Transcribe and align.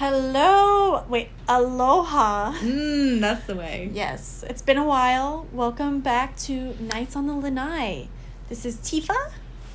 Hello. 0.00 1.04
Wait, 1.10 1.28
aloha. 1.46 2.54
Mmm, 2.54 3.20
that's 3.20 3.46
the 3.46 3.54
way. 3.54 3.90
Yes, 3.92 4.42
it's 4.48 4.62
been 4.62 4.78
a 4.78 4.84
while. 4.86 5.46
Welcome 5.52 6.00
back 6.00 6.38
to 6.38 6.74
Nights 6.80 7.16
on 7.16 7.26
the 7.26 7.34
Lanai. 7.34 8.08
This 8.48 8.64
is 8.64 8.76
Tifa. 8.78 9.14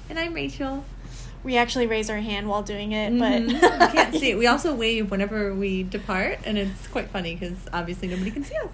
And 0.10 0.18
I'm 0.18 0.34
Rachel. 0.34 0.84
We 1.44 1.58
actually 1.58 1.86
raise 1.86 2.10
our 2.10 2.18
hand 2.22 2.50
while 2.50 2.64
doing 2.64 2.92
it, 2.92 3.14
Mhm. 3.14 3.20
but 3.20 3.54
you 3.54 3.60
can't 3.94 4.16
see 4.16 4.32
it. 4.32 4.38
We 4.40 4.48
also 4.48 4.74
wave 4.74 5.12
whenever 5.12 5.54
we 5.54 5.84
depart, 5.84 6.40
and 6.44 6.58
it's 6.58 6.88
quite 6.88 7.10
funny 7.12 7.36
because 7.36 7.60
obviously 7.72 8.08
nobody 8.08 8.32
can 8.32 8.44
see 8.44 8.56
us. 8.58 8.70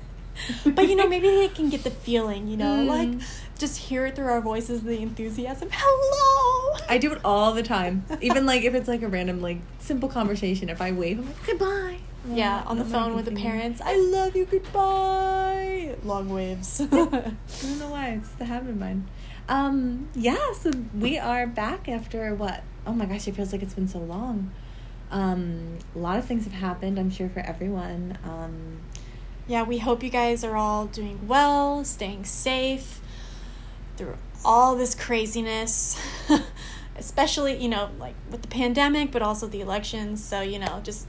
but 0.66 0.88
you 0.88 0.96
know, 0.96 1.06
maybe 1.10 1.28
they 1.30 1.50
can 1.50 1.68
get 1.70 1.84
the 1.84 1.92
feeling, 1.92 2.48
you 2.48 2.56
know, 2.56 2.78
Mm. 2.78 2.88
like 2.88 3.28
just 3.62 3.78
hear 3.78 4.08
it 4.08 4.16
through 4.16 4.26
our 4.26 4.42
voices, 4.42 4.82
the 4.82 5.00
enthusiasm. 5.02 5.70
Hello. 5.72 6.78
I 6.90 6.98
do 6.98 7.14
it 7.14 7.22
all 7.24 7.54
the 7.54 7.64
time. 7.64 8.04
Even 8.20 8.46
like 8.46 8.64
if 8.64 8.74
it's 8.74 8.90
like 8.90 9.04
a 9.04 9.08
random 9.08 9.40
like 9.40 9.60
simple 9.80 10.10
conversation, 10.10 10.68
if 10.68 10.82
I 10.82 10.92
wave, 10.92 11.20
I'm 11.20 11.28
like 11.28 11.46
goodbye. 11.46 12.00
Yeah, 12.28 12.64
on 12.66 12.78
the 12.78 12.86
phone 12.86 13.16
with 13.16 13.26
the 13.26 13.32
parents. 13.32 13.80
I 13.84 13.96
love 13.96 14.36
you. 14.36 14.46
Goodbye. 14.46 15.96
Long 16.04 16.30
waves. 16.30 16.82
I 16.82 16.86
don't 16.86 17.80
know 17.80 17.90
why. 17.90 18.10
It's 18.10 18.30
the 18.32 18.46
habit 18.46 18.72
of 18.72 18.78
mine. 18.78 19.08
Um, 19.48 20.08
yeah, 20.16 20.54
so 20.54 20.72
we 20.98 21.18
are 21.18 21.48
back 21.48 21.88
after 21.88 22.34
what? 22.36 22.64
Oh 22.86 22.94
my 22.94 23.06
gosh, 23.06 23.28
it 23.28 23.36
feels 23.36 23.52
like 23.52 23.64
it's 23.64 23.74
been 23.74 23.88
so 23.88 24.00
long. 24.00 24.52
Um, 25.10 25.80
a 25.96 26.00
lot 26.00 26.18
of 26.20 26.26
things 26.26 26.46
have 26.46 26.54
happened, 26.54 27.00
I'm 27.00 27.10
sure, 27.10 27.30
for 27.30 27.42
everyone. 27.42 28.18
Um, 28.24 28.82
yeah, 29.48 29.64
we 29.64 29.80
hope 29.80 30.04
you 30.04 30.10
guys 30.10 30.44
are 30.44 30.56
all 30.56 30.86
doing 30.86 31.28
well, 31.28 31.84
staying 31.84 32.26
safe 32.26 33.01
through 34.02 34.18
all 34.44 34.76
this 34.76 34.96
craziness. 34.96 36.00
Especially, 36.98 37.58
you 37.58 37.70
know, 37.70 37.90
like 38.00 38.16
with 38.30 38.42
the 38.42 38.48
pandemic, 38.48 39.12
but 39.12 39.22
also 39.22 39.48
the 39.48 39.62
elections. 39.62 40.24
So, 40.24 40.42
you 40.42 40.60
know, 40.60 40.82
just 40.84 41.08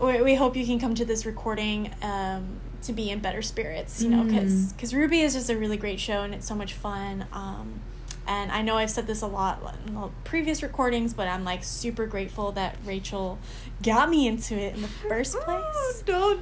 we, 0.00 0.22
we 0.22 0.34
hope 0.34 0.56
you 0.56 0.64
can 0.64 0.78
come 0.78 0.94
to 0.94 1.04
this 1.04 1.26
recording 1.26 1.90
um, 2.02 2.60
to 2.82 2.92
be 2.92 3.10
in 3.10 3.18
better 3.18 3.42
spirits, 3.42 4.00
you 4.02 4.08
know, 4.08 4.24
because 4.24 4.72
Mm. 4.72 5.08
RWBY 5.08 5.24
is 5.24 5.34
just 5.34 5.50
a 5.50 5.58
really 5.58 5.76
great 5.76 6.00
show 6.00 6.22
and 6.22 6.34
it's 6.34 6.46
so 6.46 6.54
much 6.54 6.72
fun. 6.72 7.26
Um, 7.32 7.80
and 8.26 8.50
I 8.52 8.62
know 8.62 8.76
I've 8.76 8.90
said 8.90 9.06
this 9.06 9.20
a 9.22 9.26
lot 9.26 9.60
in 9.86 9.94
the 9.94 10.08
previous 10.24 10.62
recordings, 10.62 11.12
but 11.12 11.26
I'm 11.26 11.44
like 11.44 11.64
super 11.64 12.06
grateful 12.06 12.52
that 12.52 12.76
Rachel 12.84 13.38
got 13.82 14.08
me 14.08 14.26
into 14.26 14.54
it 14.54 14.74
in 14.74 14.82
the 14.82 14.88
first 14.88 15.34
place. 15.40 15.46
Oh, 15.48 15.94
don't. 16.06 16.40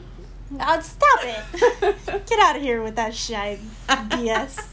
Oh, 0.51 0.81
stop 0.81 1.21
it! 1.23 2.27
Get 2.27 2.39
out 2.39 2.57
of 2.57 2.63
here 2.63 2.83
with 2.83 2.97
that 2.97 3.15
shit, 3.15 3.61
BS. 3.87 4.65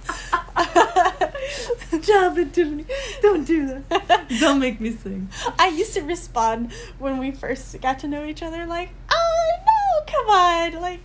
Stop 2.04 2.38
it, 2.38 2.54
Tiffany. 2.54 2.86
Don't 3.22 3.46
do 3.46 3.84
that. 3.90 4.26
Don't 4.40 4.60
make 4.60 4.80
me 4.80 4.92
sing. 4.92 5.30
I 5.60 5.68
used 5.68 5.94
to 5.96 6.02
respond 6.02 6.72
when 6.98 7.18
we 7.18 7.32
first 7.32 7.80
got 7.82 8.00
to 8.00 8.08
know 8.08 8.24
each 8.24 8.42
other, 8.42 8.66
like, 8.66 8.90
"Oh 9.12 9.52
no, 9.66 10.06
come 10.08 10.30
on!" 10.30 10.82
Like, 10.82 11.02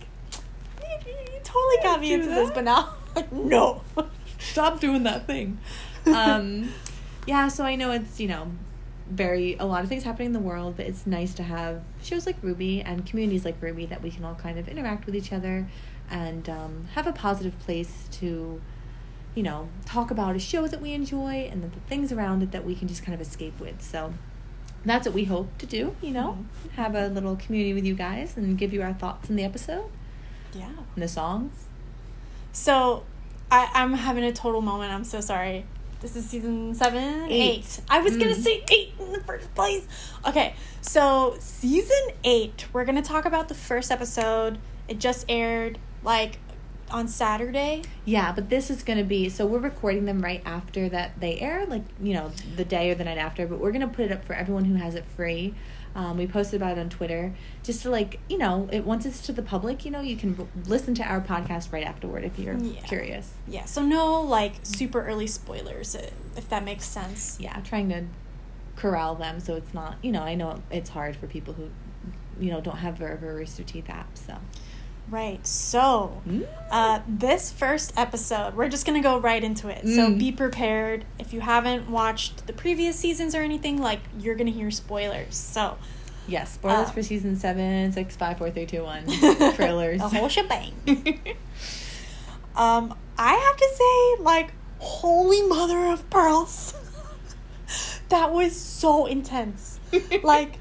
you, 0.81 1.11
you 1.11 1.39
totally 1.43 1.83
got 1.83 1.99
me 1.99 2.13
into 2.13 2.27
this, 2.27 2.49
but 2.51 2.63
now, 2.63 2.93
like, 3.13 3.31
no. 3.31 3.81
Stop 4.39 4.79
doing 4.79 5.03
that 5.03 5.27
thing. 5.27 5.59
Um, 6.05 6.71
yeah, 7.27 7.49
so 7.49 7.63
I 7.65 7.75
know 7.75 7.91
it's, 7.91 8.19
you 8.19 8.27
know, 8.29 8.51
very, 9.11 9.55
a 9.59 9.65
lot 9.65 9.83
of 9.83 9.89
things 9.89 10.03
happening 10.03 10.27
in 10.27 10.33
the 10.33 10.39
world, 10.39 10.77
but 10.77 10.85
it's 10.85 11.05
nice 11.05 11.33
to 11.35 11.43
have 11.43 11.81
shows 12.01 12.25
like 12.25 12.41
RWBY 12.41 12.83
and 12.85 13.05
communities 13.05 13.45
like 13.45 13.59
RWBY 13.61 13.89
that 13.89 14.01
we 14.01 14.09
can 14.11 14.23
all 14.23 14.35
kind 14.35 14.57
of 14.57 14.67
interact 14.67 15.05
with 15.05 15.15
each 15.15 15.31
other 15.33 15.67
and 16.09 16.47
um, 16.49 16.87
have 16.95 17.07
a 17.07 17.11
positive 17.13 17.57
place 17.59 18.07
to, 18.11 18.61
you 19.35 19.43
know, 19.43 19.69
talk 19.85 20.11
about 20.11 20.35
a 20.35 20.39
show 20.39 20.67
that 20.67 20.81
we 20.81 20.93
enjoy 20.93 21.49
and 21.51 21.63
the, 21.63 21.67
the 21.67 21.79
things 21.81 22.11
around 22.11 22.41
it 22.43 22.51
that 22.51 22.65
we 22.65 22.75
can 22.75 22.87
just 22.87 23.03
kind 23.03 23.13
of 23.13 23.21
escape 23.21 23.59
with. 23.59 23.81
So 23.81 24.13
that's 24.85 25.05
what 25.07 25.13
we 25.13 25.25
hope 25.25 25.57
to 25.59 25.65
do, 25.65 25.95
you 26.01 26.11
know, 26.11 26.45
have 26.75 26.95
a 26.95 27.07
little 27.07 27.35
community 27.35 27.73
with 27.73 27.85
you 27.85 27.93
guys 27.93 28.35
and 28.37 28.57
give 28.57 28.73
you 28.73 28.81
our 28.81 28.93
thoughts 28.93 29.29
in 29.29 29.35
the 29.35 29.43
episode 29.43 29.85
Yeah. 30.53 30.69
and 30.95 31.03
the 31.03 31.07
songs. 31.07 31.65
So, 32.51 33.05
I, 33.49 33.69
I'm 33.73 33.93
having 33.93 34.23
a 34.23 34.31
total 34.31 34.61
moment. 34.61 34.91
I'm 34.93 35.03
so 35.03 35.19
sorry. 35.21 35.65
This 36.01 36.15
is 36.15 36.27
season 36.27 36.73
seven, 36.73 37.25
Eight. 37.29 37.31
eight. 37.59 37.79
I 37.89 38.01
was 38.01 38.17
gonna 38.17 38.31
Mm. 38.31 38.43
say 38.43 38.63
eight 38.71 38.93
in 38.99 39.11
the 39.13 39.19
first 39.21 39.53
place. 39.53 39.87
Okay, 40.27 40.55
so 40.81 41.35
season 41.39 42.01
eight, 42.23 42.65
we're 42.73 42.85
gonna 42.85 43.03
talk 43.03 43.25
about 43.25 43.47
the 43.49 43.53
first 43.53 43.91
episode. 43.91 44.57
It 44.87 44.99
just 44.99 45.25
aired 45.29 45.77
like 46.03 46.39
on 46.89 47.07
Saturday. 47.07 47.83
Yeah, 48.03 48.31
but 48.33 48.49
this 48.49 48.69
is 48.69 48.83
going 48.83 48.97
to 48.97 49.05
be 49.05 49.29
so 49.29 49.45
we're 49.45 49.59
recording 49.59 50.03
them 50.03 50.21
right 50.21 50.41
after 50.45 50.89
that 50.89 51.17
they 51.21 51.39
air, 51.39 51.65
like, 51.65 51.83
you 52.01 52.13
know, 52.13 52.31
the 52.57 52.65
day 52.65 52.91
or 52.91 52.95
the 52.95 53.05
night 53.05 53.17
after, 53.17 53.47
but 53.47 53.59
we're 53.59 53.71
going 53.71 53.87
to 53.87 53.87
put 53.87 54.03
it 54.03 54.11
up 54.11 54.25
for 54.25 54.33
everyone 54.33 54.65
who 54.65 54.75
has 54.75 54.95
it 54.95 55.05
free. 55.15 55.53
Um, 55.93 56.17
we 56.17 56.25
posted 56.27 56.61
about 56.61 56.77
it 56.77 56.81
on 56.81 56.89
Twitter 56.89 57.33
just 57.63 57.81
to, 57.83 57.89
like, 57.89 58.19
you 58.29 58.37
know, 58.37 58.69
it 58.71 58.85
once 58.85 59.05
it's 59.05 59.21
to 59.25 59.31
the 59.33 59.41
public, 59.41 59.83
you 59.83 59.91
know, 59.91 59.99
you 60.01 60.15
can 60.15 60.47
listen 60.65 60.93
to 60.95 61.03
our 61.03 61.19
podcast 61.21 61.73
right 61.73 61.83
afterward 61.83 62.23
if 62.23 62.39
you're 62.39 62.57
Yeah. 62.57 62.81
curious. 62.81 63.33
Yeah, 63.47 63.65
so 63.65 63.81
no 63.81 64.21
like 64.21 64.53
super 64.63 65.05
early 65.05 65.27
spoilers, 65.27 65.95
if 65.95 66.47
that 66.49 66.63
makes 66.63 66.85
sense. 66.85 67.37
Yeah, 67.41 67.59
trying 67.61 67.89
to 67.89 68.05
corral 68.77 69.15
them 69.15 69.39
so 69.39 69.55
it's 69.55 69.73
not, 69.73 69.97
you 70.01 70.11
know, 70.11 70.21
I 70.21 70.35
know 70.35 70.61
it's 70.71 70.89
hard 70.91 71.15
for 71.17 71.27
people 71.27 71.53
who, 71.53 71.69
you 72.39 72.51
know, 72.51 72.61
don't 72.61 72.77
have 72.77 72.95
VRV 72.99 73.21
or 73.23 73.35
Rooster 73.35 73.63
Teeth 73.63 73.87
apps, 73.87 74.25
so. 74.25 74.37
Right. 75.09 75.45
So, 75.45 76.21
Mm. 76.27 76.47
uh, 76.71 76.99
this 77.07 77.51
first 77.51 77.91
episode, 77.97 78.55
we're 78.55 78.69
just 78.69 78.85
gonna 78.85 79.01
go 79.01 79.17
right 79.19 79.43
into 79.43 79.67
it. 79.67 79.81
So 79.83 80.07
Mm. 80.07 80.17
be 80.19 80.31
prepared. 80.31 81.03
If 81.19 81.33
you 81.33 81.41
haven't 81.41 81.89
watched 81.89 82.47
the 82.47 82.53
previous 82.53 82.95
seasons 82.97 83.35
or 83.35 83.41
anything, 83.41 83.81
like 83.81 83.99
you're 84.19 84.35
gonna 84.35 84.51
hear 84.51 84.71
spoilers. 84.71 85.35
So, 85.35 85.77
Yes, 86.27 86.53
spoilers 86.53 86.87
Uh, 86.89 86.91
for 86.91 87.03
season 87.03 87.35
seven, 87.35 87.91
six, 87.91 88.15
five, 88.15 88.37
four, 88.37 88.51
three, 88.51 88.65
two, 88.67 88.83
one. 88.83 89.03
Trailers. 89.55 89.99
a 90.01 90.07
whole 90.07 90.29
shebang. 90.29 90.71
Um, 92.55 92.93
I 93.17 93.33
have 93.33 93.55
to 93.57 93.69
say, 94.17 94.23
like, 94.23 94.51
holy 94.79 95.41
mother 95.41 95.85
of 95.85 96.07
pearls. 96.09 96.73
that 98.09 98.33
was 98.33 98.53
so 98.55 99.05
intense. 99.05 99.79
like, 100.21 100.57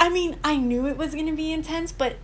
I 0.00 0.08
mean, 0.08 0.36
I 0.42 0.56
knew 0.56 0.86
it 0.86 0.96
was 0.96 1.12
going 1.14 1.26
to 1.26 1.36
be 1.36 1.52
intense, 1.52 1.92
but 1.92 2.16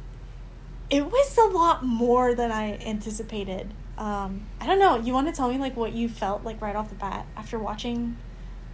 it 0.93 1.07
was 1.07 1.39
a 1.39 1.47
lot 1.47 1.83
more 1.83 2.35
than 2.35 2.53
I 2.53 2.77
anticipated. 2.77 3.73
Um, 3.97 4.43
I 4.61 4.67
don't 4.67 4.79
know. 4.79 4.99
You 4.99 5.15
want 5.15 5.27
to 5.27 5.33
tell 5.33 5.49
me, 5.49 5.57
like, 5.57 5.75
what 5.75 5.93
you 5.93 6.07
felt, 6.07 6.45
like, 6.45 6.61
right 6.61 6.77
off 6.77 6.91
the 6.91 6.95
bat 6.95 7.25
after 7.35 7.59
watching? 7.59 8.19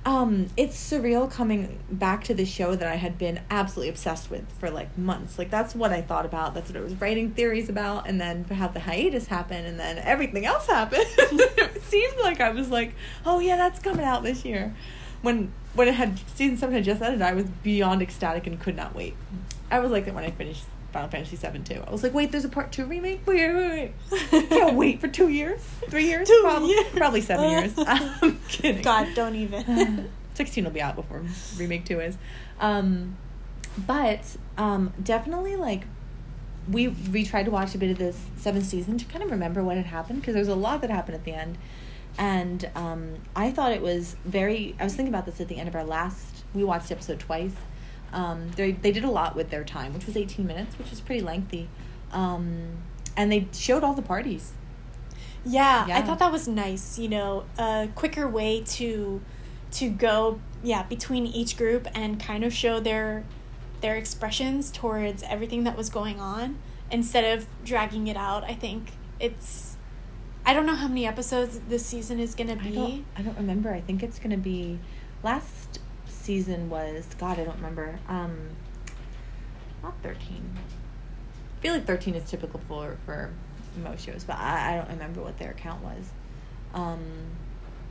Um, 0.05 0.49
it's 0.57 0.77
surreal 0.77 1.31
coming 1.31 1.79
back 1.91 2.25
to 2.25 2.35
the 2.35 2.45
show 2.45 2.75
that 2.75 2.89
I 2.89 2.97
had 2.97 3.19
been 3.19 3.41
absolutely 3.51 3.91
obsessed 3.91 4.31
with 4.31 4.51
for 4.53 4.71
like 4.71 4.97
months. 4.97 5.39
Like 5.39 5.51
that's 5.51 5.75
what 5.75 5.93
I 5.93 6.01
thought 6.01 6.25
about. 6.25 6.55
That's 6.55 6.71
what 6.71 6.79
I 6.79 6.81
was 6.81 6.95
writing 6.95 7.33
theories 7.33 7.69
about, 7.69 8.09
and 8.09 8.19
then 8.19 8.45
have 8.45 8.73
the 8.73 8.81
hiatus 8.81 9.27
happen, 9.27 9.67
and 9.67 9.79
then 9.79 9.99
everything 9.99 10.47
else 10.47 10.67
happened. 10.67 11.05
it 11.19 11.83
seemed 11.83 12.17
like 12.23 12.41
I 12.41 12.51
was 12.51 12.71
like, 12.71 12.95
oh 13.27 13.41
yeah, 13.41 13.57
that's 13.57 13.81
coming 13.81 14.07
out 14.07 14.23
this 14.23 14.47
year. 14.47 14.75
When 15.21 15.53
when 15.75 15.89
it 15.89 15.95
had 15.95 16.19
season 16.35 16.57
seven 16.57 16.77
had 16.77 16.85
just 16.85 17.03
ended, 17.03 17.21
I 17.21 17.35
was 17.35 17.47
beyond 17.63 18.01
ecstatic 18.01 18.47
and 18.47 18.59
could 18.59 18.77
not 18.77 18.95
wait. 18.95 19.15
I 19.71 19.81
was 19.81 19.91
like 19.91 20.07
that 20.07 20.15
when 20.15 20.25
I 20.25 20.31
finished 20.31 20.65
Final 20.93 21.09
Fantasy 21.09 21.37
seven 21.37 21.65
too. 21.65 21.83
I 21.87 21.91
was 21.91 22.03
like, 22.03 22.15
wait, 22.15 22.33
there's 22.33 22.45
a 22.45 22.49
part 22.49 22.73
two 22.73 22.87
remake. 22.87 23.27
Wait, 23.27 23.53
wait, 23.55 23.93
wait. 24.11 24.49
Can't 24.49 24.75
wait 24.77 25.01
for 25.01 25.09
two 25.09 25.29
years, 25.29 25.61
three 25.89 26.07
years, 26.07 26.27
Two 26.29 26.41
probably, 26.43 26.71
years. 26.71 26.87
probably 26.95 27.21
seven 27.21 27.51
years. 27.51 27.73
I'm 27.77 28.39
kidding. 28.49 28.83
God, 28.83 29.09
don't 29.15 29.35
even. 29.37 30.11
16 30.35 30.63
will 30.63 30.71
be 30.71 30.81
out 30.81 30.95
before 30.95 31.21
remake 31.57 31.85
2 31.85 31.99
is 31.99 32.17
um 32.61 33.17
but 33.77 34.37
um 34.57 34.93
definitely 35.03 35.57
like 35.57 35.83
we 36.71 36.87
we 36.87 37.25
tried 37.25 37.43
to 37.43 37.51
watch 37.51 37.75
a 37.75 37.79
bit 37.79 37.91
of 37.91 37.99
this 37.99 38.25
seventh 38.37 38.65
season 38.65 38.97
to 38.99 39.05
kind 39.07 39.25
of 39.25 39.33
remember 39.33 39.65
what 39.65 39.77
had 39.77 39.87
happened 39.87 40.21
because 40.21 40.35
there 40.35 40.41
was 40.41 40.47
a 40.49 40.55
lot 40.55 40.81
that 40.81 40.91
happened 40.91 41.17
at 41.17 41.25
the 41.25 41.33
end 41.33 41.59
and 42.19 42.71
um 42.77 43.15
i 43.35 43.51
thought 43.51 43.73
it 43.73 43.83
was 43.83 44.15
very 44.25 44.77
i 44.79 44.85
was 44.85 44.95
thinking 44.95 45.13
about 45.13 45.27
this 45.27 45.41
at 45.41 45.49
the 45.49 45.57
end 45.57 45.69
of 45.69 45.75
our 45.75 45.83
last 45.83 46.45
we 46.55 46.63
watched 46.63 46.87
the 46.87 46.95
episode 46.95 47.19
twice 47.19 47.57
um 48.13 48.51
they 48.57 48.73
they 48.73 48.93
did 48.93 49.05
a 49.05 49.11
lot 49.11 49.35
with 49.37 49.51
their 49.51 49.65
time 49.65 49.93
which 49.95 50.07
was 50.07 50.17
18 50.17 50.47
minutes 50.47 50.79
which 50.79 50.93
is 50.93 51.01
pretty 51.01 51.21
lengthy 51.21 51.69
um 52.13 52.79
and 53.17 53.31
they 53.33 53.47
showed 53.53 53.83
all 53.85 53.95
the 53.95 54.03
parties 54.03 54.53
Yeah, 55.87 55.97
I 55.99 56.03
thought 56.03 56.19
that 56.19 56.33
was 56.33 56.47
nice. 56.49 56.99
You 56.99 57.09
know, 57.09 57.45
a 57.59 57.89
quicker 57.95 58.29
way 58.29 58.63
to 58.77 59.21
to 59.73 59.89
go, 59.89 60.41
yeah, 60.63 60.83
between 60.83 61.27
each 61.27 61.57
group 61.57 61.87
and 61.95 62.21
kind 62.21 62.45
of 62.45 62.53
show 62.53 62.81
their 62.81 63.25
their 63.81 63.95
expressions 63.97 64.71
towards 64.71 65.23
everything 65.23 65.65
that 65.65 65.77
was 65.77 65.89
going 65.89 66.21
on 66.21 66.59
instead 66.91 67.25
of 67.39 67.47
dragging 67.65 68.09
it 68.09 68.17
out. 68.17 68.45
I 68.45 68.55
think 68.55 68.93
it's 69.21 69.77
I 70.45 70.53
don't 70.55 70.67
know 70.67 70.75
how 70.75 70.89
many 70.89 71.07
episodes 71.07 71.61
this 71.69 71.87
season 71.87 72.19
is 72.21 72.35
going 72.35 72.49
to 72.49 72.55
I 72.63 72.69
be. 72.69 72.75
don't, 72.75 73.05
I 73.17 73.23
don't 73.23 73.37
remember. 73.39 73.71
I 73.73 73.81
think 73.81 74.03
it's 74.03 74.19
gonna 74.19 74.37
be 74.37 74.79
last 75.23 75.79
season 76.29 76.69
was 76.69 77.07
God. 77.19 77.39
I 77.39 77.45
don't 77.45 77.57
remember. 77.57 77.99
Um, 78.07 78.37
not 79.83 79.95
thirteen. 80.03 80.45
I 81.57 81.63
feel 81.63 81.73
like 81.73 81.87
thirteen 81.87 82.15
is 82.15 82.29
typical 82.31 82.61
for 82.69 82.99
for 83.07 83.31
most 83.83 84.05
shows, 84.05 84.25
but 84.25 84.37
I, 84.37 84.75
I 84.75 84.77
don't 84.77 84.91
remember 84.91 85.23
what 85.23 85.39
their 85.39 85.55
count 85.55 85.83
was. 85.83 86.11
Um, 86.75 87.01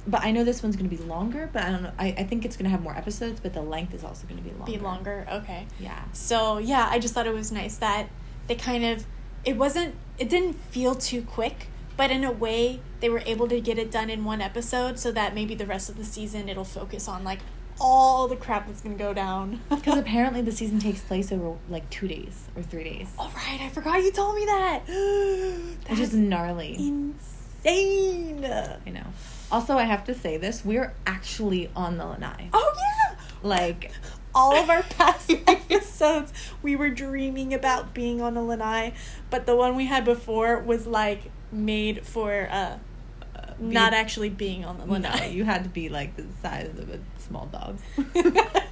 but 0.06 0.22
I 0.22 0.30
know 0.30 0.44
this 0.44 0.62
one's 0.62 0.76
gonna 0.76 0.88
be 0.88 0.98
longer. 0.98 1.50
But 1.52 1.64
I 1.64 1.72
don't 1.72 1.82
know. 1.82 1.92
I, 1.98 2.08
I 2.10 2.24
think 2.26 2.46
it's 2.46 2.56
gonna 2.56 2.70
have 2.70 2.84
more 2.84 2.96
episodes, 2.96 3.40
but 3.40 3.54
the 3.54 3.64
length 3.64 3.96
is 3.96 4.04
also 4.04 4.28
gonna 4.28 4.42
be 4.42 4.52
longer. 4.52 4.72
Be 4.72 4.78
longer. 4.78 5.28
Okay. 5.32 5.66
Yeah. 5.80 6.04
So 6.14 6.60
yeah, 6.60 6.88
I 6.92 7.00
just 7.00 7.16
thought 7.16 7.26
it 7.26 7.34
was 7.34 7.52
nice 7.52 7.78
that 7.78 8.08
they 8.46 8.56
kind 8.56 8.86
of 8.86 9.08
it 9.46 9.58
wasn't 9.58 9.96
it 10.20 10.30
didn't 10.30 10.54
feel 10.54 10.94
too 10.94 11.24
quick, 11.24 11.70
but 11.98 12.12
in 12.12 12.24
a 12.24 12.32
way 12.32 12.82
they 13.00 13.10
were 13.10 13.24
able 13.26 13.48
to 13.48 13.60
get 13.60 13.80
it 13.80 13.90
done 13.90 14.12
in 14.12 14.24
one 14.24 14.42
episode 14.42 15.00
so 15.00 15.12
that 15.12 15.34
maybe 15.34 15.56
the 15.56 15.66
rest 15.66 15.90
of 15.90 15.98
the 15.98 16.06
season 16.06 16.48
it'll 16.50 16.64
focus 16.64 17.08
on 17.08 17.24
like 17.24 17.40
all 17.80 18.28
the 18.28 18.36
crap 18.36 18.68
that's 18.68 18.82
gonna 18.82 18.96
go 18.96 19.14
down. 19.14 19.62
Because 19.70 19.98
apparently 20.00 20.42
the 20.42 20.52
season 20.52 20.80
takes 20.80 21.02
place 21.02 21.32
over 21.32 21.56
like 21.70 21.90
two 21.90 22.08
days 22.08 22.46
or 22.56 22.62
three 22.64 22.84
days. 22.84 23.08
All 23.18 23.32
right, 23.36 23.62
I 23.62 23.70
forgot 23.70 24.04
you 24.04 24.12
told 24.12 24.36
me 24.36 24.46
that. 24.46 24.82
That's 25.88 26.00
is 26.02 26.14
gnarly. 26.14 26.76
insane. 26.78 28.44
I 28.46 28.90
know. 28.90 29.06
Also, 29.52 29.78
I 29.78 29.84
have 29.84 30.04
to 30.06 30.14
say 30.14 30.38
this: 30.38 30.66
we're 30.66 30.94
actually 31.06 31.70
on 31.76 31.98
the 31.98 32.06
lanai. 32.06 32.50
Oh 32.54 32.74
yeah. 32.76 33.16
Like, 33.44 33.92
all 34.36 34.56
of 34.56 34.70
our 34.70 34.84
past 34.84 35.32
episodes, 35.48 36.34
we 36.62 36.76
were 36.76 36.90
dreaming 36.90 37.54
about 37.54 37.94
being 37.94 38.22
on 38.22 38.34
the 38.34 38.42
lanai, 38.42 38.94
but 39.30 39.46
the 39.46 39.56
one 39.56 39.76
we 39.76 39.86
had 39.86 40.04
before 40.04 40.60
was 40.60 40.86
like 40.88 41.32
made 41.52 42.06
for 42.06 42.48
uh, 42.52 42.78
be- 43.60 43.66
not 43.68 43.94
actually 43.94 44.30
being 44.30 44.66
on 44.66 44.78
the 44.80 44.86
no, 44.86 44.94
lanai. 44.94 45.28
you 45.28 45.46
had 45.46 45.64
to 45.64 45.70
be 45.70 45.88
like 45.88 46.16
the 46.18 46.26
size 46.42 46.70
of 46.78 46.90
a 46.90 47.00
small 47.28 47.46
dog. 47.48 47.78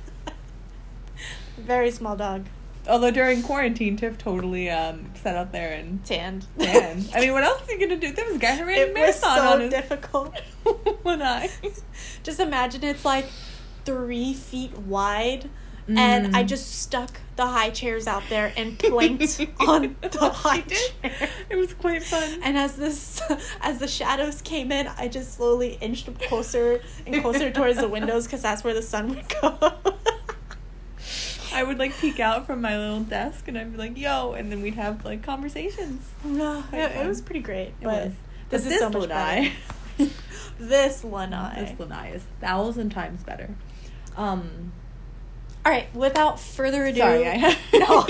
Very 1.58 1.92
small 1.92 2.16
dog, 2.16 2.46
Although 2.88 3.12
during 3.12 3.42
quarantine, 3.42 3.98
Tiff 3.98 4.18
totally 4.18 4.70
um, 4.70 5.12
sat 5.16 5.36
out 5.36 5.52
there 5.52 5.74
and 5.74 6.04
tanned. 6.06 6.46
ran. 6.58 7.04
I 7.16 7.20
mean, 7.22 7.34
what 7.34 7.44
else 7.44 7.68
are 7.68 7.72
you 7.72 7.80
gonna 7.80 8.00
do? 8.00 8.12
There 8.12 8.26
was 8.26 8.36
a 8.36 8.40
guy 8.40 8.56
who 8.56 8.66
ran 8.66 8.78
a 8.78 8.82
it 8.82 8.88
was 8.90 8.94
marathon 8.94 9.38
so 9.38 9.44
on 9.54 9.62
his 9.62 9.70
difficult. 9.72 10.36
lanai. 11.04 11.50
Just 12.24 12.40
imagine 12.40 12.84
it's 12.84 13.04
like 13.06 13.26
three 13.86 14.34
feet 14.34 14.78
wide. 14.78 15.50
And 15.88 16.36
I 16.36 16.44
Mm. 16.44 16.48
just 16.48 16.82
stuck 16.82 17.12
the 17.36 17.46
high 17.46 17.70
chairs 17.70 18.08
out 18.08 18.24
there 18.30 18.52
and 18.58 18.80
planked 18.80 19.40
on 19.60 19.96
the 20.02 20.30
high 20.34 20.62
chair. 20.62 21.30
It 21.50 21.56
was 21.58 21.74
quite 21.76 22.04
fun. 22.04 22.40
And 22.42 22.58
as 22.58 22.76
this, 22.76 23.22
as 23.62 23.78
the 23.80 23.88
shadows 23.88 24.42
came 24.42 24.72
in, 24.72 24.88
I 24.98 25.08
just 25.08 25.36
slowly 25.36 25.78
inched 25.82 26.10
closer 26.22 26.82
and 27.06 27.22
closer 27.22 27.52
towards 27.52 27.78
the 27.78 27.88
windows 27.88 28.26
because 28.26 28.42
that's 28.42 28.64
where 28.64 28.74
the 28.74 28.82
sun 28.82 29.10
would 29.10 29.30
go. 29.42 29.74
I 31.54 31.64
would 31.64 31.78
like 31.80 31.96
peek 32.00 32.20
out 32.20 32.46
from 32.46 32.62
my 32.62 32.78
little 32.78 33.02
desk 33.02 33.48
and 33.48 33.58
I'd 33.58 33.72
be 33.72 33.78
like, 33.78 33.98
"Yo," 33.98 34.34
and 34.34 34.52
then 34.52 34.62
we'd 34.62 34.74
have 34.74 35.06
like 35.06 35.22
conversations. 35.24 36.02
no, 36.24 36.64
it, 36.74 36.96
it 36.98 37.08
was 37.08 37.22
pretty 37.22 37.40
great. 37.42 37.68
It 37.68 37.76
but 37.84 38.06
was. 38.06 38.14
this 38.50 38.64
But 38.64 38.72
is 38.74 38.80
so 38.80 38.90
much 38.90 39.10
lanai- 39.10 39.54
better. 39.98 40.12
this 40.60 41.04
lanai. 41.04 41.66
This 41.66 41.80
lanai 41.80 42.10
is 42.10 42.24
thousand 42.42 42.90
times 42.90 43.24
better. 43.24 43.52
Um, 44.18 44.72
All 45.66 45.72
right, 45.72 45.94
without 45.96 46.40
further 46.40 46.86
ado, 46.86 47.00
Sorry, 47.00 47.28
I- 47.28 47.58
no, 47.74 48.06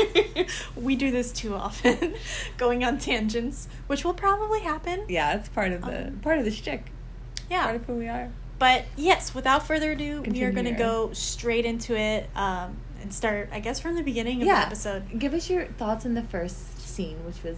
we 0.75 0.95
do 0.97 1.09
this 1.09 1.31
too 1.31 1.55
often, 1.55 2.15
going 2.57 2.83
on 2.83 2.97
tangents, 2.97 3.69
which 3.87 4.03
will 4.03 4.13
probably 4.13 4.59
happen. 4.59 5.05
yeah, 5.07 5.35
it's 5.37 5.47
part 5.49 5.71
of 5.71 5.81
the 5.85 6.07
Um, 6.07 6.19
part 6.19 6.37
of 6.37 6.43
the 6.45 6.51
shtick. 6.51 6.91
Yeah, 7.49 7.63
Part 7.63 7.75
of 7.77 7.85
who 7.85 7.93
we 7.93 8.07
are. 8.09 8.29
But 8.59 8.85
yes, 8.97 9.33
without 9.35 9.65
further 9.67 9.91
ado, 9.91 10.21
we 10.23 10.43
are 10.43 10.51
going 10.51 10.65
to 10.65 10.71
go 10.71 11.11
straight 11.13 11.65
into 11.65 11.95
it 11.95 12.29
um, 12.35 12.75
and 13.01 13.13
start, 13.13 13.49
I 13.51 13.59
guess, 13.59 13.79
from 13.79 13.95
the 13.95 14.01
beginning 14.03 14.41
of 14.41 14.47
Yeah. 14.47 14.61
the 14.61 14.65
episode. 14.67 15.19
Give 15.19 15.33
us 15.33 15.49
your 15.49 15.65
thoughts 15.65 16.05
on 16.05 16.13
the 16.15 16.23
first 16.23 16.79
scene, 16.79 17.23
which 17.25 17.43
was 17.43 17.57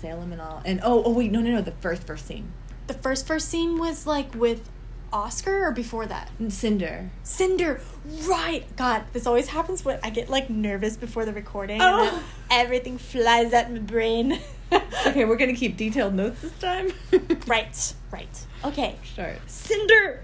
Salem 0.00 0.32
and 0.32 0.40
all. 0.40 0.62
And 0.64 0.80
oh, 0.82 1.02
oh 1.04 1.12
wait, 1.12 1.32
no, 1.32 1.40
no, 1.40 1.50
no, 1.50 1.60
the 1.62 1.72
first 1.72 2.04
first 2.06 2.26
scene. 2.26 2.52
The 2.86 2.94
first 2.94 3.26
first 3.26 3.48
scene 3.48 3.78
was 3.78 4.06
like 4.06 4.34
with 4.34 4.68
Oscar 5.12 5.66
or 5.66 5.72
before 5.72 6.06
that? 6.06 6.30
Cinder. 6.48 7.10
Cinder, 7.22 7.80
right? 8.26 8.64
God, 8.76 9.04
this 9.12 9.26
always 9.26 9.48
happens 9.48 9.84
when 9.84 9.98
I 10.02 10.10
get 10.10 10.28
like 10.28 10.50
nervous 10.50 10.96
before 10.96 11.24
the 11.24 11.32
recording, 11.32 11.80
Oh. 11.82 12.04
and 12.04 12.22
everything 12.50 12.98
flies 12.98 13.52
at 13.52 13.72
my 13.72 13.78
brain. 13.78 14.38
okay, 15.06 15.24
we're 15.24 15.36
gonna 15.36 15.54
keep 15.54 15.76
detailed 15.76 16.14
notes 16.14 16.42
this 16.42 16.52
time. 16.58 16.92
right, 17.46 17.94
right. 18.10 18.46
Okay, 18.64 18.96
Sure. 19.02 19.34
Cinder. 19.46 20.22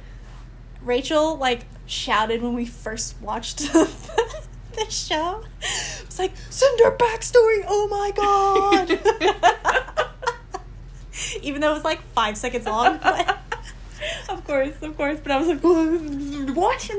Rachel 0.83 1.37
like 1.37 1.63
shouted 1.87 2.43
when 2.43 2.53
we 2.55 2.67
first 2.67 3.19
watched 3.23 3.59
the, 3.73 3.89
show. 4.91 5.43
It's 6.03 6.19
like 6.19 6.33
Cinder 6.51 6.91
backstory. 6.99 7.65
Oh 7.67 7.89
my 7.89 8.11
god! 8.15 9.01
Even 11.43 11.61
though 11.61 11.71
it 11.71 11.75
was 11.75 11.85
like 11.85 12.03
five 12.13 12.37
seconds 12.37 12.67
long, 12.67 12.99
but, 13.03 13.39
of 14.29 14.45
course, 14.47 14.75
of 14.83 14.97
course. 14.97 15.19
But 15.23 15.33
I 15.33 15.39
was 15.39 15.49
like, 15.49 15.61
what? 16.57 16.91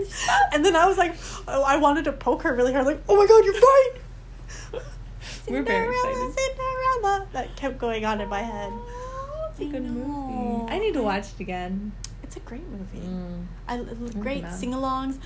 and 0.53 0.63
then 0.65 0.75
I 0.75 0.85
was 0.85 0.97
like, 0.97 1.15
oh, 1.47 1.63
I 1.63 1.77
wanted 1.77 2.05
to 2.05 2.11
poke 2.13 2.43
her 2.43 2.53
really 2.55 2.73
hard, 2.73 2.85
like, 2.85 3.01
oh 3.09 3.15
my 3.15 3.25
god, 3.27 3.43
you're 3.45 3.53
right. 3.53 3.91
We're 5.47 5.61
very 5.63 5.87
excited. 5.95 6.33
Cinderella. 6.37 7.27
That 7.33 7.55
kept 7.55 7.77
going 7.77 8.03
on 8.05 8.19
in 8.21 8.29
my 8.29 8.41
head. 8.41 8.73
It's 9.51 9.59
a 9.59 9.63
I 9.63 9.67
good 9.67 9.83
know. 9.83 9.91
movie. 9.91 10.71
I 10.71 10.79
need 10.79 10.93
to 10.95 11.03
watch 11.03 11.27
it 11.35 11.39
again. 11.39 11.91
It's 12.23 12.35
a 12.35 12.39
great 12.39 12.67
movie. 12.67 13.05
Mm. 13.05 13.45
I, 13.67 13.77
great 14.19 14.41
man. 14.41 14.51
sing-alongs. 14.57 15.19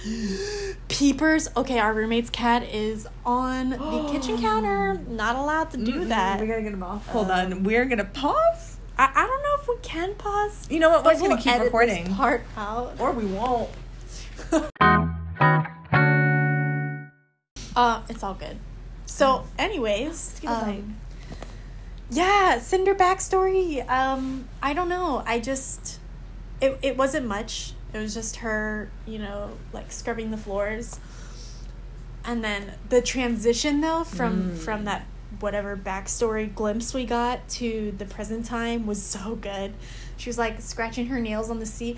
Peepers. 0.90 1.50
Okay, 1.56 1.80
our 1.80 1.94
roommate's 1.94 2.30
cat 2.30 2.64
is 2.64 3.08
on 3.26 3.70
the 3.70 4.10
kitchen 4.12 4.38
counter. 4.42 4.96
Not 5.08 5.38
allowed 5.38 5.72
to 5.72 5.78
do 5.78 5.94
Mm-mm, 6.02 6.10
that. 6.10 6.42
We 6.42 6.48
gotta 6.48 6.62
get 6.64 6.74
him 6.74 6.84
off. 6.84 7.08
Hold 7.08 7.32
Um, 7.32 7.54
on. 7.54 7.64
We're 7.64 7.86
gonna 7.86 8.04
pause. 8.04 8.78
I, 9.00 9.12
I 9.16 9.26
don't 9.28 9.42
know 9.42 9.56
if 9.62 9.68
we 9.70 9.76
can 9.82 10.14
pause. 10.16 10.68
You 10.70 10.80
know 10.80 10.90
what? 10.90 11.06
We're 11.06 11.12
just 11.14 11.24
gonna 11.24 11.42
keep 11.42 11.62
recording. 11.62 12.14
part 12.16 12.44
out. 12.58 12.96
Or 13.00 13.14
we 13.14 13.26
won't. 13.26 13.70
uh, 17.76 18.02
it's 18.10 18.24
all 18.24 18.34
good. 18.34 18.58
So, 19.06 19.46
anyways, 19.58 20.40
get 20.42 20.52
a 20.52 20.66
bite. 20.66 20.70
um, 20.80 20.96
yeah, 22.12 22.60
Cinder 22.60 22.94
backstory. 22.94 23.88
Um, 23.90 24.50
I 24.62 24.74
don't 24.74 24.90
know. 24.90 25.24
I 25.26 25.40
just 25.40 26.00
it 26.60 26.78
it 26.82 26.98
wasn't 26.98 27.26
much. 27.26 27.74
It 27.94 28.00
was 28.00 28.14
just 28.14 28.38
her, 28.38 28.92
you 29.08 29.18
know, 29.20 29.52
like 29.74 29.92
scrubbing 29.92 30.32
the 30.32 30.38
floors. 30.38 31.00
And 32.26 32.44
then 32.44 32.74
the 32.90 33.02
transition 33.02 33.80
though 33.82 34.04
from 34.04 34.52
Mm. 34.52 34.58
from 34.58 34.84
that 34.86 35.06
whatever 35.40 35.78
backstory 35.78 36.54
glimpse 36.54 36.94
we 36.94 37.06
got 37.06 37.48
to 37.50 37.94
the 37.98 38.06
present 38.06 38.46
time 38.46 38.86
was 38.86 39.02
so 39.02 39.36
good. 39.36 39.74
She 40.18 40.30
was 40.30 40.38
like 40.38 40.62
scratching 40.62 41.08
her 41.08 41.20
nails 41.20 41.50
on 41.50 41.60
the 41.60 41.66
seat. 41.66 41.98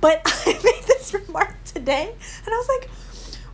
But 0.00 0.22
I 0.46 0.52
made 0.64 0.84
this 0.86 1.12
remark 1.12 1.62
today 1.64 2.14
and 2.44 2.54
I 2.54 2.56
was 2.56 2.68
like, 2.68 2.90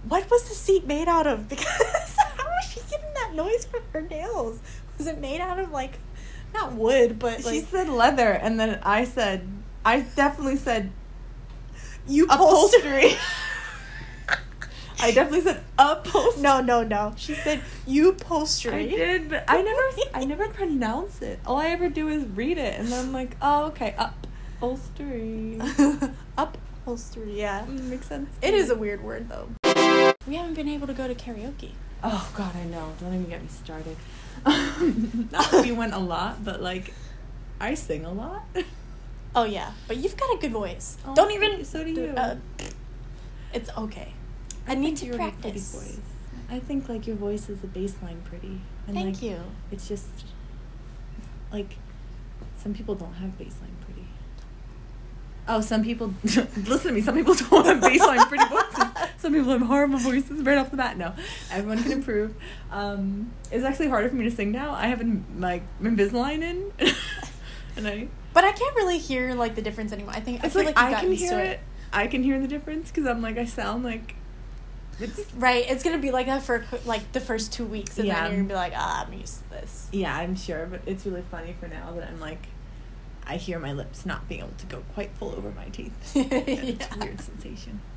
what 0.09 0.31
was 0.31 0.49
the 0.49 0.55
seat 0.55 0.87
made 0.87 1.09
out 1.09 1.27
of? 1.27 1.49
Because 1.49 2.17
how 2.17 2.45
was 2.45 2.71
she 2.71 2.81
getting 2.91 3.13
that 3.15 3.35
noise 3.35 3.65
from 3.65 3.83
her 3.93 4.03
nails? 4.03 4.61
Was 4.99 5.07
it 5.07 5.19
made 5.19 5.41
out 5.41 5.59
of 5.59 5.71
like 5.73 5.99
not 6.55 6.73
wood, 6.73 7.19
but 7.19 7.43
she 7.43 7.61
said 7.61 7.89
leather, 7.89 8.31
and 8.31 8.59
then 8.59 8.81
I 8.83 9.05
said, 9.05 9.47
I 9.85 10.01
definitely 10.01 10.57
said 10.57 10.91
you 12.07 12.25
upholstery. 12.25 13.15
I 15.01 15.11
definitely 15.13 15.43
said 15.43 15.63
upholstery. 15.79 16.43
No, 16.43 16.61
no, 16.61 16.83
no. 16.83 17.15
She 17.17 17.35
said 17.35 17.61
you 17.87 18.17
I 18.67 18.87
did, 18.87 19.29
but 19.29 19.45
I 19.47 19.63
never, 19.63 19.83
I 20.15 20.25
never 20.25 20.49
pronounce 20.49 21.23
it. 21.23 21.39
All 21.47 21.59
I 21.59 21.69
ever 21.69 21.89
do 21.89 22.09
is 22.09 22.25
read 22.25 22.59
it, 22.59 22.79
and 22.79 22.89
then 22.89 23.07
I'm 23.07 23.13
like, 23.13 23.37
oh, 23.43 23.67
okay, 23.67 23.95
upholstery. 23.99 25.61
upholstery, 26.39 27.39
yeah. 27.39 27.67
Mm, 27.67 27.85
Makes 27.85 28.07
sense. 28.07 28.31
It 28.41 28.55
is 28.55 28.71
a 28.71 28.75
weird 28.75 29.03
word 29.03 29.29
though. 29.29 29.49
We 30.27 30.35
haven't 30.37 30.55
been 30.55 30.69
able 30.69 30.87
to 30.87 30.95
go 30.95 31.07
to 31.07 31.15
karaoke. 31.15 31.73
Oh 32.03 32.31
God, 32.35 32.55
I 32.57 32.65
know. 32.65 32.93
Don't 33.01 33.15
even 33.15 33.29
get 33.29 33.43
me 33.43 33.49
started. 33.49 33.97
Not 34.47 35.51
that 35.51 35.63
we 35.63 35.73
went 35.73 35.95
a 35.95 35.99
lot, 35.99 36.45
but 36.45 36.63
like, 36.63 36.93
I 37.61 37.75
sing 37.75 38.05
a 38.05 38.13
lot. 38.13 38.45
Oh 39.35 39.45
yeah, 39.45 39.73
but 39.87 39.99
you've 39.99 40.17
got 40.17 40.35
a 40.35 40.39
good 40.39 40.53
voice. 40.53 40.97
Oh, 41.07 41.15
Don't 41.15 41.31
even. 41.33 41.65
So 41.65 41.85
do 41.85 41.91
you. 41.91 42.09
uh, 42.17 42.37
it's 43.53 43.71
okay. 43.77 44.13
I, 44.67 44.75
need 44.75 44.97
to 44.99 45.07
you 45.07 45.13
have 45.13 45.21
a 45.21 45.33
pretty 45.33 45.41
practice. 45.43 45.75
voice. 45.75 46.01
I 46.49 46.59
think 46.59 46.89
like 46.89 47.07
your 47.07 47.17
voice 47.17 47.49
is 47.49 47.63
a 47.65 47.67
baseline 47.67 48.23
pretty. 48.25 48.61
And, 48.87 48.95
Thank 48.97 49.17
like, 49.17 49.23
you. 49.23 49.41
It's 49.71 49.89
just 49.89 50.09
like 51.53 51.77
some 52.57 52.75
people 52.75 52.95
don't 52.95 53.15
have 53.15 53.31
baseline 53.39 53.75
pretty. 53.85 54.07
Oh, 55.49 55.61
some 55.61 55.85
people 55.85 56.13
listen 56.25 56.89
to 56.89 56.93
me. 56.93 57.01
Some 57.01 57.15
people 57.15 57.35
don't 57.35 57.67
have 57.67 57.81
baseline 57.81 58.27
pretty 58.29 58.45
voices. 58.51 58.85
Some 59.19 59.33
people 59.33 59.53
have 59.53 59.63
horrible 59.63 59.99
voices 59.99 60.43
right 60.43 60.59
off 60.59 60.71
the 60.71 60.77
bat. 60.77 60.97
No, 60.97 61.15
everyone 61.51 61.83
can 61.83 61.93
improve. 61.93 62.35
Um, 62.71 63.33
it's 63.51 63.65
actually 63.65 63.89
harder 63.89 64.09
for 64.09 64.17
me 64.17 64.25
to 64.25 64.31
sing 64.31 64.53
now. 64.53 64.73
I 64.73 64.87
haven't 64.89 65.41
like 65.41 65.63
Invisalign 65.83 66.43
in, 66.43 66.73
and 67.77 67.87
I. 67.89 68.09
But 68.33 68.45
I 68.45 68.53
can't 68.53 68.75
really 68.77 68.99
hear 68.99 69.35
like 69.35 69.55
the 69.55 69.63
difference 69.63 69.93
anymore. 69.93 70.13
I 70.15 70.21
think 70.21 70.43
I 70.43 70.47
It's 70.47 70.55
feel 70.55 70.65
like, 70.65 70.77
like, 70.77 70.93
I 70.93 71.01
can 71.01 71.13
hear 71.13 71.31
to 71.31 71.45
it. 71.45 71.61
I 71.93 72.07
can 72.07 72.23
hear 72.23 72.41
the 72.41 72.49
difference 72.49 72.91
because 72.91 73.07
I'm 73.07 73.23
like 73.23 73.39
I 73.39 73.45
sound 73.45 73.85
like. 73.85 74.17
It's 74.99 75.21
Right, 75.35 75.65
it's 75.69 75.83
gonna 75.83 75.99
be 75.99 76.11
like 76.11 76.27
that 76.27 76.43
for 76.43 76.65
like 76.85 77.13
the 77.13 77.21
first 77.21 77.53
two 77.53 77.65
weeks, 77.65 77.99
and 77.99 78.07
Yeah. 78.07 78.23
then 78.23 78.31
you're 78.31 78.37
gonna 78.43 78.49
be 78.49 78.55
like, 78.55 78.73
ah, 78.77 79.05
I'm 79.07 79.13
used 79.13 79.43
to 79.45 79.51
this. 79.51 79.89
Yeah, 79.93 80.17
I'm 80.17 80.35
sure, 80.37 80.67
but 80.67 80.81
it's 80.87 81.05
really 81.05 81.23
funny 81.31 81.55
for 81.61 81.69
now 81.69 81.93
that 81.93 82.09
I'm 82.09 82.19
like, 82.21 82.47
I 83.27 83.37
hear 83.37 83.59
my 83.59 83.73
lips 83.73 84.07
not 84.07 84.29
being 84.29 84.41
able 84.41 84.53
to 84.59 84.67
go 84.67 84.83
quite 84.95 85.11
full 85.19 85.33
over 85.37 85.51
my 85.51 85.67
teeth. 85.71 85.93
It's 86.15 86.95
a 86.95 86.99
weird 86.99 87.21
sensation. 87.21 87.81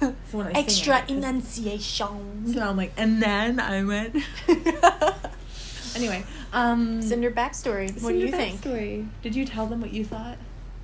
So 0.00 0.14
when 0.32 0.48
I 0.48 0.52
sing, 0.52 0.64
Extra 0.64 1.04
enunciation. 1.08 2.52
So 2.52 2.60
I'm 2.60 2.76
like, 2.76 2.92
and 2.96 3.22
then 3.22 3.60
I 3.60 3.84
went. 3.84 4.16
anyway, 5.94 6.24
um, 6.52 7.00
Cinder 7.02 7.30
backstory. 7.30 7.90
What 8.02 8.10
do 8.10 8.16
you 8.18 8.28
Cinder 8.30 8.36
think? 8.36 8.60
backstory. 8.62 9.08
Did 9.22 9.36
you 9.36 9.44
tell 9.44 9.66
them 9.66 9.80
what 9.80 9.92
you 9.92 10.04
thought? 10.04 10.38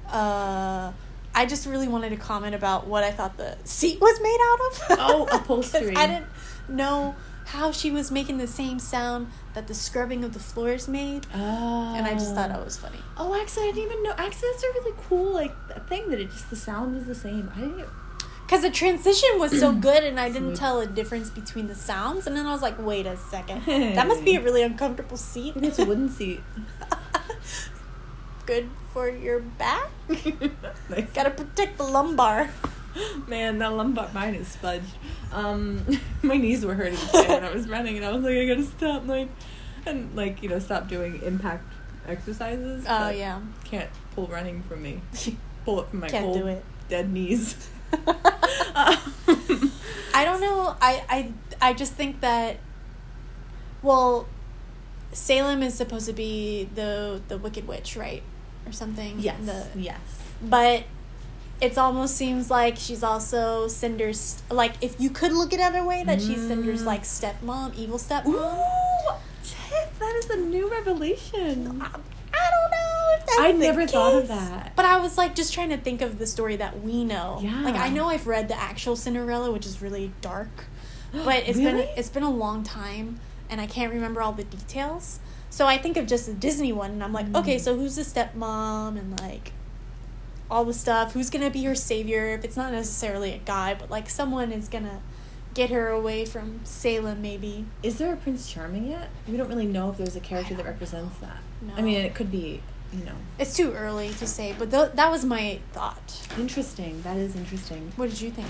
Uh, 0.08 0.92
I 1.34 1.46
just 1.46 1.66
really 1.66 1.88
wanted 1.88 2.10
to 2.10 2.16
comment 2.16 2.54
about 2.54 2.86
what 2.86 3.04
I 3.04 3.10
thought 3.10 3.36
the 3.36 3.56
seat 3.64 4.00
was 4.00 4.20
made 4.20 4.38
out 4.40 4.60
of. 4.60 4.98
Oh, 5.10 5.28
upholstery. 5.38 5.96
I 5.96 6.06
didn't 6.06 6.26
know 6.68 7.14
how 7.46 7.72
she 7.72 7.90
was 7.90 8.10
making 8.10 8.38
the 8.38 8.46
same 8.46 8.78
sound 8.78 9.28
that 9.54 9.66
the 9.66 9.74
scrubbing 9.74 10.24
of 10.24 10.32
the 10.32 10.38
floors 10.38 10.88
made, 10.88 11.26
Oh. 11.34 11.94
and 11.96 12.06
I 12.06 12.12
just 12.14 12.34
thought 12.34 12.48
that 12.48 12.60
oh. 12.60 12.64
was 12.64 12.76
funny. 12.76 12.98
Oh, 13.16 13.34
actually, 13.40 13.68
I 13.68 13.72
didn't 13.72 13.90
even 13.90 14.02
know. 14.02 14.12
Actually, 14.16 14.48
that's 14.52 14.62
a 14.62 14.68
really 14.68 14.96
cool 15.08 15.32
like 15.32 15.54
thing 15.88 16.08
that 16.10 16.20
it 16.20 16.30
just 16.30 16.50
the 16.50 16.56
sound 16.56 16.96
is 16.96 17.06
the 17.06 17.14
same. 17.14 17.50
I 17.56 17.60
didn't. 17.60 17.88
Because 18.46 18.62
the 18.62 18.70
transition 18.70 19.30
was 19.38 19.58
so 19.58 19.72
good, 19.88 20.04
and 20.04 20.20
I 20.20 20.30
didn't 20.30 20.54
tell 20.54 20.80
a 20.80 20.86
difference 20.86 21.30
between 21.30 21.68
the 21.68 21.74
sounds, 21.74 22.26
and 22.26 22.36
then 22.36 22.46
I 22.46 22.52
was 22.52 22.60
like, 22.62 22.78
wait 22.78 23.06
a 23.06 23.16
second, 23.16 23.64
that 23.66 24.06
must 24.06 24.24
be 24.24 24.36
a 24.36 24.42
really 24.42 24.62
uncomfortable 24.62 25.16
seat. 25.16 25.54
It's 25.56 25.78
a 25.78 25.84
wooden 25.86 26.10
seat. 26.10 26.40
good 28.46 28.68
for 28.92 29.08
your 29.08 29.40
back. 29.40 29.90
nice. 30.08 31.10
Gotta 31.14 31.30
protect 31.30 31.78
the 31.78 31.84
lumbar. 31.84 32.50
Man, 33.26 33.58
that 33.58 33.72
lumbar 33.72 34.10
mine 34.12 34.34
is 34.34 34.56
fudged. 34.56 34.82
Um, 35.32 35.84
my 36.22 36.36
knees 36.36 36.64
were 36.64 36.74
hurting 36.74 36.98
today 36.98 37.28
when 37.28 37.44
I 37.44 37.52
was 37.54 37.68
running, 37.68 37.96
and 37.96 38.04
I 38.04 38.12
was 38.12 38.22
like, 38.22 38.34
I 38.36 38.46
gotta 38.46 38.64
stop, 38.64 39.06
like, 39.06 39.28
and 39.86 40.14
like 40.14 40.42
you 40.42 40.48
know, 40.48 40.58
stop 40.58 40.88
doing 40.88 41.22
impact 41.22 41.64
exercises. 42.06 42.84
Oh 42.88 43.08
yeah, 43.08 43.40
can't 43.64 43.88
pull 44.14 44.26
running 44.26 44.62
from 44.64 44.82
me. 44.82 45.00
Pull 45.64 45.80
it 45.80 45.88
from 45.90 46.00
my 46.00 46.08
Can't 46.08 46.24
cold, 46.24 46.38
do 46.38 46.46
it. 46.48 46.64
dead 46.88 47.12
knees. 47.12 47.68
I 50.12 50.24
don't 50.24 50.40
know. 50.40 50.76
I, 50.80 51.04
I 51.08 51.32
I 51.60 51.72
just 51.72 51.92
think 51.92 52.20
that 52.20 52.56
well, 53.80 54.26
Salem 55.12 55.62
is 55.62 55.74
supposed 55.74 56.06
to 56.06 56.12
be 56.12 56.68
the 56.74 57.20
the 57.28 57.38
Wicked 57.38 57.68
Witch, 57.68 57.96
right, 57.96 58.22
or 58.66 58.72
something. 58.72 59.18
Yes. 59.18 59.38
The, 59.44 59.66
yes. 59.76 59.98
but 60.42 60.84
it 61.60 61.78
almost 61.78 62.16
seems 62.16 62.50
like 62.50 62.76
she's 62.76 63.02
also 63.02 63.68
Cinder's. 63.68 64.42
Like 64.50 64.74
if 64.80 65.00
you 65.00 65.10
could 65.10 65.32
look 65.32 65.52
at 65.52 65.74
it 65.74 65.78
a 65.78 65.84
way 65.84 66.02
that 66.04 66.20
she's 66.20 66.46
Cinder's 66.46 66.82
Mm. 66.82 66.86
like 66.86 67.02
stepmom, 67.04 67.74
evil 67.76 67.98
stepmom. 67.98 68.26
Ooh, 68.26 69.14
Tiff, 69.44 69.98
that 69.98 70.14
is 70.16 70.30
a 70.30 70.36
new 70.36 70.68
revelation. 70.70 71.80
I, 71.80 71.86
I 72.34 72.50
don't 72.50 72.70
know 72.70 73.16
if 73.18 73.26
that's 73.26 73.38
I 73.40 73.52
never 73.52 73.86
thought 73.86 74.14
of 74.14 74.28
that. 74.28 74.74
But 74.74 74.86
I 74.86 74.98
was 74.98 75.16
like 75.18 75.34
just 75.34 75.52
trying 75.52 75.68
to 75.70 75.76
think 75.76 76.00
of 76.02 76.18
the 76.18 76.26
story 76.26 76.56
that 76.56 76.80
we 76.82 77.04
know. 77.04 77.38
Yeah. 77.42 77.60
Like 77.62 77.76
I 77.76 77.88
know 77.88 78.08
I've 78.08 78.26
read 78.26 78.48
the 78.48 78.58
actual 78.60 78.96
Cinderella, 78.96 79.52
which 79.52 79.66
is 79.66 79.80
really 79.82 80.12
dark. 80.20 80.48
But 81.12 81.46
it's 81.46 81.58
been 81.58 81.76
it's 81.96 82.08
been 82.08 82.22
a 82.22 82.30
long 82.30 82.62
time 82.64 83.20
and 83.50 83.60
I 83.60 83.66
can't 83.66 83.92
remember 83.92 84.22
all 84.22 84.32
the 84.32 84.44
details. 84.44 85.20
So 85.52 85.66
I 85.66 85.76
think 85.76 85.98
of 85.98 86.06
just 86.06 86.24
the 86.24 86.32
Disney 86.32 86.72
one 86.72 86.92
and 86.92 87.04
I'm 87.04 87.12
like, 87.12 87.26
Mm. 87.26 87.40
okay, 87.40 87.58
so 87.58 87.76
who's 87.76 87.96
the 87.96 88.02
stepmom 88.02 88.98
and 88.98 89.20
like 89.20 89.52
all 90.50 90.64
the 90.64 90.72
stuff, 90.72 91.12
who's 91.12 91.28
gonna 91.28 91.50
be 91.50 91.62
her 91.64 91.74
savior 91.74 92.28
if 92.30 92.42
it's 92.42 92.56
not 92.56 92.72
necessarily 92.72 93.32
a 93.34 93.38
guy, 93.38 93.74
but 93.74 93.90
like 93.90 94.08
someone 94.08 94.50
is 94.50 94.66
gonna 94.68 95.00
get 95.52 95.68
her 95.68 95.88
away 95.88 96.24
from 96.24 96.60
Salem 96.64 97.20
maybe. 97.20 97.66
Is 97.82 97.98
there 97.98 98.14
a 98.14 98.16
Prince 98.16 98.50
Charming 98.50 98.86
yet? 98.88 99.10
We 99.28 99.36
don't 99.36 99.48
really 99.50 99.66
know 99.66 99.90
if 99.90 99.98
there's 99.98 100.16
a 100.16 100.20
character 100.20 100.54
that 100.54 100.64
represents 100.64 101.18
that. 101.18 101.36
No. 101.60 101.74
I 101.76 101.82
mean, 101.82 102.00
it 102.00 102.14
could 102.14 102.32
be, 102.32 102.62
you 102.90 103.04
know, 103.04 103.12
It's 103.38 103.54
too 103.54 103.72
early 103.72 104.08
to 104.14 104.26
say, 104.26 104.54
but 104.58 104.70
th- 104.70 104.92
that 104.94 105.10
was 105.10 105.22
my 105.22 105.58
thought. 105.72 106.26
interesting. 106.38 107.02
That 107.02 107.18
is 107.18 107.36
interesting. 107.36 107.92
What 107.96 108.08
did 108.08 108.22
you 108.22 108.30
think? 108.30 108.48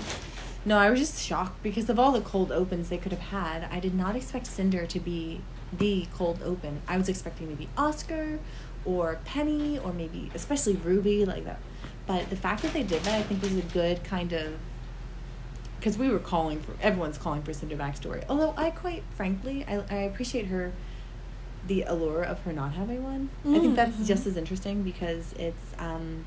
No, 0.65 0.77
I 0.77 0.89
was 0.89 0.99
just 1.01 1.21
shocked 1.21 1.61
because 1.63 1.89
of 1.89 1.99
all 1.99 2.13
the 2.13 2.21
cold 2.21 2.49
opens 2.49 2.87
they 2.87 2.97
could 2.97 3.11
have 3.11 3.19
had. 3.41 3.67
I 3.69 3.81
did 3.81 3.93
not 3.93 4.15
expect 4.15 4.47
Cinder 4.47 4.85
to 4.85 4.99
be 5.01 5.41
the 5.77 6.07
cold 6.13 6.39
open. 6.43 6.81
I 6.87 6.97
was 6.97 7.09
expecting 7.09 7.47
maybe 7.47 7.67
Oscar 7.77 8.39
or 8.85 9.19
Penny 9.25 9.79
or 9.79 9.93
maybe 9.93 10.29
especially 10.35 10.75
Ruby 10.75 11.25
like 11.25 11.45
that. 11.45 11.59
But 12.05 12.29
the 12.29 12.35
fact 12.35 12.61
that 12.63 12.73
they 12.73 12.83
did 12.83 13.01
that, 13.03 13.13
I 13.19 13.23
think, 13.23 13.41
was 13.41 13.55
a 13.55 13.61
good 13.61 14.03
kind 14.03 14.33
of 14.33 14.53
because 15.79 15.97
we 15.97 16.09
were 16.09 16.19
calling 16.19 16.61
for 16.61 16.73
everyone's 16.81 17.17
calling 17.17 17.41
for 17.43 17.53
Cinder 17.53 17.75
backstory. 17.75 18.23
Although 18.29 18.53
I 18.57 18.69
quite 18.71 19.03
frankly, 19.15 19.65
I 19.67 19.83
I 19.89 19.95
appreciate 20.03 20.47
her 20.47 20.71
the 21.67 21.83
allure 21.83 22.23
of 22.23 22.41
her 22.43 22.51
not 22.53 22.73
having 22.73 23.03
one. 23.03 23.29
I 23.45 23.59
think 23.59 23.75
that's 23.75 23.95
Mhm. 23.95 24.05
just 24.05 24.27
as 24.27 24.35
interesting 24.37 24.83
because 24.83 25.33
it's 25.33 25.73
um 25.79 26.25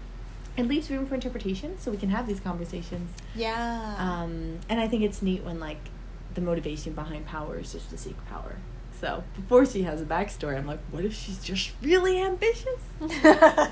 it 0.57 0.67
leaves 0.67 0.91
room 0.91 1.07
for 1.07 1.15
interpretation 1.15 1.79
so 1.79 1.91
we 1.91 1.99
can 1.99 2.09
have 2.09 2.27
these 2.27 2.41
conversations. 2.41 3.11
Yeah. 3.35 3.97
Um, 3.99 4.59
and 4.71 4.81
I 4.81 4.89
think 4.89 5.03
it's 5.03 5.21
neat 5.21 5.45
when 5.45 5.61
like 5.61 5.91
the 6.33 6.41
motivation 6.41 6.95
behind 6.95 7.27
power 7.27 7.59
is 7.59 7.73
just 7.73 7.91
to 7.91 7.99
seek 7.99 8.17
power. 8.27 8.57
So 9.01 9.23
before 9.35 9.67
she 9.67 9.83
has 9.83 10.01
a 10.01 10.05
backstory, 10.05 10.57
I'm 10.57 10.67
like, 10.67 10.81
what 10.91 11.05
if 11.05 11.15
she's 11.15 11.43
just 11.43 11.73
really 11.83 12.21
ambitious? 12.21 12.81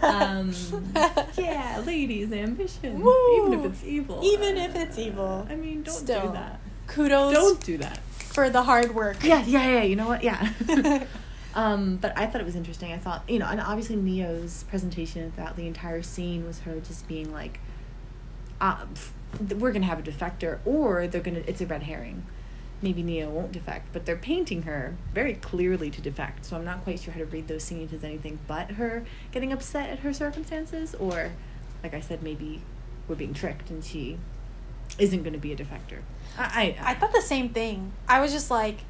Um, 0.04 0.52
yeah, 1.36 1.82
ladies, 1.86 2.30
ambition, 2.30 3.00
Woo! 3.00 3.46
even 3.46 3.58
if 3.58 3.64
it's 3.64 3.84
evil. 3.84 4.20
Even 4.22 4.56
if 4.58 4.74
it's 4.76 4.98
evil. 4.98 5.46
I 5.48 5.56
mean, 5.56 5.82
don't 5.82 5.94
Still. 5.94 6.26
do 6.28 6.32
that. 6.34 6.60
Kudos 6.86 7.32
Don't 7.32 7.60
do 7.64 7.78
that. 7.78 7.98
for 8.18 8.50
the 8.50 8.62
hard 8.62 8.94
work. 8.94 9.24
Yeah, 9.24 9.42
yeah, 9.46 9.66
yeah. 9.66 9.82
You 9.82 9.96
know 9.96 10.06
what? 10.06 10.22
Yeah. 10.22 10.52
um, 11.54 11.96
but 11.96 12.16
I 12.16 12.26
thought 12.26 12.42
it 12.42 12.44
was 12.44 12.56
interesting. 12.56 12.92
I 12.92 12.98
thought, 12.98 13.24
you 13.28 13.38
know, 13.38 13.46
and 13.46 13.60
obviously 13.60 13.96
Neo's 13.96 14.64
presentation 14.64 15.32
throughout 15.32 15.56
the 15.56 15.66
entire 15.66 16.02
scene 16.02 16.46
was 16.46 16.60
her 16.60 16.78
just 16.80 17.08
being 17.08 17.32
like, 17.32 17.60
uh, 18.60 18.84
"We're 19.58 19.72
gonna 19.72 19.86
have 19.86 19.98
a 19.98 20.02
defector, 20.02 20.58
or 20.66 21.06
they're 21.06 21.22
gonna. 21.22 21.42
It's 21.46 21.62
a 21.62 21.66
red 21.66 21.84
herring. 21.84 22.26
Maybe 22.84 23.02
Neo 23.02 23.30
won't 23.30 23.50
defect, 23.52 23.86
but 23.94 24.04
they're 24.04 24.14
painting 24.14 24.62
her 24.62 24.94
very 25.14 25.34
clearly 25.34 25.90
to 25.90 26.02
defect. 26.02 26.44
So 26.44 26.54
I'm 26.54 26.66
not 26.66 26.84
quite 26.84 27.00
sure 27.00 27.14
how 27.14 27.20
to 27.20 27.24
read 27.24 27.48
those 27.48 27.64
scenes 27.64 27.94
as 27.94 28.04
anything 28.04 28.38
but 28.46 28.72
her 28.72 29.04
getting 29.32 29.52
upset 29.54 29.88
at 29.88 29.98
her 30.00 30.12
circumstances, 30.12 30.94
or, 30.94 31.32
like 31.82 31.94
I 31.94 32.00
said, 32.00 32.22
maybe 32.22 32.60
we're 33.08 33.14
being 33.16 33.32
tricked 33.32 33.70
and 33.70 33.82
she 33.82 34.18
isn't 34.98 35.22
going 35.22 35.32
to 35.32 35.38
be 35.38 35.50
a 35.52 35.56
defector. 35.56 36.00
I, 36.38 36.76
I, 36.78 36.90
I 36.90 36.94
thought 36.94 37.12
the 37.12 37.22
same 37.22 37.48
thing. 37.48 37.92
I 38.06 38.20
was 38.20 38.32
just 38.32 38.50
like, 38.50 38.80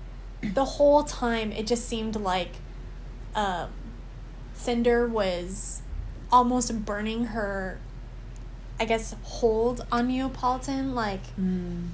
the 0.42 0.64
whole 0.64 1.04
time 1.04 1.52
it 1.52 1.66
just 1.66 1.88
seemed 1.88 2.16
like 2.16 2.50
um, 3.36 3.70
Cinder 4.54 5.06
was 5.06 5.82
almost 6.32 6.84
burning 6.84 7.26
her, 7.26 7.78
I 8.80 8.86
guess, 8.86 9.14
hold 9.22 9.86
on 9.92 10.08
Neapolitan. 10.08 10.96
Like, 10.96 11.22
Mm. 11.40 11.90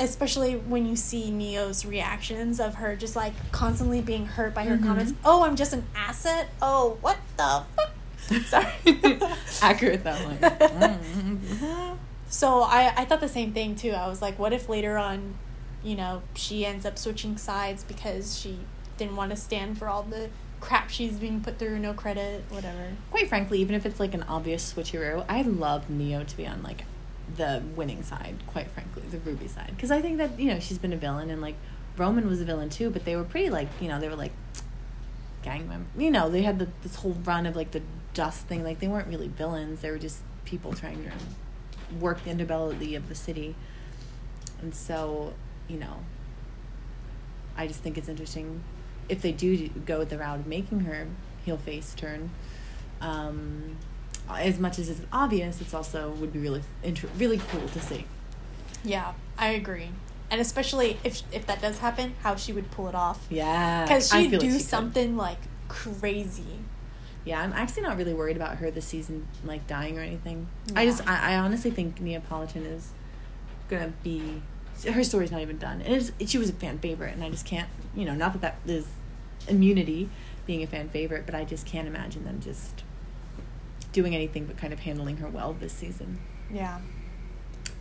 Especially 0.00 0.54
when 0.56 0.86
you 0.86 0.96
see 0.96 1.30
Neo's 1.30 1.84
reactions 1.86 2.60
of 2.60 2.76
her 2.76 2.96
just 2.96 3.14
like 3.16 3.32
constantly 3.52 4.00
being 4.00 4.26
hurt 4.26 4.54
by 4.54 4.64
her 4.64 4.76
Mhm. 4.76 4.84
comments. 4.86 5.12
Oh, 5.24 5.44
I'm 5.44 5.56
just 5.56 5.72
an 5.72 5.84
asset. 5.96 6.48
Oh, 6.62 6.98
what 7.00 7.18
the 7.36 7.62
fuck? 7.76 7.92
Sorry. 8.46 8.66
accurate 9.62 10.04
that 10.04 10.24
line. 10.24 10.38
Mm. 10.38 11.96
So 12.30 12.60
I, 12.60 12.92
I 12.94 13.04
thought 13.06 13.20
the 13.20 13.28
same 13.28 13.54
thing 13.54 13.74
too. 13.74 13.92
I 13.92 14.06
was 14.06 14.20
like, 14.20 14.38
what 14.38 14.52
if 14.52 14.68
later 14.68 14.98
on, 14.98 15.36
you 15.82 15.96
know, 15.96 16.20
she 16.34 16.66
ends 16.66 16.84
up 16.84 16.98
switching 16.98 17.38
sides 17.38 17.82
because 17.84 18.38
she 18.38 18.58
didn't 18.98 19.16
want 19.16 19.30
to 19.30 19.36
stand 19.36 19.78
for 19.78 19.88
all 19.88 20.02
the 20.02 20.28
crap 20.60 20.90
she's 20.90 21.18
being 21.18 21.40
put 21.40 21.58
through, 21.58 21.78
no 21.78 21.94
credit, 21.94 22.44
whatever. 22.50 22.88
Quite 23.10 23.30
frankly, 23.30 23.60
even 23.60 23.74
if 23.74 23.86
it's 23.86 23.98
like 23.98 24.12
an 24.12 24.24
obvious 24.24 24.74
switcheroo, 24.74 25.24
I 25.26 25.40
love 25.40 25.88
Neo 25.88 26.22
to 26.22 26.36
be 26.36 26.46
on 26.46 26.62
like 26.62 26.84
the 27.36 27.62
winning 27.76 28.02
side. 28.02 28.36
Quite 28.46 28.70
frankly, 28.70 29.02
the 29.10 29.18
Ruby 29.18 29.48
side, 29.48 29.72
because 29.74 29.90
I 29.90 30.00
think 30.00 30.18
that 30.18 30.38
you 30.38 30.52
know 30.52 30.60
she's 30.60 30.78
been 30.78 30.92
a 30.92 30.96
villain 30.96 31.30
and 31.30 31.40
like 31.40 31.56
Roman 31.96 32.28
was 32.28 32.40
a 32.40 32.44
villain 32.44 32.70
too, 32.70 32.90
but 32.90 33.04
they 33.04 33.16
were 33.16 33.24
pretty 33.24 33.50
like 33.50 33.68
you 33.80 33.88
know 33.88 34.00
they 34.00 34.08
were 34.08 34.16
like 34.16 34.32
gang 35.42 35.68
members. 35.68 35.88
You 35.96 36.10
know 36.10 36.28
they 36.28 36.42
had 36.42 36.58
the, 36.58 36.68
this 36.82 36.96
whole 36.96 37.16
run 37.24 37.46
of 37.46 37.56
like 37.56 37.72
the 37.72 37.82
dust 38.14 38.46
thing. 38.46 38.64
Like 38.64 38.80
they 38.80 38.88
weren't 38.88 39.08
really 39.08 39.28
villains; 39.28 39.80
they 39.80 39.90
were 39.90 39.98
just 39.98 40.22
people 40.44 40.72
trying 40.72 41.04
to 41.04 41.10
work 41.96 42.24
the 42.24 42.30
underbelly 42.30 42.96
of 42.96 43.08
the 43.08 43.14
city. 43.14 43.54
And 44.60 44.74
so, 44.74 45.34
you 45.68 45.78
know, 45.78 46.04
I 47.56 47.66
just 47.66 47.80
think 47.80 47.96
it's 47.96 48.08
interesting 48.08 48.62
if 49.08 49.22
they 49.22 49.32
do 49.32 49.68
go 49.68 50.04
the 50.04 50.18
route 50.18 50.40
of 50.40 50.46
making 50.46 50.80
her 50.80 51.06
heel 51.44 51.56
face 51.56 51.94
turn. 51.94 52.30
Um, 53.00 53.76
as 54.36 54.58
much 54.58 54.78
as 54.78 54.88
it's 54.88 55.00
obvious, 55.12 55.60
it's 55.60 55.74
also 55.74 56.10
would 56.10 56.32
be 56.32 56.38
really 56.38 56.62
inter- 56.82 57.08
really 57.16 57.38
cool 57.50 57.66
to 57.68 57.80
see. 57.80 58.04
Yeah, 58.84 59.12
I 59.38 59.48
agree. 59.48 59.90
And 60.30 60.40
especially 60.40 60.98
if 61.04 61.22
if 61.32 61.46
that 61.46 61.60
does 61.62 61.78
happen, 61.78 62.14
how 62.22 62.36
she 62.36 62.52
would 62.52 62.70
pull 62.70 62.88
it 62.88 62.94
off. 62.94 63.26
Yeah, 63.30 63.84
Because 63.84 64.10
she'd 64.10 64.30
do 64.30 64.38
like 64.38 64.46
she 64.50 64.52
could. 64.58 64.60
something 64.66 65.16
like 65.16 65.38
crazy. 65.68 66.58
Yeah, 67.24 67.40
I'm 67.42 67.52
actually 67.52 67.82
not 67.82 67.96
really 67.96 68.14
worried 68.14 68.36
about 68.36 68.56
her 68.58 68.70
this 68.70 68.86
season, 68.86 69.26
like 69.44 69.66
dying 69.66 69.98
or 69.98 70.02
anything. 70.02 70.48
I 70.74 70.86
just, 70.86 71.06
I, 71.06 71.32
I 71.34 71.36
honestly 71.38 71.70
think 71.70 72.00
Neapolitan 72.00 72.64
is 72.64 72.92
gonna 73.68 73.92
be. 74.02 74.42
Her 74.90 75.02
story's 75.02 75.30
not 75.32 75.40
even 75.40 75.58
done, 75.58 75.82
and 75.82 75.92
it's, 75.94 76.12
she 76.30 76.38
was 76.38 76.48
a 76.48 76.52
fan 76.52 76.78
favorite, 76.78 77.12
and 77.14 77.24
I 77.24 77.30
just 77.30 77.44
can't, 77.44 77.68
you 77.96 78.04
know, 78.04 78.14
not 78.14 78.32
that 78.34 78.40
that 78.42 78.56
is 78.72 78.86
immunity, 79.48 80.08
being 80.46 80.62
a 80.62 80.66
fan 80.66 80.88
favorite, 80.88 81.26
but 81.26 81.34
I 81.34 81.44
just 81.44 81.66
can't 81.66 81.88
imagine 81.88 82.24
them 82.24 82.40
just 82.40 82.82
doing 83.92 84.14
anything 84.14 84.44
but 84.44 84.56
kind 84.56 84.72
of 84.72 84.80
handling 84.80 85.18
her 85.18 85.28
well 85.28 85.52
this 85.52 85.72
season. 85.72 86.18
Yeah. 86.52 86.80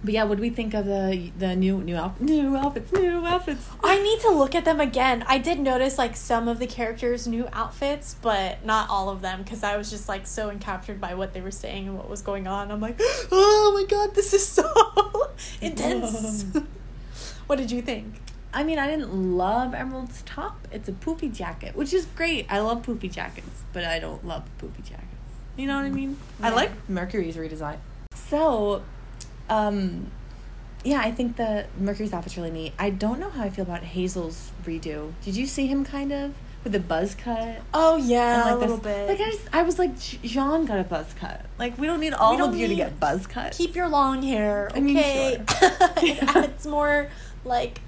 But 0.04 0.14
yeah, 0.14 0.26
what 0.26 0.36
do 0.36 0.42
we 0.42 0.52
think 0.52 0.74
of 0.76 0.86
the 0.86 1.32
the 1.38 1.56
new 1.56 1.82
new 1.82 1.96
outfit, 1.96 2.22
new 2.22 2.56
outfits, 2.56 2.92
new 2.92 3.26
outfits? 3.26 3.68
I 3.84 4.02
need 4.02 4.20
to 4.22 4.30
look 4.30 4.54
at 4.54 4.64
them 4.64 4.80
again. 4.80 5.24
I 5.28 5.40
did 5.40 5.60
notice 5.60 5.98
like 5.98 6.16
some 6.16 6.48
of 6.48 6.60
the 6.60 6.68
characters' 6.68 7.26
new 7.26 7.48
outfits, 7.52 8.16
but 8.22 8.64
not 8.64 8.90
all 8.90 9.10
of 9.10 9.22
them 9.22 9.42
because 9.42 9.64
I 9.64 9.76
was 9.76 9.90
just 9.90 10.08
like 10.08 10.28
so 10.28 10.52
encaptured 10.52 11.02
by 11.02 11.16
what 11.16 11.34
they 11.34 11.42
were 11.42 11.52
saying 11.52 11.88
and 11.88 11.98
what 11.98 12.10
was 12.10 12.22
going 12.22 12.48
on. 12.48 12.72
I'm 12.72 12.80
like, 12.80 12.98
oh 13.02 13.72
my 13.76 13.88
god, 13.90 14.14
this 14.14 14.34
is 14.34 14.48
so 14.48 15.32
intense. 15.62 16.46
what 17.48 17.58
did 17.58 17.72
you 17.72 17.82
think? 17.82 18.22
I 18.54 18.64
mean, 18.64 18.80
I 18.80 18.88
didn't 18.88 19.36
love 19.36 19.74
Emerald's 19.74 20.22
top. 20.24 20.68
It's 20.72 20.88
a 20.88 20.94
poofy 20.94 21.36
jacket, 21.36 21.76
which 21.76 21.92
is 21.92 22.06
great. 22.06 22.46
I 22.50 22.60
love 22.60 22.84
poofy 22.84 23.12
jackets, 23.12 23.64
but 23.74 23.84
I 23.84 24.00
don't 24.00 24.26
love 24.26 24.44
poofy 24.60 24.84
jackets. 24.84 25.17
You 25.58 25.68
know 25.68 25.76
what 25.76 25.86
I 25.86 25.90
mean? 25.90 26.18
I 26.42 26.50
like 26.52 26.72
Mercury's 26.88 27.36
redesign. 27.36 27.78
So, 28.14 28.84
um, 29.50 30.12
yeah, 30.84 31.00
I 31.02 31.12
think 31.12 31.36
the 31.38 31.66
Mercury's 31.80 32.14
outfit's 32.14 32.38
really 32.38 32.52
neat. 32.52 32.74
I 32.78 32.90
don't 32.92 33.20
know 33.20 33.30
how 33.30 33.44
I 33.44 33.50
feel 33.50 33.64
about 33.66 33.84
Hazel's 33.84 34.52
redo. 34.66 35.14
Did 35.24 35.36
you 35.36 35.48
see 35.48 35.68
him 35.68 35.84
kind 35.84 36.12
of 36.12 36.34
with 36.64 36.74
the 36.74 36.80
buzz 36.80 37.16
cut? 37.16 37.62
Oh 37.74 37.98
yeah, 37.98 38.44
And, 38.48 38.56
a 38.56 38.58
little 38.58 38.78
this- 38.78 38.96
bit. 38.96 39.08
Like 39.10 39.20
I, 39.28 39.32
just, 39.32 39.48
I 39.52 39.64
was 39.64 39.80
like, 39.80 40.00
"J- 40.00 40.20
Jean 40.24 40.66
got 40.66 40.80
a 40.80 40.84
buzz 40.84 41.14
cut. 41.14 41.46
Like 41.58 41.78
we 41.78 41.88
don't 41.88 42.00
need 42.00 42.14
all 42.14 42.38
don't 42.38 42.50
of 42.54 42.58
you 42.58 42.68
to 42.68 42.76
get 42.76 43.00
buzz 43.00 43.26
cut. 43.26 43.54
Keep 43.54 43.76
your 43.76 43.88
long 43.90 44.22
hair, 44.22 44.70
I 44.76 44.80
mean, 44.80 44.98
okay? 44.98 45.42
sure. 45.60 45.70
it 45.98 46.24
adds 46.36 46.68
more 46.68 47.10
like 47.44 47.82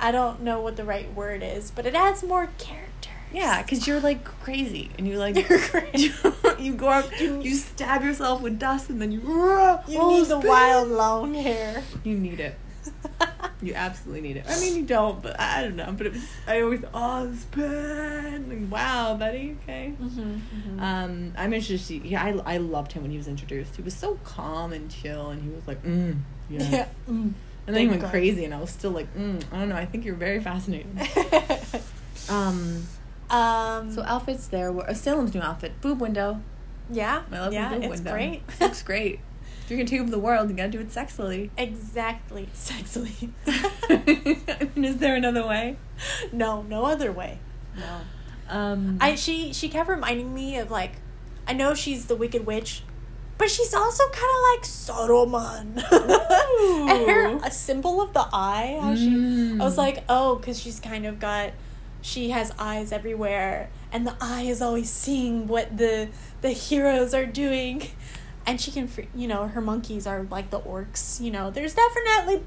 I 0.00 0.10
don't 0.10 0.40
know 0.42 0.60
what 0.60 0.76
the 0.76 0.84
right 0.84 1.12
word 1.14 1.42
is, 1.44 1.70
but 1.70 1.86
it 1.86 1.94
adds 1.94 2.22
more 2.24 2.48
character. 2.58 2.88
Yeah, 3.32 3.62
because 3.62 3.86
you're 3.86 4.00
like 4.00 4.24
crazy, 4.24 4.90
and 4.98 5.06
you 5.08 5.18
like 5.18 5.36
You're 5.48 5.58
crazy. 5.58 6.12
you, 6.58 6.74
go 6.74 6.88
up, 6.88 7.06
you 7.20 7.54
stab 7.54 8.02
yourself 8.04 8.42
with 8.42 8.58
dust, 8.58 8.90
and 8.90 9.00
then 9.00 9.10
you. 9.12 9.20
"Rah, 9.20 9.82
You 9.88 9.98
oh, 10.00 10.10
need 10.10 10.26
the 10.26 10.38
spin." 10.38 10.48
wild 10.48 10.88
long 10.88 11.34
hair. 11.34 11.82
You 12.04 12.16
need 12.18 12.40
it. 12.40 12.54
You 13.62 13.74
absolutely 13.74 14.22
need 14.22 14.38
it. 14.38 14.44
I 14.48 14.58
mean, 14.58 14.74
you 14.74 14.82
don't, 14.82 15.22
but 15.22 15.38
I 15.38 15.62
don't 15.62 15.76
know. 15.76 15.94
But 15.96 16.08
it 16.08 16.12
was. 16.14 16.24
I 16.48 16.62
always 16.62 16.82
oh 16.92 17.32
spin. 17.32 18.48
Like, 18.48 18.72
wow, 18.72 19.14
Betty. 19.14 19.56
Okay. 19.62 19.92
mm-hmm, 20.02 20.80
Um, 20.80 21.32
I'm 21.38 21.52
interested. 21.52 21.78
To 21.78 21.84
see, 21.84 21.98
yeah, 22.04 22.24
I 22.24 22.54
I 22.54 22.56
loved 22.56 22.90
him 22.90 23.02
when 23.02 23.12
he 23.12 23.16
was 23.16 23.28
introduced. 23.28 23.76
He 23.76 23.82
was 23.82 23.94
so 23.94 24.18
calm 24.24 24.72
and 24.72 24.90
chill, 24.90 25.30
and 25.30 25.40
he 25.40 25.48
was 25.48 25.64
like, 25.68 25.80
mm, 25.84 26.16
yeah. 26.50 26.62
Yeah. 26.70 26.88
Mm. 27.08 27.34
And 27.68 27.76
then 27.76 27.82
he 27.82 27.86
went 27.86 28.00
God. 28.02 28.10
crazy, 28.10 28.44
and 28.44 28.52
I 28.52 28.60
was 28.60 28.70
still 28.70 28.90
like, 28.90 29.14
mm, 29.16 29.40
I 29.52 29.58
don't 29.60 29.68
know. 29.68 29.76
I 29.76 29.86
think 29.86 30.04
you're 30.04 30.16
very 30.16 30.40
fascinating. 30.40 30.98
um. 32.28 32.84
Um. 33.32 33.90
So 33.92 34.02
outfits 34.02 34.48
there 34.48 34.72
were 34.72 34.88
uh, 34.88 34.94
Salem's 34.94 35.34
new 35.34 35.40
outfit, 35.40 35.80
boob 35.80 36.00
window. 36.00 36.40
yeah, 36.90 37.22
I 37.32 37.38
love 37.38 37.52
yeah, 37.52 37.70
boob 37.74 37.82
it's 37.84 37.90
window. 37.90 38.12
great. 38.12 38.42
Looks 38.60 38.82
great. 38.82 39.20
If 39.64 39.70
you're 39.70 39.78
gonna 39.78 39.88
take 39.88 40.00
over 40.00 40.10
the 40.10 40.18
world, 40.18 40.50
you 40.50 40.56
gotta 40.56 40.70
do 40.70 40.80
it 40.80 40.88
sexily. 40.88 41.50
exactly, 41.56 42.48
sexily. 42.54 43.30
I 43.46 44.68
mean, 44.74 44.84
is 44.84 44.98
there 44.98 45.14
another 45.16 45.46
way? 45.46 45.76
no, 46.32 46.62
no 46.62 46.84
other 46.84 47.12
way. 47.12 47.38
No. 47.76 48.00
Um, 48.48 48.98
I 49.00 49.14
she 49.14 49.52
she 49.52 49.68
kept 49.68 49.88
reminding 49.88 50.34
me 50.34 50.58
of 50.58 50.70
like, 50.70 50.92
I 51.46 51.52
know 51.54 51.74
she's 51.74 52.06
the 52.06 52.16
Wicked 52.16 52.44
Witch, 52.44 52.82
but 53.38 53.50
she's 53.50 53.72
also 53.72 54.02
kind 54.10 54.32
of 54.36 54.42
like 54.50 54.62
Saruman. 54.64 55.76
and 56.90 57.08
her 57.08 57.36
a 57.46 57.50
symbol 57.50 58.02
of 58.02 58.12
the 58.12 58.26
eye. 58.32 58.78
How 58.80 58.94
she, 58.94 59.08
I 59.58 59.64
was 59.64 59.74
Mm. 59.74 59.78
like, 59.78 60.04
oh, 60.08 60.36
because 60.36 60.60
she's 60.60 60.80
kind 60.80 61.06
of 61.06 61.18
got, 61.18 61.52
she 62.02 62.30
has 62.30 62.52
eyes 62.58 62.92
everywhere, 62.92 63.70
and 63.92 64.06
the 64.06 64.16
eye 64.20 64.42
is 64.42 64.60
always 64.60 64.90
seeing 64.90 65.46
what 65.46 65.78
the 65.78 66.08
the 66.42 66.50
heroes 66.50 67.14
are 67.14 67.24
doing, 67.24 67.88
and 68.44 68.60
she 68.60 68.70
can, 68.70 68.90
you 69.14 69.28
know, 69.28 69.46
her 69.46 69.60
monkeys 69.60 70.06
are 70.06 70.24
like 70.24 70.50
the 70.50 70.60
orcs. 70.60 71.20
You 71.20 71.30
know, 71.30 71.50
there's 71.50 71.74
definitely. 71.74 72.42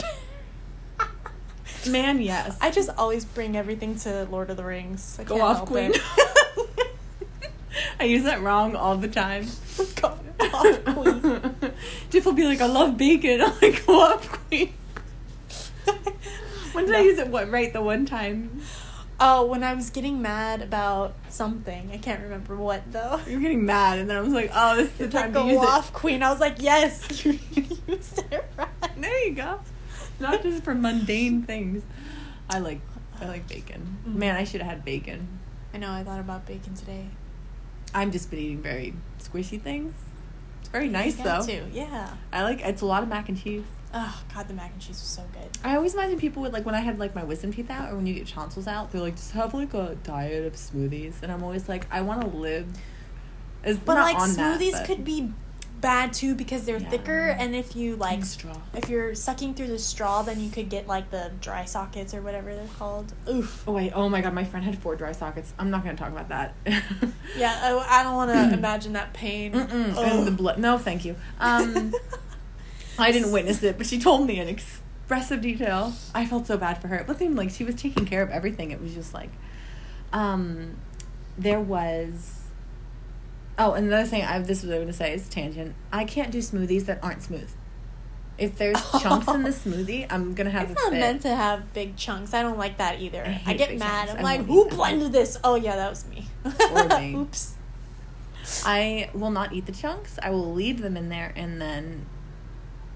man, 1.89 2.21
yes. 2.21 2.57
I 2.61 2.69
just 2.69 2.89
always 2.97 3.25
bring 3.25 3.55
everything 3.55 3.95
to 3.99 4.27
Lord 4.29 4.49
of 4.49 4.57
the 4.57 4.63
Rings. 4.63 5.17
I 5.19 5.23
go 5.23 5.41
off, 5.41 5.65
queen. 5.65 5.93
I 7.99 8.03
use 8.03 8.23
that 8.23 8.41
wrong 8.41 8.75
all 8.75 8.97
the 8.97 9.07
time. 9.07 9.47
Go 10.01 10.17
off, 10.53 10.85
queen. 10.85 11.73
Tiff 12.09 12.25
will 12.25 12.33
be 12.33 12.45
like, 12.45 12.61
"I 12.61 12.65
love 12.65 12.97
bacon." 12.97 13.41
I'm 13.41 13.53
like, 13.61 13.85
"Go 13.85 14.01
off, 14.01 14.29
queen." 14.49 14.73
When 16.73 16.85
did 16.85 16.95
I 16.95 17.01
use 17.01 17.19
it? 17.19 17.27
What 17.29 17.49
right 17.49 17.71
the 17.71 17.81
one 17.81 18.05
time? 18.05 18.61
Oh, 19.17 19.45
when 19.45 19.63
I 19.63 19.73
was 19.73 19.89
getting 19.89 20.21
mad 20.21 20.61
about 20.61 21.13
something, 21.29 21.89
I 21.93 21.97
can't 21.97 22.21
remember 22.21 22.55
what 22.57 22.91
though. 22.91 23.19
You 23.27 23.35
were 23.35 23.41
getting 23.41 23.65
mad, 23.65 23.99
and 23.99 24.09
then 24.09 24.17
I 24.17 24.21
was 24.21 24.33
like, 24.33 24.51
"Oh, 24.53 24.75
this 24.75 24.87
is 24.87 24.93
the 24.97 25.03
It's 25.05 25.13
time 25.13 25.33
like 25.33 25.45
to 25.45 25.49
use 25.51 25.61
off, 25.63 25.93
queen. 25.93 26.21
I 26.21 26.29
was 26.31 26.39
like, 26.41 26.61
yes, 26.61 27.23
you 27.25 27.39
used 27.87 28.19
it 28.31 28.45
right. 28.57 28.67
There 28.97 29.25
you 29.27 29.33
go. 29.35 29.59
Not 30.19 30.41
just 30.43 30.63
for 30.63 30.75
mundane 30.75 31.43
things. 31.43 31.83
I 32.49 32.59
like 32.59 32.81
I 33.21 33.25
like 33.27 33.47
bacon. 33.47 33.97
Mhm. 34.07 34.15
Man, 34.15 34.35
I 34.35 34.43
should 34.43 34.61
have 34.61 34.69
had 34.69 34.85
bacon. 34.85 35.27
I 35.73 35.77
know. 35.77 35.91
I 35.91 36.03
thought 36.03 36.19
about 36.19 36.45
bacon 36.45 36.73
today. 36.75 37.07
I'm 37.93 38.11
just 38.11 38.29
been 38.29 38.39
eating 38.39 38.61
very 38.61 38.93
squishy 39.21 39.61
things. 39.61 39.93
It's 40.59 40.69
very 40.69 40.89
nice 40.89 41.15
though. 41.15 41.45
Too. 41.45 41.65
Yeah. 41.71 42.09
I 42.33 42.43
like 42.43 42.59
it's 42.61 42.81
a 42.81 42.85
lot 42.85 43.01
of 43.03 43.09
mac 43.09 43.29
and 43.29 43.41
cheese. 43.41 43.63
Oh 43.97 44.23
God, 44.33 44.47
the 44.49 44.53
mac 44.53 44.71
and 44.73 44.81
cheese 44.81 44.89
was 44.97 44.97
so 44.99 45.23
good. 45.31 45.49
I 45.63 45.77
always 45.77 45.93
imagine 45.93 46.19
people 46.19 46.41
would 46.41 46.51
like 46.51 46.65
when 46.65 46.75
I 46.75 46.81
had 46.81 46.99
like 46.99 47.15
my 47.15 47.23
wisdom 47.23 47.53
teeth 47.53 47.69
out 47.69 47.91
or 47.91 47.95
when 47.95 48.05
you 48.05 48.13
get 48.13 48.27
tonsils 48.27 48.67
out, 48.67 48.91
they're 48.91 48.99
like 49.01 49.15
just 49.15 49.31
have 49.31 49.53
like 49.53 49.73
a 49.73 49.95
diet 50.03 50.45
of 50.45 50.53
smoothies, 50.53 51.23
and 51.23 51.31
I'm 51.31 51.41
always 51.43 51.69
like 51.69 51.87
I 51.89 52.01
want 52.01 52.21
to 52.21 52.27
live. 52.27 52.67
As, 53.63 53.77
But 53.77 53.95
like 53.97 54.17
on 54.19 54.33
that, 54.33 54.59
smoothies 54.59 54.73
but- 54.73 54.85
could 54.85 55.05
be 55.05 55.31
bad 55.81 56.13
too 56.13 56.35
because 56.35 56.65
they're 56.65 56.77
Yeah. 56.79 56.89
thicker, 56.89 57.27
and 57.27 57.55
if 57.55 57.75
you 57.75 57.95
like, 57.95 58.25
straw. 58.25 58.55
if 58.73 58.89
you're 58.89 59.13
sucking 59.15 59.53
through 59.53 59.67
the 59.67 59.77
straw, 59.79 60.23
then 60.23 60.39
you 60.39 60.49
could 60.49 60.67
get 60.69 60.87
like 60.87 61.09
the 61.11 61.31
dry 61.41 61.63
sockets 61.65 62.13
or 62.13 62.21
whatever 62.21 62.53
they're 62.53 62.67
called. 62.77 63.13
Oof. 63.29 63.63
Oh 63.67 63.71
wait! 63.73 63.91
Oh 63.95 64.09
my 64.09 64.19
god! 64.21 64.33
My 64.33 64.43
friend 64.43 64.65
had 64.65 64.77
four 64.79 64.95
dry 64.95 65.13
sockets. 65.13 65.53
I'm 65.57 65.69
not 65.69 65.83
gonna 65.85 65.97
talk 65.97 66.09
about 66.11 66.29
that. 66.29 66.53
Yeah, 67.37 67.59
I, 67.63 67.99
I 67.99 68.03
don't 68.03 68.15
want 68.15 68.31
to 68.31 68.53
imagine 68.57 68.93
that 68.93 69.13
pain. 69.13 69.53
Mm-mm. 69.53 69.97
And 69.97 70.27
the 70.27 70.31
blood. 70.31 70.59
No, 70.59 70.77
thank 70.77 71.05
you. 71.05 71.15
Um, 71.39 71.93
I 72.97 73.11
didn't 73.11 73.31
witness 73.31 73.61
it, 73.63 73.77
but 73.77 73.87
she 73.87 73.99
told 73.99 74.25
me 74.27 74.39
in 74.39 74.47
expressive 74.47 75.41
detail. 75.41 75.93
I 76.13 76.25
felt 76.25 76.47
so 76.47 76.57
bad 76.57 76.81
for 76.81 76.87
her. 76.87 77.03
But 77.05 77.19
then, 77.19 77.35
like, 77.35 77.49
she 77.51 77.63
was 77.63 77.75
taking 77.75 78.05
care 78.05 78.21
of 78.21 78.29
everything. 78.29 78.71
It 78.71 78.81
was 78.81 78.93
just 78.93 79.13
like, 79.13 79.29
um, 80.13 80.77
there 81.37 81.59
was. 81.59 82.41
Oh, 83.57 83.73
and 83.73 83.87
another 83.87 84.05
thing 84.07 84.21
I 84.23 84.39
this 84.39 84.63
was 84.63 84.71
I 84.71 84.75
was 84.75 84.83
gonna 84.83 84.93
say 84.93 85.13
is 85.13 85.29
tangent. 85.29 85.75
I 85.91 86.03
can't 86.05 86.31
do 86.31 86.39
smoothies 86.39 86.85
that 86.87 87.01
aren't 87.03 87.23
smooth. 87.23 87.49
If 88.37 88.57
there's 88.57 88.75
chunks 89.01 89.27
in 89.29 89.43
the 89.43 89.49
smoothie, 89.51 90.07
I'm 90.09 90.33
gonna 90.33 90.49
have 90.49 90.71
It's 90.71 90.81
not 90.81 90.91
fit. 90.91 90.99
meant 90.99 91.21
to 91.21 91.33
have 91.33 91.73
big 91.73 91.95
chunks. 91.95 92.33
I 92.33 92.41
don't 92.41 92.57
like 92.57 92.77
that 92.79 92.99
either. 92.99 93.23
I 93.23 93.41
I, 93.45 93.53
get 93.53 93.77
mad. 93.77 94.07
chunks. 94.07 94.19
I'm 94.19 94.23
like, 94.23 94.41
who 94.45 94.67
blended 94.67 95.13
this? 95.13 95.37
Oh 95.41 95.55
yeah, 95.55 95.77
that 95.77 95.89
was 95.89 96.05
me. 96.07 96.27
Or 96.73 96.83
me. 96.99 97.15
Oops. 97.17 97.53
I 98.65 99.09
will 99.13 99.31
not 99.31 99.53
eat 99.53 99.65
the 99.67 99.71
chunks. 99.71 100.19
I 100.21 100.31
will 100.31 100.53
leave 100.53 100.81
them 100.81 100.97
in 100.97 101.07
there, 101.07 101.31
and 101.37 101.61
then 101.61 102.05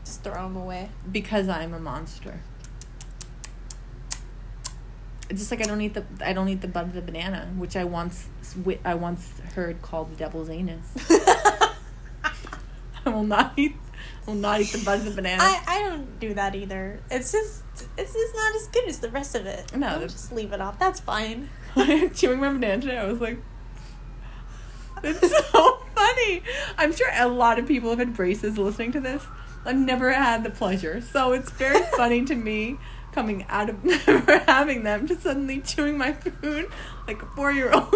Just 0.10 0.24
throw 0.24 0.34
them 0.42 0.58
away. 0.58 0.90
because 1.12 1.48
I'm 1.48 1.72
a 1.72 1.80
monster. 1.80 2.42
It's 5.30 5.40
just 5.40 5.52
like 5.52 5.62
I 5.62 5.66
don't 5.66 5.82
eat 5.82 5.94
the 5.94 6.04
I 6.26 6.34
don't 6.34 6.50
eat 6.50 6.62
the 6.62 6.68
bud 6.68 6.88
of 6.88 6.94
the 6.94 7.02
banana, 7.04 7.48
which 7.56 7.76
I 7.76 7.84
once 7.84 8.28
I 8.84 8.96
once 8.96 9.40
heard 9.54 9.84
called 9.84 10.12
the 10.12 10.16
devil's 10.16 10.50
anus. 10.50 10.84
I 13.06 13.10
will 13.10 13.24
not 13.24 13.54
eat 13.56 13.76
I 14.26 14.32
will 14.32 14.38
not 14.40 14.62
eat 14.62 14.72
the 14.72 14.84
bud 14.84 14.98
of 14.98 15.06
the 15.06 15.12
banana. 15.12 15.44
I, 15.44 15.62
I 15.68 15.80
don't 15.88 16.20
do 16.20 16.34
that 16.34 16.56
either. 16.56 17.02
It's 17.12 17.32
just 17.32 17.62
it's 17.96 18.14
just 18.14 18.36
not 18.36 18.56
as 18.56 18.68
good 18.70 18.90
as 18.90 18.98
the 18.98 19.10
rest 19.10 19.36
of 19.36 19.46
it. 19.46 19.76
No, 19.78 19.90
I'll 19.90 20.02
just 20.02 20.32
leave 20.32 20.52
it 20.54 20.62
off. 20.62 20.80
That's 20.80 21.00
fine. 21.00 21.50
Chewing 22.16 22.40
my 22.40 22.52
banana 22.52 22.82
today, 22.82 22.98
I 22.98 23.06
was 23.06 23.22
like, 23.22 23.38
"It's 25.04 25.30
so 25.52 25.78
funny." 25.94 26.42
I'm 26.80 26.96
sure 26.96 27.12
a 27.14 27.28
lot 27.28 27.60
of 27.60 27.68
people 27.68 27.92
have 27.92 28.00
had 28.00 28.16
braces 28.16 28.58
listening 28.58 28.92
to 28.94 29.00
this. 29.00 29.24
I've 29.70 29.78
never 29.78 30.12
had 30.12 30.44
the 30.44 30.50
pleasure, 30.50 31.00
so 31.02 31.34
it's 31.34 31.50
very 31.52 31.80
funny 31.98 32.26
to 32.26 32.36
me 32.36 32.78
coming 33.12 33.46
out 33.50 33.70
of 33.70 33.84
never 34.08 34.40
having 34.40 34.84
them 34.84 35.08
to 35.08 35.16
suddenly 35.20 35.62
chewing 35.62 35.98
my 35.98 36.14
food 36.14 36.70
like 37.08 37.22
a 37.22 37.26
four 37.28 37.52
year 37.52 37.72
old. 37.72 37.88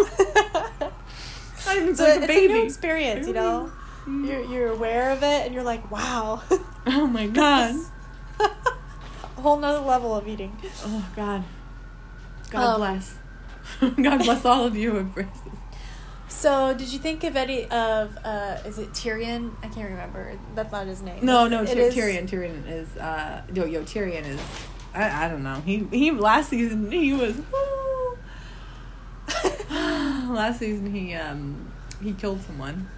I 1.66 1.76
even 1.76 1.96
So 1.96 2.04
like 2.04 2.16
it's 2.16 2.24
a 2.24 2.26
baby. 2.26 2.52
a 2.52 2.56
new 2.56 2.64
experience, 2.64 3.26
you 3.26 3.32
know. 3.32 3.72
Mm. 4.06 4.26
You're 4.28 4.44
you're 4.44 4.68
aware 4.68 5.10
of 5.12 5.22
it, 5.22 5.46
and 5.46 5.54
you're 5.54 5.62
like, 5.64 5.90
wow. 5.90 6.42
Oh 6.86 7.06
my 7.06 7.26
god. 7.26 7.76
a 8.40 9.40
whole 9.40 9.56
nother 9.56 9.78
level 9.84 10.14
of 10.14 10.28
eating. 10.28 10.56
Oh 10.84 11.06
god. 11.16 11.44
God 12.50 12.74
Um, 12.74 12.80
bless. 12.80 13.16
God 13.80 14.18
bless 14.24 14.44
all 14.44 14.64
of 14.66 14.76
you 14.76 14.90
who 14.90 14.96
have 14.98 15.14
braces. 15.14 15.40
So, 16.34 16.74
did 16.74 16.92
you 16.92 16.98
think 16.98 17.24
of 17.24 17.36
any 17.36 17.64
of 17.70 18.18
uh 18.24 18.58
is 18.66 18.78
it 18.78 18.92
Tyrian? 18.92 19.56
I 19.62 19.68
can't 19.68 19.88
remember. 19.88 20.32
That's 20.54 20.72
not 20.72 20.86
his 20.86 21.00
name. 21.00 21.24
No, 21.24 21.46
no. 21.48 21.64
Tyr- 21.64 21.78
is- 21.78 21.94
Tyrian. 21.94 22.26
Tyrian 22.26 22.64
is 22.66 22.94
uh, 22.98 23.42
yo, 23.54 23.64
yo, 23.64 23.82
Tyrian 23.84 24.24
is. 24.24 24.40
I, 24.94 25.24
I 25.24 25.28
don't 25.28 25.42
know. 25.42 25.60
He 25.64 25.86
he 25.90 26.10
last 26.10 26.50
season 26.50 26.90
he 26.90 27.12
was. 27.14 27.36
last 29.70 30.58
season 30.58 30.92
he 30.92 31.14
um 31.14 31.72
he 32.02 32.12
killed 32.12 32.42
someone. 32.42 32.88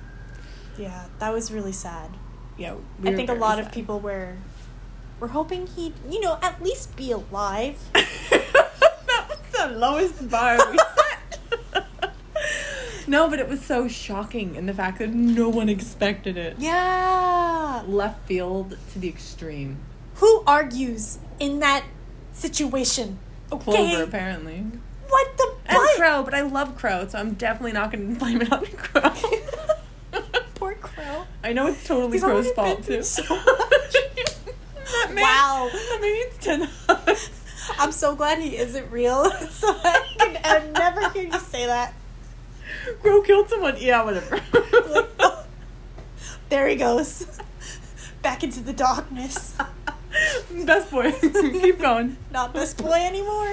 Yeah, 0.78 1.06
that 1.20 1.32
was 1.32 1.52
really 1.52 1.72
sad. 1.72 2.10
Yeah, 2.58 2.74
I 3.04 3.14
think 3.14 3.28
a 3.30 3.34
lot 3.34 3.60
of 3.60 3.70
people 3.70 4.00
were 4.00 4.36
were 5.20 5.28
hoping 5.28 5.66
he'd, 5.68 5.94
you 6.10 6.20
know, 6.20 6.38
at 6.42 6.62
least 6.62 6.96
be 6.96 7.12
alive. 7.12 7.78
that 7.92 9.26
was 9.28 9.38
the 9.52 9.68
lowest 9.78 10.28
bar 10.30 10.56
we 10.70 10.78
set. 10.78 10.88
no, 13.06 13.28
but 13.28 13.38
it 13.38 13.48
was 13.48 13.60
so 13.62 13.88
shocking 13.88 14.54
in 14.56 14.66
the 14.66 14.74
fact 14.74 14.98
that 14.98 15.10
no 15.10 15.48
one 15.48 15.68
expected 15.68 16.36
it. 16.36 16.56
Yeah. 16.58 17.82
Left 17.86 18.26
field 18.26 18.76
to 18.92 18.98
the 18.98 19.08
extreme. 19.08 19.78
Who 20.16 20.42
argues 20.46 21.18
in 21.38 21.60
that 21.60 21.84
situation? 22.32 23.18
Okay. 23.52 23.64
Clover, 23.64 24.02
apparently. 24.02 24.64
What 25.08 25.36
the 25.36 25.54
And 25.66 25.76
butt? 25.76 25.96
Qrow, 25.96 26.22
but 26.24 26.34
I 26.34 26.40
love 26.42 26.76
Qrow, 26.76 27.06
so 27.08 27.18
I'm 27.18 27.34
definitely 27.34 27.72
not 27.72 27.92
going 27.92 28.12
to 28.14 28.18
blame 28.18 28.40
it 28.42 28.50
on 28.52 28.64
Qrow. 28.66 29.12
Poor 30.56 30.74
Qrow. 30.74 31.24
I 31.44 31.52
know 31.52 31.66
it's 31.68 31.86
totally 31.86 32.12
He's 32.12 32.22
Qrow's 32.24 32.50
fault 32.52 32.82
too. 32.82 33.02
so 33.02 33.22
That 34.86 35.10
man- 35.12 35.22
Wow. 35.22 35.68
That 35.72 35.98
man 36.00 36.12
needs 36.12 36.38
ten 36.38 36.68
hugs. 36.88 37.30
I'm 37.78 37.92
so 37.92 38.14
glad 38.16 38.38
he 38.40 38.56
isn't 38.56 38.90
real, 38.90 39.30
so 39.30 39.68
I 39.68 40.04
can 40.42 40.72
never 40.72 41.10
hear 41.10 41.24
you 41.24 41.38
say 41.40 41.66
that. 41.66 41.92
Qrow 43.02 43.24
killed 43.24 43.48
someone. 43.48 43.76
Yeah, 43.78 44.02
whatever. 44.02 44.36
Like, 44.36 45.08
oh, 45.20 45.44
there 46.48 46.68
he 46.68 46.76
goes, 46.76 47.26
back 48.22 48.44
into 48.44 48.60
the 48.60 48.72
darkness. 48.72 49.56
Best 50.64 50.90
boy. 50.90 51.12
Keep 51.12 51.78
going. 51.80 52.16
Not 52.30 52.54
best 52.54 52.78
boy 52.78 52.94
anymore. 52.94 53.52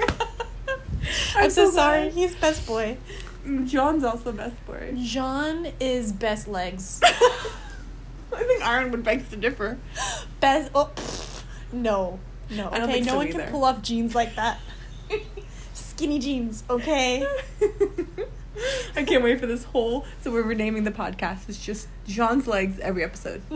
I'm 1.36 1.50
so, 1.50 1.68
sorry. 1.70 2.08
He's 2.08 2.34
best 2.36 2.66
boy. 2.66 2.96
Mm, 3.44 3.68
Jaune's 3.68 4.02
also 4.02 4.32
best 4.32 4.64
boy. 4.64 4.94
Jaune 4.96 5.72
is 5.78 6.10
best 6.10 6.48
legs. 6.48 7.00
I 7.02 8.44
think 8.44 8.66
Ironwood 8.66 9.04
beg 9.04 9.28
to 9.28 9.36
differ. 9.36 9.76
Best. 10.40 10.70
Oh, 10.74 10.90
pfft. 10.96 11.42
no, 11.72 12.18
no. 12.48 12.68
Okay, 12.68 13.00
no 13.00 13.06
so 13.06 13.16
one 13.16 13.28
either. 13.28 13.40
can 13.40 13.50
pull 13.50 13.64
off 13.64 13.82
jeans 13.82 14.14
like 14.14 14.34
that. 14.36 14.58
Skinny 15.74 16.18
jeans. 16.18 16.64
Okay. 16.70 17.26
I 18.96 19.04
can't 19.04 19.22
wait 19.22 19.40
for 19.40 19.46
this 19.46 19.64
whole. 19.64 20.04
So 20.22 20.30
we're 20.30 20.42
renaming 20.42 20.84
the 20.84 20.90
podcast. 20.90 21.48
It's 21.48 21.64
just 21.64 21.88
Jaune's 22.06 22.46
legs 22.46 22.78
every 22.80 23.02
episode. 23.04 23.42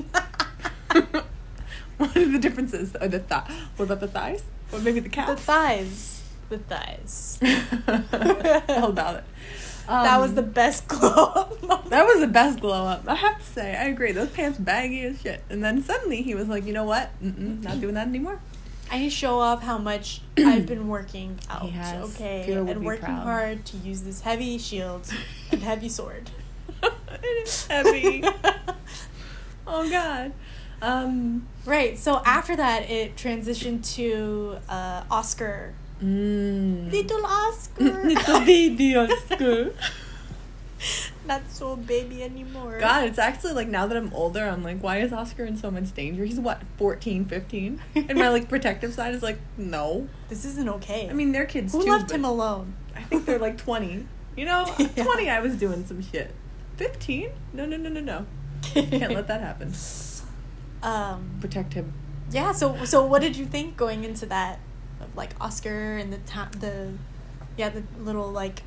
what 1.96 2.16
are 2.16 2.28
the 2.28 2.38
differences? 2.38 2.94
Are 2.96 3.08
the 3.08 3.20
thigh? 3.20 3.50
What 3.76 3.86
about 3.86 4.00
the 4.00 4.08
thighs? 4.08 4.42
Or 4.72 4.80
maybe 4.80 5.00
the 5.00 5.08
calves? 5.08 5.40
the 5.40 5.46
thighs. 5.46 6.22
The 6.48 6.58
thighs. 6.58 7.38
How 8.68 8.88
about 8.88 9.16
it? 9.16 9.24
that 9.86 10.18
was 10.18 10.30
Um, 10.30 10.36
the 10.36 10.42
best 10.42 10.86
glow 10.88 11.10
up. 11.68 11.88
That 11.88 12.04
was 12.04 12.20
the 12.20 12.26
best 12.26 12.60
glow 12.60 12.84
up. 12.86 13.04
I 13.08 13.14
have 13.14 13.38
to 13.38 13.44
say, 13.44 13.74
I 13.74 13.84
agree. 13.84 14.12
Those 14.12 14.28
pants 14.30 14.58
baggy 14.58 15.02
as 15.04 15.20
shit. 15.20 15.42
And 15.48 15.64
then 15.64 15.82
suddenly 15.82 16.20
he 16.22 16.34
was 16.34 16.48
like, 16.48 16.66
you 16.66 16.72
know 16.74 16.84
what? 16.84 17.10
Mm-mm, 17.22 17.62
not 17.62 17.80
doing 17.80 17.94
that 17.94 18.06
anymore. 18.08 18.40
I 18.90 18.98
need 18.98 19.10
to 19.10 19.14
show 19.14 19.38
off 19.38 19.62
how 19.62 19.78
much 19.78 20.20
I've 20.38 20.66
been 20.66 20.88
working 20.88 21.38
out. 21.50 21.64
Okay. 21.64 22.52
And 22.52 22.84
working 22.84 23.04
proud. 23.04 23.22
hard 23.22 23.64
to 23.66 23.76
use 23.78 24.02
this 24.02 24.22
heavy 24.22 24.58
shield 24.58 25.10
and 25.50 25.62
heavy 25.62 25.88
sword. 25.88 26.30
it 26.82 27.46
is 27.46 27.66
heavy. 27.66 28.24
oh 29.66 29.88
God. 29.90 30.32
Um. 30.80 31.48
right. 31.64 31.98
So 31.98 32.22
after 32.24 32.56
that, 32.56 32.88
it 32.88 33.16
transitioned 33.16 33.94
to 33.96 34.58
uh, 34.68 35.04
Oscar. 35.10 35.74
Mm. 36.02 36.90
Little 36.92 37.26
Oscar. 37.26 37.84
Little 38.04 38.40
baby 38.40 38.96
Oscar. 38.96 39.72
Not 41.28 41.42
so 41.50 41.76
baby 41.76 42.22
anymore. 42.22 42.78
God, 42.80 43.04
it's 43.04 43.18
actually 43.18 43.52
like 43.52 43.68
now 43.68 43.86
that 43.86 43.96
I'm 43.96 44.12
older, 44.14 44.44
I'm 44.44 44.64
like, 44.64 44.80
why 44.80 44.98
is 44.98 45.12
Oscar 45.12 45.44
in 45.44 45.56
so 45.58 45.70
much 45.70 45.92
danger? 45.94 46.24
He's 46.24 46.40
what, 46.40 46.62
14, 46.78 47.26
15? 47.26 47.80
And 47.94 48.18
my 48.18 48.30
like 48.30 48.48
protective 48.48 48.94
side 48.94 49.14
is 49.14 49.22
like, 49.22 49.38
no. 49.58 50.08
This 50.30 50.44
isn't 50.46 50.68
okay. 50.68 51.08
I 51.08 51.12
mean, 51.12 51.32
they're 51.32 51.44
kids 51.46 51.72
who 51.72 51.80
too. 51.80 51.86
Who 51.86 51.92
left 51.92 52.10
him 52.10 52.24
alone? 52.24 52.74
I 52.96 53.02
think 53.02 53.26
they're 53.26 53.38
like 53.38 53.58
20. 53.58 54.06
You 54.36 54.44
know, 54.44 54.74
Yeah. 54.78 55.04
20, 55.04 55.28
I 55.28 55.40
was 55.40 55.56
doing 55.56 55.84
some 55.84 56.02
shit. 56.02 56.34
15? 56.78 57.30
No, 57.52 57.66
no, 57.66 57.76
no, 57.76 57.90
no, 57.90 58.00
no. 58.00 58.26
Can't 58.62 59.12
let 59.12 59.28
that 59.28 59.40
happen. 59.40 59.72
Um. 60.82 61.30
Protect 61.40 61.74
him. 61.74 61.92
Yeah. 62.30 62.52
So 62.52 62.84
so 62.84 63.04
what 63.04 63.20
did 63.22 63.36
you 63.36 63.46
think 63.46 63.76
going 63.76 64.04
into 64.04 64.26
that 64.26 64.60
of 65.00 65.14
like 65.16 65.30
Oscar 65.40 65.96
and 65.96 66.12
the 66.12 66.18
ta- 66.18 66.50
the 66.58 66.92
yeah 67.56 67.68
the 67.68 67.82
little 67.98 68.30
like 68.30 68.62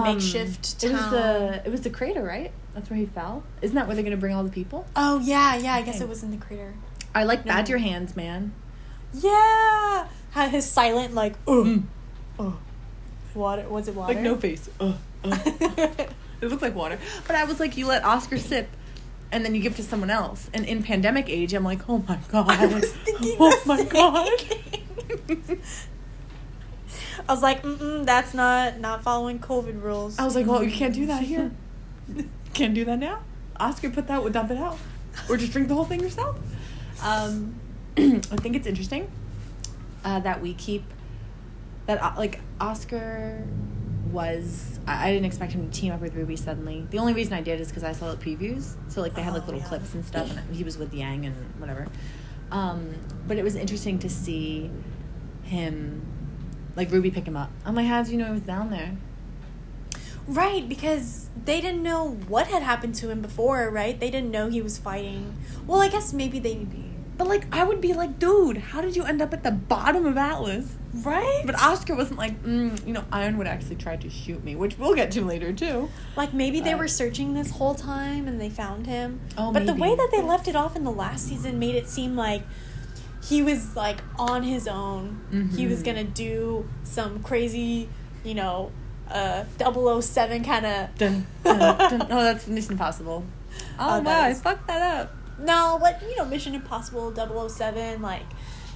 makeshift 0.00 0.84
Um, 0.84 0.90
It 0.90 0.92
was 0.94 1.10
the 1.10 1.62
it 1.66 1.70
was 1.70 1.80
the 1.82 1.90
crater, 1.90 2.22
right? 2.22 2.50
That's 2.74 2.88
where 2.90 2.98
he 2.98 3.06
fell. 3.06 3.42
Isn't 3.60 3.74
that 3.76 3.86
where 3.86 3.94
they're 3.94 4.04
gonna 4.04 4.16
bring 4.16 4.34
all 4.34 4.44
the 4.44 4.50
people? 4.50 4.86
Oh 4.96 5.18
yeah, 5.20 5.56
yeah. 5.56 5.74
I 5.74 5.82
guess 5.82 6.00
it 6.00 6.08
was 6.08 6.22
in 6.22 6.30
the 6.30 6.36
crater. 6.38 6.74
I 7.14 7.24
like 7.24 7.44
No. 7.44 7.52
Badger 7.52 7.78
Hands, 7.78 8.14
man. 8.16 8.52
Yeah, 9.12 10.06
had 10.30 10.50
his 10.50 10.64
silent 10.70 11.14
like 11.14 11.34
oh 11.46 11.64
Mm. 11.64 11.82
oh 12.38 12.58
water. 13.34 13.68
Was 13.68 13.88
it 13.88 13.94
water? 13.94 14.14
Like 14.14 14.22
no 14.22 14.36
face. 14.36 14.68
Uh, 14.80 14.94
uh. 15.24 15.38
it 15.44 16.10
looked 16.42 16.62
like 16.62 16.74
water. 16.74 16.98
But 17.26 17.36
I 17.36 17.44
was 17.44 17.60
like, 17.60 17.76
you 17.76 17.86
let 17.86 18.04
Oscar 18.04 18.38
sip, 18.38 18.68
and 19.30 19.44
then 19.44 19.54
you 19.54 19.60
give 19.60 19.76
to 19.76 19.82
someone 19.82 20.10
else. 20.10 20.48
And 20.54 20.64
in 20.64 20.82
pandemic 20.82 21.28
age, 21.28 21.52
I'm 21.52 21.64
like, 21.64 21.88
oh 21.88 22.04
my 22.08 22.18
god. 22.28 22.48
I 22.50 22.66
was 22.66 22.90
thinking. 22.92 23.36
Oh 23.38 23.62
my 23.66 23.82
god. 23.84 24.30
I 27.28 27.32
was 27.32 27.42
like, 27.42 27.62
Mm-mm, 27.62 28.04
that's 28.04 28.34
not 28.34 28.78
not 28.80 29.02
following 29.02 29.38
COVID 29.38 29.82
rules. 29.82 30.18
I 30.18 30.24
was 30.24 30.34
like, 30.34 30.46
well, 30.46 30.62
you 30.62 30.70
can't 30.70 30.94
do 30.94 31.06
that 31.06 31.22
here. 31.22 31.50
can't 32.54 32.74
do 32.74 32.84
that 32.84 32.98
now. 32.98 33.20
Oscar 33.58 33.90
put 33.90 34.08
that, 34.08 34.22
would 34.22 34.32
dump 34.32 34.50
it 34.50 34.58
out, 34.58 34.78
or 35.28 35.36
just 35.36 35.52
drink 35.52 35.68
the 35.68 35.74
whole 35.74 35.84
thing 35.84 36.00
yourself. 36.00 36.38
Um, 37.02 37.54
I 37.96 38.10
think 38.36 38.56
it's 38.56 38.66
interesting 38.66 39.10
uh, 40.04 40.20
that 40.20 40.40
we 40.42 40.54
keep 40.54 40.82
that 41.86 42.02
uh, 42.02 42.12
like 42.16 42.40
Oscar 42.60 43.44
was. 44.10 44.78
I, 44.86 45.08
I 45.08 45.12
didn't 45.12 45.26
expect 45.26 45.52
him 45.52 45.68
to 45.70 45.80
team 45.80 45.92
up 45.92 46.00
with 46.00 46.14
Ruby 46.14 46.36
suddenly. 46.36 46.86
The 46.90 46.98
only 46.98 47.12
reason 47.14 47.34
I 47.34 47.40
did 47.40 47.60
is 47.60 47.68
because 47.68 47.84
I 47.84 47.92
saw 47.92 48.12
the 48.12 48.22
previews, 48.22 48.74
so 48.88 49.00
like 49.00 49.14
they 49.14 49.22
had 49.22 49.32
like 49.32 49.42
Oh, 49.42 49.46
little 49.46 49.60
yeah. 49.60 49.66
clips 49.68 49.94
and 49.94 50.04
stuff, 50.04 50.30
and 50.36 50.54
he 50.56 50.64
was 50.64 50.76
with 50.78 50.92
Yang 50.92 51.26
and 51.26 51.36
whatever. 51.60 51.86
Um, 52.50 52.94
but 53.26 53.38
it 53.38 53.44
was 53.44 53.54
interesting 53.56 53.98
to 54.00 54.10
see 54.10 54.70
him, 55.44 56.04
like 56.76 56.90
Ruby, 56.90 57.10
pick 57.10 57.26
him 57.26 57.36
up. 57.36 57.50
I'm 57.64 57.74
like, 57.74 57.86
how 57.86 58.02
did 58.02 58.12
you 58.12 58.18
know 58.18 58.26
he 58.26 58.32
was 58.32 58.42
down 58.42 58.70
there? 58.70 58.96
Right, 60.26 60.68
because 60.68 61.28
they 61.44 61.60
didn't 61.60 61.82
know 61.82 62.10
what 62.28 62.46
had 62.46 62.62
happened 62.62 62.94
to 62.96 63.10
him 63.10 63.20
before, 63.22 63.68
right? 63.70 63.98
They 63.98 64.10
didn't 64.10 64.30
know 64.30 64.48
he 64.48 64.62
was 64.62 64.78
fighting. 64.78 65.36
Well, 65.66 65.80
I 65.80 65.88
guess 65.88 66.12
maybe 66.12 66.38
they. 66.38 66.66
But 67.18 67.26
like, 67.26 67.44
I 67.54 67.64
would 67.64 67.80
be 67.80 67.92
like, 67.92 68.18
dude, 68.18 68.56
how 68.56 68.80
did 68.80 68.94
you 68.96 69.04
end 69.04 69.20
up 69.20 69.32
at 69.32 69.42
the 69.42 69.50
bottom 69.50 70.06
of 70.06 70.16
Atlas? 70.16 70.76
Right? 70.94 71.42
But 71.44 71.60
Oscar 71.60 71.94
wasn't 71.94 72.18
like, 72.18 72.42
mm, 72.42 72.86
you 72.86 72.92
know, 72.92 73.04
Ironwood 73.10 73.46
actually 73.46 73.76
try 73.76 73.96
to 73.96 74.08
shoot 74.10 74.42
me, 74.44 74.54
which 74.56 74.78
we'll 74.78 74.94
get 74.94 75.10
to 75.12 75.24
later 75.24 75.52
too. 75.52 75.88
Like 76.16 76.32
maybe 76.32 76.60
they 76.60 76.74
Uh, 76.74 76.78
were 76.78 76.88
searching 76.88 77.34
this 77.34 77.50
whole 77.50 77.74
time 77.74 78.28
and 78.28 78.40
they 78.40 78.48
found 78.50 78.86
him. 78.86 79.20
Oh, 79.36 79.52
but 79.52 79.66
the 79.66 79.74
way 79.74 79.94
that 79.94 80.08
they 80.12 80.22
left 80.22 80.48
it 80.48 80.56
off 80.56 80.76
in 80.76 80.84
the 80.84 80.90
last 80.90 81.26
season 81.28 81.58
made 81.58 81.74
it 81.74 81.88
seem 81.88 82.14
like 82.16 82.42
he 83.22 83.42
was 83.42 83.76
like 83.76 84.00
on 84.18 84.42
his 84.42 84.66
own. 84.68 85.50
He 85.56 85.66
was 85.66 85.80
Mhm. 85.80 85.84
gonna 85.84 86.04
do 86.04 86.68
some 86.84 87.22
crazy, 87.22 87.88
you 88.24 88.34
know, 88.34 88.70
uh 89.10 89.44
007 89.58 90.42
kind 90.44 90.64
of 90.66 90.94
Dun, 90.96 91.26
dun, 91.44 91.58
dun. 91.78 92.02
Oh, 92.10 92.22
that's 92.24 92.46
Mission 92.46 92.72
Impossible. 92.72 93.24
Oh, 93.78 93.86
Oh, 93.86 93.86
wow, 93.98 94.00
that 94.00 94.24
I 94.24 94.34
fucked 94.34 94.66
that 94.68 94.82
up. 95.00 95.14
No, 95.38 95.78
but 95.80 96.00
you 96.02 96.16
know, 96.16 96.24
Mission 96.24 96.54
Impossible 96.54 97.12
007 97.48 98.00
like 98.02 98.24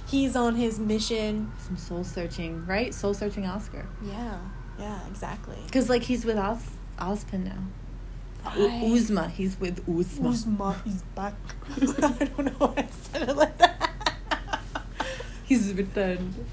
he's 0.07 0.35
on 0.35 0.55
his 0.55 0.79
mission. 0.79 1.51
Some 1.65 1.77
soul 1.77 2.03
searching, 2.03 2.65
right? 2.65 2.93
Soul 2.93 3.13
searching 3.13 3.45
Oscar. 3.45 3.85
Yeah. 4.03 4.37
Yeah, 4.79 4.99
exactly. 5.09 5.57
Because 5.65 5.89
like 5.89 6.03
he's 6.03 6.23
with 6.23 6.37
Oz, 6.37 6.63
Ozpin 6.99 7.45
now. 7.45 7.63
U- 8.55 8.93
Ozma, 8.93 9.27
he's 9.29 9.59
with 9.59 9.83
Ozma. 9.89 10.29
Ozma 10.29 10.75
is 10.85 11.01
back. 11.15 11.33
I 11.81 12.25
don't 12.25 12.45
know 12.45 12.67
why 12.67 12.73
I 12.77 12.87
said 13.11 13.29
it 13.29 13.35
like 13.35 13.57
that. 13.57 13.76
He's 15.47 15.73
returned. 15.73 16.45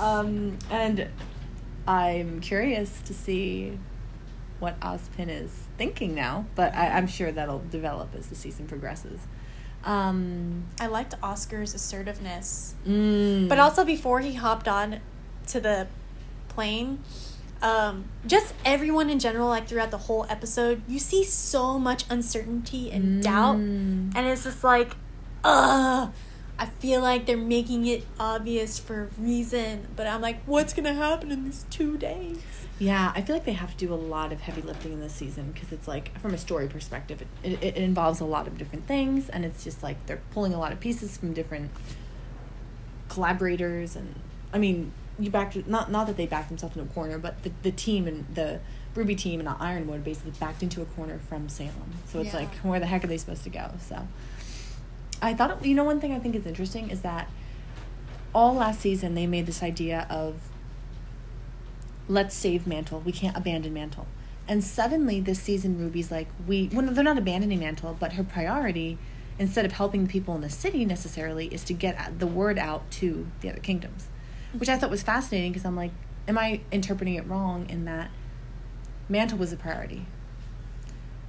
Um, 0.00 0.58
and 0.70 1.08
I'm 1.86 2.40
curious 2.40 3.00
to 3.02 3.12
see 3.14 3.78
what 4.60 4.78
Ozpin 4.80 5.28
is 5.28 5.50
thinking 5.76 6.14
now, 6.14 6.46
but 6.54 6.74
I, 6.74 6.88
I'm 6.90 7.06
sure 7.06 7.32
that'll 7.32 7.62
develop 7.70 8.14
as 8.16 8.28
the 8.28 8.34
season 8.34 8.66
progresses. 8.66 9.20
Um, 9.84 10.66
I 10.78 10.86
liked 10.86 11.14
Oscar's 11.22 11.74
assertiveness. 11.74 12.74
mm, 12.86 13.48
But 13.48 13.58
also 13.58 13.84
before 13.84 14.20
he 14.20 14.34
hopped 14.34 14.68
on 14.68 15.00
to 15.48 15.60
the 15.60 15.86
plane, 16.48 17.02
um, 17.62 18.04
just 18.26 18.54
everyone 18.64 19.08
in 19.10 19.18
general, 19.18 19.48
like 19.48 19.66
throughout 19.66 19.90
the 19.90 19.98
whole 19.98 20.26
episode, 20.28 20.82
you 20.86 20.98
see 20.98 21.24
so 21.24 21.78
much 21.78 22.04
uncertainty 22.10 22.90
and 22.90 23.22
doubt. 23.22 23.56
Mm. 23.56 24.12
And 24.14 24.26
it's 24.26 24.44
just 24.44 24.62
like, 24.62 24.96
ugh. 25.42 26.12
I 26.60 26.66
feel 26.66 27.00
like 27.00 27.24
they're 27.24 27.38
making 27.38 27.86
it 27.86 28.04
obvious 28.20 28.78
for 28.78 29.04
a 29.04 29.20
reason, 29.20 29.88
but 29.96 30.06
I'm 30.06 30.20
like, 30.20 30.42
what's 30.44 30.74
gonna 30.74 30.92
happen 30.92 31.32
in 31.32 31.46
these 31.46 31.64
two 31.70 31.96
days? 31.96 32.42
Yeah, 32.78 33.12
I 33.14 33.22
feel 33.22 33.34
like 33.34 33.46
they 33.46 33.54
have 33.54 33.70
to 33.70 33.76
do 33.86 33.92
a 33.92 33.96
lot 33.96 34.30
of 34.30 34.42
heavy 34.42 34.60
lifting 34.60 34.92
in 34.92 35.00
this 35.00 35.14
season 35.14 35.52
because 35.52 35.72
it's 35.72 35.88
like 35.88 36.18
from 36.20 36.34
a 36.34 36.38
story 36.38 36.68
perspective, 36.68 37.22
it, 37.42 37.52
it, 37.52 37.62
it 37.64 37.76
involves 37.78 38.20
a 38.20 38.26
lot 38.26 38.46
of 38.46 38.58
different 38.58 38.86
things, 38.86 39.30
and 39.30 39.44
it's 39.46 39.64
just 39.64 39.82
like 39.82 40.04
they're 40.04 40.20
pulling 40.32 40.52
a 40.52 40.58
lot 40.58 40.70
of 40.70 40.80
pieces 40.80 41.16
from 41.16 41.32
different 41.32 41.70
collaborators, 43.08 43.96
and 43.96 44.14
I 44.52 44.58
mean, 44.58 44.92
you 45.18 45.30
backed 45.30 45.66
not 45.66 45.90
not 45.90 46.06
that 46.08 46.16
they 46.16 46.26
backed 46.26 46.48
themselves 46.48 46.76
in 46.76 46.82
a 46.82 46.86
corner, 46.86 47.18
but 47.18 47.42
the 47.42 47.52
the 47.62 47.72
team 47.72 48.06
and 48.06 48.26
the 48.34 48.60
Ruby 48.94 49.14
team 49.14 49.40
and 49.40 49.48
Ironwood 49.48 50.04
basically 50.04 50.32
backed 50.32 50.62
into 50.62 50.82
a 50.82 50.84
corner 50.84 51.18
from 51.28 51.48
Salem, 51.48 51.92
so 52.06 52.20
it's 52.20 52.32
Yeah. 52.34 52.40
like 52.40 52.54
where 52.58 52.80
the 52.80 52.86
heck 52.86 53.04
are 53.04 53.06
they 53.06 53.18
supposed 53.18 53.44
to 53.44 53.50
go? 53.50 53.70
So, 53.80 54.06
I 55.22 55.34
thought 55.34 55.64
you 55.64 55.74
know 55.74 55.84
one 55.84 56.00
thing 56.00 56.12
I 56.12 56.18
think 56.18 56.34
is 56.34 56.46
interesting 56.46 56.90
is 56.90 57.02
that 57.02 57.30
all 58.34 58.54
last 58.54 58.80
season 58.80 59.14
they 59.14 59.26
made 59.26 59.46
this 59.46 59.62
idea 59.62 60.06
of 60.08 60.36
let's 62.08 62.34
save 62.34 62.66
Mantle. 62.66 63.00
We 63.00 63.12
can't 63.12 63.36
abandon 63.36 63.72
Mantle. 63.72 64.06
And 64.48 64.64
suddenly 64.64 65.20
this 65.20 65.40
season 65.40 65.78
Ruby's 65.78 66.10
like, 66.10 66.28
we 66.46 66.68
well, 66.72 66.86
they're 66.86 67.04
not 67.04 67.18
abandoning 67.18 67.60
Mantle, 67.60 67.96
but 67.98 68.14
her 68.14 68.24
priority, 68.24 68.98
instead 69.38 69.64
of 69.64 69.72
helping 69.72 70.04
the 70.04 70.10
people 70.10 70.34
in 70.34 70.40
the 70.40 70.50
city 70.50 70.84
necessarily, 70.84 71.46
is 71.46 71.62
to 71.64 71.72
get 71.72 72.18
the 72.18 72.26
word 72.26 72.58
out 72.58 72.90
to 72.92 73.28
the 73.40 73.50
other 73.50 73.60
kingdoms. 73.60 74.08
Which 74.56 74.68
I 74.68 74.76
thought 74.76 74.90
was 74.90 75.02
fascinating 75.02 75.52
because 75.52 75.64
I'm 75.64 75.76
like, 75.76 75.92
am 76.26 76.36
I 76.36 76.60
interpreting 76.72 77.14
it 77.14 77.26
wrong 77.26 77.68
in 77.68 77.84
that 77.84 78.10
Mantle 79.08 79.38
was 79.38 79.52
a 79.52 79.56
priority? 79.56 80.06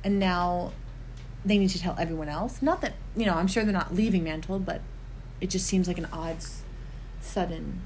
And 0.04 0.17
now 0.17 0.71
they 1.43 1.58
need 1.58 1.69
to 1.69 1.80
tell 1.80 1.95
everyone 1.97 2.30
else. 2.30 2.62
Not 2.62 2.82
that, 2.82 2.93
you 3.15 3.25
know, 3.25 3.34
I'm 3.34 3.47
sure 3.47 3.63
they're 3.63 3.73
not 3.73 3.95
leaving 3.95 4.23
Mantle, 4.23 4.60
but 4.60 4.82
it 5.39 5.49
just 5.49 5.65
seems 5.65 5.88
like 5.88 5.97
an 5.97 6.08
odd, 6.13 6.38
sudden 7.21 7.82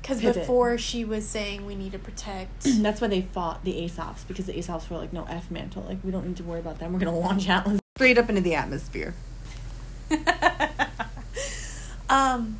Because 0.00 0.20
before 0.20 0.78
she 0.78 1.04
was 1.04 1.26
saying 1.26 1.66
we 1.66 1.74
need 1.74 1.92
to 1.92 1.98
protect. 1.98 2.64
That's 2.82 3.00
why 3.00 3.08
they 3.08 3.22
fought 3.22 3.64
the 3.64 3.78
Ace 3.78 3.98
Ops 3.98 4.24
because 4.24 4.46
the 4.46 4.56
Ace 4.58 4.68
Ops 4.68 4.88
were 4.90 4.98
like, 4.98 5.12
no 5.12 5.24
F 5.28 5.50
mantle, 5.50 5.82
like 5.82 5.98
we 6.02 6.10
don't 6.10 6.26
need 6.26 6.36
to 6.38 6.44
worry 6.44 6.60
about 6.60 6.78
them. 6.78 6.92
We're 6.92 6.98
gonna 7.00 7.18
launch 7.18 7.48
Atlas 7.48 7.80
straight 7.96 8.18
up 8.18 8.28
into 8.28 8.40
the 8.40 8.54
atmosphere. 8.54 9.14
um, 12.08 12.58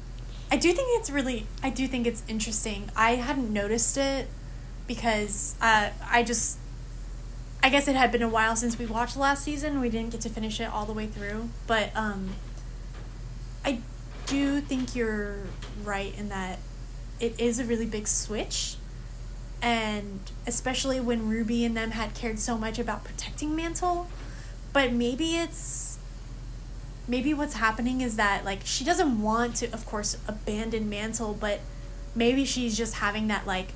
I 0.50 0.56
do 0.56 0.72
think 0.72 1.00
it's 1.00 1.10
really, 1.10 1.46
I 1.62 1.70
do 1.70 1.86
think 1.86 2.06
it's 2.06 2.22
interesting. 2.28 2.90
I 2.96 3.16
hadn't 3.16 3.52
noticed 3.52 3.96
it 3.96 4.28
because 4.86 5.54
uh, 5.60 5.90
I 6.08 6.22
just, 6.22 6.58
I 7.64 7.70
guess 7.70 7.88
it 7.88 7.96
had 7.96 8.12
been 8.12 8.20
a 8.20 8.28
while 8.28 8.56
since 8.56 8.78
we 8.78 8.84
watched 8.84 9.16
last 9.16 9.42
season. 9.42 9.80
We 9.80 9.88
didn't 9.88 10.10
get 10.10 10.20
to 10.20 10.28
finish 10.28 10.60
it 10.60 10.70
all 10.70 10.84
the 10.84 10.92
way 10.92 11.06
through, 11.06 11.48
but 11.66 11.96
um, 11.96 12.34
I 13.64 13.78
do 14.26 14.60
think 14.60 14.94
you're 14.94 15.38
right 15.82 16.12
in 16.18 16.28
that 16.28 16.58
it 17.20 17.40
is 17.40 17.58
a 17.58 17.64
really 17.64 17.86
big 17.86 18.06
switch. 18.06 18.76
And 19.62 20.20
especially 20.46 21.00
when 21.00 21.26
Ruby 21.26 21.64
and 21.64 21.74
them 21.74 21.92
had 21.92 22.12
cared 22.12 22.38
so 22.38 22.58
much 22.58 22.78
about 22.78 23.02
protecting 23.02 23.56
Mantle, 23.56 24.08
but 24.74 24.92
maybe 24.92 25.36
it's 25.36 25.96
maybe 27.08 27.32
what's 27.32 27.54
happening 27.54 28.02
is 28.02 28.16
that 28.16 28.44
like 28.44 28.60
she 28.64 28.84
doesn't 28.84 29.22
want 29.22 29.56
to 29.56 29.70
of 29.72 29.84
course 29.84 30.16
abandon 30.26 30.88
mantle 30.88 31.36
but 31.38 31.60
maybe 32.14 32.46
she's 32.46 32.78
just 32.78 32.94
having 32.94 33.28
that 33.28 33.46
like 33.46 33.74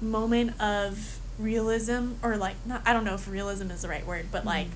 moment 0.00 0.58
of 0.58 1.18
realism 1.38 2.12
or 2.22 2.36
like 2.36 2.56
not 2.64 2.80
i 2.86 2.92
don't 2.92 3.04
know 3.04 3.14
if 3.14 3.28
realism 3.28 3.70
is 3.70 3.82
the 3.82 3.88
right 3.88 4.06
word 4.06 4.26
but 4.32 4.44
like 4.44 4.68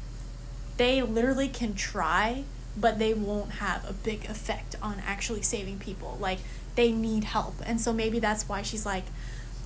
they 0.76 1.02
literally 1.02 1.48
can 1.48 1.74
try 1.74 2.44
but 2.76 2.98
they 2.98 3.14
won't 3.14 3.52
have 3.52 3.88
a 3.88 3.92
big 3.92 4.24
effect 4.26 4.76
on 4.82 5.02
actually 5.06 5.42
saving 5.42 5.78
people. 5.78 6.16
Like 6.20 6.38
they 6.74 6.92
need 6.92 7.24
help. 7.24 7.56
And 7.64 7.80
so 7.80 7.92
maybe 7.92 8.18
that's 8.18 8.48
why 8.48 8.62
she's 8.62 8.86
like 8.86 9.04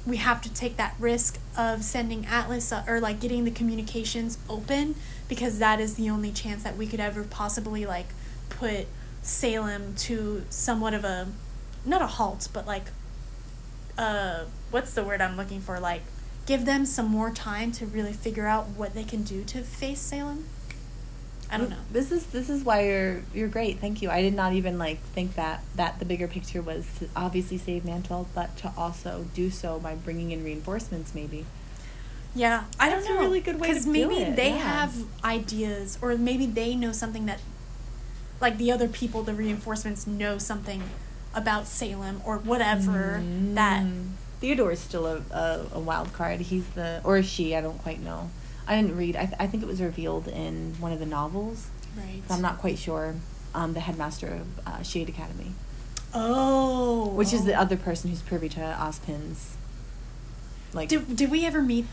we 0.07 0.19
have 0.19 0.43
to 0.43 0.53
take 0.53 0.77
that 0.77 0.95
risk 0.99 1.39
of 1.57 1.83
sending 1.83 2.27
Atlas 2.27 2.71
uh, 2.71 2.85
or 2.87 3.01
like 3.01 3.21
getting 3.21 3.45
the 3.45 3.51
communications 3.51 4.37
open 4.51 4.97
because 5.29 5.59
that 5.61 5.81
is 5.81 5.95
the 5.95 6.11
only 6.11 6.31
chance 6.31 6.63
that 6.63 6.77
we 6.77 6.87
could 6.87 7.01
ever 7.01 7.25
possibly 7.25 7.87
like 7.87 8.09
put 8.51 8.87
Salem 9.23 9.95
to 9.95 10.45
somewhat 10.51 10.93
of 10.93 11.05
a 11.05 11.29
not 11.87 12.03
a 12.03 12.07
halt 12.07 12.49
but 12.53 12.67
like 12.67 12.85
uh 13.97 14.45
what's 14.71 14.93
the 14.93 15.03
word 15.03 15.23
I'm 15.23 15.37
looking 15.37 15.61
for? 15.61 15.81
Like 15.81 16.03
give 16.47 16.65
them 16.65 16.85
some 16.87 17.07
more 17.07 17.31
time 17.31 17.73
to 17.73 17.87
really 17.87 18.13
figure 18.13 18.47
out 18.47 18.69
what 18.69 18.95
they 18.95 19.05
can 19.05 19.23
do 19.23 19.45
to 19.45 19.63
face 19.63 20.01
Salem. 20.01 20.47
I 21.51 21.59
don't 21.59 21.71
know. 21.71 21.77
This 21.93 22.11
is 22.11 22.27
this 22.27 22.49
is 22.49 22.65
why 22.65 22.85
you're 22.87 23.23
you're 23.33 23.49
great. 23.49 23.79
Thank 23.79 24.03
you. 24.03 24.11
I 24.11 24.23
did 24.23 24.35
not 24.35 24.55
even 24.55 24.79
like 24.79 24.99
think 25.15 25.35
that 25.37 25.63
that 25.77 25.99
the 25.99 26.05
bigger 26.05 26.27
picture 26.27 26.63
was 26.63 26.87
to 26.99 27.09
obviously 27.15 27.59
save 27.59 27.85
Mantle, 27.85 28.29
but 28.35 28.57
to 28.59 28.73
also 28.77 29.27
do 29.35 29.51
so 29.51 29.79
by 29.79 29.95
bringing 29.95 30.33
in 30.33 30.43
reinforcements, 30.43 31.15
maybe. 31.15 31.45
Yeah, 32.35 32.65
I 32.81 32.89
don't 32.89 33.01
That's 33.01 33.11
a 33.11 33.15
know. 33.15 33.21
really 33.21 33.41
good 33.41 33.61
way 33.61 33.69
to 33.69 33.75
Because 33.75 33.87
maybe 33.87 34.25
they 34.33 34.51
yeah. 34.51 34.57
have 34.59 34.97
ideas, 35.23 35.99
or 36.03 36.17
maybe 36.17 36.47
they 36.47 36.75
know 36.75 36.91
something 36.91 37.27
that, 37.27 37.39
like 38.41 38.59
the 38.59 38.73
other 38.73 38.89
people, 38.89 39.23
the 39.23 39.35
reinforcements 39.35 40.05
know 40.07 40.39
something 40.39 40.83
about 41.33 41.69
Salem 41.69 42.21
or 42.25 42.39
whatever 42.39 43.23
that. 43.55 43.85
Mm. 43.85 44.09
Theodore 44.45 44.73
is 44.73 44.79
still 44.81 45.07
a, 45.07 45.23
a 45.31 45.67
a 45.73 45.81
wild 45.81 46.13
card. 46.13 46.39
He's 46.41 46.67
the 46.75 47.01
or 47.03 47.17
is 47.17 47.27
she? 47.27 47.57
I 47.57 47.63
don't 47.63 47.79
quite 47.79 48.01
know. 48.01 48.29
I 48.69 48.77
didn't 48.79 48.95
read. 48.95 49.17
I, 49.17 49.25
th- 49.25 49.37
I 49.41 49.47
think 49.47 49.63
it 49.63 49.67
was 49.67 49.81
revealed 49.81 50.29
in 50.29 50.75
one 50.81 50.93
of 50.93 50.99
the 50.99 51.07
novels. 51.07 51.69
Right. 51.97 52.21
So 52.29 52.35
I'm 52.35 52.43
not 52.43 52.59
quite 52.59 52.77
sure. 52.79 53.15
Um, 53.55 53.73
the 53.73 53.81
headmaster 53.81 54.27
of 54.29 54.67
uh, 54.67 54.83
Shade 54.83 55.09
Academy, 55.09 55.53
Oh. 56.13 57.09
which 57.09 57.33
is 57.33 57.47
the 57.47 57.55
other 57.55 57.79
person 57.79 58.11
who's 58.11 58.21
privy 58.21 58.51
to 58.51 58.61
Ozpin's. 58.61 59.57
Like 60.75 60.91
Did, 60.91 61.17
did 61.17 61.31
we 61.31 61.47
ever 61.47 61.63
meet? 61.63 61.87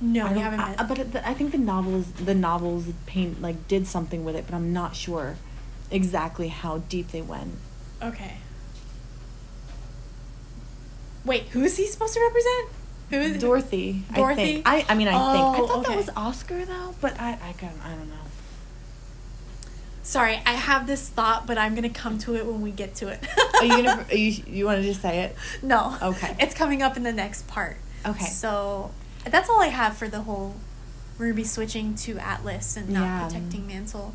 No, 0.00 0.24
I 0.26 0.32
we 0.32 0.38
haven't 0.38 0.60
I- 0.60 0.68
met. 0.70 0.80
I- 0.80 0.84
but 0.84 0.98
it- 1.00 1.12
the, 1.12 1.28
I 1.28 1.34
think 1.34 1.52
the 1.52 1.58
novels, 1.58 2.12
the 2.12 2.34
novels 2.34 2.84
paint 3.04 3.42
like 3.42 3.68
did 3.68 3.86
something 3.86 4.24
with 4.24 4.36
it, 4.36 4.46
but 4.46 4.54
I'm 4.54 4.72
not 4.72 4.96
sure 4.96 5.36
exactly 5.90 6.48
how 6.48 6.78
deep 6.78 7.08
they 7.10 7.20
went. 7.20 7.56
okay. 8.02 8.38
Wait, 11.24 11.44
who 11.48 11.62
is 11.62 11.76
he 11.76 11.86
supposed 11.86 12.14
to 12.14 12.20
represent? 12.20 12.68
Who 13.10 13.16
is 13.16 13.40
Dorothy, 13.42 14.02
I 14.12 14.16
Dorothy? 14.16 14.42
think. 14.54 14.68
I, 14.68 14.86
I 14.88 14.94
mean, 14.94 15.08
I 15.08 15.12
think. 15.32 15.44
I 15.44 15.58
Oh, 15.60 15.66
thought 15.66 15.78
okay. 15.80 15.88
that 15.90 15.96
was 15.96 16.10
Oscar 16.16 16.64
though, 16.64 16.94
but 17.00 17.20
I, 17.20 17.32
I, 17.42 17.52
can, 17.58 17.72
I 17.84 17.90
don't 17.90 18.08
know. 18.08 18.14
Sorry, 20.02 20.40
I 20.46 20.52
have 20.52 20.86
this 20.86 21.08
thought, 21.08 21.46
but 21.46 21.58
I'm 21.58 21.74
gonna 21.74 21.90
come 21.90 22.18
to 22.20 22.34
it 22.36 22.46
when 22.46 22.62
we 22.62 22.70
get 22.70 22.94
to 22.96 23.08
it. 23.08 23.20
Are 23.56 23.64
you 23.64 23.76
gonna? 23.82 24.06
Are 24.10 24.16
you, 24.16 24.42
you 24.46 24.64
want 24.64 24.80
to 24.80 24.82
just 24.82 25.02
say 25.02 25.20
it? 25.24 25.36
No. 25.62 25.96
Okay. 26.00 26.34
It's 26.40 26.54
coming 26.54 26.82
up 26.82 26.96
in 26.96 27.02
the 27.02 27.12
next 27.12 27.46
part. 27.48 27.76
Okay. 28.06 28.24
So 28.24 28.92
that's 29.24 29.50
all 29.50 29.60
I 29.60 29.66
have 29.66 29.96
for 29.96 30.08
the 30.08 30.22
whole 30.22 30.56
Ruby 31.18 31.44
switching 31.44 31.94
to 31.96 32.18
Atlas 32.18 32.76
and 32.76 32.88
not 32.88 33.02
Yeah. 33.02 33.24
protecting 33.26 33.66
Mantle. 33.66 34.14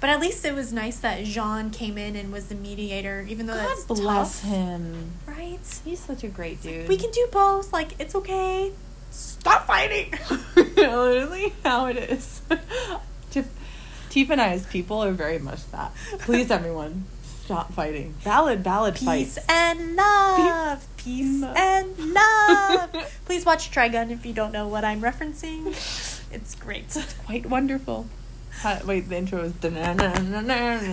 But 0.00 0.10
at 0.10 0.20
least 0.20 0.44
it 0.44 0.54
was 0.54 0.72
nice 0.72 0.98
that 1.00 1.24
Jaune 1.24 1.70
came 1.70 1.96
in 1.96 2.16
and 2.16 2.30
was 2.32 2.46
the 2.48 2.54
mediator, 2.54 3.24
even 3.28 3.46
though 3.46 3.54
God 3.54 3.68
that's 3.68 3.84
bless 3.84 4.40
tough, 4.42 4.50
him. 4.50 5.12
right? 5.26 5.58
He's 5.84 6.00
such 6.00 6.22
a 6.22 6.28
great 6.28 6.62
dude. 6.62 6.86
We 6.88 6.96
can 6.98 7.10
do 7.10 7.26
both. 7.32 7.72
Like 7.72 7.92
it's 7.98 8.14
okay. 8.14 8.72
Stop 9.10 9.66
fighting. 9.66 10.12
literally 10.56 11.54
how 11.64 11.86
it 11.86 11.96
is. 11.96 12.42
Tiff, 13.30 13.48
Tiff 14.10 14.28
and 14.30 14.40
I 14.40 14.48
as 14.50 14.66
people 14.66 15.02
are 15.02 15.12
very 15.12 15.38
much 15.38 15.68
that. 15.70 15.92
Please, 16.18 16.50
everyone, 16.50 17.06
stop 17.22 17.72
fighting. 17.72 18.12
Valid, 18.20 18.62
valid 18.62 18.94
Peace 18.96 19.04
fights. 19.04 19.38
and 19.48 19.96
love. 19.96 20.86
Peace 20.98 21.40
Love. 21.40 21.56
and 21.56 21.98
love. 22.12 22.90
Please 23.24 23.46
watch 23.46 23.70
Trigun 23.70 24.10
if 24.10 24.26
you 24.26 24.34
don't 24.34 24.52
know 24.52 24.68
what 24.68 24.84
I'm 24.84 25.00
referencing. 25.00 25.68
It's 26.32 26.54
great. 26.56 26.84
It's 26.96 27.14
quite 27.24 27.46
wonderful. 27.46 28.06
Wait, 28.84 29.08
the 29.08 29.16
intro 29.16 29.42
is. 29.42 29.52
okay. 29.64 30.86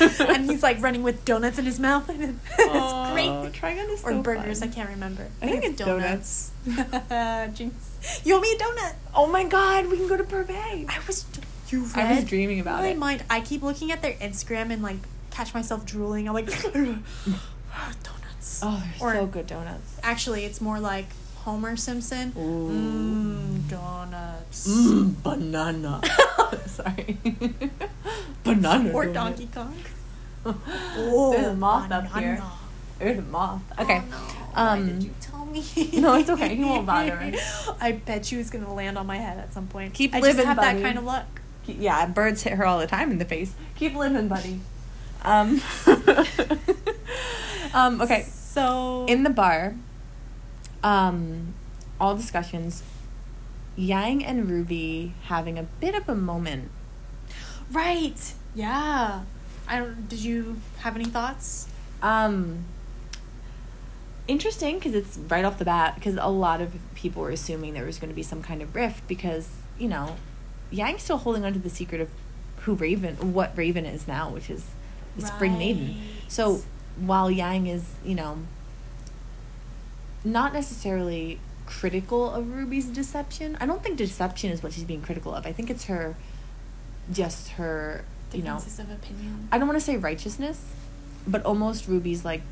and 0.00 0.48
he's 0.50 0.62
like 0.62 0.80
running 0.80 1.02
with 1.02 1.24
donuts 1.24 1.58
in 1.58 1.64
his 1.66 1.78
mouth. 1.80 2.08
It's 2.10 2.32
Aw, 2.60 3.12
great. 3.12 3.28
Trigun 3.52 3.88
is 3.90 4.02
or 4.04 4.14
burgers. 4.22 4.60
fun. 4.60 4.68
I 4.68 4.72
can't 4.72 4.90
remember. 4.90 5.28
I 5.42 5.48
think 5.48 5.64
it's 5.64 5.76
donuts. 5.78 6.52
Jinx. 7.54 8.20
You 8.24 8.36
owe 8.36 8.40
me 8.40 8.52
a 8.52 8.58
donut. 8.58 8.94
Oh 9.14 9.26
my 9.26 9.44
god, 9.44 9.86
we 9.88 9.96
can 9.96 10.08
go 10.08 10.16
to 10.16 10.24
Purvé. 10.24 10.86
I 10.88 10.98
was. 11.06 11.24
You 11.68 11.84
read 11.84 11.96
I 12.06 12.14
was 12.16 12.24
dreaming 12.24 12.58
about 12.60 12.80
my 12.80 12.88
it. 12.88 12.98
mind. 12.98 13.24
I 13.30 13.40
keep 13.40 13.62
looking 13.62 13.92
at 13.92 14.02
their 14.02 14.14
Instagram 14.14 14.72
and 14.72 14.82
like 14.82 14.96
catch 15.30 15.54
myself 15.54 15.84
drooling. 15.86 16.26
I'm 16.28 16.34
like 16.34 16.46
donuts. 16.62 18.60
Oh, 18.62 18.82
they're 18.98 19.08
Or- 19.08 19.14
so 19.14 19.26
good 19.26 19.46
donuts. 19.46 19.98
Actually, 20.02 20.44
it's 20.44 20.60
more 20.60 20.80
like 20.80 21.06
Homer 21.44 21.76
Simpson. 21.76 22.32
Mmm, 22.32 23.68
donuts. 23.68 24.68
Mmm, 24.68 25.14
banana. 25.22 26.00
Sorry. 26.66 27.16
banana. 28.44 28.92
Or. 28.92 29.06
Donkey 29.06 29.48
Kong. 29.52 29.74
There's 30.44 31.46
a 31.46 31.54
moth 31.54 31.90
up 31.90 32.06
here. 32.16 32.42
There's 32.98 33.18
a 33.18 33.22
moth. 33.22 33.62
Okay. 33.78 34.02
Oh, 34.04 34.10
no. 34.10 34.16
Why 34.16 34.62
Um, 34.72 34.86
did 34.86 35.02
you 35.04 35.14
tell 35.20 35.46
me? 35.46 35.64
No, 36.00 36.14
it's 36.14 36.28
okay. 36.30 36.54
He 36.56 36.64
won't 36.64 36.86
bother 36.86 37.16
me. 37.16 37.38
I 37.80 37.92
bet 37.92 38.30
you 38.32 38.38
it's 38.40 38.50
gonna 38.50 38.72
land 38.72 38.98
on 38.98 39.06
my 39.06 39.16
head 39.16 39.38
at 39.38 39.52
some 39.52 39.66
point. 39.66 39.94
Keep 39.94 40.14
I 40.14 40.20
living, 40.20 40.36
just 40.36 40.46
have 40.46 40.56
buddy. 40.56 40.78
that 40.78 40.82
kind 40.84 40.98
of 40.98 41.04
luck. 41.04 41.40
yeah, 41.66 42.04
birds 42.06 42.42
hit 42.42 42.54
her 42.54 42.66
all 42.66 42.78
the 42.78 42.86
time 42.86 43.10
in 43.10 43.18
the 43.18 43.24
face. 43.24 43.52
Keep 43.76 43.94
living, 43.94 44.28
buddy. 44.28 44.60
Um, 45.22 45.60
um, 47.74 48.00
okay, 48.00 48.22
So 48.28 49.04
in 49.08 49.22
the 49.22 49.30
bar, 49.30 49.74
um, 50.82 51.54
all 52.00 52.16
discussions, 52.16 52.82
Yang 53.76 54.24
and 54.24 54.50
Ruby 54.50 55.14
having 55.24 55.58
a 55.58 55.62
bit 55.62 55.94
of 55.94 56.08
a 56.08 56.14
moment. 56.14 56.70
right, 57.72 58.34
yeah. 58.54 59.22
I 59.68 59.78
don't. 59.78 60.08
Did 60.08 60.20
you 60.20 60.56
have 60.78 60.96
any 60.96 61.04
thoughts? 61.04 61.68
Um, 62.02 62.64
interesting 64.26 64.78
because 64.78 64.94
it's 64.94 65.16
right 65.16 65.44
off 65.44 65.58
the 65.58 65.64
bat 65.64 65.94
because 65.94 66.16
a 66.16 66.28
lot 66.28 66.60
of 66.60 66.74
people 66.94 67.22
were 67.22 67.30
assuming 67.30 67.74
there 67.74 67.84
was 67.84 67.98
going 67.98 68.10
to 68.10 68.14
be 68.14 68.22
some 68.22 68.42
kind 68.42 68.62
of 68.62 68.74
rift 68.74 69.06
because 69.06 69.48
you 69.78 69.88
know 69.88 70.16
Yang's 70.70 71.02
still 71.02 71.18
holding 71.18 71.44
on 71.44 71.52
to 71.52 71.58
the 71.58 71.70
secret 71.70 72.00
of 72.00 72.08
who 72.62 72.74
Raven, 72.74 73.32
what 73.32 73.56
Raven 73.56 73.86
is 73.86 74.06
now, 74.06 74.30
which 74.30 74.50
is 74.50 74.64
the 75.16 75.26
Spring 75.26 75.58
Maiden. 75.58 75.96
So 76.28 76.62
while 76.98 77.30
Yang 77.30 77.66
is, 77.68 77.84
you 78.04 78.14
know, 78.14 78.38
not 80.24 80.52
necessarily 80.52 81.40
critical 81.66 82.30
of 82.30 82.54
Ruby's 82.54 82.86
deception, 82.86 83.56
I 83.60 83.66
don't 83.66 83.82
think 83.82 83.96
deception 83.96 84.50
is 84.50 84.62
what 84.62 84.72
she's 84.72 84.84
being 84.84 85.02
critical 85.02 85.34
of. 85.34 85.46
I 85.46 85.52
think 85.52 85.70
it's 85.70 85.84
her, 85.84 86.16
just 87.12 87.50
her, 87.50 88.04
you 88.32 88.42
know, 88.42 88.54
Differences 88.56 88.78
of 88.80 88.90
opinion. 88.90 89.48
I 89.50 89.58
don't 89.58 89.66
want 89.66 89.78
to 89.78 89.84
say 89.84 89.96
righteousness, 89.96 90.64
but 91.26 91.44
almost 91.44 91.88
Ruby's 91.88 92.24
like 92.24 92.42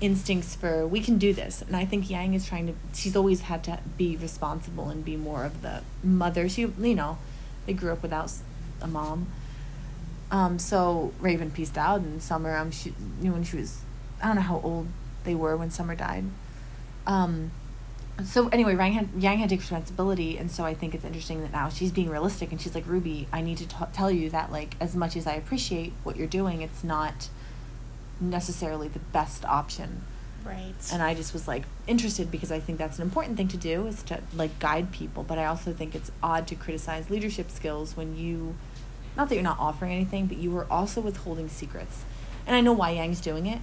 instincts 0.00 0.54
for 0.54 0.86
we 0.86 1.00
can 1.00 1.18
do 1.18 1.32
this. 1.32 1.62
And 1.62 1.76
I 1.76 1.84
think 1.84 2.08
Yang 2.08 2.34
is 2.34 2.46
trying 2.46 2.66
to 2.68 2.74
she's 2.94 3.16
always 3.16 3.42
had 3.42 3.64
to 3.64 3.78
be 3.96 4.16
responsible 4.16 4.88
and 4.88 5.04
be 5.04 5.16
more 5.16 5.44
of 5.44 5.62
the 5.62 5.82
mother. 6.02 6.48
She 6.48 6.62
you 6.62 6.94
know, 6.94 7.18
they 7.66 7.72
grew 7.72 7.92
up 7.92 8.02
without 8.02 8.32
a 8.80 8.86
mom. 8.86 9.26
Um 10.30 10.58
so 10.58 11.12
Raven 11.20 11.50
pieced 11.50 11.76
out 11.76 12.00
and 12.00 12.22
Summer 12.22 12.56
um 12.56 12.70
she 12.70 12.94
you 13.20 13.28
know 13.28 13.32
when 13.32 13.44
she 13.44 13.56
was 13.56 13.82
I 14.22 14.28
don't 14.28 14.36
know 14.36 14.42
how 14.42 14.60
old 14.62 14.86
they 15.24 15.34
were 15.34 15.56
when 15.56 15.70
Summer 15.70 15.94
died. 15.94 16.24
Um 17.06 17.50
so 18.24 18.48
anyway, 18.48 18.76
Yang 18.76 18.92
had, 18.92 19.08
Yang 19.18 19.38
had 19.38 19.48
to 19.48 19.54
take 19.54 19.60
responsibility, 19.60 20.36
and 20.36 20.50
so 20.50 20.64
I 20.64 20.74
think 20.74 20.94
it's 20.94 21.04
interesting 21.04 21.40
that 21.40 21.52
now 21.52 21.70
she's 21.70 21.90
being 21.90 22.10
realistic, 22.10 22.50
and 22.50 22.60
she's 22.60 22.74
like, 22.74 22.86
Ruby, 22.86 23.26
I 23.32 23.40
need 23.40 23.58
to 23.58 23.66
t- 23.66 23.76
tell 23.94 24.10
you 24.10 24.28
that 24.30 24.52
like 24.52 24.76
as 24.80 24.94
much 24.94 25.16
as 25.16 25.26
I 25.26 25.34
appreciate 25.34 25.92
what 26.02 26.16
you're 26.16 26.26
doing, 26.26 26.60
it's 26.60 26.84
not 26.84 27.28
necessarily 28.20 28.88
the 28.88 28.98
best 28.98 29.44
option. 29.46 30.02
right. 30.44 30.74
And 30.92 31.02
I 31.02 31.14
just 31.14 31.32
was 31.32 31.48
like 31.48 31.64
interested 31.86 32.30
because 32.30 32.52
I 32.52 32.60
think 32.60 32.78
that's 32.78 32.98
an 32.98 33.02
important 33.02 33.36
thing 33.36 33.48
to 33.48 33.56
do 33.56 33.86
is 33.86 34.02
to 34.04 34.20
like 34.34 34.58
guide 34.58 34.92
people, 34.92 35.22
but 35.22 35.38
I 35.38 35.46
also 35.46 35.72
think 35.72 35.94
it's 35.94 36.10
odd 36.22 36.46
to 36.48 36.54
criticize 36.54 37.08
leadership 37.10 37.50
skills 37.50 37.96
when 37.96 38.16
you, 38.16 38.54
not 39.16 39.28
that 39.28 39.34
you're 39.34 39.44
not 39.44 39.58
offering 39.58 39.92
anything, 39.92 40.26
but 40.26 40.36
you 40.36 40.54
are 40.58 40.66
also 40.70 41.00
withholding 41.00 41.48
secrets. 41.48 42.04
And 42.46 42.54
I 42.54 42.60
know 42.60 42.72
why 42.72 42.90
Yang's 42.90 43.20
doing 43.20 43.46
it, 43.46 43.60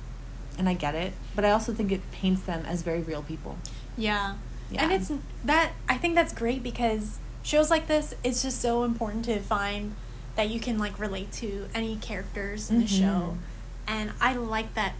and 0.57 0.67
I 0.69 0.73
get 0.73 0.95
it, 0.95 1.13
but 1.35 1.45
I 1.45 1.51
also 1.51 1.73
think 1.73 1.91
it 1.91 2.01
paints 2.11 2.41
them 2.41 2.65
as 2.65 2.81
very 2.81 3.01
real 3.01 3.21
people. 3.23 3.57
Yeah. 3.97 4.35
Yeah. 4.71 4.83
And 4.83 4.91
it's 4.91 5.11
that 5.45 5.71
I 5.87 5.97
think 5.97 6.15
that's 6.15 6.33
great 6.33 6.61
because 6.63 7.19
shows 7.43 7.69
like 7.69 7.87
this 7.87 8.13
it's 8.23 8.41
just 8.41 8.59
so 8.61 8.83
important 8.83 9.25
to 9.25 9.39
find 9.39 9.95
that 10.35 10.49
you 10.49 10.59
can 10.59 10.77
like 10.77 10.99
relate 10.99 11.31
to 11.33 11.67
any 11.73 11.95
characters 11.95 12.69
in 12.69 12.79
the 12.79 12.85
Mhm. 12.85 12.99
show. 12.99 13.37
And 13.87 14.11
I 14.19 14.33
like 14.33 14.73
that 14.75 14.93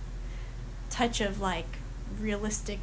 touch 0.89 1.19
of 1.21 1.41
like 1.41 1.67
realisticness. 2.21 2.77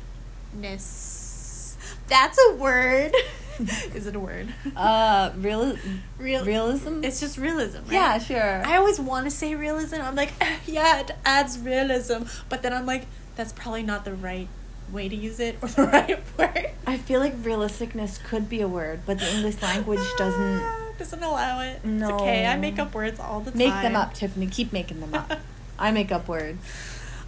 That's 2.08 2.38
a 2.50 2.54
word. 2.54 3.14
Is 3.94 4.06
it 4.06 4.16
a 4.16 4.20
word? 4.20 4.48
Uh, 4.76 5.30
real, 5.36 5.76
Real 6.18 6.44
realism. 6.44 7.02
It's 7.04 7.20
just 7.20 7.38
realism, 7.38 7.78
right? 7.84 7.92
yeah, 7.92 8.18
sure. 8.18 8.62
I 8.66 8.76
always 8.76 8.98
want 9.00 9.24
to 9.26 9.30
say 9.30 9.54
realism. 9.54 9.96
I'm 10.00 10.14
like, 10.16 10.32
yeah, 10.66 11.00
it 11.00 11.10
adds 11.24 11.58
realism, 11.58 12.24
but 12.48 12.62
then 12.62 12.72
I'm 12.72 12.86
like, 12.86 13.06
that's 13.36 13.52
probably 13.52 13.82
not 13.82 14.04
the 14.04 14.14
right 14.14 14.48
way 14.92 15.08
to 15.08 15.16
use 15.16 15.40
it 15.40 15.56
or 15.62 15.68
the 15.68 15.82
right 15.92 16.20
word. 16.38 16.70
I 16.86 16.98
feel 16.98 17.20
like 17.20 17.34
realisticness 17.42 18.22
could 18.22 18.48
be 18.48 18.60
a 18.60 18.68
word, 18.68 19.00
but 19.06 19.18
the 19.18 19.30
English 19.34 19.60
language 19.62 20.00
doesn't 20.18 20.62
doesn't 20.98 21.22
allow 21.22 21.60
it. 21.60 21.84
No. 21.84 22.06
It's 22.14 22.22
okay. 22.22 22.46
I 22.46 22.56
make 22.56 22.78
up 22.78 22.94
words 22.94 23.18
all 23.18 23.40
the 23.40 23.50
time. 23.50 23.58
make 23.58 23.72
them 23.82 23.96
up, 23.96 24.14
Tiffany. 24.14 24.46
Keep 24.46 24.72
making 24.72 25.00
them 25.00 25.14
up. 25.14 25.40
I 25.78 25.90
make 25.90 26.12
up 26.12 26.28
words. 26.28 26.58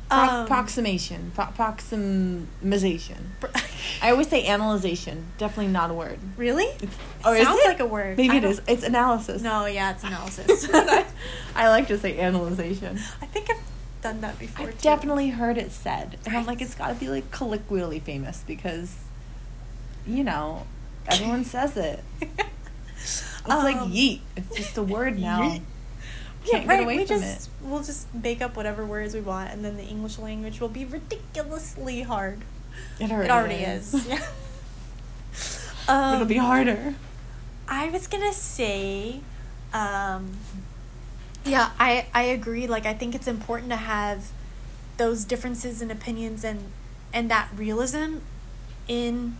Pro- 0.08 0.18
Um, 0.18 0.44
approximation, 0.44 1.32
pro- 1.34 1.46
proximization. 1.46 3.16
I 4.02 4.10
always 4.10 4.28
say 4.28 4.46
analyzation. 4.46 5.26
Definitely 5.38 5.72
not 5.72 5.90
a 5.90 5.94
word. 5.94 6.18
really? 6.36 6.66
It's, 6.80 6.96
It 7.24 7.44
sounds 7.44 7.60
like 7.64 7.80
a 7.80 7.86
word. 7.86 8.16
Maybe 8.16 8.36
I 8.38 8.48
it. 8.50 8.60
It's 8.68 8.82
analysis. 8.84 9.42
No, 9.42 9.66
yeah, 9.66 9.90
it's 9.92 10.04
analysis. 10.04 10.68
I 11.54 11.68
like 11.68 11.88
to 11.88 11.98
say 11.98 12.18
analyzation. 12.18 12.98
I 13.20 13.26
think 13.26 13.50
I've 13.50 13.60
done 14.02 14.20
that 14.20 14.38
before. 14.38 14.66
I've 14.68 14.74
too. 14.78 14.82
definitely 14.82 15.30
heard 15.30 15.58
it 15.58 15.72
said, 15.72 16.18
and 16.24 16.36
I'm 16.36 16.46
like, 16.46 16.60
it's 16.60 16.74
got 16.76 16.88
to 16.88 16.94
be 16.94 17.08
like 17.08 17.30
colloquially 17.32 17.98
famous 17.98 18.44
because, 18.46 18.94
you 20.06 20.22
know, 20.22 20.66
everyone 21.08 21.44
says 21.44 21.76
it. 21.76 22.02
It's 23.48 23.62
like 23.62 23.76
Um, 23.76 23.92
yeet. 23.92 24.20
It's 24.36 24.56
just 24.56 24.76
a 24.76 24.82
word 24.82 25.18
now. 25.20 25.40
yeet. 25.42 25.62
Can't 26.46 26.64
yeah, 26.64 26.68
get 26.68 26.68
right. 26.68 26.84
away 26.84 26.96
we 26.98 27.04
from 27.06 27.20
just 27.20 27.50
we'll 27.62 27.82
just 27.82 28.12
make 28.14 28.40
up 28.40 28.56
whatever 28.56 28.84
words 28.84 29.14
we 29.14 29.20
want, 29.20 29.50
and 29.50 29.64
then 29.64 29.76
the 29.76 29.84
English 29.84 30.18
language 30.18 30.60
will 30.60 30.68
be 30.68 30.84
ridiculously 30.84 32.02
hard. 32.02 32.42
it. 33.00 33.04
It 33.04 33.10
already, 33.12 33.28
It 33.28 33.30
already 33.30 33.54
is. 33.64 34.06
Yeah. 34.08 34.26
Um, 35.88 36.14
It'll 36.14 36.26
be 36.26 36.36
harder. 36.38 36.96
I 37.68 37.88
was 37.90 38.08
gonna 38.08 38.32
say, 38.32 39.20
um, 39.72 40.36
yeah, 41.44 41.70
I 41.78 42.06
I 42.12 42.22
agree. 42.24 42.66
Like, 42.66 42.86
I 42.86 42.94
think 42.94 43.14
it's 43.14 43.28
important 43.28 43.70
to 43.70 43.76
have 43.76 44.30
those 44.96 45.24
differences 45.24 45.80
in 45.80 45.90
opinions 45.90 46.42
and 46.44 46.72
and 47.12 47.30
that 47.30 47.50
realism 47.54 48.16
in, 48.88 49.36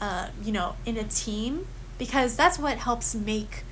uh, 0.00 0.28
you 0.42 0.52
know, 0.52 0.76
in 0.86 0.96
a 0.96 1.04
team 1.04 1.66
because 1.98 2.36
that's 2.36 2.58
what 2.58 2.78
helps 2.78 3.14
make, 3.14 3.64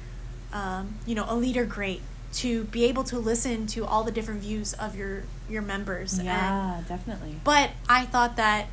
um, 0.53 0.95
you 1.07 1.15
know, 1.15 1.27
a 1.29 1.37
leader 1.37 1.65
great 1.65 2.03
to 2.35 2.65
be 2.65 2.85
able 2.85 3.03
to 3.05 3.19
listen 3.19 3.67
to 3.69 3.85
all 3.85 4.05
the 4.05 4.13
different 4.13 4.41
views 4.41 4.73
of 4.75 4.95
your 4.97 5.23
your 5.49 5.63
members. 5.63 6.15
And, 6.19 6.27
Yeah, 6.27 6.83
definitely. 6.89 7.37
but 7.45 7.71
I 7.89 8.07
thought 8.07 8.37
that, 8.37 8.67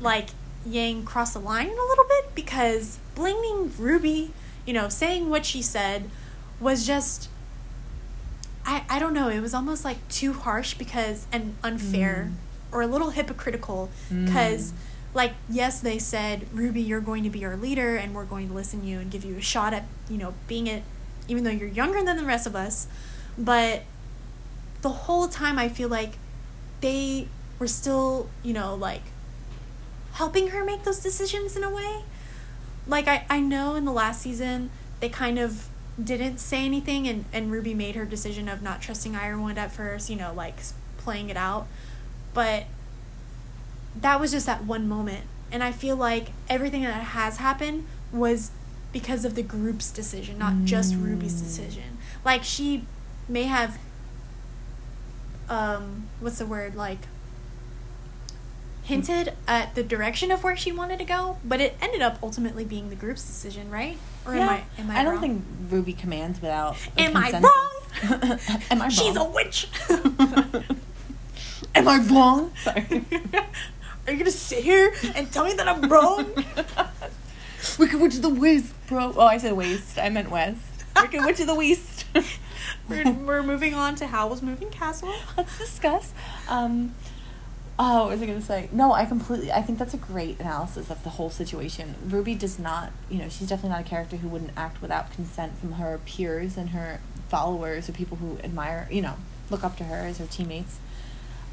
like, 0.00 0.28
Yang 0.66 1.04
crossed 1.04 1.34
the 1.34 1.40
line 1.40 1.66
a 1.68 1.70
little 1.88 2.04
bit 2.08 2.34
because 2.34 2.98
blaming 3.14 3.72
Ruby, 3.78 4.32
you 4.66 4.72
know, 4.72 4.88
saying 4.88 5.30
what 5.30 5.44
she 5.46 5.62
said 5.62 6.10
was 6.60 6.86
just. 6.86 7.28
I, 8.66 8.84
I 8.90 8.98
don't 8.98 9.14
know. 9.14 9.28
It 9.28 9.40
was 9.40 9.54
almost 9.54 9.82
like 9.84 9.96
too 10.08 10.32
harsh 10.34 10.74
because 10.74 11.26
and 11.32 11.54
unfair 11.62 12.30
Mm. 12.30 12.74
or 12.74 12.82
a 12.82 12.86
little 12.86 13.10
hypocritical 13.10 13.88
Mm. 14.12 14.26
because 14.26 14.72
like 15.14 15.32
yes 15.48 15.80
they 15.80 15.98
said 15.98 16.46
Ruby 16.52 16.82
you're 16.82 17.00
going 17.00 17.22
to 17.24 17.30
be 17.30 17.42
our 17.46 17.56
leader 17.56 17.96
and 17.96 18.14
we're 18.14 18.26
going 18.26 18.48
to 18.48 18.52
listen 18.54 18.82
to 18.82 18.86
you 18.86 18.98
and 18.98 19.10
give 19.10 19.24
you 19.24 19.36
a 19.36 19.40
shot 19.40 19.72
at 19.72 19.84
you 20.10 20.18
know 20.18 20.34
being 20.48 20.66
it 20.66 20.82
even 21.28 21.44
though 21.44 21.50
you're 21.50 21.68
younger 21.68 22.02
than 22.02 22.16
the 22.16 22.24
rest 22.24 22.46
of 22.46 22.56
us 22.56 22.88
but 23.38 23.82
the 24.82 24.88
whole 24.88 25.28
time 25.28 25.58
I 25.58 25.68
feel 25.68 25.88
like 25.88 26.18
they 26.80 27.28
were 27.58 27.68
still, 27.68 28.28
you 28.42 28.52
know, 28.52 28.74
like 28.74 29.02
helping 30.12 30.48
her 30.48 30.64
make 30.64 30.84
those 30.84 31.00
decisions 31.00 31.56
in 31.56 31.64
a 31.64 31.70
way. 31.70 32.02
Like 32.86 33.06
I, 33.08 33.24
I 33.28 33.40
know 33.40 33.74
in 33.74 33.84
the 33.84 33.92
last 33.92 34.22
season 34.22 34.70
they 35.00 35.08
kind 35.08 35.38
of 35.38 35.68
didn't 36.02 36.38
say 36.38 36.64
anything 36.64 37.08
and, 37.08 37.24
and 37.32 37.50
Ruby 37.50 37.74
made 37.74 37.96
her 37.96 38.04
decision 38.04 38.48
of 38.48 38.62
not 38.62 38.80
trusting 38.80 39.16
Ironwood 39.16 39.58
at 39.58 39.72
first, 39.72 40.10
you 40.10 40.16
know, 40.16 40.32
like 40.32 40.56
playing 40.96 41.30
it 41.30 41.36
out. 41.36 41.66
But 42.34 42.64
that 44.00 44.20
was 44.20 44.30
just 44.30 44.46
that 44.46 44.64
one 44.64 44.88
moment. 44.88 45.26
And 45.50 45.62
I 45.64 45.72
feel 45.72 45.96
like 45.96 46.28
everything 46.48 46.82
that 46.82 47.02
has 47.02 47.38
happened 47.38 47.86
was 48.12 48.50
because 48.92 49.24
of 49.24 49.34
the 49.34 49.42
group's 49.42 49.90
decision, 49.90 50.38
not 50.38 50.64
just 50.64 50.94
Ruby's 50.94 51.34
Mm. 51.34 51.44
decision. 51.44 51.98
Like 52.24 52.42
she 52.44 52.84
may 53.28 53.44
have 53.44 53.78
um 55.48 56.06
what's 56.20 56.38
the 56.38 56.46
word 56.46 56.74
like 56.74 56.98
hinted 58.84 59.34
at 59.46 59.74
the 59.74 59.82
direction 59.82 60.30
of 60.30 60.42
where 60.42 60.56
she 60.56 60.72
wanted 60.72 60.98
to 60.98 61.04
go, 61.04 61.36
but 61.44 61.60
it 61.60 61.76
ended 61.80 62.00
up 62.00 62.18
ultimately 62.22 62.64
being 62.64 62.88
the 62.88 62.96
group's 62.96 63.22
decision, 63.26 63.70
right? 63.70 63.98
Or 64.26 64.34
am 64.34 64.48
I 64.48 64.62
am 64.78 64.90
I, 64.90 65.02
don't 65.02 65.12
wrong? 65.14 65.20
think 65.20 65.44
Ruby 65.70 65.92
commands 65.92 66.40
without. 66.40 66.76
Am 66.98 67.14
I 67.16 67.30
wrong? 67.32 68.38
Am 68.70 68.78
I 68.80 68.84
wrong? 68.84 68.90
She's 68.90 69.16
a 69.16 69.24
witch. 69.24 69.68
Am 71.74 71.86
I 71.88 71.98
wrong? 72.10 72.52
Sorry. 72.62 73.04
Are 74.06 74.12
you 74.12 74.18
gonna 74.18 74.30
sit 74.30 74.64
here 74.64 74.94
and 75.14 75.30
tell 75.30 75.44
me 75.44 75.52
that 75.54 75.68
I'm 75.68 75.88
wrong? 75.88 76.32
Wicked 77.78 78.00
Witch 78.00 78.16
of 78.16 78.22
the 78.22 78.28
West, 78.28 78.74
bro. 78.86 79.12
Oh, 79.16 79.26
I 79.26 79.38
said 79.38 79.52
waste. 79.54 79.98
I 79.98 80.08
meant 80.08 80.30
west. 80.30 80.60
Wicked 80.96 81.20
Witch 81.24 81.40
of 81.40 81.46
the 81.46 81.54
West. 81.54 82.06
we're, 82.88 83.10
we're 83.12 83.42
moving 83.42 83.74
on 83.74 83.94
to 83.96 84.06
Howl's 84.06 84.42
Moving 84.42 84.70
Castle. 84.70 85.12
Let's 85.36 85.58
discuss. 85.58 86.12
Um, 86.48 86.94
Oh, 87.80 88.06
what 88.06 88.10
was 88.10 88.22
I 88.22 88.26
going 88.26 88.40
to 88.40 88.44
say? 88.44 88.68
No, 88.72 88.92
I 88.92 89.04
completely. 89.04 89.52
I 89.52 89.62
think 89.62 89.78
that's 89.78 89.94
a 89.94 89.98
great 89.98 90.40
analysis 90.40 90.90
of 90.90 91.04
the 91.04 91.10
whole 91.10 91.30
situation. 91.30 91.94
Ruby 92.04 92.34
does 92.34 92.58
not, 92.58 92.90
you 93.08 93.18
know, 93.18 93.28
she's 93.28 93.48
definitely 93.48 93.70
not 93.70 93.80
a 93.82 93.88
character 93.88 94.16
who 94.16 94.26
wouldn't 94.26 94.50
act 94.56 94.82
without 94.82 95.12
consent 95.12 95.56
from 95.58 95.72
her 95.72 96.00
peers 96.04 96.56
and 96.56 96.70
her 96.70 97.00
followers 97.28 97.88
or 97.88 97.92
people 97.92 98.16
who 98.16 98.38
admire, 98.42 98.88
you 98.90 99.00
know, 99.00 99.14
look 99.48 99.62
up 99.62 99.76
to 99.76 99.84
her 99.84 100.06
as 100.06 100.18
her 100.18 100.26
teammates. 100.26 100.80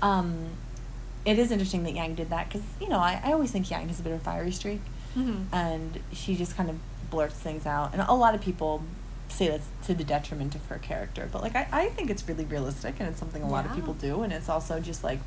Um, 0.02 0.48
it 1.26 1.38
is 1.38 1.52
interesting 1.52 1.84
that 1.84 1.94
Yang 1.94 2.16
did 2.16 2.30
that 2.32 2.48
because, 2.48 2.64
you 2.82 2.90
know, 2.90 3.00
I, 3.00 3.22
I 3.24 3.32
always 3.32 3.52
think 3.52 3.70
Yang 3.70 3.90
has 3.90 4.00
a 4.00 4.04
bit 4.04 4.14
of 4.14 4.22
a 4.22 4.24
fiery 4.24 4.52
streak. 4.52 4.82
Mm-hmm. 5.16 5.54
And 5.54 6.00
she 6.12 6.36
just 6.36 6.56
kind 6.58 6.70
of 6.70 6.78
blurts 7.10 7.36
things 7.36 7.66
out. 7.66 7.94
And 7.94 8.02
a 8.02 8.14
lot 8.14 8.36
of 8.36 8.42
people 8.42 8.84
say 9.30 9.48
that's 9.48 9.68
to 9.88 9.94
the 9.94 10.04
detriment 10.04 10.56
of 10.56 10.66
her 10.68 10.78
character. 10.78 11.28
But, 11.32 11.42
like, 11.42 11.56
I, 11.56 11.68
I 11.72 11.90
think 11.90 12.10
it's 12.10 12.28
really 12.28 12.46
realistic 12.46 12.96
and 13.00 13.10
it's 13.10 13.20
something 13.20 13.42
a 13.42 13.50
lot 13.50 13.66
of 13.66 13.74
people 13.74 13.94
do. 13.94 14.24
And 14.24 14.32
it's 14.32 14.50
also 14.50 14.80
just, 14.80 15.04
like, 15.04 15.20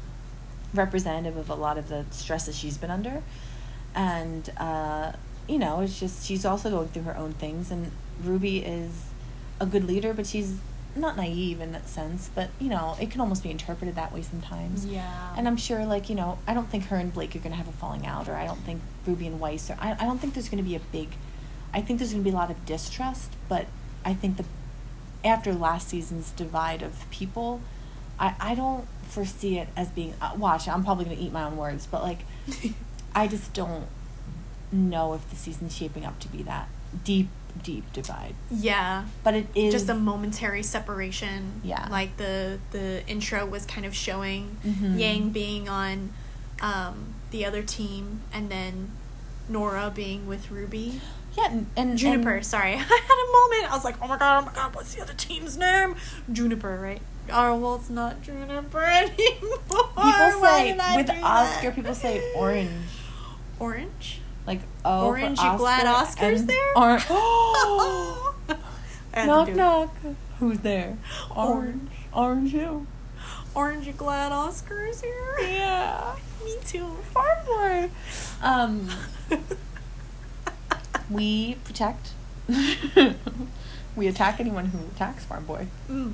representative 0.74 1.36
of 1.36 1.51
a 1.51 1.55
lot 1.55 1.78
of 1.78 1.89
the 1.89 2.05
stresses 2.11 2.57
she's 2.57 2.78
been 2.78 2.91
under. 2.91 3.22
And, 3.95 4.51
uh, 4.59 5.12
you 5.49 5.59
know, 5.59 5.80
it's 5.80 5.99
just, 5.99 6.26
she's 6.26 6.45
also 6.45 6.70
going 6.70 6.89
through 6.89 7.05
her 7.05 7.16
own 7.16 7.32
things. 7.32 7.70
And 7.70 7.91
Ruby 8.22 8.59
is 8.59 9.05
a 9.61 9.66
good 9.66 9.84
leader, 9.84 10.12
but 10.14 10.26
she's 10.26 10.59
not 10.97 11.16
naive 11.16 11.61
in 11.61 11.72
that 11.72 11.89
sense. 11.89 12.30
But, 12.34 12.51
you 12.59 12.68
know, 12.68 12.97
it 13.01 13.11
can 13.11 13.20
almost 13.20 13.43
be 13.43 13.51
interpreted 13.51 13.95
that 13.97 14.12
way 14.12 14.22
sometimes. 14.22 14.86
Yeah. 14.86 15.34
And 15.36 15.47
I'm 15.47 15.57
sure, 15.57 15.84
like, 15.84 16.09
you 16.09 16.14
know, 16.14 16.39
I 16.47 16.55
don't 16.55 16.68
think 16.68 16.86
her 16.86 16.97
and 16.97 17.12
Blake 17.12 17.34
are 17.36 17.39
going 17.39 17.53
to 17.53 17.57
have 17.57 17.68
a 17.68 17.72
falling 17.72 18.07
out, 18.07 18.28
or 18.28 18.34
I 18.34 18.47
don't 18.47 18.61
think 18.61 18.80
Ruby 19.07 19.26
and 19.26 19.41
Weiss, 19.41 19.70
or 19.70 19.76
I, 19.80 19.93
I 19.93 20.05
don't 20.05 20.18
think 20.18 20.34
there's 20.34 20.49
going 20.49 20.62
to 20.62 20.68
be 20.68 20.76
a 20.76 20.80
big, 20.80 21.11
I 21.72 21.80
think 21.80 21.99
there's 21.99 22.12
going 22.12 22.22
to 22.24 22.30
be 22.30 22.34
a 22.34 22.39
lot 22.39 22.51
of 22.51 22.64
distrust, 22.66 23.32
but 23.49 23.66
I 24.05 24.14
think 24.14 24.36
the, 24.36 24.45
after 25.24 25.53
last 25.53 25.89
season's 25.89 26.30
divide 26.30 26.82
of 26.82 27.09
people, 27.11 27.61
I, 28.18 28.34
I 28.41 28.55
don't 28.55 28.86
foresee 29.09 29.59
it 29.59 29.68
as 29.76 29.89
being, 29.89 30.14
uh, 30.20 30.32
watch, 30.36 30.68
I'm 30.68 30.84
probably 30.84 31.07
going 31.07 31.16
to 31.16 31.22
eat 31.22 31.32
my 31.32 31.45
own 31.45 31.57
words, 31.57 31.86
but, 31.86 32.03
like, 32.03 32.20
I 33.14 33.26
just 33.26 33.53
don't 33.53 33.86
know 34.70 35.14
if 35.14 35.28
the 35.30 35.36
season's 35.36 35.74
shaping 35.74 36.05
up 36.05 36.18
to 36.20 36.28
be 36.28 36.43
that 36.43 36.68
deep, 37.05 37.28
deep 37.62 37.92
divide. 37.92 38.34
yeah. 38.51 39.05
But 39.24 39.34
it 39.34 39.46
is. 39.55 39.72
Just 39.72 39.88
a 39.88 39.94
momentary 39.94 40.62
separation. 40.62 41.61
Yeah. 41.64 41.86
Like 41.90 42.16
the 42.16 42.59
the 42.70 43.07
intro 43.09 43.44
was 43.46 43.64
kind 43.66 43.84
of 43.86 43.94
showing 43.94 44.57
Mhm. 44.66 44.99
Yang 44.99 45.30
being 45.30 45.68
on 45.68 46.11
um, 46.61 47.14
the 47.30 47.44
other 47.44 47.62
team 47.62 48.20
and 48.32 48.51
then 48.51 48.90
Nora 49.49 49.90
being 49.94 50.26
with 50.26 50.51
Ruby. 50.51 51.01
Yeah, 51.36 51.46
and, 51.53 51.66
and 51.76 51.96
Juniper, 51.99 52.36
and- 52.36 52.46
sorry. 52.46 52.72
I 52.74 52.76
had 52.78 52.88
a 52.88 53.32
moment. 53.32 53.70
I 53.72 53.74
was 53.76 53.84
like, 53.84 53.96
oh 54.03 54.09
my 54.09 54.18
god, 54.18 54.42
oh 54.42 54.46
my 54.46 54.53
god, 54.53 54.74
what's 54.74 54.94
the 54.94 55.03
other 55.03 55.14
team's 55.14 55.57
name? 55.57 55.94
Juniper, 56.32 56.78
right? 56.78 57.01
Oh, 57.30 57.57
well, 57.57 57.76
it's 57.76 57.90
not 57.90 58.22
Juniper 58.22 58.82
anymore. 58.82 59.59
People 59.68 60.40
say 60.40 60.72
with 60.96 61.11
Oscar, 61.22 61.66
that? 61.66 61.74
people 61.74 61.94
say 61.94 62.32
orange, 62.34 62.70
Orange? 63.61 64.20
Like 64.49 64.61
oh, 64.84 65.01
for 65.01 65.18
Orange, 65.18 65.38
you 65.40 65.57
glad 65.59 65.86
Oscar's 65.86 66.40
and 66.40 66.49
there? 66.49 66.70
Or- 66.74 66.99
I 69.14 69.20
had 69.20 69.26
knock 69.26 69.49
it. 69.49 69.57
knock. 69.57 69.94
Who's 70.38 70.61
there? 70.61 70.96
Orange. 71.36 71.90
Orange 72.14 72.53
you. 72.55 72.86
Orange, 73.55 73.86
you 73.86 73.92
glad 73.92 74.32
Oscar's 74.32 75.03
here? 75.03 75.36
Yeah. 75.40 76.16
Me 76.44 76.57
too. 76.64 76.96
Far 77.12 77.42
more. 77.46 77.90
Um, 78.42 78.88
we 81.11 81.57
protect. 81.64 82.12
we 83.96 84.07
attack 84.07 84.40
anyone 84.40 84.66
who 84.66 84.78
attacks 84.94 85.24
Farm 85.24 85.44
Boy. 85.44 85.66
mm. 85.90 86.12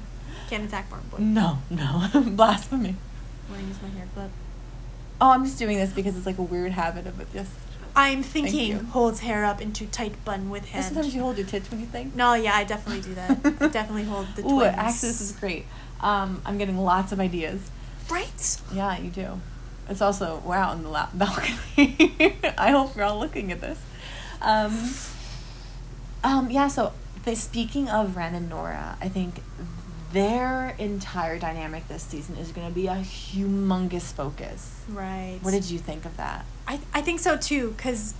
Can't 0.51 0.65
attack 0.65 0.89
Farm 0.89 1.05
Boy. 1.11 1.19
No, 1.21 1.59
no, 1.71 2.09
blasphemy. 2.33 2.97
Want 3.49 3.61
to 3.63 3.67
use 3.69 3.81
my 3.83 3.89
hair 3.91 4.09
clip? 4.15 4.31
Oh, 5.21 5.31
I'm 5.31 5.45
just 5.45 5.59
doing 5.59 5.77
this 5.77 5.93
because 5.93 6.17
it's 6.17 6.27
like 6.27 6.39
a 6.39 6.43
weird 6.43 6.73
habit 6.73 7.07
of 7.07 7.21
it. 7.21 7.29
Just 7.33 7.53
I'm 7.97 8.23
thinking 8.23 8.77
holds 8.87 9.21
hair 9.21 9.45
up 9.45 9.61
into 9.61 9.87
tight 9.87 10.25
bun 10.25 10.51
with 10.51 10.67
hand. 10.67 10.85
sometimes 10.85 11.15
you 11.15 11.21
hold 11.23 11.39
your 11.39 11.47
tits 11.47 11.71
when 11.71 11.81
you 11.81 11.87
think. 11.87 12.15
No, 12.15 12.35
yeah, 12.35 12.55
I 12.55 12.65
definitely 12.65 13.03
do 13.03 13.15
that. 13.15 13.31
I 13.61 13.69
definitely 13.69 14.05
hold 14.05 14.27
the 14.35 14.45
Ooh, 14.45 14.63
actually, 14.65 15.09
this 15.09 15.21
is 15.21 15.33
great. 15.33 15.67
Um, 16.01 16.43
I'm 16.45 16.59
getting 16.59 16.77
lots 16.79 17.13
of 17.13 17.21
ideas. 17.21 17.71
right. 18.11 18.61
Yeah, 18.73 18.99
you 18.99 19.11
do. 19.11 19.41
It's 19.89 20.01
also 20.01 20.43
we're 20.45 20.57
out 20.57 20.77
in 20.77 20.83
the 20.83 20.89
la- 20.89 21.09
balcony. 21.15 22.37
I 22.59 22.71
hope 22.71 22.97
you're 22.97 23.05
all 23.05 23.19
looking 23.21 23.53
at 23.53 23.61
this. 23.61 23.79
Um, 24.41 24.91
um, 26.23 26.51
yeah. 26.51 26.69
So, 26.69 26.93
the, 27.25 27.37
speaking 27.37 27.89
of 27.89 28.17
Ren 28.17 28.35
and 28.35 28.49
Nora, 28.49 28.97
I 29.01 29.09
think 29.09 29.41
their 30.13 30.75
entire 30.79 31.39
dynamic 31.39 31.89
this 31.89 32.03
season 32.03 32.37
is 32.37 32.51
going 32.53 32.67
to 32.67 32.75
be 32.75 32.87
a 32.87 32.97
humongous 32.97 34.13
focus. 34.13 34.83
Right. 34.89 35.39
What 35.43 35.51
did 35.51 35.71
you 35.71 35.79
think 35.79 36.05
of 36.05 36.17
that? 36.17 36.47
I 36.67 36.81
I 36.93 37.01
think 37.03 37.21
so 37.21 37.37
too 37.37 37.75
because 37.77 38.15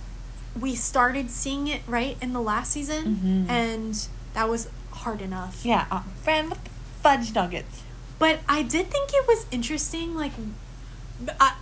we 0.59 0.75
started 0.75 1.29
seeing 1.31 1.67
it 1.67 1.81
right 1.87 2.17
in 2.21 2.33
the 2.33 2.41
last 2.41 2.71
season, 2.71 3.45
Mhm. 3.47 3.49
and 3.49 4.07
that 4.33 4.47
was 4.49 4.67
hard 4.91 5.21
enough. 5.21 5.65
Yeah, 5.65 5.85
uh, 5.91 6.01
with 6.25 6.59
fudge 7.03 7.33
nuggets. 7.35 7.81
But 8.19 8.39
I 8.47 8.61
did 8.63 8.89
think 8.89 9.09
it 9.13 9.27
was 9.27 9.45
interesting, 9.51 10.15
like, 10.15 10.31
I, 11.39 11.55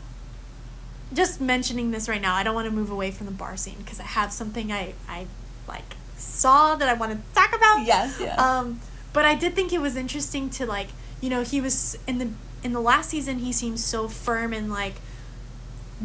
just 1.14 1.42
mentioning 1.42 1.92
this 1.92 2.08
right 2.08 2.22
now. 2.22 2.36
I 2.36 2.44
don't 2.44 2.54
want 2.56 2.66
to 2.66 2.72
move 2.72 2.92
away 2.92 3.10
from 3.12 3.26
the 3.26 3.32
bar 3.32 3.58
scene 3.58 3.78
because 3.80 4.00
I 4.00 4.04
have 4.04 4.32
something 4.32 4.72
I 4.72 4.94
I 5.10 5.26
like 5.68 5.96
saw 6.18 6.76
that 6.76 6.88
I 6.90 6.94
want 6.94 7.12
to 7.14 7.20
talk 7.34 7.56
about. 7.56 7.86
Yes, 7.86 8.18
yes. 8.20 8.38
Um, 8.40 8.80
but 9.14 9.26
I 9.26 9.36
did 9.36 9.56
think 9.56 9.74
it 9.74 9.82
was 9.82 9.96
interesting 9.96 10.50
to 10.52 10.66
like, 10.66 10.90
you 11.22 11.30
know, 11.30 11.44
he 11.44 11.60
was 11.62 11.98
in 12.08 12.18
the 12.20 12.30
in 12.64 12.74
the 12.74 12.80
last 12.82 13.10
season. 13.10 13.40
He 13.40 13.52
seemed 13.52 13.80
so 13.80 14.08
firm 14.08 14.54
and 14.54 14.70
like, 14.72 14.96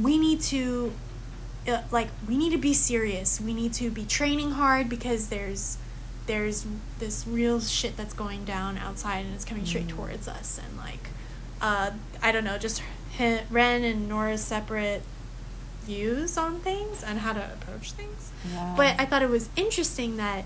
we 0.01 0.18
need 0.18 0.41
to, 0.43 0.93
uh, 1.66 1.82
like, 1.91 2.09
we 2.28 2.36
need 2.36 2.51
to 2.53 2.59
be 2.59 2.72
serious. 2.74 3.41
We 3.41 3.55
need 3.55 3.72
to 3.74 3.91
be 3.91 4.05
training 4.05 4.53
hard 4.53 4.89
because 4.89 5.28
there's 5.28 5.78
there's 6.26 6.66
this 6.99 7.26
real 7.26 7.59
shit 7.59 7.97
that's 7.97 8.12
going 8.12 8.45
down 8.45 8.76
outside 8.76 9.24
and 9.24 9.34
it's 9.34 9.47
coming 9.47 9.64
straight 9.64 9.86
Mm. 9.86 9.97
towards 9.97 10.28
us 10.28 10.61
and 10.62 10.76
like, 10.76 11.09
uh, 11.62 11.93
I 12.22 12.32
don't 12.32 12.45
know, 12.45 12.59
just 12.59 12.82
Ren 13.18 13.82
and 13.82 14.11
Nora's 14.11 14.45
separate 14.45 15.01
views 15.84 16.36
on 16.36 16.61
things 16.61 17.03
and 17.03 17.20
how 17.20 17.32
to 17.32 17.43
approach 17.55 17.93
things. 17.93 18.30
Yeah. 18.53 18.74
But 18.76 19.01
I 19.01 19.07
thought 19.07 19.22
it 19.22 19.30
was 19.30 19.49
interesting 19.57 20.18
that 20.18 20.45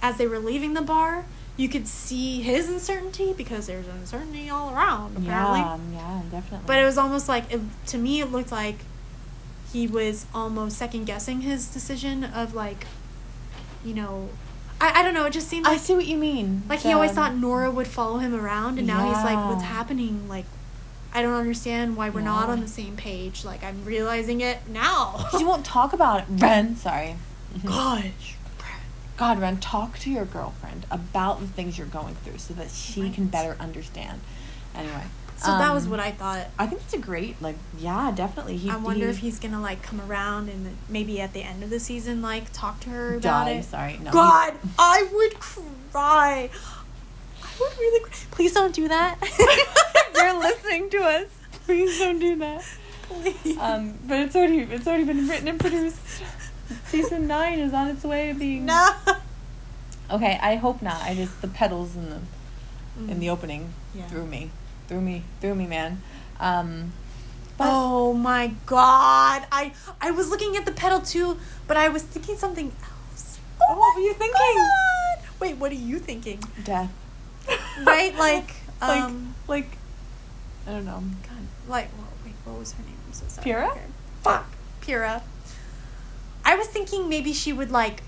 as 0.00 0.18
they 0.18 0.26
were 0.28 0.38
leaving 0.38 0.74
the 0.74 0.82
bar, 0.82 1.24
you 1.58 1.68
could 1.68 1.86
see 1.88 2.40
his 2.40 2.68
uncertainty 2.68 3.34
because 3.34 3.66
there's 3.66 3.86
uncertainty 3.88 4.48
all 4.48 4.72
around, 4.74 5.16
apparently. 5.16 5.58
yeah, 5.58 5.78
yeah, 5.92 6.22
definitely. 6.30 6.64
But 6.66 6.78
it 6.78 6.84
was 6.84 6.96
almost 6.96 7.28
like, 7.28 7.52
it, 7.52 7.60
to 7.88 7.98
me, 7.98 8.20
it 8.20 8.30
looked 8.32 8.52
like 8.52 8.76
he 9.72 9.86
was 9.86 10.24
almost 10.32 10.78
second 10.78 11.04
guessing 11.04 11.40
his 11.42 11.68
decision 11.68 12.22
of, 12.24 12.54
like, 12.54 12.86
you 13.84 13.92
know, 13.92 14.28
I, 14.80 15.00
I 15.00 15.02
don't 15.02 15.14
know, 15.14 15.24
it 15.26 15.32
just 15.32 15.48
seemed 15.48 15.64
Like, 15.66 15.74
I 15.74 15.78
see 15.78 15.94
what 15.94 16.06
you 16.06 16.16
mean. 16.16 16.62
like 16.68 16.78
he 16.80 16.92
always 16.92 17.10
thought 17.10 17.34
Nora 17.34 17.70
would 17.70 17.88
follow 17.88 18.18
him 18.18 18.34
around, 18.34 18.78
and 18.78 18.86
now 18.86 19.06
he's 19.12 19.24
like, 19.24 19.36
what's 19.50 19.64
happening? 19.64 20.28
Like, 20.28 20.44
I 21.12 21.22
don't 21.22 21.34
understand 21.34 21.96
why 21.96 22.08
we're 22.10 22.20
not 22.20 22.48
on 22.48 22.60
the 22.60 22.68
same 22.68 22.94
page. 22.96 23.44
Like, 23.44 23.64
I'm 23.64 23.84
realizing 23.84 24.40
it 24.40 24.68
now. 24.68 25.26
He 25.36 25.44
won't 25.44 25.64
talk 25.64 25.92
about 25.92 26.20
it. 26.20 26.26
Ren, 26.30 26.76
sorry. 26.76 27.16
Gosh. 27.64 28.36
God, 29.18 29.40
Ren, 29.40 29.58
talk 29.58 29.98
to 30.00 30.10
your 30.10 30.24
girlfriend 30.24 30.86
about 30.92 31.40
the 31.40 31.48
things 31.48 31.76
you're 31.76 31.88
going 31.88 32.14
through 32.14 32.38
so 32.38 32.54
that 32.54 32.70
she 32.70 33.10
can 33.10 33.26
better 33.26 33.56
understand. 33.58 34.20
Anyway. 34.74 35.04
So 35.38 35.46
that 35.46 35.72
was 35.72 35.84
um, 35.84 35.90
what 35.90 36.00
I 36.00 36.10
thought. 36.10 36.48
I 36.58 36.66
think 36.66 36.82
it's 36.82 36.94
a 36.94 36.98
great, 36.98 37.40
like, 37.40 37.56
yeah, 37.78 38.10
definitely. 38.12 38.56
He, 38.56 38.70
I 38.70 38.76
wonder 38.76 39.04
he 39.04 39.10
if 39.10 39.18
he's 39.18 39.38
gonna 39.38 39.60
like 39.60 39.82
come 39.82 40.00
around 40.00 40.48
and 40.48 40.76
maybe 40.88 41.20
at 41.20 41.32
the 41.32 41.42
end 41.42 41.62
of 41.62 41.70
the 41.70 41.78
season 41.78 42.22
like 42.22 42.52
talk 42.52 42.80
to 42.80 42.90
her 42.90 43.14
about 43.14 43.44
die. 43.44 43.50
it. 43.52 43.64
Sorry, 43.64 43.98
no. 44.02 44.10
God, 44.10 44.54
I 44.78 45.08
would 45.12 45.38
cry. 45.38 46.50
I 47.42 47.48
would 47.60 47.78
really. 47.78 48.00
Cry. 48.00 48.18
Please 48.32 48.52
don't 48.52 48.74
do 48.74 48.88
that. 48.88 49.16
You're 50.16 50.38
listening 50.40 50.90
to 50.90 50.98
us. 50.98 51.26
Please 51.66 51.98
don't 52.00 52.18
do 52.18 52.34
that. 52.36 52.64
Please. 53.02 53.58
Um, 53.58 53.94
but 54.08 54.18
it's 54.20 54.34
already 54.34 54.60
it's 54.60 54.88
already 54.88 55.04
been 55.04 55.28
written 55.28 55.46
and 55.46 55.60
produced. 55.60 56.00
Season 56.86 57.26
nine 57.26 57.58
is 57.58 57.72
on 57.72 57.88
its 57.88 58.04
way 58.04 58.32
to 58.32 58.38
being. 58.38 58.66
no. 58.66 58.90
Okay, 60.10 60.38
I 60.42 60.56
hope 60.56 60.80
not. 60.80 61.02
I 61.02 61.14
just 61.14 61.40
the 61.42 61.48
pedals 61.48 61.94
in 61.96 62.08
the 62.10 62.20
in 63.12 63.20
the 63.20 63.26
Mm. 63.26 63.32
opening 63.32 63.72
Yeah. 63.94 64.06
threw 64.08 64.24
me, 64.26 64.50
threw 64.88 65.00
me, 65.00 65.22
threw 65.40 65.54
me, 65.54 65.66
man. 65.66 66.02
Um, 66.40 66.92
oh 67.60 68.12
my 68.14 68.52
god! 68.66 69.46
I 69.52 69.72
I 70.00 70.10
was 70.10 70.30
looking 70.30 70.56
at 70.56 70.64
the 70.64 70.72
pedal 70.72 71.00
too, 71.00 71.38
but 71.66 71.76
I 71.76 71.88
was 71.88 72.02
thinking 72.02 72.36
something 72.36 72.72
else. 72.82 73.38
Oh, 73.60 73.76
what 73.76 73.94
were 73.96 74.00
you 74.02 74.14
thinking? 74.14 74.54
God. 74.56 75.18
Wait, 75.40 75.56
what 75.56 75.70
are 75.72 75.74
you 75.74 75.98
thinking? 75.98 76.40
death. 76.64 76.90
Right, 77.84 78.16
like 78.16 78.54
like, 78.82 79.02
um, 79.04 79.34
like, 79.46 79.76
I 80.66 80.70
don't 80.72 80.84
know. 80.86 81.02
God, 81.28 81.42
like 81.68 81.88
well, 81.96 82.08
wait, 82.24 82.34
what 82.44 82.58
was 82.58 82.72
her 82.72 82.82
name? 82.82 82.96
I'm 83.06 83.12
so 83.12 83.26
sorry. 83.28 83.54
Okay. 83.70 83.80
Fuck, 84.22 84.46
Pyrrha. 84.80 85.22
I 86.48 86.54
was 86.56 86.66
thinking 86.66 87.08
maybe 87.08 87.32
she 87.32 87.52
would 87.52 87.70
like, 87.70 88.02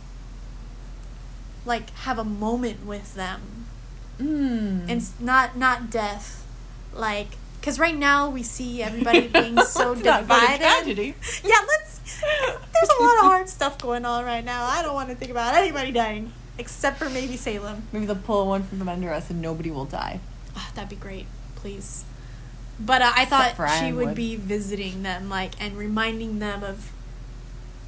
like 1.66 1.90
have 1.90 2.18
a 2.18 2.24
moment 2.24 2.84
with 2.86 3.14
them, 3.14 3.66
Mm. 4.18 4.84
and 4.90 5.02
not 5.20 5.56
not 5.56 5.90
death, 5.90 6.44
like 6.92 7.28
because 7.60 7.78
right 7.78 7.96
now 7.96 8.28
we 8.30 8.42
see 8.42 8.82
everybody 8.82 9.28
being 9.28 9.56
so 9.64 9.94
divided. 9.94 10.60
tragedy. 10.60 11.14
Yeah, 11.44 11.56
let's. 11.66 12.00
There's 12.20 12.90
a 12.98 13.02
lot 13.02 13.14
of 13.18 13.24
hard 13.24 13.48
stuff 13.48 13.78
going 13.78 14.04
on 14.04 14.24
right 14.24 14.44
now. 14.44 14.64
I 14.64 14.82
don't 14.82 14.94
want 14.94 15.08
to 15.10 15.14
think 15.14 15.30
about 15.30 15.54
anybody 15.54 15.90
dying, 15.92 16.32
except 16.58 16.98
for 16.98 17.08
maybe 17.08 17.36
Salem. 17.36 17.82
Maybe 17.92 18.06
they'll 18.06 18.16
pull 18.16 18.46
one 18.48 18.62
from 18.62 18.86
under 18.88 19.10
us 19.12 19.30
and 19.30 19.40
nobody 19.40 19.70
will 19.70 19.84
die. 19.86 20.20
Ah, 20.56 20.70
that'd 20.74 20.90
be 20.90 20.96
great, 20.96 21.26
please. 21.56 22.04
But 22.78 23.00
uh, 23.02 23.12
I 23.14 23.24
thought 23.26 23.52
she 23.78 23.92
would 23.92 24.08
Ironwood. 24.08 24.14
be 24.16 24.36
visiting 24.36 25.02
them, 25.02 25.28
like, 25.28 25.52
and 25.62 25.76
reminding 25.78 26.38
them 26.40 26.62
of 26.62 26.90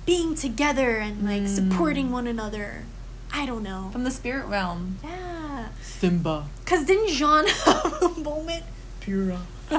being 0.07 0.35
together 0.35 0.97
and 0.99 1.25
like 1.25 1.43
Mm. 1.43 1.49
supporting 1.55 2.11
one 2.11 2.27
another. 2.27 2.85
I 3.33 3.47
don't 3.47 3.63
know. 3.63 3.89
From 3.93 4.05
the 4.05 4.11
spirit 4.11 4.47
realm. 4.47 4.99
Yeah, 5.03 5.69
Simba. 5.83 6.47
cause 6.67 6.85
didn't 6.85 7.09
Jaune 7.09 7.47
have 7.65 8.03
a 8.03 8.09
moment? 8.21 8.65
Pyrrha. 9.01 9.41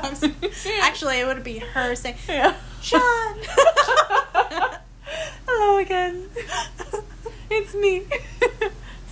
Actually, 0.82 1.19
it 1.19 1.28
would 1.28 1.43
be 1.43 1.59
her 1.59 1.95
saying, 1.95 2.15
Yeah. 2.28 2.55
"Jaune." 2.82 3.38
Hello 5.47 5.78
again. 5.78 6.30
It's 7.49 7.76
me. 7.76 8.03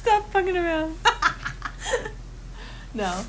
Stop 0.02 0.32
fucking 0.32 0.58
around. 0.58 0.96
No. 2.94 3.26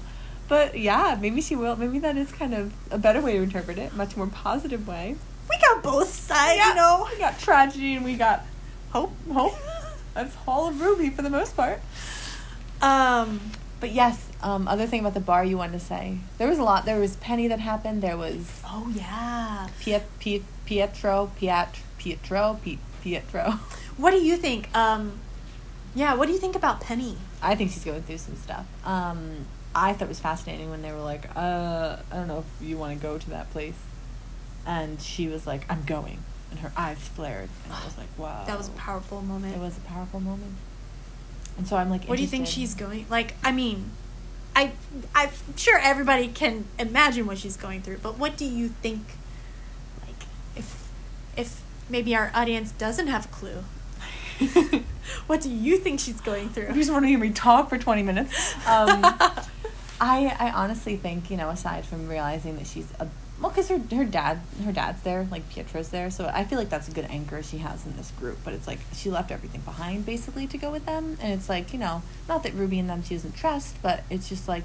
But 0.48 0.78
yeah, 0.78 1.18
maybe 1.20 1.40
she 1.42 1.54
will. 1.56 1.76
Maybe 1.76 1.98
that 1.98 2.16
is 2.16 2.32
kind 2.32 2.54
of 2.54 2.72
a 2.90 2.96
better 2.98 3.20
way 3.20 3.34
to 3.36 3.42
interpret 3.42 3.78
it. 3.78 3.94
Much 3.94 4.16
more 4.16 4.26
positive 4.26 4.88
way. 4.88 5.16
We 5.50 5.58
got 5.58 5.82
both 5.82 6.08
sides, 6.08 6.64
you 6.66 6.74
know. 6.74 7.06
We 7.10 7.18
got 7.18 7.38
tragedy 7.38 7.94
and 7.96 8.04
we 8.04 8.14
got 8.16 8.44
hope. 8.90 9.12
Hope. 9.32 9.54
That's 10.14 10.36
all 10.46 10.68
of 10.68 10.80
Ruby 10.80 11.10
for 11.10 11.22
the 11.22 11.30
most 11.30 11.56
part. 11.56 11.80
Um, 12.80 13.40
But 13.80 13.90
yes, 13.92 14.28
um, 14.42 14.68
other 14.68 14.86
thing 14.86 15.00
about 15.00 15.14
the 15.14 15.20
bar 15.20 15.44
you 15.44 15.56
wanted 15.56 15.72
to 15.72 15.84
say. 15.84 16.18
There 16.38 16.48
was 16.48 16.58
a 16.58 16.62
lot. 16.62 16.84
There 16.84 16.98
was 17.00 17.16
Penny 17.16 17.48
that 17.48 17.60
happened. 17.60 18.02
There 18.02 18.16
was 18.16 18.60
oh 18.64 18.92
yeah. 18.94 19.68
Piet, 19.80 20.04
Piet, 20.20 20.42
Pietro, 20.66 21.30
Piet, 21.36 21.68
Pietro, 21.98 22.60
Piet, 22.62 22.78
Pietro. 23.02 23.58
What 23.98 24.12
do 24.12 24.18
you 24.22 24.36
think? 24.38 24.74
Um, 24.74 25.18
yeah, 25.94 26.14
what 26.14 26.26
do 26.26 26.32
you 26.32 26.38
think 26.38 26.56
about 26.56 26.80
Penny? 26.80 27.18
I 27.42 27.54
think 27.54 27.70
she's 27.70 27.84
going 27.84 28.02
through 28.02 28.18
some 28.18 28.36
stuff. 28.36 28.66
Um, 28.86 29.44
I 29.74 29.92
thought 29.92 30.06
it 30.06 30.08
was 30.08 30.18
fascinating 30.18 30.70
when 30.70 30.80
they 30.80 30.92
were 30.92 31.00
like, 31.00 31.28
uh, 31.36 31.96
I 32.10 32.14
don't 32.16 32.26
know 32.26 32.38
if 32.38 32.66
you 32.66 32.78
want 32.78 32.98
to 32.98 33.02
go 33.02 33.18
to 33.18 33.30
that 33.30 33.50
place. 33.50 33.74
And 34.66 35.00
she 35.00 35.28
was 35.28 35.46
like, 35.46 35.70
I'm 35.70 35.82
going. 35.84 36.18
And 36.50 36.60
her 36.60 36.72
eyes 36.76 36.98
flared. 36.98 37.48
And 37.64 37.72
I 37.72 37.84
was 37.84 37.96
like, 37.96 38.08
wow. 38.16 38.44
That 38.46 38.58
was 38.58 38.68
a 38.68 38.72
powerful 38.72 39.22
moment. 39.22 39.56
It 39.56 39.60
was 39.60 39.76
a 39.76 39.80
powerful 39.82 40.20
moment. 40.20 40.54
And 41.58 41.66
so 41.66 41.76
I'm 41.76 41.90
like, 41.90 42.04
What 42.04 42.16
do 42.16 42.22
you 42.22 42.28
think 42.28 42.46
she's 42.46 42.74
going? 42.74 43.06
Like, 43.10 43.34
I 43.44 43.52
mean, 43.52 43.90
I 44.56 44.72
I'm 45.14 45.30
sure 45.56 45.78
everybody 45.78 46.28
can 46.28 46.64
imagine 46.78 47.26
what 47.26 47.38
she's 47.38 47.56
going 47.56 47.82
through, 47.82 47.98
but 47.98 48.18
what 48.18 48.36
do 48.36 48.44
you 48.44 48.68
think? 48.68 49.02
Like, 50.00 50.26
if 50.56 50.90
if 51.36 51.62
maybe 51.90 52.14
our 52.16 52.30
audience 52.34 52.72
doesn't 52.72 53.08
have 53.08 53.26
a 53.26 53.28
clue, 53.28 53.64
what 55.26 55.40
do 55.40 55.50
you 55.50 55.76
think 55.76 56.00
she's 56.00 56.20
going 56.20 56.48
through? 56.48 56.68
You 56.68 56.74
just 56.74 56.90
want 56.90 57.04
to 57.04 57.08
hear 57.08 57.18
me 57.18 57.30
talk 57.30 57.68
for 57.68 57.78
20 57.78 58.02
minutes. 58.02 58.54
Um, 58.66 59.04
I, 60.00 60.34
I 60.38 60.52
honestly 60.54 60.96
think, 60.96 61.30
you 61.30 61.36
know, 61.36 61.48
aside 61.48 61.84
from 61.84 62.08
realizing 62.08 62.56
that 62.56 62.66
she's 62.66 62.88
a 62.98 63.06
well, 63.42 63.50
because 63.50 63.68
her 63.68 63.80
her 63.96 64.04
dad 64.04 64.38
her 64.64 64.70
dad's 64.70 65.02
there, 65.02 65.26
like 65.28 65.48
Pietro's 65.50 65.88
there, 65.88 66.12
so 66.12 66.30
I 66.32 66.44
feel 66.44 66.58
like 66.58 66.70
that's 66.70 66.86
a 66.86 66.92
good 66.92 67.06
anchor 67.10 67.42
she 67.42 67.58
has 67.58 67.84
in 67.84 67.96
this 67.96 68.12
group. 68.12 68.38
But 68.44 68.54
it's 68.54 68.68
like 68.68 68.78
she 68.94 69.10
left 69.10 69.32
everything 69.32 69.62
behind 69.62 70.06
basically 70.06 70.46
to 70.46 70.56
go 70.56 70.70
with 70.70 70.86
them, 70.86 71.18
and 71.20 71.32
it's 71.32 71.48
like 71.48 71.72
you 71.72 71.78
know, 71.80 72.02
not 72.28 72.44
that 72.44 72.54
Ruby 72.54 72.78
and 72.78 72.88
them 72.88 73.02
she 73.02 73.14
doesn't 73.14 73.34
trust, 73.34 73.76
but 73.82 74.04
it's 74.08 74.28
just 74.28 74.46
like 74.46 74.62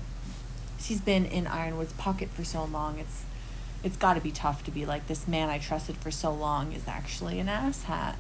she's 0.80 1.02
been 1.02 1.26
in 1.26 1.48
Ironwood's 1.48 1.94
pocket 1.94 2.30
for 2.30 2.44
so 2.44 2.66
long. 2.66 3.00
It's 3.00 3.24
it's 3.84 3.98
got 3.98 4.14
to 4.14 4.22
be 4.22 4.32
tough 4.32 4.64
to 4.66 4.72
be 4.72 4.86
like 4.86 5.08
this 5.08 5.28
man 5.28 5.50
I 5.50 5.58
trusted 5.58 5.98
for 5.98 6.12
so 6.12 6.32
long 6.32 6.72
is 6.72 6.88
actually 6.88 7.40
an 7.40 7.48
asshat. 7.48 8.16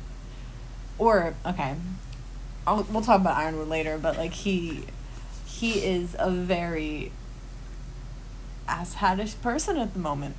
Or 0.98 1.36
okay, 1.46 1.76
I'll, 2.66 2.82
we'll 2.90 3.04
talk 3.04 3.22
about 3.22 3.38
Ironwood 3.38 3.68
later, 3.68 4.00
but 4.00 4.18
like 4.18 4.34
he 4.34 4.86
he 5.46 5.86
is 5.86 6.16
a 6.18 6.32
very 6.32 7.12
asshatish 8.68 9.40
person 9.42 9.78
at 9.78 9.94
the 9.94 10.00
moment, 10.00 10.36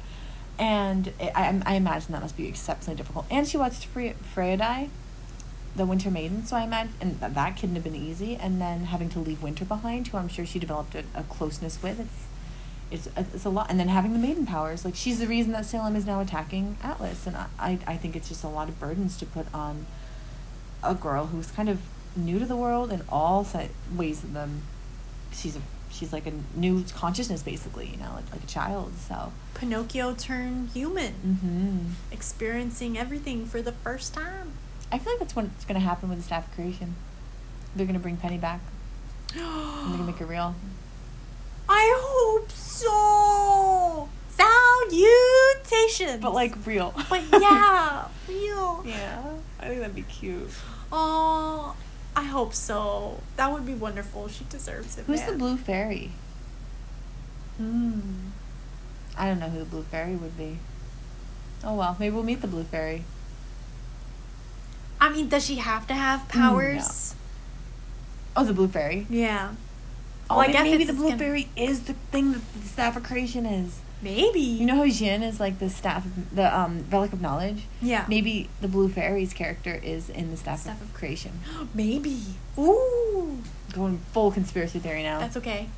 and 0.59 1.13
I, 1.21 1.63
I, 1.65 1.75
imagine 1.75 2.13
that 2.13 2.23
must 2.23 2.37
be 2.37 2.49
exceptionally 2.49 2.97
difficult. 2.97 3.27
And 3.31 3.47
she 3.47 3.57
watched 3.57 3.85
Fre- 3.87 4.09
the 5.77 5.87
Winter 5.87 6.11
Maiden, 6.11 6.45
so 6.45 6.57
I 6.57 6.63
imagine 6.63 6.95
and 7.01 7.21
th- 7.21 7.33
that 7.33 7.57
couldn't 7.57 7.77
have 7.77 7.85
been 7.85 7.95
easy. 7.95 8.35
And 8.37 8.61
then 8.61 8.87
having 8.87 9.09
to 9.11 9.21
leave 9.21 9.43
Winter 9.43 9.65
behind, 9.65 10.09
who 10.09 10.19
I'm 10.19 10.29
sure 10.29 10.45
she 10.45 10.59
developed 10.59 10.95
a, 10.95 11.05
a 11.15 11.23
closeness 11.25 11.83
with, 11.83 12.01
it's 12.01 12.27
it's 12.91 13.07
a, 13.17 13.21
it's 13.35 13.45
a 13.45 13.51
lot. 13.51 13.71
And 13.71 13.79
then 13.79 13.89
having 13.89 14.13
the 14.13 14.19
maiden 14.19 14.47
powers, 14.47 14.85
like 14.85 14.95
she's 14.95 15.19
the 15.19 15.27
reason 15.27 15.53
that 15.53 15.67
Salem 15.67 15.95
is 15.95 16.07
now 16.07 16.21
attacking 16.21 16.77
Atlas, 16.83 17.27
and 17.27 17.37
I 17.37 17.47
I, 17.59 17.79
I 17.87 17.97
think 17.97 18.17
it's 18.17 18.29
just 18.29 18.43
a 18.43 18.49
lot 18.49 18.69
of 18.69 18.81
burdens 18.81 19.17
to 19.19 19.27
put 19.27 19.47
on 19.55 19.87
a 20.83 20.95
girl 20.95 21.27
who's 21.27 21.51
kind 21.51 21.69
of 21.69 21.81
new 22.17 22.39
to 22.39 22.47
the 22.47 22.57
world 22.57 22.91
in 22.91 23.03
all 23.09 23.47
ways 23.95 24.25
of 24.25 24.33
them. 24.33 24.51
Um, 24.51 24.63
she's 25.33 25.57
a 25.57 25.61
she's 25.99 26.13
like 26.13 26.27
a 26.27 26.33
new 26.55 26.85
consciousness 26.95 27.43
basically, 27.43 27.87
you 27.87 27.97
know, 27.97 28.11
like, 28.15 28.31
like 28.33 28.43
a 28.45 28.47
child. 28.47 28.93
So. 29.09 29.33
Pinocchio 29.55 30.15
turned 30.15 30.71
human, 30.71 31.15
Mm-hmm. 31.27 31.79
experiencing 32.13 32.97
everything 32.97 33.45
for 33.47 33.61
the 33.61 33.73
first 33.73 34.15
time. 34.15 34.53
I 34.93 34.99
feel 34.99 35.13
like 35.15 35.21
that's 35.21 35.35
what's 35.37 35.65
going 35.65 35.79
to 35.81 35.85
happen 35.87 36.09
with 36.09 36.19
the 36.19 36.25
staff 36.25 36.47
of 36.49 36.55
creation. 36.55 36.95
They're 37.77 37.85
going 37.87 37.95
to 37.99 38.01
bring 38.03 38.17
Penny 38.17 38.39
back 38.39 38.61
and 39.35 39.43
they're 39.43 39.85
going 39.87 39.99
to 39.99 40.05
make 40.05 40.21
it 40.21 40.27
real. 40.27 40.55
I 41.69 41.93
hope 42.01 42.51
so. 42.53 44.09
Salutations. 44.29 46.23
But 46.23 46.33
like 46.33 46.55
real. 46.67 46.95
but 47.11 47.23
yeah, 47.33 48.07
real. 48.29 48.83
yeah, 48.87 49.23
I 49.61 49.69
think 49.69 49.81
that'd 49.81 49.95
be 49.95 50.03
cute. 50.03 50.49
Oh, 50.91 51.77
I 52.19 52.23
hope 52.25 52.53
so. 52.53 53.21
That 53.37 53.53
would 53.53 53.65
be 53.65 53.75
wonderful. 53.75 54.27
She 54.27 54.43
deserves 54.51 54.99
it. 54.99 55.05
Who's 55.07 55.21
man. 55.21 55.31
the 55.31 55.39
blue 55.39 55.57
fairy? 55.57 56.11
Hmm. 57.59 58.01
I 59.17 59.29
don't 59.29 59.39
know 59.39 59.49
who 59.49 59.61
the 59.61 59.65
blue 59.65 59.83
fairy 59.85 60.17
would 60.17 60.37
be. 60.37 60.59
Oh 61.63 61.75
well, 61.77 61.97
maybe 62.01 62.15
we'll 62.17 62.25
meet 62.25 62.41
the 62.41 62.49
blue 62.49 62.65
fairy. 62.65 63.05
I 65.01 65.11
mean, 65.11 65.29
does 65.29 65.47
she 65.47 65.57
have 65.57 65.87
to 65.87 65.95
have 65.95 66.23
Mm, 66.23 66.29
powers? 66.31 67.15
Oh, 68.37 68.43
the 68.45 68.53
blue 68.53 68.67
fairy. 68.67 69.07
Yeah. 69.09 69.53
Oh, 70.29 70.39
Well, 70.39 70.49
I 70.49 70.53
guess 70.53 70.65
maybe 70.65 70.85
the 70.85 70.93
blue 70.93 71.11
gonna- 71.11 71.19
fairy 71.19 71.49
is 71.55 71.83
the 71.83 71.95
thing 72.11 72.33
that 72.33 72.43
the 72.53 72.67
staff 72.69 72.97
of 72.97 73.05
creation 73.05 73.47
is. 73.47 73.79
Maybe. 74.01 74.41
You 74.41 74.67
know 74.67 74.77
how 74.77 74.87
Jinn 74.89 75.23
is 75.23 75.41
like 75.41 75.59
the 75.59 75.69
staff, 75.69 76.05
of, 76.07 76.35
the 76.35 76.57
um 76.57 76.85
relic 76.91 77.13
of 77.13 77.21
knowledge. 77.21 77.65
Yeah. 77.83 78.05
Maybe 78.09 78.49
the 78.61 78.69
blue 78.69 78.89
fairy's 78.89 79.33
character 79.33 79.75
is 79.75 80.09
in 80.09 80.31
the 80.31 80.37
staff, 80.37 80.61
Staff 80.61 80.81
of 80.81 80.89
of- 80.89 80.95
creation. 80.95 81.41
Maybe. 81.75 82.23
Ooh. 82.59 83.39
Going 83.73 83.99
full 84.13 84.31
conspiracy 84.31 84.79
theory 84.79 85.03
now. 85.03 85.19
That's 85.19 85.37
okay. 85.37 85.69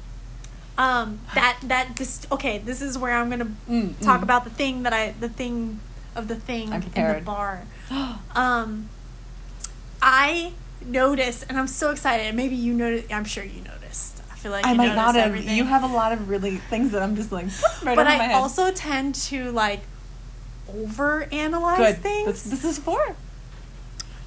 Um. 0.79 1.21
That 1.35 1.59
that 1.65 1.97
this 1.97 2.27
okay. 2.31 2.59
This 2.59 2.81
is 2.81 2.97
where 2.97 3.15
I'm 3.15 3.29
gonna 3.31 3.51
Mm, 3.69 3.99
talk 4.01 4.21
mm. 4.21 4.23
about 4.23 4.45
the 4.45 4.51
thing 4.51 4.83
that 4.85 4.93
I 4.93 5.13
the 5.19 5.29
thing 5.29 5.81
of 6.15 6.29
the 6.29 6.37
thing 6.37 6.73
in 6.73 6.81
the 6.81 7.23
bar. 7.25 7.63
Um. 8.35 8.89
I 10.03 10.53
noticed, 10.85 11.45
and 11.49 11.59
I'm 11.59 11.67
so 11.67 11.91
excited. 11.91 12.27
and 12.27 12.37
Maybe 12.37 12.57
you 12.57 12.73
noticed. 12.73 13.13
I'm 13.13 13.25
sure 13.25 13.45
you 13.45 13.61
noticed. 13.61 13.80
I 14.41 14.43
feel 14.43 14.53
like 14.53 14.67
I 14.67 14.73
might 14.73 14.95
not 14.95 15.17
have. 15.17 15.27
everything. 15.27 15.55
You 15.55 15.65
have 15.65 15.83
a 15.83 15.87
lot 15.87 16.13
of 16.13 16.31
really 16.31 16.57
things 16.57 16.93
that 16.93 17.03
I'm 17.03 17.15
just 17.15 17.31
like 17.31 17.45
right 17.83 17.95
but 17.95 18.07
I 18.07 18.33
also 18.33 18.71
tend 18.71 19.15
to 19.27 19.53
like 19.53 19.83
over 20.67 21.25
analyze 21.31 21.79
good. 21.79 21.97
things. 21.99 22.27
That's, 22.27 22.43
this 22.45 22.65
is 22.65 22.79
for. 22.79 23.15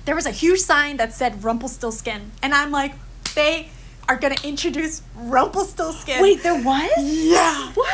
there 0.05 0.13
was 0.13 0.27
a 0.27 0.31
huge 0.31 0.59
sign 0.59 0.97
that 0.97 1.13
said 1.13 1.43
Rumpelstiltskin, 1.43 2.31
and 2.43 2.53
I'm 2.53 2.69
like, 2.69 2.93
they 3.33 3.69
are 4.07 4.17
gonna 4.17 4.35
introduce 4.43 5.01
Rumpelstiltskin. 5.15 6.21
Wait, 6.21 6.43
there 6.43 6.61
was. 6.61 6.91
yeah. 6.97 7.71
What? 7.73 7.93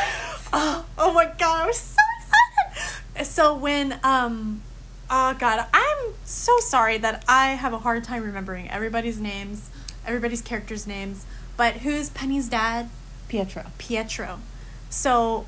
Oh, 0.52 0.84
oh 0.98 1.12
my 1.14 1.24
god, 1.38 1.62
I 1.62 1.66
was 1.68 1.78
so 1.78 1.96
excited. 2.18 3.26
So 3.26 3.54
when 3.54 3.98
um 4.04 4.60
oh 5.08 5.34
god, 5.38 5.66
I'm 5.72 6.14
so 6.26 6.58
sorry 6.58 6.98
that 6.98 7.24
I 7.26 7.50
have 7.50 7.72
a 7.72 7.78
hard 7.78 8.04
time 8.04 8.24
remembering 8.24 8.68
everybody's 8.70 9.18
names, 9.20 9.70
everybody's 10.06 10.42
characters' 10.42 10.86
names. 10.86 11.24
But 11.60 11.74
who's 11.82 12.08
Penny's 12.08 12.48
dad? 12.48 12.88
Pietro. 13.28 13.66
Pietro. 13.76 14.40
So 14.88 15.44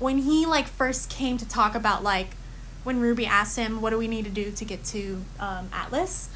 when 0.00 0.18
he 0.18 0.44
like 0.44 0.66
first 0.66 1.08
came 1.08 1.38
to 1.38 1.46
talk 1.46 1.76
about 1.76 2.02
like 2.02 2.30
when 2.82 2.98
Ruby 2.98 3.26
asked 3.26 3.56
him 3.56 3.80
what 3.80 3.90
do 3.90 3.96
we 3.96 4.08
need 4.08 4.24
to 4.24 4.30
do 4.32 4.50
to 4.50 4.64
get 4.64 4.82
to 4.86 5.22
um, 5.38 5.68
Atlas. 5.72 6.30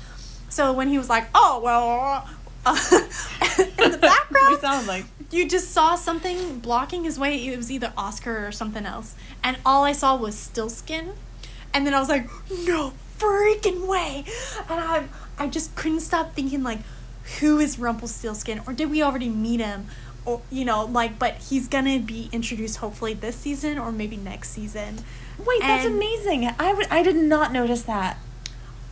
So 0.49 0.73
when 0.73 0.87
he 0.87 0.97
was 0.97 1.09
like, 1.09 1.27
"Oh 1.35 1.61
well," 1.61 2.29
uh, 2.65 2.77
in 3.83 3.91
the 3.91 3.99
background, 4.01 4.59
sound 4.61 4.87
like. 4.87 5.07
you 5.33 5.49
just 5.49 5.73
saw 5.73 5.97
something 5.97 6.61
blocking 6.61 7.03
his 7.03 7.19
way. 7.19 7.49
It 7.49 7.57
was 7.57 7.69
either 7.69 7.93
Oscar 7.97 8.47
or 8.47 8.53
something 8.53 8.87
else, 8.87 9.17
and 9.43 9.57
all 9.67 9.83
I 9.83 9.91
saw 9.91 10.15
was 10.15 10.37
Stillskin, 10.37 11.15
and 11.75 11.85
then 11.85 11.95
I 11.95 11.99
was 11.99 12.09
like, 12.09 12.31
"No 12.65 12.93
freaking 13.19 13.89
way!" 13.89 14.25
And 14.71 14.79
I, 14.79 15.09
I 15.37 15.49
just 15.49 15.75
couldn't 15.75 16.03
stop 16.03 16.37
thinking 16.37 16.63
like, 16.63 16.79
who 17.41 17.59
is 17.59 17.79
Rumpelstiltskin, 17.79 18.63
or 18.67 18.73
did 18.73 18.91
we 18.91 19.03
already 19.03 19.29
meet 19.29 19.61
him, 19.61 19.87
or 20.25 20.43
you 20.51 20.65
know, 20.65 20.85
like, 20.85 21.19
but 21.19 21.35
he's 21.37 21.69
gonna 21.69 21.99
be 21.99 22.29
introduced 22.33 22.79
hopefully 22.79 23.15
this 23.15 23.37
season 23.37 23.79
or 23.79 23.93
maybe 23.93 24.17
next 24.17 24.51
season. 24.51 24.99
Wait, 25.39 25.61
that's 25.61 25.85
amazing. 25.85 26.49
I 26.59 26.73
would 26.73 26.87
I 26.89 27.03
did 27.03 27.17
not 27.17 27.53
notice 27.53 27.83
that 27.83 28.19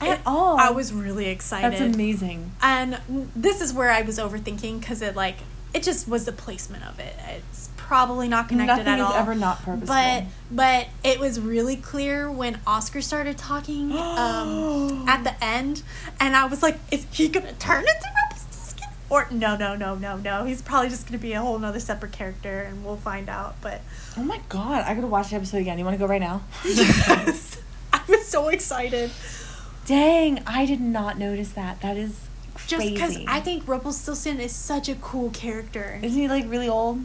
at 0.01 0.19
It- 0.19 0.21
all. 0.27 0.59
I 0.59 0.71
was 0.71 0.93
really 0.93 1.27
excited. 1.27 1.73
That's 1.73 1.95
amazing. 1.95 2.53
And 2.61 2.99
this 3.35 3.61
is 3.61 3.73
where 3.73 3.91
I 3.91 4.03
was 4.03 4.19
overthinking 4.19 4.81
because 4.81 5.01
it 5.03 5.17
like 5.17 5.39
it 5.73 5.83
just 5.83 6.07
was 6.07 6.25
the 6.25 6.33
placement 6.33 6.85
of 6.85 6.99
it. 7.01 7.17
It's 7.29 7.64
probably 7.85 8.29
not 8.29 8.49
connected 8.49 8.85
Nothing 8.85 8.87
at 8.89 8.99
is 8.99 9.05
all. 9.05 9.13
ever 9.13 9.35
not 9.35 9.63
purposeful. 9.63 9.95
But 9.95 10.25
but 10.51 10.89
it 11.03 11.21
was 11.21 11.39
really 11.41 11.77
clear 11.77 12.31
when 12.31 12.59
Oscar 12.67 13.01
started 13.01 13.39
talking 13.39 13.93
um, 13.93 15.05
at 15.09 15.23
the 15.25 15.43
end, 15.45 15.83
and 16.21 16.35
I 16.35 16.47
was 16.47 16.63
like, 16.63 16.79
is 16.91 17.07
he 17.13 17.29
gonna 17.29 17.53
turn 17.55 17.81
into 17.81 18.09
Rumpelstiltskin? 18.23 18.89
Or 19.11 19.29
no, 19.31 19.57
no, 19.57 19.77
no, 19.77 19.95
no, 19.95 20.17
no. 20.17 20.45
He's 20.45 20.63
probably 20.63 20.89
just 20.89 21.07
gonna 21.07 21.19
be 21.19 21.33
a 21.35 21.41
whole 21.41 21.59
nother 21.59 21.81
separate 21.81 22.13
character, 22.13 22.63
and 22.63 22.85
we'll 22.85 22.97
find 22.97 23.29
out. 23.29 23.57
But 23.61 23.81
Oh 24.17 24.23
my 24.25 24.41
god, 24.49 24.85
I 24.85 24.95
gotta 24.95 25.07
watch 25.07 25.31
the 25.31 25.37
episode 25.37 25.59
again. 25.59 25.79
You 25.79 25.85
wanna 25.85 25.99
go 25.99 26.07
right 26.07 26.21
now? 26.21 26.43
yes, 26.65 27.59
I'm 27.93 28.23
so 28.23 28.49
excited. 28.49 29.11
Dang, 29.87 30.43
I 30.47 30.65
did 30.65 30.81
not 30.81 31.19
notice 31.19 31.51
that. 31.53 31.81
That 31.83 31.97
is 31.97 32.29
Crazy. 32.55 32.69
Just 32.69 32.95
because 32.95 33.19
I 33.27 33.41
think 33.41 33.67
Rumpelstiltskin 33.69 34.41
is 34.41 34.53
such 34.53 34.89
a 34.89 34.95
cool 34.95 35.31
character. 35.31 35.99
Isn't 36.03 36.19
he 36.19 36.29
like 36.29 36.49
really 36.49 36.69
old? 36.69 37.01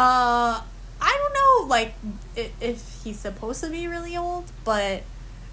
Uh, 0.00 0.62
I 0.98 1.18
don't 1.18 1.34
know, 1.34 1.68
like 1.68 1.92
if, 2.34 2.62
if 2.62 3.00
he's 3.04 3.18
supposed 3.18 3.62
to 3.62 3.68
be 3.68 3.86
really 3.86 4.16
old, 4.16 4.50
but 4.64 5.02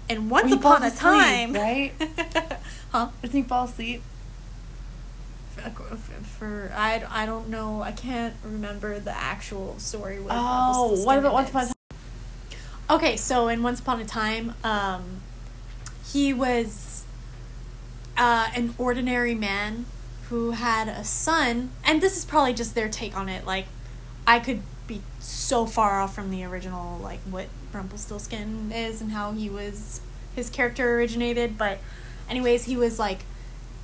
in 0.08 0.30
Once 0.30 0.50
Upon 0.50 0.82
a 0.82 0.86
asleep, 0.86 1.00
Time, 1.00 1.52
right? 1.52 1.92
huh? 2.90 3.08
Doesn't 3.20 3.36
he 3.36 3.42
fall 3.42 3.66
asleep? 3.66 4.00
For, 5.50 5.70
for 6.38 6.72
I, 6.74 7.04
I 7.10 7.26
don't 7.26 7.50
know, 7.50 7.82
I 7.82 7.92
can't 7.92 8.34
remember 8.42 8.98
the 8.98 9.14
actual 9.14 9.78
story. 9.78 10.18
With 10.18 10.28
Oh, 10.30 11.04
what 11.04 11.18
about 11.18 11.34
Once. 11.34 11.50
Upon 11.50 11.62
a 11.64 11.66
Time? 11.66 11.74
Okay, 12.88 13.18
so 13.18 13.48
in 13.48 13.62
Once 13.62 13.80
Upon 13.80 14.00
a 14.00 14.06
Time, 14.06 14.54
um, 14.64 15.20
he 16.10 16.32
was 16.32 17.04
uh, 18.16 18.48
an 18.56 18.74
ordinary 18.78 19.34
man 19.34 19.84
who 20.30 20.52
had 20.52 20.88
a 20.88 21.04
son, 21.04 21.70
and 21.84 22.00
this 22.00 22.16
is 22.16 22.24
probably 22.24 22.54
just 22.54 22.74
their 22.74 22.88
take 22.88 23.14
on 23.14 23.28
it. 23.28 23.44
Like, 23.44 23.66
I 24.28 24.40
could 24.40 24.60
be 24.86 25.00
so 25.20 25.64
far 25.64 26.02
off 26.02 26.14
from 26.14 26.30
the 26.30 26.44
original, 26.44 26.98
like 26.98 27.20
what 27.20 27.46
Rumpelstiltskin 27.72 28.70
is 28.70 29.00
and 29.00 29.12
how 29.12 29.32
he 29.32 29.48
was 29.48 30.02
his 30.36 30.50
character 30.50 30.96
originated, 30.96 31.56
but 31.56 31.78
anyways, 32.28 32.64
he 32.64 32.76
was 32.76 32.98
like 32.98 33.20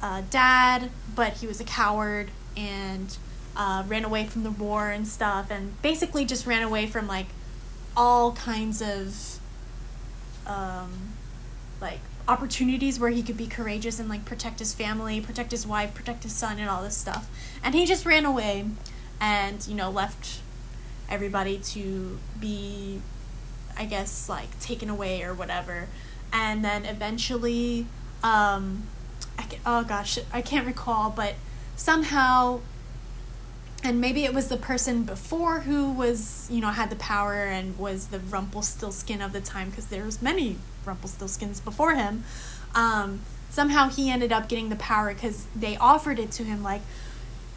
a 0.02 0.22
dad, 0.28 0.90
but 1.14 1.32
he 1.38 1.46
was 1.46 1.60
a 1.60 1.64
coward 1.64 2.30
and 2.58 3.16
uh, 3.56 3.84
ran 3.86 4.04
away 4.04 4.26
from 4.26 4.42
the 4.42 4.50
war 4.50 4.90
and 4.90 5.08
stuff, 5.08 5.50
and 5.50 5.80
basically 5.80 6.26
just 6.26 6.46
ran 6.46 6.62
away 6.62 6.86
from 6.86 7.06
like 7.06 7.28
all 7.96 8.32
kinds 8.32 8.82
of 8.82 9.38
um, 10.46 11.14
like 11.80 12.00
opportunities 12.28 13.00
where 13.00 13.10
he 13.10 13.22
could 13.22 13.38
be 13.38 13.46
courageous 13.46 13.98
and 13.98 14.10
like 14.10 14.26
protect 14.26 14.58
his 14.58 14.74
family, 14.74 15.22
protect 15.22 15.52
his 15.52 15.66
wife, 15.66 15.94
protect 15.94 16.22
his 16.22 16.34
son, 16.34 16.58
and 16.58 16.68
all 16.68 16.82
this 16.82 16.98
stuff. 16.98 17.30
And 17.62 17.74
he 17.74 17.86
just 17.86 18.04
ran 18.04 18.26
away, 18.26 18.66
and 19.24 19.66
you 19.66 19.74
know 19.74 19.90
left 19.90 20.40
everybody 21.08 21.56
to 21.58 22.18
be, 22.38 23.00
I 23.76 23.86
guess, 23.86 24.28
like 24.28 24.58
taken 24.60 24.90
away 24.90 25.22
or 25.22 25.32
whatever. 25.32 25.88
And 26.30 26.62
then 26.64 26.84
eventually, 26.84 27.86
um, 28.22 28.84
I 29.38 29.42
can, 29.44 29.60
oh 29.64 29.82
gosh, 29.84 30.18
I 30.32 30.42
can't 30.42 30.66
recall, 30.66 31.10
but 31.10 31.34
somehow 31.74 32.60
and 33.82 34.00
maybe 34.00 34.24
it 34.24 34.32
was 34.32 34.48
the 34.48 34.56
person 34.56 35.02
before 35.02 35.60
who 35.60 35.90
was 35.90 36.48
you 36.50 36.60
know 36.60 36.68
had 36.68 36.90
the 36.90 36.96
power 36.96 37.44
and 37.44 37.78
was 37.78 38.08
the 38.08 38.18
Rumpelstiltskin 38.18 39.22
of 39.22 39.32
the 39.32 39.40
time 39.40 39.70
because 39.70 39.86
there 39.86 40.04
was 40.04 40.20
many 40.20 40.58
Rumpelstiltskins 40.84 41.64
before 41.64 41.94
him. 41.94 42.24
Um, 42.74 43.20
somehow 43.48 43.88
he 43.88 44.10
ended 44.10 44.32
up 44.32 44.50
getting 44.50 44.68
the 44.68 44.76
power 44.76 45.14
because 45.14 45.46
they 45.56 45.76
offered 45.78 46.18
it 46.18 46.30
to 46.32 46.44
him 46.44 46.62
like, 46.62 46.82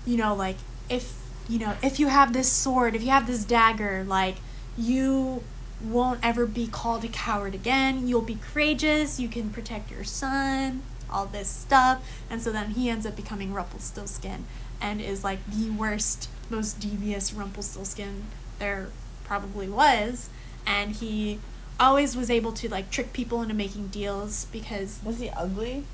you 0.06 0.16
know, 0.16 0.34
like 0.34 0.58
if 0.90 1.27
you 1.50 1.60
know 1.60 1.76
if 1.84 2.00
you 2.00 2.08
have 2.08 2.34
this 2.34 2.52
sword, 2.52 2.96
if 2.96 3.04
you 3.04 3.10
have 3.10 3.28
this 3.28 3.46
dagger, 3.46 4.04
like 4.08 4.36
you 4.78 5.44
won't 5.84 6.20
ever 6.24 6.46
be 6.46 6.68
called 6.68 7.04
a 7.04 7.08
coward 7.08 7.54
again. 7.54 8.08
You'll 8.08 8.22
be 8.22 8.36
courageous. 8.36 9.20
You 9.20 9.28
can 9.28 9.50
protect 9.50 9.92
your 9.92 10.04
son. 10.04 10.84
All 11.10 11.26
this 11.26 11.48
stuff, 11.48 12.06
and 12.30 12.42
so 12.42 12.52
then 12.52 12.72
he 12.72 12.90
ends 12.90 13.06
up 13.06 13.16
becoming 13.16 13.54
Rumpelstiltskin 13.54 14.44
and 14.82 15.00
is 15.02 15.24
like 15.24 15.40
the 15.50 15.70
worst, 15.70 16.30
most 16.50 16.82
devious 16.82 17.34
Rumpelstiltskin 17.34 18.24
there 18.60 18.90
probably 19.24 19.70
was. 19.70 20.30
And 20.66 20.92
he 20.92 21.40
always 21.80 22.16
was 22.16 22.30
able 22.30 22.52
to 22.54 22.70
like 22.70 22.90
trick 22.90 23.14
people 23.14 23.42
into 23.42 23.54
making 23.54 23.88
deals 23.88 24.46
because 24.52 25.00
Was 25.04 25.20
he 25.20 25.30
ugly? 25.30 25.86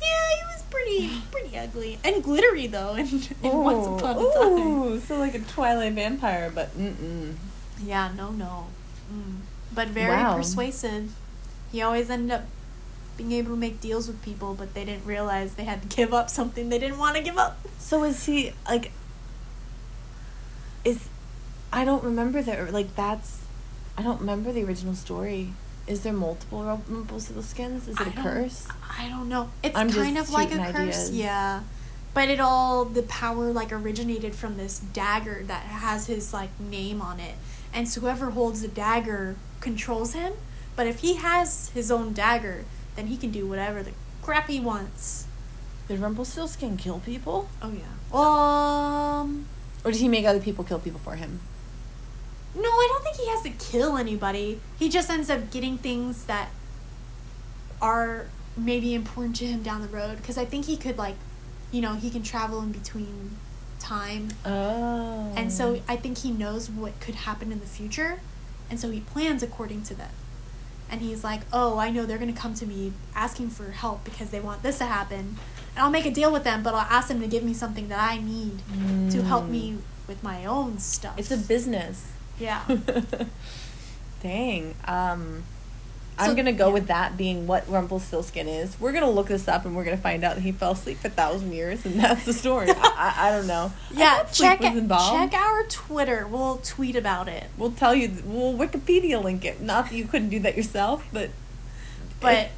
Yeah, 0.00 0.36
he 0.36 0.44
was 0.44 0.62
pretty 0.70 1.10
pretty 1.30 1.56
ugly 1.58 1.98
and 2.04 2.22
glittery 2.22 2.66
though. 2.66 2.94
And 2.94 3.36
in 3.42 3.56
Once 3.58 3.86
Upon 3.86 4.16
a 4.18 4.32
Time. 4.32 5.00
So 5.00 5.18
like 5.18 5.34
a 5.34 5.40
Twilight 5.40 5.92
vampire, 5.94 6.50
but 6.54 6.76
mm-mm. 6.78 7.34
Yeah, 7.82 8.10
no, 8.16 8.30
no, 8.30 8.66
mm. 9.12 9.36
but 9.74 9.88
very 9.88 10.10
Wow. 10.10 10.36
persuasive. 10.36 11.12
He 11.70 11.82
always 11.82 12.10
ended 12.10 12.32
up 12.32 12.44
being 13.16 13.32
able 13.32 13.50
to 13.50 13.56
make 13.56 13.80
deals 13.80 14.06
with 14.08 14.22
people, 14.22 14.54
but 14.54 14.74
they 14.74 14.84
didn't 14.84 15.04
realize 15.04 15.54
they 15.54 15.64
had 15.64 15.82
to 15.82 15.88
give 15.96 16.14
up 16.14 16.30
something 16.30 16.68
they 16.68 16.78
didn't 16.78 16.98
want 16.98 17.16
to 17.16 17.22
give 17.22 17.36
up. 17.36 17.58
So 17.78 18.04
is 18.04 18.24
he 18.26 18.52
like? 18.68 18.92
Is 20.84 21.08
I 21.72 21.84
don't 21.84 22.02
remember 22.02 22.40
that. 22.42 22.72
Like 22.72 22.94
that's, 22.96 23.42
I 23.96 24.02
don't 24.02 24.20
remember 24.20 24.52
the 24.52 24.64
original 24.64 24.94
story. 24.94 25.52
Is 25.88 26.02
there 26.02 26.12
multiple 26.12 26.62
Rum- 26.64 26.82
Rumpelstiltskins? 26.88 27.88
Is 27.88 27.98
it 28.00 28.06
I 28.06 28.10
a 28.10 28.22
curse? 28.22 28.68
I 28.98 29.08
don't 29.08 29.28
know. 29.28 29.50
It's 29.62 29.76
I'm 29.76 29.90
kind 29.90 30.18
of 30.18 30.30
like 30.30 30.52
a 30.52 30.58
curse, 30.58 30.74
ideas. 31.08 31.10
yeah. 31.16 31.62
But 32.14 32.28
it 32.28 32.40
all 32.40 32.84
the 32.84 33.02
power 33.04 33.52
like 33.52 33.72
originated 33.72 34.34
from 34.34 34.56
this 34.56 34.78
dagger 34.78 35.42
that 35.46 35.62
has 35.62 36.06
his 36.06 36.32
like 36.32 36.50
name 36.60 37.00
on 37.00 37.20
it, 37.20 37.34
and 37.72 37.88
so 37.88 38.00
whoever 38.00 38.30
holds 38.30 38.60
the 38.62 38.68
dagger 38.68 39.36
controls 39.60 40.12
him. 40.14 40.32
But 40.76 40.86
if 40.86 41.00
he 41.00 41.14
has 41.14 41.70
his 41.70 41.90
own 41.90 42.12
dagger, 42.12 42.64
then 42.96 43.06
he 43.08 43.16
can 43.16 43.30
do 43.30 43.46
whatever 43.46 43.82
the 43.82 43.92
crap 44.22 44.48
he 44.48 44.60
wants. 44.60 45.26
Did 45.88 46.00
Rumpelstiltskin 46.00 46.76
kill 46.76 46.98
people, 47.00 47.48
Oh 47.62 47.72
yeah. 47.72 47.84
Um. 48.12 49.46
or 49.84 49.90
did 49.92 50.00
he 50.00 50.08
make 50.08 50.24
other 50.26 50.40
people 50.40 50.64
kill 50.64 50.78
people 50.78 51.00
for 51.00 51.16
him? 51.16 51.40
No, 52.54 52.68
I 52.68 52.88
don't 52.90 53.02
think 53.04 53.16
he 53.16 53.28
has 53.28 53.42
to 53.42 53.50
kill 53.50 53.96
anybody. 53.96 54.60
He 54.78 54.88
just 54.88 55.10
ends 55.10 55.30
up 55.30 55.50
getting 55.50 55.78
things 55.78 56.24
that 56.24 56.48
are 57.80 58.26
maybe 58.56 58.94
important 58.94 59.36
to 59.36 59.46
him 59.46 59.62
down 59.62 59.80
the 59.82 59.88
road. 59.88 60.16
Because 60.16 60.38
I 60.38 60.44
think 60.44 60.64
he 60.66 60.76
could, 60.76 60.98
like, 60.98 61.14
you 61.70 61.80
know, 61.80 61.94
he 61.94 62.10
can 62.10 62.22
travel 62.22 62.60
in 62.62 62.72
between 62.72 63.36
time. 63.78 64.28
Oh. 64.44 65.32
And 65.36 65.52
so 65.52 65.80
I 65.88 65.96
think 65.96 66.18
he 66.18 66.30
knows 66.30 66.68
what 66.70 66.98
could 67.00 67.14
happen 67.14 67.52
in 67.52 67.60
the 67.60 67.66
future. 67.66 68.20
And 68.70 68.80
so 68.80 68.90
he 68.90 69.00
plans 69.00 69.42
according 69.42 69.82
to 69.84 69.94
that. 69.94 70.10
And 70.90 71.00
he's 71.02 71.22
like, 71.22 71.42
oh, 71.52 71.78
I 71.78 71.90
know 71.90 72.06
they're 72.06 72.18
going 72.18 72.32
to 72.32 72.40
come 72.40 72.54
to 72.54 72.66
me 72.66 72.92
asking 73.14 73.50
for 73.50 73.70
help 73.72 74.04
because 74.04 74.30
they 74.30 74.40
want 74.40 74.62
this 74.62 74.78
to 74.78 74.86
happen. 74.86 75.36
And 75.76 75.84
I'll 75.84 75.90
make 75.90 76.06
a 76.06 76.10
deal 76.10 76.32
with 76.32 76.44
them, 76.44 76.62
but 76.62 76.74
I'll 76.74 76.80
ask 76.80 77.08
them 77.08 77.20
to 77.20 77.26
give 77.28 77.44
me 77.44 77.52
something 77.54 77.88
that 77.88 78.00
I 78.00 78.18
need 78.18 78.58
to 79.12 79.22
help 79.22 79.44
Mm. 79.44 79.50
me 79.50 79.78
with 80.08 80.22
my 80.22 80.44
own 80.46 80.78
stuff. 80.78 81.14
It's 81.18 81.30
a 81.30 81.36
business. 81.36 82.06
Yeah. 82.40 82.62
Dang. 84.22 84.74
Um, 84.84 85.44
So- 86.18 86.24
I'm 86.24 86.34
gonna 86.34 86.52
go 86.52 86.66
yeah. 86.68 86.72
with 86.74 86.86
that 86.88 87.16
being 87.16 87.46
what 87.46 87.68
Rumpelstiltskin 87.70 88.48
is. 88.48 88.78
We're 88.80 88.90
gonna 88.92 89.08
look 89.10 89.28
this 89.28 89.46
up 89.46 89.64
and 89.64 89.76
we're 89.76 89.84
gonna 89.84 89.96
find 89.96 90.24
out 90.24 90.34
that 90.34 90.40
he 90.40 90.50
fell 90.50 90.72
asleep 90.72 90.98
for 90.98 91.06
a 91.06 91.10
thousand 91.12 91.52
years, 91.52 91.86
and 91.86 91.94
that's 92.00 92.24
the 92.24 92.32
story. 92.32 92.66
I, 92.76 93.14
I, 93.16 93.30
don't 93.30 93.46
know. 93.46 93.72
Yeah, 93.92 94.24
check 94.24 94.60
check 94.60 95.32
our 95.34 95.62
Twitter. 95.68 96.26
We'll 96.26 96.56
tweet 96.64 96.96
about 96.96 97.28
it. 97.28 97.44
We'll 97.56 97.70
tell 97.70 97.94
you. 97.94 98.10
We'll 98.24 98.54
Wikipedia 98.54 99.22
link 99.22 99.44
it. 99.44 99.60
Not 99.60 99.90
that 99.90 99.94
you 99.94 100.06
couldn't 100.06 100.30
do 100.30 100.40
that 100.40 100.56
yourself, 100.56 101.06
but 101.12 101.30
But 102.20 102.50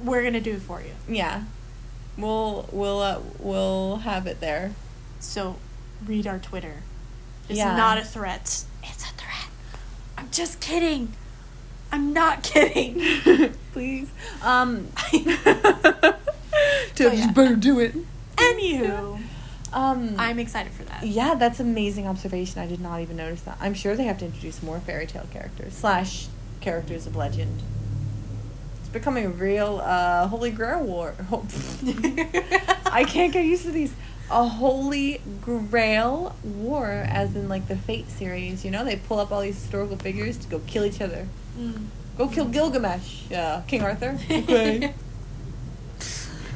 we're 0.00 0.22
gonna 0.22 0.40
do 0.40 0.52
it 0.52 0.62
for 0.62 0.80
you. 0.80 0.92
yeah, 1.12 1.42
we'll 2.16 2.68
we'll 2.70 3.00
uh, 3.00 3.18
we'll 3.40 3.96
have 3.98 4.28
it 4.28 4.38
there. 4.38 4.72
So 5.18 5.56
read 6.06 6.28
our 6.28 6.38
Twitter. 6.38 6.84
It's 7.48 7.58
Yeah. 7.58 7.76
not 7.76 7.98
a 7.98 8.04
threat. 8.04 8.42
It's 8.84 9.02
a 9.04 9.12
threat. 9.14 9.19
I'm 10.20 10.30
just 10.30 10.60
kidding. 10.60 11.12
I'm 11.90 12.12
not 12.12 12.42
kidding. 12.52 13.54
Please. 13.72 14.10
Um. 14.42 14.88
Tiff, 16.94 17.18
you 17.18 17.32
better 17.32 17.56
do 17.56 17.78
it. 17.80 17.94
Anywho, 18.36 19.20
Um. 19.72 20.14
I'm 20.18 20.38
excited 20.38 20.72
for 20.72 20.82
that. 20.84 21.06
Yeah, 21.06 21.34
that's 21.34 21.58
amazing 21.60 22.06
observation. 22.06 22.60
I 22.60 22.66
did 22.66 22.80
not 22.80 23.00
even 23.00 23.16
notice 23.16 23.40
that. 23.42 23.56
I'm 23.60 23.74
sure 23.74 23.96
they 23.96 24.04
have 24.04 24.18
to 24.18 24.26
introduce 24.26 24.62
more 24.62 24.78
fairy 24.80 25.06
tale 25.06 25.26
characters 25.32 25.74
slash 25.74 26.28
characters 26.60 27.06
of 27.06 27.16
legend. 27.16 27.62
It's 28.80 28.88
becoming 28.90 29.24
a 29.26 29.30
real 29.30 29.80
uh, 29.82 30.26
holy 30.28 30.50
grail 30.50 30.82
war. 30.82 31.14
I 32.92 33.04
can't 33.08 33.32
get 33.32 33.44
used 33.46 33.62
to 33.64 33.70
these 33.72 33.94
a 34.30 34.46
holy 34.46 35.20
grail 35.42 36.36
war, 36.44 36.86
as 36.86 37.34
in 37.34 37.48
like 37.48 37.68
the 37.68 37.76
Fate 37.76 38.08
series. 38.08 38.64
You 38.64 38.70
know, 38.70 38.84
they 38.84 38.96
pull 38.96 39.18
up 39.18 39.32
all 39.32 39.40
these 39.40 39.56
historical 39.60 39.96
figures 39.96 40.36
to 40.38 40.48
go 40.48 40.60
kill 40.60 40.84
each 40.84 41.00
other. 41.00 41.26
Mm. 41.58 41.86
Go 42.16 42.28
kill 42.28 42.46
Gilgamesh, 42.46 43.32
uh, 43.32 43.62
King 43.62 43.82
Arthur. 43.82 44.18
Okay. 44.30 44.94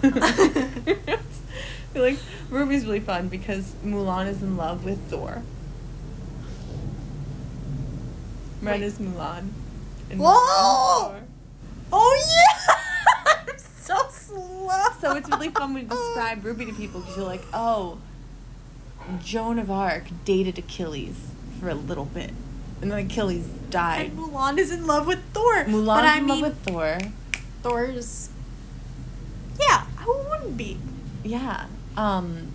like 1.95 2.18
RWBY's 2.51 2.85
really 2.85 3.01
fun 3.01 3.29
because 3.29 3.72
Mulan 3.85 4.27
is 4.27 4.43
in 4.43 4.57
love 4.57 4.85
with 4.85 4.99
Thor. 5.09 5.43
Ren 8.62 8.81
Wait. 8.81 8.87
is 8.87 8.99
Mulan. 8.99 9.49
and 10.11 10.20
Whoa! 10.20 10.29
Mulan 10.31 11.14
is 11.14 11.20
Thor. 11.20 11.20
Oh 11.93 12.22
yeah! 12.68 12.75
So 13.89 14.09
slow. 14.09 14.70
So 15.01 15.14
it's 15.14 15.28
really 15.28 15.51
fun 15.51 15.74
when 15.74 15.82
you 15.82 15.89
describe 15.91 16.43
RWBY 16.43 16.66
to 16.68 16.72
people 16.72 17.01
because 17.01 17.16
you're 17.18 17.26
like, 17.26 17.43
oh, 17.53 17.99
Joan 19.22 19.59
of 19.59 19.70
Arc 19.70 20.05
dated 20.24 20.59
Achilles 20.59 21.30
for 21.61 21.68
a 21.68 21.74
little 21.74 22.07
bit, 22.07 22.30
and 22.80 22.91
then 22.91 23.07
Achilles 23.07 23.47
died. 23.68 24.07
And 24.12 24.18
Mulan 24.18 24.57
is 24.57 24.70
in 24.72 24.87
love 24.87 25.07
with 25.07 25.22
Thor. 25.35 25.64
Mulan's 25.64 25.87
but 25.87 26.05
I 26.05 26.16
in 26.16 26.26
mean, 26.26 26.41
love 26.41 26.51
with 26.51 26.64
Thor. 26.64 26.99
Thor's. 27.62 28.30
Yeah, 29.61 29.85
who 29.99 30.16
wouldn't 30.30 30.57
be? 30.57 30.78
Yeah. 31.22 31.66
Um, 31.97 32.53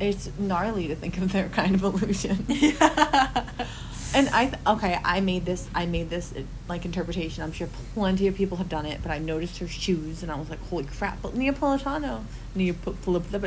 it's 0.00 0.30
gnarly 0.38 0.88
to 0.88 0.96
think 0.96 1.18
of 1.18 1.32
their 1.32 1.50
kind 1.50 1.74
of 1.74 1.82
illusion. 1.82 2.46
And 4.14 4.28
I 4.30 4.46
th- 4.46 4.58
okay, 4.66 4.98
I 5.04 5.20
made 5.20 5.44
this. 5.44 5.68
I 5.74 5.86
made 5.86 6.10
this 6.10 6.32
uh, 6.32 6.42
like 6.68 6.84
interpretation. 6.84 7.42
I'm 7.42 7.52
sure 7.52 7.68
plenty 7.94 8.26
of 8.26 8.34
people 8.34 8.56
have 8.58 8.68
done 8.68 8.86
it, 8.86 9.00
but 9.02 9.10
I 9.10 9.18
noticed 9.18 9.58
her 9.58 9.68
shoes, 9.68 10.22
and 10.22 10.30
I 10.32 10.36
was 10.36 10.48
like, 10.48 10.60
"Holy 10.68 10.84
crap!" 10.84 11.20
But 11.22 11.34
Neapolitano, 11.34 12.22
Neo, 12.54 12.74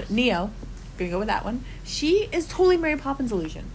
Neo, 0.10 0.51
gonna 0.97 1.12
go 1.12 1.20
with 1.20 1.28
that 1.28 1.45
one. 1.45 1.64
She 1.84 2.30
is 2.32 2.47
totally 2.47 2.78
Mary 2.78 2.97
Poppins 2.97 3.32
illusion. 3.32 3.66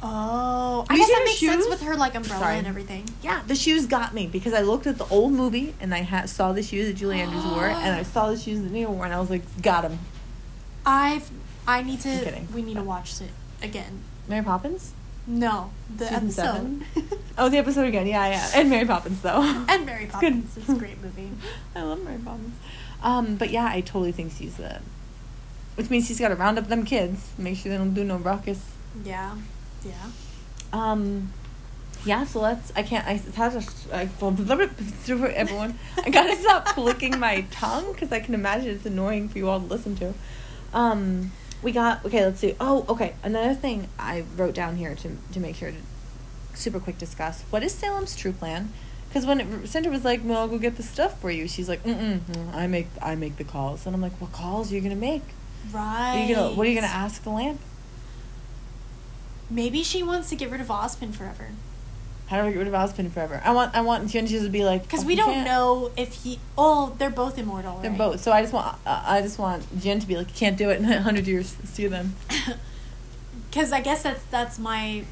Oh, 0.00 0.86
I 0.88 0.94
you 0.94 1.00
guess 1.00 1.08
that 1.08 1.22
makes 1.24 1.40
sense 1.40 1.68
with 1.68 1.82
her 1.82 1.96
like 1.96 2.14
umbrella 2.14 2.40
Sorry. 2.40 2.58
and 2.58 2.66
everything. 2.68 3.08
Yeah, 3.20 3.42
the 3.46 3.56
shoes 3.56 3.86
got 3.86 4.14
me 4.14 4.28
because 4.28 4.54
I 4.54 4.60
looked 4.60 4.86
at 4.86 4.96
the 4.96 5.06
old 5.06 5.32
movie 5.32 5.74
and 5.80 5.92
I 5.92 6.02
ha- 6.02 6.26
saw 6.26 6.52
the 6.52 6.62
shoes 6.62 6.86
that 6.86 6.94
Julie 6.94 7.20
Andrews 7.20 7.44
wore, 7.44 7.66
and 7.66 7.96
I 7.96 8.04
saw 8.04 8.30
the 8.30 8.38
shoes 8.38 8.62
that 8.62 8.70
Neo 8.70 8.92
wore, 8.92 9.04
and 9.04 9.12
I 9.12 9.20
was 9.20 9.30
like, 9.30 9.42
"Got 9.60 9.84
him." 9.84 9.98
I've 10.86 11.30
I 11.66 11.82
need 11.82 12.00
to. 12.00 12.10
I'm 12.10 12.24
kidding. 12.24 12.48
We 12.54 12.62
need 12.62 12.76
to 12.76 12.82
watch 12.82 13.20
it 13.20 13.30
again. 13.60 14.04
Mary 14.28 14.44
Poppins. 14.44 14.92
No, 15.28 15.70
the 15.94 16.06
Season 16.08 16.84
episode. 16.96 17.18
Oh, 17.40 17.48
the 17.48 17.58
episode 17.58 17.86
again. 17.86 18.06
Yeah, 18.08 18.26
yeah, 18.30 18.50
and 18.56 18.68
Mary 18.68 18.84
Poppins 18.84 19.20
though. 19.22 19.40
and 19.68 19.86
Mary 19.86 20.04
It's 20.04 20.12
Poppins. 20.12 20.54
good. 20.54 20.62
It's 20.62 20.72
a 20.72 20.74
great 20.74 21.00
movie. 21.00 21.30
I 21.76 21.82
love 21.82 22.02
Mary 22.02 22.18
Poppins. 22.18 22.56
Um, 23.00 23.36
but 23.36 23.50
yeah, 23.50 23.66
I 23.66 23.80
totally 23.80 24.10
think 24.10 24.32
she's 24.36 24.56
the. 24.56 24.80
Which 25.76 25.88
means 25.88 26.08
she's 26.08 26.18
got 26.18 26.28
to 26.28 26.34
round 26.34 26.58
up 26.58 26.66
them 26.66 26.84
kids, 26.84 27.30
make 27.38 27.56
sure 27.56 27.70
they 27.70 27.78
don't 27.78 27.94
do 27.94 28.02
no 28.02 28.16
ruckus. 28.16 28.60
Yeah, 29.04 29.36
yeah. 29.84 29.92
Um, 30.72 31.32
yeah. 32.04 32.24
So 32.24 32.40
let's. 32.40 32.72
I 32.74 32.82
can't. 32.82 33.06
I 33.06 33.12
it 33.12 33.34
has 33.36 33.54
a. 33.54 33.94
I, 33.96 34.08
everyone. 34.20 35.78
I 36.04 36.10
gotta 36.10 36.34
stop 36.36 36.70
flicking 36.70 37.20
my 37.20 37.42
tongue 37.52 37.92
because 37.92 38.10
I 38.10 38.18
can 38.18 38.34
imagine 38.34 38.70
it's 38.70 38.86
annoying 38.86 39.28
for 39.28 39.38
you 39.38 39.48
all 39.48 39.60
to 39.60 39.66
listen 39.66 39.94
to. 39.96 40.14
Um, 40.74 41.30
we 41.62 41.72
got 41.72 42.04
okay. 42.04 42.24
Let's 42.24 42.40
see. 42.40 42.54
Oh, 42.60 42.84
okay. 42.88 43.14
Another 43.22 43.54
thing 43.54 43.88
I 43.98 44.24
wrote 44.36 44.54
down 44.54 44.76
here 44.76 44.94
to 44.94 45.16
to 45.32 45.40
make 45.40 45.56
sure 45.56 45.70
to 45.70 45.76
super 46.54 46.80
quick 46.80 46.98
discuss. 46.98 47.42
What 47.50 47.62
is 47.62 47.74
Salem's 47.74 48.16
true 48.16 48.32
plan? 48.32 48.72
Because 49.08 49.24
when 49.24 49.40
it, 49.40 49.68
Cinder 49.68 49.90
was 49.90 50.04
like, 50.04 50.22
"No, 50.22 50.34
I'll 50.34 50.48
go 50.48 50.58
get 50.58 50.76
the 50.76 50.82
stuff 50.82 51.20
for 51.20 51.30
you," 51.30 51.48
she's 51.48 51.68
like, 51.68 51.82
Mm-mm, 51.84 52.20
mm, 52.20 52.54
"I 52.54 52.66
make 52.66 52.88
I 53.00 53.14
make 53.14 53.36
the 53.36 53.44
calls," 53.44 53.86
and 53.86 53.94
I'm 53.94 54.02
like, 54.02 54.20
"What 54.20 54.32
calls 54.32 54.70
are 54.70 54.74
you 54.74 54.80
gonna 54.80 54.96
make? 54.96 55.22
Right. 55.72 56.26
Are 56.30 56.34
gonna, 56.34 56.54
what 56.54 56.66
are 56.66 56.70
you 56.70 56.74
gonna 56.74 56.86
ask 56.86 57.22
the 57.22 57.30
lamp? 57.30 57.60
Maybe 59.50 59.82
she 59.82 60.02
wants 60.02 60.28
to 60.28 60.36
get 60.36 60.50
rid 60.50 60.60
of 60.60 60.68
Ozpin 60.68 61.14
forever. 61.14 61.48
How 62.28 62.42
do 62.42 62.48
I 62.48 62.52
get 62.52 62.58
rid 62.58 62.68
of 62.68 62.74
Ozpin 62.74 63.10
forever? 63.10 63.40
I 63.44 63.52
want 63.52 63.74
I 63.74 63.80
want 63.80 64.08
Genji 64.08 64.38
to 64.40 64.48
be 64.48 64.64
like 64.64 64.82
Because 64.82 65.00
"Fuck, 65.00 65.08
we 65.08 65.16
don't 65.16 65.32
can't." 65.32 65.46
know 65.46 65.90
if 65.96 66.12
he. 66.12 66.38
Oh, 66.56 66.94
they're 66.98 67.08
both 67.10 67.38
immortal. 67.38 67.78
They're 67.80 67.90
both. 67.90 68.20
So 68.20 68.32
I 68.32 68.42
just 68.42 68.52
want 68.52 68.76
uh, 68.86 69.02
I 69.06 69.22
just 69.22 69.38
want 69.38 69.64
Jinn 69.80 69.98
to 70.00 70.06
be 70.06 70.16
like, 70.16 70.34
can't 70.34 70.56
do 70.56 70.68
it 70.70 70.78
in 70.78 70.84
a 70.84 71.00
hundred 71.02 71.26
years. 71.26 71.56
See 71.64 71.86
them." 71.86 72.14
Because 73.50 73.72
I 73.72 73.80
guess 73.80 74.02
that's 74.02 74.22
that's 74.24 74.58
my 74.58 75.04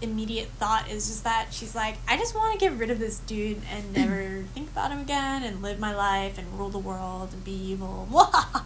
immediate 0.00 0.48
thought 0.58 0.90
is 0.90 1.06
just 1.06 1.24
that 1.24 1.48
she's 1.50 1.74
like, 1.74 1.96
I 2.08 2.16
just 2.16 2.34
want 2.34 2.52
to 2.52 2.58
get 2.58 2.76
rid 2.78 2.90
of 2.90 2.98
this 2.98 3.18
dude 3.20 3.60
and 3.70 3.92
never 3.96 4.42
think 4.54 4.70
about 4.70 4.90
him 4.90 5.00
again 5.00 5.42
and 5.42 5.60
live 5.62 5.78
my 5.78 5.94
life 5.94 6.38
and 6.38 6.58
rule 6.58 6.70
the 6.70 6.78
world 6.78 7.32
and 7.32 7.44
be 7.44 7.52
evil. 7.52 8.08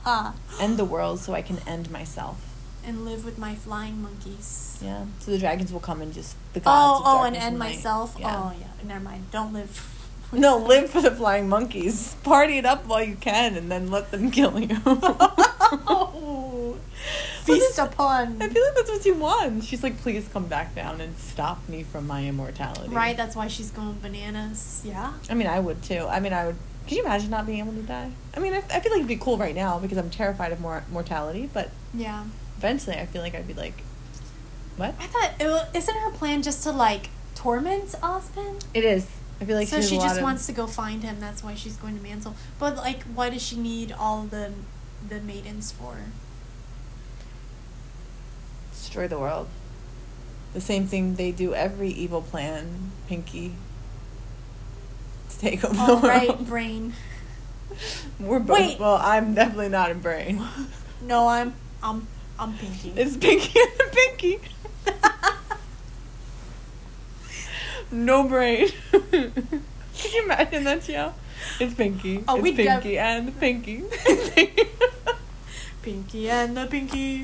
End 0.60 0.76
the 0.76 0.84
world 0.84 1.18
so 1.18 1.34
I 1.34 1.42
can 1.42 1.58
end 1.66 1.90
myself. 1.90 2.47
And 2.88 3.04
live 3.04 3.24
with 3.24 3.38
my 3.38 3.54
flying 3.54 4.00
monkeys. 4.02 4.78
Yeah. 4.82 5.04
So 5.20 5.30
the 5.30 5.38
dragons 5.38 5.72
will 5.72 5.80
come 5.80 6.00
and 6.00 6.12
just 6.12 6.34
the 6.54 6.60
gods. 6.60 7.02
Oh, 7.04 7.18
oh, 7.20 7.24
and 7.24 7.36
end 7.36 7.58
myself. 7.58 8.16
Yeah. 8.18 8.34
Oh, 8.34 8.52
yeah. 8.58 8.66
Never 8.82 9.00
mind. 9.04 9.30
Don't 9.30 9.52
live. 9.52 9.94
No, 10.30 10.58
live 10.58 10.90
for 10.90 11.00
the 11.00 11.10
flying 11.10 11.48
monkeys. 11.48 12.14
Party 12.22 12.58
it 12.58 12.66
up 12.66 12.84
while 12.86 13.02
you 13.02 13.16
can, 13.16 13.56
and 13.56 13.70
then 13.70 13.90
let 13.90 14.10
them 14.10 14.30
kill 14.30 14.60
you. 14.60 14.76
oh, 14.86 16.76
feast 17.44 17.78
upon. 17.78 18.36
I 18.42 18.48
feel 18.50 18.62
like 18.62 18.74
that's 18.74 18.90
what 18.90 19.02
she 19.02 19.12
wants. 19.12 19.66
She's 19.66 19.82
like, 19.82 19.96
please 20.02 20.28
come 20.30 20.46
back 20.46 20.74
down 20.74 21.00
and 21.00 21.16
stop 21.16 21.66
me 21.66 21.82
from 21.82 22.06
my 22.06 22.26
immortality. 22.26 22.94
Right, 22.94 23.16
that's 23.16 23.36
why 23.36 23.48
she's 23.48 23.70
going 23.70 24.00
bananas. 24.00 24.82
Yeah. 24.84 25.14
I 25.30 25.34
mean, 25.34 25.46
I 25.46 25.60
would 25.60 25.82
too. 25.82 26.06
I 26.06 26.20
mean, 26.20 26.34
I 26.34 26.44
would. 26.48 26.56
Could 26.86 26.98
you 26.98 27.04
imagine 27.04 27.30
not 27.30 27.46
being 27.46 27.60
able 27.60 27.72
to 27.72 27.82
die? 27.82 28.10
I 28.36 28.40
mean, 28.40 28.52
I, 28.52 28.58
I 28.58 28.80
feel 28.80 28.92
like 28.92 28.98
it'd 28.98 29.08
be 29.08 29.16
cool 29.16 29.38
right 29.38 29.54
now 29.54 29.78
because 29.78 29.96
I'm 29.96 30.10
terrified 30.10 30.52
of 30.52 30.60
mor- 30.60 30.84
mortality. 30.92 31.48
But 31.50 31.70
Yeah. 31.94 32.24
Eventually, 32.58 32.96
I 32.96 33.06
feel 33.06 33.22
like 33.22 33.34
I'd 33.34 33.46
be 33.46 33.54
like, 33.54 33.82
what? 34.76 34.94
I 35.00 35.06
thought, 35.06 35.32
it, 35.40 35.76
isn't 35.76 35.94
her 35.96 36.10
plan 36.10 36.42
just 36.42 36.62
to, 36.64 36.70
like, 36.72 37.08
torment 37.34 37.86
Ozpin? 38.02 38.62
It 38.74 38.84
is. 38.84 39.06
I 39.40 39.44
feel 39.44 39.56
like 39.56 39.68
so 39.68 39.80
she, 39.80 39.88
she 39.90 39.96
just 39.98 40.16
of- 40.18 40.22
wants 40.24 40.46
to 40.46 40.52
go 40.52 40.66
find 40.66 41.02
him. 41.04 41.20
That's 41.20 41.42
why 41.44 41.54
she's 41.54 41.76
going 41.76 41.96
to 41.96 42.02
Mantle. 42.02 42.34
But 42.58 42.76
like, 42.76 43.04
why 43.04 43.30
does 43.30 43.40
she 43.42 43.56
need 43.56 43.92
all 43.92 44.22
the 44.24 44.52
the 45.08 45.20
maidens 45.20 45.70
for? 45.72 45.96
destroy 48.72 49.06
the 49.06 49.18
world. 49.18 49.46
The 50.54 50.60
same 50.60 50.86
thing 50.86 51.14
they 51.16 51.30
do 51.30 51.54
every 51.54 51.90
evil 51.90 52.22
plan, 52.22 52.90
Pinky. 53.06 53.54
To 55.30 55.38
take 55.38 55.62
over 55.64 55.74
the 55.74 55.80
All 55.80 55.88
world. 55.88 56.02
right, 56.04 56.46
brain. 56.46 56.94
We're 58.20 58.38
both. 58.40 58.58
Wait. 58.58 58.80
Well, 58.80 58.96
I'm 58.96 59.34
definitely 59.34 59.68
not 59.68 59.90
in 59.90 60.00
brain. 60.00 60.42
No, 61.02 61.28
I'm 61.28 61.54
I'm 61.82 62.06
I'm 62.38 62.52
Pinky. 62.56 62.92
It's 62.96 63.16
Pinky 63.16 63.58
and 63.60 63.92
Pinky. 63.92 64.40
no 67.90 68.24
brain. 68.28 68.68
Can 69.10 70.12
you 70.12 70.22
imagine 70.24 70.64
that, 70.64 70.82
Chia? 70.82 71.12
It's 71.58 71.74
Pinky. 71.74 72.22
Oh, 72.28 72.36
it's 72.44 72.56
def- 72.56 72.66
Pinky 72.82 72.98
and 72.98 73.40
Pinky. 73.40 73.84
Pinky 75.82 76.30
and 76.30 76.56
the 76.56 76.66
Pinky. 76.66 77.18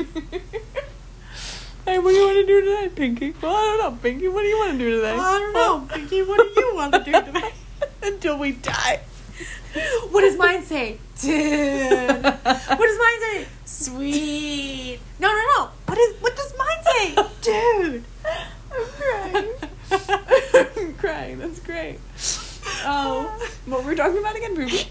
hey, 1.84 1.98
what 1.98 2.10
do 2.10 2.16
you 2.16 2.24
want 2.24 2.36
to 2.36 2.46
do 2.46 2.60
today, 2.62 2.88
Pinky? 2.94 3.34
Well, 3.40 3.54
I 3.54 3.60
don't 3.60 3.78
know, 3.92 3.98
Pinky. 4.02 4.28
What 4.28 4.42
do 4.42 4.48
you 4.48 4.58
want 4.58 4.72
to 4.72 4.78
do 4.78 4.90
today? 4.96 5.12
I 5.12 5.38
don't 5.38 5.52
know, 5.52 5.86
Pinky. 5.94 6.22
What 6.22 6.38
do 6.54 6.60
you 6.60 6.74
want 6.74 6.92
to 6.94 7.04
do 7.04 7.12
today? 7.32 7.52
Until 8.02 8.38
we 8.38 8.52
die. 8.52 9.00
What 10.10 10.20
does 10.22 10.36
mine 10.36 10.62
say? 10.62 10.98
Dude. 11.20 12.22
What 12.24 12.42
does 12.44 12.98
mine 12.98 13.20
say? 13.20 13.46
Sweet. 13.64 14.98
No, 15.18 15.28
no, 15.28 15.42
no. 15.56 15.68
What 15.86 15.98
is? 15.98 16.16
What 16.20 16.36
does 16.36 16.54
mine 16.56 16.82
say? 16.84 17.14
Dude. 17.42 18.04
I'm 18.72 18.86
crying. 18.98 19.50
I'm 20.76 20.94
crying. 20.94 21.38
That's 21.38 21.60
great. 21.60 21.98
Oh, 22.86 23.48
what 23.66 23.82
were 23.82 23.90
we 23.90 23.96
talking 23.96 24.18
about 24.18 24.36
again, 24.36 24.56
RWBY? 24.56 24.88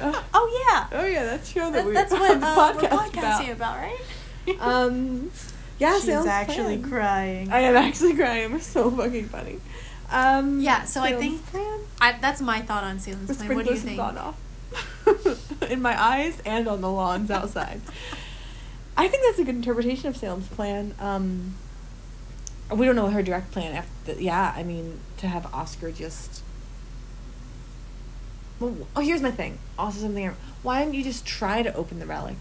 Uh, 0.00 0.22
Oh 0.34 0.64
yeah. 0.68 0.86
oh 1.00 1.04
yeah, 1.06 1.24
that 1.24 1.46
show 1.46 1.70
that, 1.70 1.72
That, 1.72 1.86
we 1.86 1.92
that's 1.92 2.10
the 2.12 2.18
what 2.18 2.30
uh, 2.42 2.76
we're 2.80 2.88
podcasting 2.88 3.52
about, 3.52 3.76
right? 3.78 3.98
Um, 4.60 5.30
yeah, 5.78 5.98
She's 5.98 6.08
actually 6.08 6.78
plan. 6.78 6.90
crying. 6.90 7.50
I 7.52 7.60
am 7.60 7.76
actually 7.76 8.14
crying. 8.14 8.52
It's 8.54 8.66
so 8.66 8.90
fucking 8.90 9.28
funny. 9.28 9.58
Um, 10.10 10.60
Yeah, 10.60 10.84
so 10.84 11.00
I 11.02 11.12
think- 11.14 11.40
I, 12.00 12.12
that's 12.20 12.40
my 12.40 12.60
thought 12.60 12.84
on 12.84 12.98
Salem's 12.98 13.36
plan. 13.36 13.54
What 13.54 13.66
do 13.66 13.72
you 13.72 13.78
think? 13.78 13.96
gone 13.96 14.18
off 14.18 14.40
in 15.70 15.82
my 15.82 16.00
eyes 16.00 16.40
and 16.44 16.66
on 16.66 16.80
the 16.80 16.90
lawns 16.90 17.30
outside. 17.30 17.80
I 18.96 19.08
think 19.08 19.22
that's 19.24 19.38
a 19.38 19.44
good 19.44 19.54
interpretation 19.54 20.08
of 20.08 20.16
Salem's 20.16 20.48
plan. 20.48 20.94
Um, 20.98 21.54
we 22.74 22.86
don't 22.86 22.96
know 22.96 23.08
her 23.10 23.22
direct 23.22 23.50
plan. 23.52 23.74
After 23.74 24.14
the, 24.14 24.22
yeah, 24.22 24.52
I 24.56 24.62
mean 24.62 25.00
to 25.18 25.26
have 25.28 25.52
Oscar 25.54 25.90
just. 25.90 26.42
Well, 28.58 28.76
oh, 28.94 29.00
here's 29.00 29.22
my 29.22 29.30
thing. 29.30 29.58
Also, 29.78 30.00
something. 30.00 30.34
Why 30.62 30.80
didn't 30.80 30.94
you 30.94 31.02
just 31.04 31.24
try 31.26 31.62
to 31.62 31.74
open 31.74 31.98
the 31.98 32.06
relic? 32.06 32.36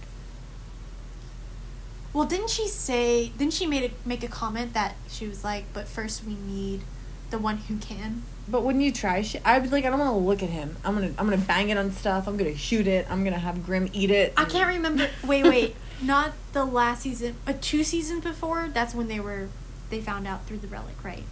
Well, 2.13 2.25
didn't 2.25 2.49
she 2.49 2.67
say? 2.67 3.29
Didn't 3.37 3.53
she 3.53 3.65
made 3.65 3.91
a, 3.91 4.07
make 4.07 4.23
a 4.23 4.27
comment 4.27 4.73
that 4.73 4.95
she 5.07 5.27
was 5.27 5.43
like, 5.43 5.65
"But 5.73 5.87
first 5.87 6.25
we 6.25 6.35
need 6.35 6.81
the 7.29 7.39
one 7.39 7.57
who 7.57 7.77
can. 7.77 8.23
But 8.47 8.63
wouldn't 8.63 8.83
you 8.83 8.91
try 8.91 9.21
shit, 9.21 9.41
I 9.45 9.59
was 9.59 9.71
like, 9.71 9.85
I 9.85 9.89
don't 9.89 9.99
want 9.99 10.13
to 10.13 10.17
look 10.17 10.41
at 10.41 10.49
him. 10.49 10.75
I'm 10.83 10.95
gonna, 10.95 11.13
I'm 11.17 11.29
gonna 11.29 11.37
bang 11.37 11.69
it 11.69 11.77
on 11.77 11.91
stuff. 11.91 12.27
I'm 12.27 12.37
gonna 12.37 12.57
shoot 12.57 12.87
it. 12.87 13.05
I'm 13.09 13.23
gonna 13.23 13.37
have 13.37 13.65
Grimm 13.65 13.89
eat 13.93 14.11
it. 14.11 14.33
I 14.35 14.45
can't 14.45 14.67
remember. 14.67 15.07
Wait, 15.25 15.43
wait. 15.43 15.75
Not 16.01 16.33
the 16.53 16.65
last 16.65 17.03
season. 17.03 17.35
Uh, 17.45 17.53
two 17.59 17.83
seasons 17.83 18.23
before. 18.23 18.69
That's 18.73 18.95
when 18.95 19.07
they 19.07 19.19
were. 19.19 19.49
They 19.89 20.01
found 20.01 20.27
out 20.27 20.45
through 20.45 20.59
the 20.59 20.67
relic, 20.67 21.03
right? 21.03 21.23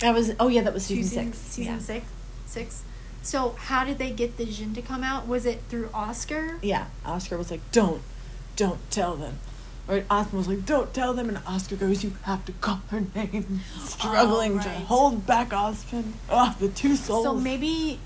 That 0.00 0.14
was, 0.14 0.32
oh 0.38 0.48
yeah, 0.48 0.62
that 0.62 0.74
was 0.74 0.84
season, 0.84 1.04
season 1.04 1.32
six. 1.32 1.38
Season 1.38 1.72
yeah. 1.72 1.78
six. 1.78 2.06
Six. 2.46 2.82
So 3.22 3.56
how 3.58 3.84
did 3.84 3.98
they 3.98 4.10
get 4.10 4.36
the 4.36 4.44
Jinn 4.44 4.74
to 4.74 4.82
come 4.82 5.02
out? 5.02 5.26
Was 5.26 5.44
it 5.46 5.62
through 5.68 5.90
Oscar? 5.92 6.58
Yeah, 6.62 6.86
Oscar 7.04 7.36
was 7.36 7.50
like, 7.50 7.60
don't, 7.72 8.02
don't 8.56 8.78
tell 8.90 9.16
them. 9.16 9.38
Or 9.88 10.04
Oscar 10.10 10.36
was 10.36 10.48
like, 10.48 10.66
don't 10.66 10.92
tell 10.92 11.14
them. 11.14 11.28
And 11.30 11.38
Oscar 11.46 11.76
goes, 11.76 12.04
you 12.04 12.12
have 12.24 12.44
to 12.44 12.52
call 12.52 12.80
her 12.90 13.02
name. 13.14 13.60
Struggling 13.78 14.58
to 14.60 14.68
right. 14.68 14.76
hold 14.84 15.26
back 15.26 15.52
Oscar. 15.52 16.02
Ugh, 16.28 16.58
the 16.58 16.68
two 16.68 16.94
souls. 16.94 17.24
So 17.24 17.34
maybe. 17.34 17.98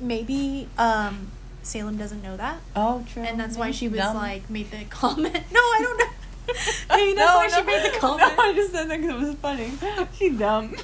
Maybe 0.00 0.68
um, 0.78 1.28
Salem 1.62 1.96
doesn't 1.96 2.22
know 2.22 2.36
that, 2.36 2.56
Oh, 2.74 3.04
true. 3.12 3.22
and 3.22 3.38
that's 3.38 3.56
why 3.56 3.70
she 3.70 3.86
was 3.88 4.00
dumb. 4.00 4.16
like 4.16 4.50
made 4.50 4.70
the 4.72 4.84
comment. 4.86 5.32
No, 5.52 5.60
I 5.60 5.78
don't 5.80 5.98
know. 5.98 6.04
Maybe 6.96 7.14
that's 7.14 7.30
No, 7.32 7.36
why 7.36 7.48
she 7.48 7.60
no, 7.60 7.64
made 7.66 7.92
the 7.94 7.98
comment. 8.00 8.32
No, 8.36 8.42
I 8.42 8.52
just 8.52 8.72
said 8.72 8.90
that 8.90 9.00
because 9.00 9.22
it 9.22 9.26
was 9.28 9.36
funny. 9.36 9.72
She's 10.18 10.36
dumb. 10.36 10.74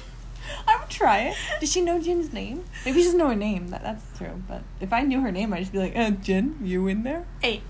I 0.65 0.77
would 0.79 0.89
try 0.89 1.23
it. 1.23 1.35
Does 1.59 1.69
she 1.69 1.81
know 1.81 1.99
Jinn's 1.99 2.31
name? 2.31 2.63
Maybe 2.85 2.99
she 2.99 3.05
doesn't 3.05 3.19
know 3.19 3.27
her 3.27 3.35
name. 3.35 3.67
That 3.71 3.83
that's 3.83 4.17
true. 4.17 4.41
But 4.47 4.61
if 4.79 4.93
I 4.93 5.01
knew 5.01 5.19
her 5.19 5.31
name, 5.33 5.51
I'd 5.53 5.59
just 5.59 5.73
be 5.73 5.79
like, 5.79 5.97
uh, 5.97 6.11
Jinn, 6.11 6.57
you 6.63 6.87
in 6.87 7.03
there? 7.03 7.25
Hey, 7.41 7.61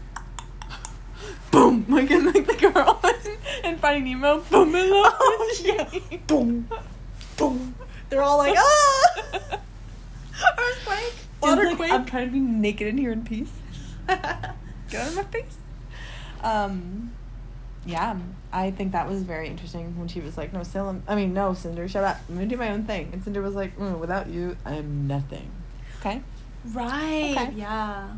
Boom! 1.51 1.85
Like 1.89 2.11
in 2.11 2.25
like 2.25 2.45
the 2.45 2.55
girl 2.55 3.01
in 3.63 3.77
Finding 3.77 4.05
Nemo. 4.05 4.39
Boom! 4.41 4.71
Hello. 4.71 5.01
Oh, 5.05 5.55
yeah. 5.63 6.17
boom, 6.27 6.67
boom. 7.37 7.75
They're 8.09 8.21
all 8.21 8.37
like, 8.37 8.55
ah, 8.57 9.59
earthquake, 10.57 11.13
Jinn's 11.43 11.43
like, 11.43 11.77
waterquake. 11.77 11.91
I'm 11.91 12.05
trying 12.05 12.27
to 12.27 12.31
be 12.31 12.39
naked 12.39 12.87
in 12.87 12.97
here 12.97 13.11
in 13.11 13.23
peace. 13.23 13.51
Get 14.07 14.21
out 15.01 15.07
of 15.07 15.15
my 15.15 15.23
face. 15.23 15.57
Um, 16.41 17.11
yeah, 17.85 18.17
I 18.51 18.71
think 18.71 18.91
that 18.93 19.07
was 19.07 19.23
very 19.23 19.47
interesting 19.47 19.97
when 19.97 20.07
she 20.07 20.19
was 20.21 20.37
like, 20.37 20.53
"No, 20.53 20.63
Salem. 20.63 21.03
I 21.07 21.15
mean, 21.15 21.33
no, 21.33 21.53
Cinder, 21.53 21.87
shut 21.87 22.03
up. 22.03 22.17
I'm 22.29 22.35
gonna 22.35 22.47
do 22.47 22.57
my 22.57 22.71
own 22.71 22.83
thing." 22.83 23.09
And 23.13 23.23
Cinder 23.23 23.41
was 23.41 23.55
like, 23.55 23.77
mm, 23.77 23.99
"Without 23.99 24.27
you, 24.27 24.57
I 24.65 24.75
am 24.75 25.07
nothing." 25.07 25.49
Okay. 25.99 26.21
right? 26.73 27.35
Okay. 27.37 27.53
Yeah. 27.55 28.09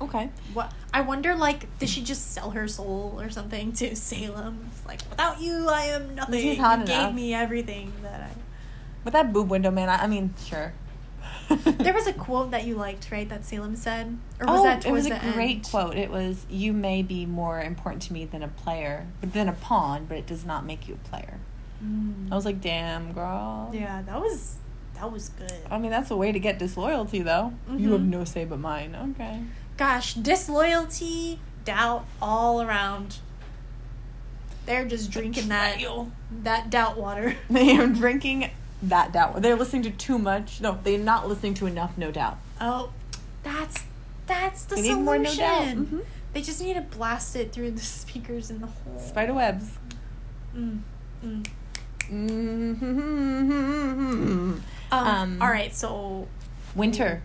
Okay. 0.00 0.30
What? 0.54 0.72
I 0.92 1.00
wonder, 1.00 1.34
like, 1.34 1.78
did 1.78 1.88
she 1.88 2.02
just 2.02 2.32
sell 2.32 2.50
her 2.50 2.68
soul 2.68 3.18
or 3.20 3.30
something 3.30 3.72
to 3.72 3.96
Salem? 3.96 4.68
It's 4.70 4.86
like, 4.86 5.00
without 5.10 5.40
you, 5.40 5.68
I 5.68 5.86
am 5.86 6.14
nothing. 6.14 6.40
She's 6.40 6.58
hot 6.58 6.78
you 6.78 6.84
enough. 6.84 7.08
gave 7.08 7.14
me 7.14 7.34
everything 7.34 7.92
that 8.02 8.22
I. 8.22 8.30
With 9.04 9.14
that 9.14 9.32
boob 9.32 9.50
window, 9.50 9.70
man. 9.70 9.88
I, 9.88 10.04
I 10.04 10.06
mean, 10.06 10.34
sure. 10.44 10.72
There 11.64 11.94
was 11.94 12.06
a 12.06 12.12
quote 12.12 12.50
that 12.50 12.66
you 12.66 12.74
liked, 12.74 13.10
right? 13.10 13.28
That 13.28 13.44
Salem 13.44 13.74
said, 13.74 14.18
or 14.38 14.46
was 14.46 14.60
oh, 14.60 14.64
that 14.64 14.84
it 14.84 14.92
was 14.92 15.06
a 15.06 15.18
great 15.32 15.56
end? 15.56 15.68
quote. 15.70 15.96
It 15.96 16.10
was, 16.10 16.44
"You 16.50 16.74
may 16.74 17.02
be 17.02 17.24
more 17.24 17.60
important 17.60 18.02
to 18.02 18.12
me 18.12 18.26
than 18.26 18.42
a 18.42 18.48
player, 18.48 19.06
but 19.20 19.32
than 19.32 19.48
a 19.48 19.52
pawn, 19.52 20.04
but 20.06 20.18
it 20.18 20.26
does 20.26 20.44
not 20.44 20.66
make 20.66 20.86
you 20.86 20.94
a 20.94 21.08
player." 21.08 21.38
Mm. 21.82 22.30
I 22.30 22.34
was 22.34 22.44
like, 22.44 22.60
"Damn, 22.60 23.14
girl." 23.14 23.70
yeah, 23.72 24.02
that 24.02 24.20
was 24.20 24.56
that 24.94 25.10
was 25.10 25.30
good. 25.30 25.52
I 25.70 25.78
mean, 25.78 25.90
that's 25.90 26.10
a 26.10 26.16
way 26.16 26.32
to 26.32 26.38
get 26.38 26.58
disloyalty, 26.58 27.22
though. 27.22 27.54
You 27.74 27.92
have 27.92 28.02
no 28.02 28.24
say 28.24 28.44
but 28.44 28.58
mine. 28.58 29.14
Okay. 29.14 29.42
Gosh, 29.78 30.12
disloyalty, 30.14 31.38
doubt 31.64 32.04
all 32.20 32.60
around. 32.60 33.18
They're 34.66 34.84
just 34.84 35.10
drinking 35.10 35.48
that 35.48 35.78
that 36.42 36.68
doubt 36.68 36.98
water. 36.98 37.36
They 37.48 37.78
are 37.78 37.86
drinking 37.86 38.50
that 38.82 39.12
doubt. 39.12 39.40
They're 39.40 39.56
listening 39.56 39.82
to 39.84 39.90
too 39.90 40.18
much. 40.18 40.60
No, 40.60 40.78
they're 40.84 40.98
not 40.98 41.26
listening 41.28 41.54
to 41.54 41.66
enough. 41.66 41.96
No 41.96 42.10
doubt. 42.10 42.36
Oh, 42.60 42.90
that's 43.42 43.84
that's 44.26 44.64
the 44.64 44.74
They 44.76 44.82
need 44.82 44.88
solution. 44.88 45.04
more 45.04 45.18
no 45.18 45.34
doubt. 45.34 45.64
Mhm. 45.76 46.04
They 46.34 46.42
just 46.42 46.60
need 46.60 46.74
to 46.74 46.82
blast 46.82 47.34
it 47.36 47.52
through 47.52 47.70
the 47.70 47.80
speakers 47.80 48.50
in 48.50 48.60
the 48.60 48.66
whole. 48.66 48.98
Spider 49.00 49.32
webs. 49.32 49.70
Mm, 50.54 50.80
mm. 51.24 51.46
Mm-hmm. 52.10 54.52
Um, 54.90 55.06
Um, 55.06 55.42
all 55.42 55.48
right, 55.48 55.74
so 55.74 56.26
Winter. 56.74 57.22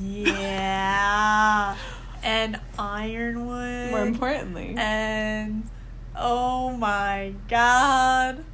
Yeah, 0.00 1.76
and 2.22 2.60
Ironwood. 2.78 3.90
More 3.90 4.06
importantly. 4.06 4.74
and 4.76 5.68
oh 6.16 6.70
my 6.76 7.34
god, 7.48 8.44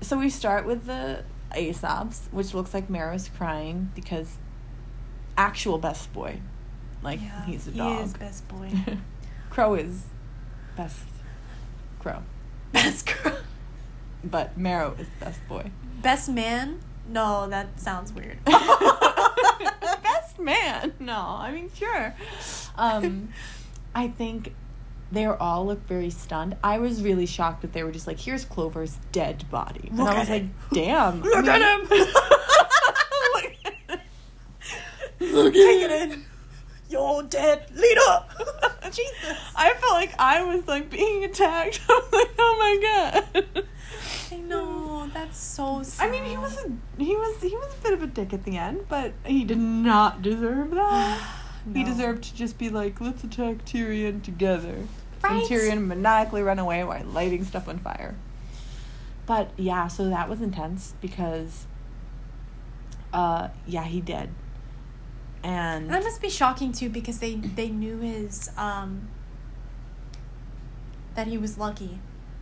So 0.00 0.18
we 0.18 0.30
start 0.30 0.66
with 0.66 0.86
the 0.86 1.24
Ace 1.54 1.84
Ops, 1.84 2.28
which 2.30 2.54
looks 2.54 2.72
like 2.74 2.88
Marrow's 2.90 3.28
crying 3.28 3.90
because 3.94 4.36
actual 5.36 5.78
best 5.78 6.12
boy. 6.12 6.40
Like 7.02 7.20
yeah, 7.20 7.44
he's 7.44 7.66
a 7.66 7.70
dog. 7.72 7.98
He 7.98 8.04
is 8.04 8.12
best 8.14 8.48
boy. 8.48 8.70
Qrow 9.50 9.78
is 9.82 10.04
best 10.76 10.98
crow. 11.98 12.22
best 12.72 13.06
crow. 13.06 13.36
But 14.22 14.56
Marrow 14.58 14.94
is 14.98 15.08
best 15.18 15.40
boy. 15.48 15.70
Best 16.02 16.28
man? 16.28 16.80
No, 17.10 17.48
that 17.48 17.78
sounds 17.80 18.12
weird. 18.12 18.38
best 18.44 20.38
man. 20.38 20.92
No, 21.00 21.16
I 21.16 21.50
mean 21.52 21.70
sure. 21.74 22.14
Um, 22.76 23.30
I 23.94 24.08
think 24.08 24.54
they 25.12 25.26
all 25.26 25.36
all 25.36 25.66
look 25.66 25.86
very 25.88 26.10
stunned. 26.10 26.56
I 26.62 26.78
was 26.78 27.02
really 27.02 27.26
shocked 27.26 27.62
that 27.62 27.72
they 27.72 27.82
were 27.82 27.90
just 27.92 28.06
like, 28.06 28.20
"Here's 28.20 28.44
Clover's 28.44 28.98
dead 29.12 29.44
body," 29.50 29.88
and 29.88 29.98
Look 29.98 30.08
I 30.08 30.18
was 30.20 30.28
like, 30.30 30.42
it. 30.44 30.48
"Damn!" 30.72 31.20
Look 31.22 31.46
I 31.48 31.56
at 31.56 31.60
mean- 31.60 31.98
him. 31.98 32.06
Look 33.34 33.44
at 33.64 33.74
it. 33.88 34.00
Look 35.34 35.52
Take 35.54 35.82
it 35.82 35.90
in. 36.12 36.24
You're 36.88 37.22
dead, 37.24 37.66
leader. 37.74 38.24
Jesus. 38.90 39.36
I 39.56 39.74
felt 39.74 39.92
like 39.92 40.12
I 40.18 40.42
was 40.42 40.66
like 40.66 40.90
being 40.90 41.24
attacked. 41.24 41.80
I 41.88 41.92
was 41.92 42.12
like, 42.12 42.30
"Oh 42.38 42.56
my 42.58 43.24
god." 43.44 43.64
I 44.32 44.36
know 44.36 44.69
that's 45.30 45.38
so. 45.40 45.82
Sad. 45.82 46.08
I 46.08 46.10
mean, 46.10 46.24
he 46.24 46.36
was 46.36 46.56
a 46.58 47.02
he 47.02 47.14
was 47.16 47.40
he 47.42 47.54
was 47.56 47.72
a 47.78 47.82
bit 47.82 47.92
of 47.92 48.02
a 48.02 48.06
dick 48.06 48.32
at 48.32 48.44
the 48.44 48.56
end, 48.56 48.86
but 48.88 49.12
he 49.24 49.44
did 49.44 49.58
not 49.58 50.22
deserve 50.22 50.70
that. 50.72 51.36
He 51.74 51.84
deserved 51.84 52.24
to 52.24 52.34
just 52.34 52.56
be 52.56 52.70
like, 52.70 53.02
let's 53.02 53.22
attack 53.22 53.66
Tyrian 53.66 54.22
together. 54.22 54.86
Right? 55.22 55.32
And 55.32 55.46
Tyrian 55.46 55.86
maniacally 55.86 56.42
run 56.42 56.58
away 56.58 56.82
while 56.84 57.04
lighting 57.04 57.44
stuff 57.44 57.68
on 57.68 57.78
fire. 57.80 58.16
But 59.26 59.50
yeah, 59.58 59.86
so 59.86 60.08
that 60.08 60.26
was 60.30 60.40
intense 60.40 60.94
because, 61.02 61.66
uh, 63.12 63.48
yeah, 63.66 63.84
he 63.84 64.00
did. 64.00 64.30
And 65.42 65.90
That 65.90 66.02
must 66.02 66.22
be 66.22 66.30
shocking 66.30 66.72
too 66.72 66.88
because 66.88 67.18
they 67.18 67.34
they 67.34 67.68
knew 67.68 67.98
his 67.98 68.50
um 68.56 69.08
that 71.14 71.26
he 71.26 71.36
was 71.36 71.58
lucky. 71.58 71.98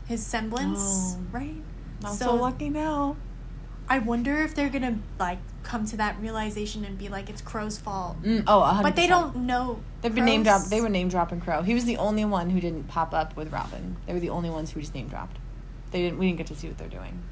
His 0.07 0.24
semblance, 0.24 0.78
Oh. 0.80 1.20
right? 1.32 1.61
I'm 2.05 2.14
so, 2.14 2.34
lucky 2.34 2.68
now. 2.68 3.16
I 3.88 3.99
wonder 3.99 4.42
if 4.42 4.55
they're 4.55 4.68
gonna 4.68 4.99
like 5.18 5.38
come 5.62 5.86
to 5.86 5.96
that 5.96 6.20
realization 6.20 6.84
and 6.84 6.99
be 6.99 7.09
like 7.09 7.28
it's 7.28 7.42
Qrow's 7.42 7.78
fault. 7.78 8.22
Mm, 8.22 8.44
oh, 8.46 8.61
100%. 8.61 8.82
But 8.82 8.96
they 8.96 9.07
don't 9.07 9.36
know. 9.36 9.80
They've 10.03 10.14
been 10.14 10.24
name 10.24 10.42
drop. 10.42 10.64
They 10.64 10.80
were 10.80 10.88
name 10.88 11.09
dropping 11.09 11.40
Qrow. 11.40 11.64
He 11.64 11.74
was 11.74 11.84
the 11.84 11.96
only 11.96 12.24
one 12.24 12.51
who 12.51 12.61
didn't 12.61 12.88
pop 12.88 13.12
up 13.12 13.36
with 13.36 13.51
Robyn. 13.53 13.96
They 14.07 14.12
were 14.12 14.20
the 14.20 14.30
only 14.30 14.51
ones 14.51 14.70
who 14.70 14.80
just 14.80 14.94
name 14.94 15.09
dropped. 15.09 15.38
They 15.90 16.03
didn't. 16.03 16.18
We 16.18 16.26
didn't 16.26 16.38
get 16.38 16.46
to 16.49 16.55
see 16.55 16.68
what 16.68 16.78
they're 16.78 16.88
doing. 16.88 17.22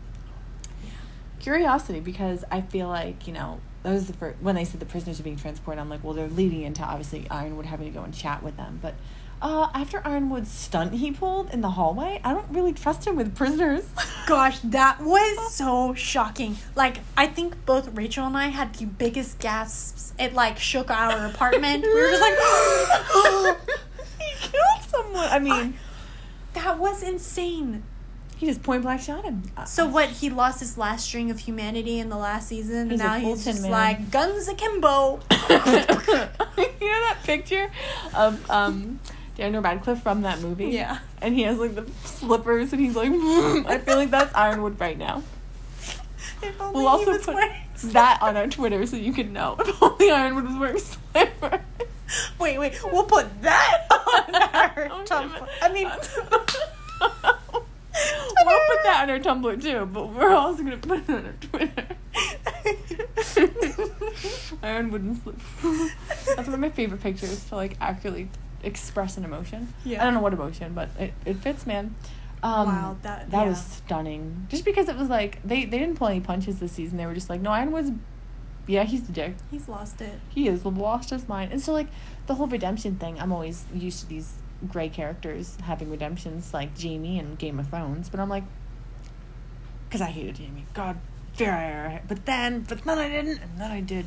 Curiosity, 1.41 2.01
because 2.01 2.45
I 2.51 2.62
feel 2.62 2.89
like 2.89 3.27
you 3.27 3.33
know 3.33 3.61
that 3.83 3.93
was 3.93 4.07
the 4.07 4.14
first 4.14 4.39
when 4.41 4.55
they 4.55 4.64
said 4.64 4.81
the 4.81 4.87
prisoners 4.87 5.21
are 5.21 5.23
being 5.23 5.37
transported. 5.37 5.79
I'm 5.79 5.89
like, 5.89 6.03
well, 6.03 6.14
they're 6.14 6.29
leading 6.29 6.62
into 6.62 6.83
obviously 6.83 7.29
Ironwood 7.31 7.67
having 7.67 7.87
to 7.87 7.93
go 7.93 8.03
and 8.03 8.12
chat 8.12 8.43
with 8.43 8.57
them. 8.57 8.79
But 8.83 8.95
uh, 9.43 9.68
after 9.74 10.01
Ironwood's 10.07 10.51
stunt 10.51 10.95
he 10.95 11.12
pulled 11.12 11.51
in 11.53 11.61
the 11.61 11.70
hallway, 11.70 12.20
I 12.24 12.32
don't 12.32 12.47
really 12.51 12.72
trust 12.72 13.07
him 13.07 13.16
with 13.16 13.34
prisoners. 13.34 13.84
Gosh, 14.26 14.59
that 14.61 15.01
was 15.01 15.55
so 15.55 15.95
shocking. 15.95 16.57
Like, 16.74 16.99
I 17.16 17.26
think 17.26 17.64
both 17.66 17.95
Rachel 17.95 18.26
and 18.26 18.37
I 18.37 18.49
had 18.49 18.74
the 18.74 18.87
biggest 18.87 19.39
gasps. 19.39 20.14
It 20.18 20.32
like 20.32 20.59
shook 20.59 20.91
our 20.91 21.26
apartment. 21.30 21.82
we 21.84 21.95
were 21.95 22.11
just 22.11 22.22
like, 22.22 22.39
he 24.20 24.49
killed 24.49 24.82
someone. 24.89 25.28
I 25.28 25.39
mean, 25.39 25.74
that 26.55 26.78
was 26.78 27.03
insane. 27.03 27.82
he 28.39 28.47
just 28.47 28.62
point 28.62 28.82
blank 28.82 29.03
shot 29.03 29.24
him. 29.24 29.43
So 29.66 29.87
what? 29.87 30.09
He 30.09 30.30
lost 30.30 30.61
his 30.61 30.78
last 30.78 31.07
string 31.07 31.30
of 31.30 31.41
humanity 31.41 31.99
in 31.99 32.09
the 32.09 32.16
last 32.16 32.49
season, 32.49 32.91
and 32.91 32.99
now 32.99 33.16
he's 33.18 33.45
just 33.45 33.62
man. 33.62 33.70
like 33.70 34.11
guns 34.11 34.49
akimbo. 34.49 35.20
you 35.30 35.37
know 35.49 37.01
that 37.09 37.18
picture 37.24 37.70
of 38.14 38.51
um 38.51 38.99
Daniel 39.37 39.62
Radcliffe 39.62 40.03
from 40.03 40.22
that 40.22 40.41
movie? 40.41 40.66
Yeah. 40.68 40.99
And 41.20 41.34
he 41.34 41.43
has 41.43 41.59
like 41.59 41.74
the 41.74 41.87
slippers 42.05 42.72
and 42.72 42.80
he's 42.80 42.97
like 42.97 43.11
I 43.12 43.78
feel 43.78 43.97
like 43.97 44.11
that's 44.11 44.34
Ironwood 44.34 44.80
right 44.80 44.97
now. 44.99 45.22
We'll 46.61 46.87
also 46.89 47.16
put 47.18 47.37
that 47.93 48.18
on 48.20 48.37
our 48.37 48.47
Twitter 48.47 48.84
so 48.87 48.97
you 48.97 49.12
can 49.12 49.32
know. 49.32 49.57
If 49.59 49.82
only 49.82 50.11
Ironwood 50.11 50.45
was 50.45 50.57
wearing 50.57 50.78
slippers. 50.78 51.61
Wait, 52.39 52.59
wait. 52.59 52.78
We'll 52.84 53.05
put 53.05 53.43
that 53.43 53.87
on 53.91 54.34
our 54.34 54.89
Oh, 54.93 55.03
top. 55.05 55.28
I 55.61 55.72
mean, 55.72 55.89
we'll 55.89 55.99
put 58.68 58.82
that 58.84 59.01
on 59.03 59.11
our 59.11 59.18
Tumblr 59.18 59.61
too, 59.62 59.87
but 59.87 60.11
we're 60.12 60.30
also 60.34 60.62
gonna 60.62 60.76
put 60.76 61.01
it 61.01 61.11
on 61.11 61.24
our 61.26 61.34
Twitter. 61.41 61.87
Ironwood 64.62 64.93
wouldn't 64.93 65.22
slip. 65.22 65.37
That's 66.37 66.47
one 66.47 66.55
of 66.55 66.61
my 66.61 66.70
favorite 66.70 67.01
pictures 67.03 67.45
to 67.47 67.57
like 67.57 67.76
actually 67.80 68.28
express 68.67 69.17
an 69.17 69.25
emotion. 69.25 69.73
Yeah. 69.85 70.03
I 70.03 70.05
don't 70.05 70.14
know 70.14 70.21
what 70.21 70.33
emotion, 70.35 70.75
but 70.75 70.91
it, 70.99 71.14
it 71.25 71.37
fits, 71.39 71.67
man. 71.67 71.95
Um, 72.43 72.67
Wow, 72.69 72.97
that- 73.03 73.31
that 73.31 73.47
was 73.47 73.59
stunning. 73.62 74.47
Just 74.51 74.64
because 74.64 74.89
it 74.89 74.97
was 74.97 75.09
like 75.09 75.41
they 75.43 75.64
they 75.64 75.79
didn't 75.79 75.97
pull 75.97 76.09
any 76.09 76.21
punches 76.21 76.59
this 76.61 76.73
season. 76.73 76.99
They 76.99 77.07
were 77.07 77.14
just 77.14 77.31
like, 77.31 77.41
no, 77.41 77.51
Iron 77.51 77.73
was, 77.73 77.91
yeah, 78.67 78.85
he's 78.85 79.05
the 79.07 79.12
dick. 79.12 79.35
He's 79.51 79.69
lost 79.69 80.01
it. 80.01 80.21
He 80.29 80.47
is 80.49 80.64
lost 80.64 81.11
his 81.11 81.27
mind. 81.29 81.53
And 81.53 81.62
so 81.62 81.73
like 81.73 81.87
the 82.27 82.35
whole 82.35 82.47
redemption 82.47 82.97
thing, 82.97 83.19
I'm 83.19 83.33
always 83.33 83.64
used 83.75 84.01
to 84.01 84.07
these 84.09 84.35
gray 84.69 84.89
characters 84.89 85.57
having 85.64 85.91
redemptions 85.91 86.53
like 86.53 86.81
Jaime 86.81 87.19
and 87.19 87.39
Game 87.39 87.59
of 87.59 87.69
Thrones, 87.69 88.09
but 88.11 88.21
I'm 88.21 88.29
like 88.29 88.45
cuz 89.91 90.01
I 90.01 90.07
hated 90.11 90.39
Jaime. 90.39 90.64
God, 90.75 90.99
fair. 91.35 92.03
But 92.09 92.27
then 92.27 92.61
but 92.69 92.85
then 92.85 92.99
I 92.99 93.09
didn't 93.09 93.39
and 93.43 93.59
then 93.61 93.71
I 93.71 93.81
did. 93.81 94.07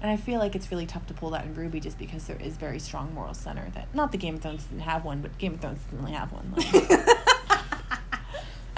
And 0.00 0.10
I 0.10 0.16
feel 0.16 0.38
like 0.38 0.54
it's 0.54 0.70
really 0.70 0.86
tough 0.86 1.06
to 1.08 1.14
pull 1.14 1.30
that 1.30 1.44
in 1.44 1.54
RWBY 1.54 1.82
just 1.82 1.98
because 1.98 2.26
there 2.26 2.38
is 2.40 2.56
very 2.56 2.78
strong 2.78 3.12
moral 3.14 3.34
center 3.34 3.70
that 3.74 3.92
not 3.94 4.12
the 4.12 4.18
Game 4.18 4.36
of 4.36 4.42
Thrones 4.42 4.64
didn't 4.64 4.82
have 4.82 5.04
one, 5.04 5.20
but 5.20 5.36
Game 5.38 5.54
of 5.54 5.60
Thrones 5.60 5.80
didn't 5.84 6.04
really 6.04 6.16
have 6.16 6.32
one. 6.32 6.54
Like, 6.56 7.08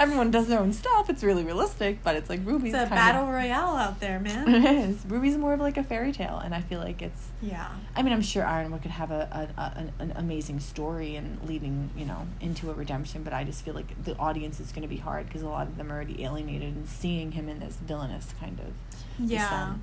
everyone 0.01 0.31
does 0.31 0.47
their 0.47 0.59
own 0.59 0.73
stuff. 0.73 1.09
It's 1.11 1.23
really 1.23 1.43
realistic, 1.43 2.03
but 2.03 2.15
it's 2.15 2.27
like 2.27 2.43
RWBY's 2.43 2.73
It's 2.73 2.87
a 2.87 2.89
battle 2.89 3.23
of, 3.23 3.29
royale 3.29 3.75
out 3.75 3.99
there, 3.99 4.19
man. 4.19 4.47
It 4.51 4.89
is. 4.89 4.97
RWBY's 5.05 5.37
more 5.37 5.53
of 5.53 5.59
like 5.59 5.77
a 5.77 5.83
fairy 5.83 6.11
tale, 6.11 6.41
and 6.43 6.55
I 6.55 6.61
feel 6.61 6.79
like 6.79 7.01
it's 7.03 7.27
yeah. 7.41 7.69
I 7.95 8.01
mean, 8.01 8.11
I'm 8.11 8.21
sure 8.23 8.43
Ironwood 8.43 8.81
could 8.81 8.91
have 8.91 9.11
a, 9.11 9.49
a, 9.57 9.61
a 9.61 9.73
an, 9.77 9.93
an 9.99 10.13
amazing 10.15 10.59
story 10.59 11.15
and 11.15 11.39
leading, 11.47 11.91
you 11.95 12.05
know, 12.05 12.27
into 12.39 12.71
a 12.71 12.73
redemption. 12.73 13.21
But 13.21 13.33
I 13.33 13.43
just 13.43 13.63
feel 13.63 13.75
like 13.75 14.03
the 14.03 14.17
audience 14.17 14.59
is 14.59 14.71
going 14.71 14.81
to 14.81 14.87
be 14.87 14.97
hard 14.97 15.27
because 15.27 15.43
a 15.43 15.49
lot 15.49 15.67
of 15.67 15.77
them 15.77 15.91
are 15.91 15.95
already 15.95 16.23
alienated 16.23 16.73
and 16.73 16.87
seeing 16.87 17.33
him 17.33 17.47
in 17.47 17.59
this 17.59 17.75
villainous 17.75 18.33
kind 18.39 18.59
of. 18.59 18.73
Yeah. 19.19 19.43
descent. 19.43 19.81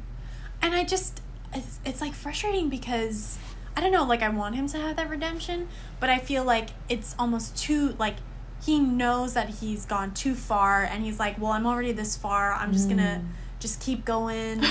And 0.60 0.74
I 0.74 0.82
just 0.82 1.22
it's 1.54 1.78
it's 1.84 2.00
like 2.00 2.14
frustrating 2.14 2.68
because 2.68 3.38
I 3.76 3.80
don't 3.80 3.92
know, 3.92 4.04
like 4.04 4.22
I 4.22 4.28
want 4.28 4.54
him 4.56 4.66
to 4.68 4.78
have 4.78 4.96
that 4.96 5.08
redemption, 5.08 5.68
but 6.00 6.10
I 6.10 6.18
feel 6.18 6.44
like 6.44 6.70
it's 6.88 7.14
almost 7.18 7.56
too 7.56 7.94
like 7.98 8.16
he 8.64 8.78
knows 8.80 9.34
that 9.34 9.48
he's 9.48 9.86
gone 9.86 10.12
too 10.14 10.34
far 10.34 10.82
and 10.82 11.04
he's 11.04 11.18
like, 11.18 11.40
"Well, 11.40 11.52
I'm 11.52 11.66
already 11.66 11.92
this 11.92 12.16
far. 12.16 12.52
I'm 12.52 12.72
just 12.72 12.88
going 12.88 12.98
to 12.98 13.20
Mm. 13.20 13.26
just 13.60 13.80
keep 13.80 14.04
going." 14.04 14.62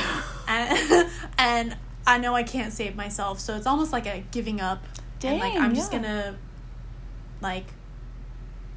and 0.47 1.09
and 1.37 1.77
I 2.05 2.17
know 2.17 2.35
I 2.35 2.43
can't 2.43 2.73
save 2.73 2.95
myself, 2.95 3.39
so 3.39 3.55
it's 3.55 3.65
almost 3.67 3.91
like 3.93 4.05
a 4.05 4.23
giving 4.31 4.59
up. 4.61 4.83
and 5.23 5.39
like 5.39 5.55
I'm 5.55 5.73
just 5.73 5.91
yeah. 5.93 5.99
going 5.99 6.11
to 6.13 6.35
like 7.41 7.65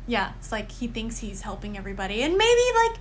yeah, 0.07 0.33
it's 0.39 0.51
like 0.51 0.73
he 0.73 0.87
thinks 0.89 1.19
he's 1.19 1.43
helping 1.43 1.77
everybody. 1.77 2.23
And 2.23 2.37
maybe 2.37 2.61
like 2.89 3.01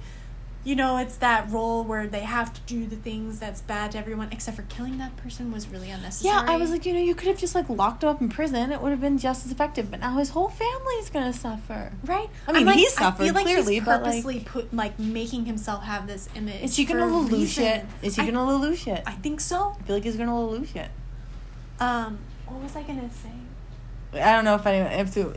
you 0.70 0.76
know, 0.76 0.98
it's 0.98 1.18
that 1.18 1.50
role 1.50 1.84
where 1.84 2.06
they 2.06 2.20
have 2.20 2.54
to 2.54 2.62
do 2.68 2.86
the 2.86 2.96
things 2.96 3.40
that's 3.40 3.60
bad 3.62 3.92
to 3.94 3.98
everyone, 3.98 4.28
except 4.32 4.56
for 4.56 4.62
killing 4.70 5.00
that 5.00 5.18
person 5.18 5.52
was 5.52 5.68
really 5.68 5.90
unnecessary. 5.90 6.32
Yeah, 6.32 6.46
I 6.48 6.58
was 6.58 6.70
like, 6.70 6.86
you 6.86 6.94
know, 6.94 7.00
you 7.00 7.16
could 7.16 7.28
have 7.28 7.40
just 7.40 7.56
like 7.56 7.68
locked 7.70 8.04
him 8.04 8.10
up 8.10 8.22
in 8.22 8.30
prison. 8.30 8.72
It 8.72 8.80
would 8.80 8.92
have 8.92 9.02
been 9.02 9.18
just 9.18 9.48
as 9.48 9.52
effective. 9.52 9.90
But 9.90 10.00
now 10.02 10.18
his 10.20 10.30
whole 10.30 10.50
family's 10.50 11.10
gonna 11.10 11.34
suffer. 11.34 11.92
right. 12.06 12.30
I 12.48 12.52
mean, 12.52 12.68
I'm 12.68 12.78
he 12.78 12.86
I 12.86 12.90
suffered, 12.90 13.24
feel 13.24 13.34
like 13.34 13.46
clearly, 13.46 13.74
he's 13.76 13.84
but, 13.84 14.04
like- 14.04 14.12
purposely 14.24 14.40
put 14.42 14.72
like 14.72 15.00
making 15.00 15.46
himself 15.46 15.84
have 15.86 16.06
this 16.06 16.30
image. 16.36 16.62
Is 16.62 16.76
he 16.76 16.86
gonna 16.86 17.08
for 17.08 17.08
a 17.08 17.12
Lelouch 17.14 17.32
reason. 17.32 17.64
it? 17.64 17.86
Is 18.04 18.16
he 18.16 18.22
I- 18.22 18.26
gonna 18.30 18.46
lose 18.60 18.86
it? 18.86 19.02
I 19.08 19.14
think 19.14 19.40
so. 19.40 19.76
I 19.80 19.84
feel 19.84 19.96
like 19.96 20.04
he's 20.04 20.18
gonna 20.18 20.40
lose 20.48 20.76
it. 20.76 20.92
Um, 21.80 22.20
what 22.46 22.62
was 22.62 22.76
I 22.76 22.84
gonna 22.84 23.10
say? 23.10 24.22
I 24.22 24.34
don't 24.34 24.46
know 24.46 24.54
if 24.56 24.68
anyone 24.68 24.92
if 24.92 25.14
to, 25.16 25.34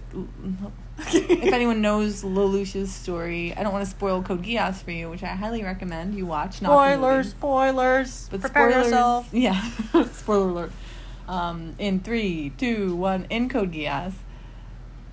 if 0.98 1.52
anyone 1.52 1.80
knows 1.80 2.22
Lelouch's 2.22 2.92
story. 2.92 3.54
I 3.54 3.62
don't 3.62 3.72
want 3.72 3.84
to 3.84 3.90
spoil 3.90 4.22
Code 4.22 4.42
Geass 4.42 4.82
for 4.82 4.90
you, 4.90 5.10
which 5.10 5.22
I 5.22 5.28
highly 5.28 5.62
recommend 5.62 6.14
you 6.14 6.26
watch. 6.26 6.60
Movie. 6.60 7.28
spoilers. 7.30 8.28
but 8.30 8.40
Prepare 8.40 8.70
spoilers, 8.70 8.86
yourself. 8.86 9.28
Yeah, 9.32 9.70
spoiler 10.12 10.48
alert. 10.48 10.72
Um, 11.28 11.74
in 11.78 12.00
three, 12.00 12.52
two, 12.58 12.96
one, 12.96 13.26
in 13.30 13.48
Code 13.48 13.72
Geass, 13.72 14.14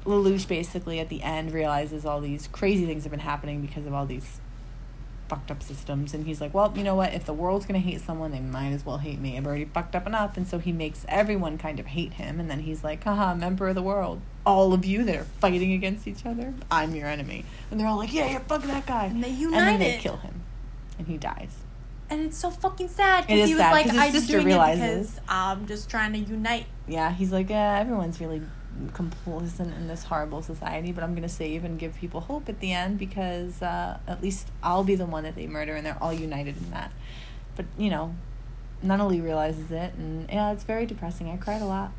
Lelouch 0.06 0.48
basically 0.48 1.00
at 1.00 1.10
the 1.10 1.22
end 1.22 1.52
realizes 1.54 2.06
all 2.06 2.20
these 2.20 2.48
crazy 2.48 2.86
things 2.86 3.04
have 3.04 3.12
been 3.12 3.20
happening 3.20 3.62
because 3.62 3.86
of 3.86 3.94
all 3.94 4.06
these 4.06 4.40
fucked 5.30 5.52
up 5.52 5.62
systems, 5.64 6.14
and 6.14 6.26
he's 6.26 6.42
like, 6.42 6.54
well, 6.54 6.74
you 6.76 6.84
know 6.84 6.96
what? 6.96 7.14
If 7.14 7.26
the 7.26 7.34
world's 7.34 7.66
gonna 7.66 7.80
hate 7.80 8.02
someone, 8.02 8.32
they 8.32 8.40
might 8.40 8.72
as 8.72 8.86
well 8.86 8.98
hate 8.98 9.20
me. 9.20 9.38
I've 9.38 9.46
already 9.46 9.66
fucked 9.66 9.96
up 9.96 10.06
enough, 10.08 10.36
and 10.38 10.48
so 10.48 10.58
he 10.60 10.72
makes 10.72 11.06
everyone 11.08 11.58
kind 11.58 11.80
of 11.80 11.86
hate 11.86 12.14
him, 12.14 12.40
and 12.40 12.50
then 12.50 12.60
he's 12.62 12.84
like, 12.84 13.04
haha, 13.04 13.28
I'm 13.32 13.44
emperor 13.44 13.70
of 13.70 13.76
the 13.76 13.82
world. 13.84 14.22
All 14.46 14.74
of 14.74 14.84
you 14.84 15.04
that 15.04 15.16
are 15.16 15.24
fighting 15.40 15.72
against 15.74 16.08
each 16.08 16.26
other, 16.26 16.54
I'm 16.72 16.96
your 16.96 17.08
enemy, 17.08 17.46
and 17.70 17.80
they're 17.80 17.88
all 17.88 17.98
like, 17.98 18.12
yeah, 18.12 18.32
yeah, 18.32 18.40
fuck 18.40 18.64
that 18.64 18.86
guy, 18.88 19.06
And 19.06 19.24
they 19.24 19.30
unite. 19.30 19.58
and 19.60 19.68
then 19.68 19.80
they 19.80 19.98
kill 19.98 20.18
him, 20.18 20.42
and 20.98 21.08
he 21.08 21.18
dies. 21.18 21.56
And 22.12 22.22
it's 22.22 22.38
so 22.38 22.50
fucking 22.50 22.88
sad 22.88 23.28
because 23.28 23.48
he 23.48 23.54
was 23.54 23.62
sad, 23.62 23.72
like, 23.72 23.86
his 23.86 23.96
I'm 24.00 24.12
sister 24.12 24.32
doing 24.34 24.48
realizes. 24.48 24.82
it 24.84 24.88
because 25.14 25.20
I'm 25.30 25.68
just 25.68 25.90
trying 25.92 26.14
to 26.14 26.20
unite. 26.20 26.66
yeah, 26.88 27.12
he's 27.14 27.32
like, 27.32 27.52
yeah, 27.52 27.78
everyone's 27.80 28.20
really 28.20 28.42
complicit 28.88 29.76
in 29.76 29.88
this 29.88 30.06
horrible 30.06 30.42
society, 30.42 30.92
but 30.92 31.04
I'm 31.04 31.16
gonna 31.16 31.30
save 31.30 31.64
and 31.64 31.78
give 31.78 31.96
people 31.96 32.22
hope 32.22 32.50
at 32.50 32.60
the 32.60 32.74
end 32.74 32.98
because 32.98 33.62
uh, 33.62 34.00
at 34.08 34.22
least 34.22 34.48
I'll 34.64 34.84
be 34.84 34.96
the 34.96 35.06
one 35.06 35.24
that 35.24 35.36
they 35.36 35.48
murder, 35.48 35.76
and 35.76 35.86
they're 35.86 36.02
all 36.02 36.14
united 36.14 36.58
in 36.58 36.72
that. 36.72 36.92
But 37.56 37.66
you 37.78 37.90
know, 37.90 38.16
Nunnally 38.84 39.22
realizes 39.22 39.72
it, 39.72 39.94
and 39.96 40.30
yeah, 40.30 40.52
it's 40.52 40.64
very 40.64 40.86
depressing. 40.86 41.30
I 41.30 41.38
cried 41.38 41.62
a 41.62 41.66
lot. 41.66 41.92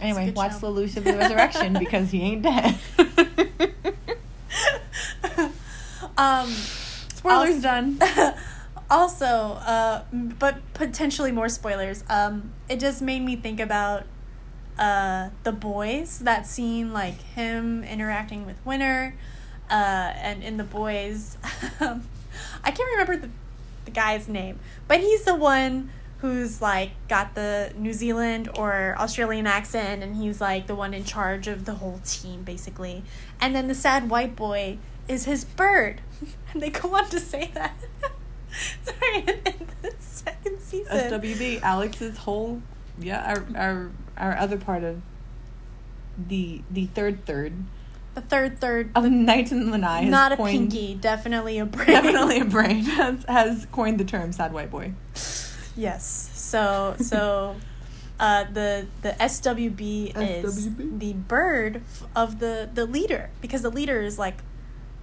Anyway, 0.00 0.26
good 0.26 0.36
watch 0.36 0.60
show. 0.60 0.72
Lelouch 0.72 0.96
of 0.96 1.04
the 1.04 1.16
Resurrection 1.16 1.74
because 1.78 2.10
he 2.10 2.22
ain't 2.22 2.42
dead. 2.42 2.78
um, 6.18 6.48
Spoilers 7.14 7.56
Also- 7.56 7.60
done. 7.60 7.98
also, 8.90 9.26
uh, 9.26 10.02
but 10.12 10.58
potentially 10.74 11.30
more 11.30 11.48
spoilers. 11.48 12.02
Um, 12.08 12.50
it 12.68 12.80
just 12.80 13.00
made 13.00 13.22
me 13.22 13.36
think 13.36 13.60
about 13.60 14.04
uh, 14.78 15.30
the 15.44 15.52
boys. 15.52 16.20
That 16.20 16.46
scene, 16.46 16.92
like 16.92 17.20
him 17.20 17.84
interacting 17.84 18.46
with 18.46 18.56
Winter, 18.64 19.14
uh, 19.70 20.12
and 20.16 20.42
in 20.42 20.56
the 20.56 20.64
boys, 20.64 21.36
um, 21.80 22.06
I 22.64 22.70
can't 22.70 22.90
remember 22.90 23.16
the 23.16 23.30
the 23.84 23.90
guy's 23.90 24.28
name, 24.28 24.58
but 24.88 25.00
he's 25.00 25.24
the 25.24 25.34
one 25.34 25.90
who's 26.18 26.60
like 26.60 26.90
got 27.08 27.34
the 27.34 27.72
New 27.76 27.92
Zealand 27.92 28.50
or 28.56 28.94
Australian 28.98 29.46
accent, 29.46 30.02
and 30.02 30.16
he's 30.16 30.40
like 30.40 30.66
the 30.66 30.74
one 30.74 30.94
in 30.94 31.04
charge 31.04 31.48
of 31.48 31.64
the 31.64 31.74
whole 31.74 32.00
team, 32.04 32.42
basically. 32.42 33.02
And 33.40 33.54
then 33.54 33.68
the 33.68 33.74
sad 33.74 34.10
white 34.10 34.36
boy 34.36 34.78
is 35.08 35.24
his 35.24 35.44
bird, 35.44 36.00
and 36.52 36.62
they 36.62 36.70
go 36.70 36.94
on 36.94 37.08
to 37.10 37.20
say 37.20 37.50
that. 37.54 37.74
Sorry, 38.82 39.18
in, 39.18 39.68
the 39.82 39.94
second 40.00 40.60
season. 40.60 40.92
SWB, 40.92 41.62
Alex's 41.62 42.18
whole 42.18 42.60
yeah, 43.00 43.34
our 43.34 43.46
our 43.56 43.90
our 44.20 44.36
other 44.36 44.56
part 44.56 44.84
of 44.84 45.00
the 46.28 46.62
the 46.70 46.86
third 46.86 47.24
third 47.24 47.52
The 48.14 48.20
third 48.20 48.60
third, 48.60 48.90
of 48.94 49.04
Night 49.10 49.50
in 49.50 49.66
the 49.66 49.70
Lanai 49.72 50.02
has 50.02 50.10
not 50.10 50.32
a 50.32 50.36
coined, 50.36 50.70
pinky, 50.70 50.94
definitely 50.94 51.58
a 51.58 51.66
brain. 51.66 51.86
definitely 51.86 52.40
a 52.40 52.44
brain 52.44 52.84
has, 52.84 53.24
has 53.28 53.66
coined 53.72 53.98
the 53.98 54.04
term 54.04 54.32
sad 54.32 54.52
white 54.52 54.70
boy. 54.70 54.92
Yes. 55.76 56.30
So 56.34 56.96
so 57.00 57.56
uh, 58.18 58.44
the 58.52 58.86
the 59.02 59.10
SWB 59.12 60.12
is 60.44 60.74
the 60.76 61.14
bird 61.14 61.82
of 62.14 62.38
the 62.38 62.68
the 62.72 62.84
leader 62.84 63.30
because 63.40 63.62
the 63.62 63.70
leader 63.70 64.00
is 64.00 64.18
like 64.18 64.38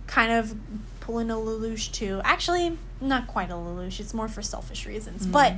kind 0.05 0.31
of 0.31 0.55
pulling 0.99 1.31
a 1.31 1.35
Lelouch 1.35 1.91
too. 1.91 2.21
Actually, 2.23 2.77
not 3.01 3.25
quite 3.27 3.49
a 3.49 3.53
Lelouch. 3.53 3.99
It's 3.99 4.13
more 4.13 4.27
for 4.27 4.41
selfish 4.41 4.85
reasons. 4.85 5.25
Mm. 5.25 5.31
But 5.31 5.53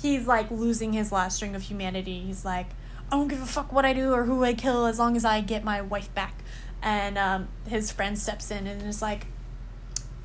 he's 0.00 0.26
like 0.26 0.50
losing 0.50 0.92
his 0.94 1.12
last 1.12 1.36
string 1.36 1.54
of 1.54 1.62
humanity. 1.62 2.20
He's 2.20 2.44
like, 2.44 2.66
I 3.10 3.16
don't 3.16 3.28
give 3.28 3.40
a 3.42 3.46
fuck 3.46 3.72
what 3.72 3.84
I 3.84 3.92
do 3.92 4.12
or 4.12 4.24
who 4.24 4.42
I 4.44 4.54
kill 4.54 4.86
as 4.86 4.98
long 4.98 5.16
as 5.16 5.24
I 5.24 5.40
get 5.40 5.62
my 5.64 5.80
wife 5.80 6.12
back. 6.14 6.42
And 6.82 7.16
um, 7.16 7.48
his 7.68 7.90
friend 7.92 8.18
steps 8.18 8.50
in 8.50 8.66
and 8.66 8.82
is 8.82 9.00
like, 9.02 9.26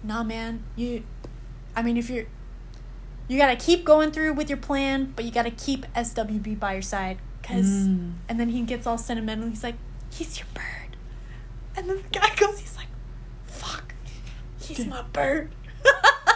Nah, 0.03 0.23
man, 0.23 0.63
you. 0.75 1.03
I 1.75 1.81
mean, 1.83 1.97
if 1.97 2.09
you're 2.09 2.25
you 3.27 3.37
gotta 3.37 3.55
keep 3.55 3.85
going 3.85 4.11
through 4.11 4.33
with 4.33 4.49
your 4.49 4.57
plan, 4.57 5.13
but 5.15 5.23
you 5.25 5.31
gotta 5.31 5.51
keep 5.51 5.85
SWB 5.93 6.59
by 6.59 6.73
your 6.73 6.81
side. 6.81 7.19
Cause, 7.43 7.65
Mm. 7.87 8.13
and 8.27 8.39
then 8.39 8.49
he 8.49 8.61
gets 8.63 8.87
all 8.87 8.97
sentimental. 8.97 9.49
He's 9.49 9.63
like, 9.63 9.75
"He's 10.11 10.37
your 10.39 10.47
bird," 10.53 10.95
and 11.75 11.89
then 11.89 11.97
the 11.97 12.19
guy 12.19 12.33
goes, 12.35 12.59
"He's 12.59 12.75
like, 12.75 12.87
fuck, 13.45 13.93
he's 14.59 14.85
my 14.85 15.01
bird." 15.13 15.51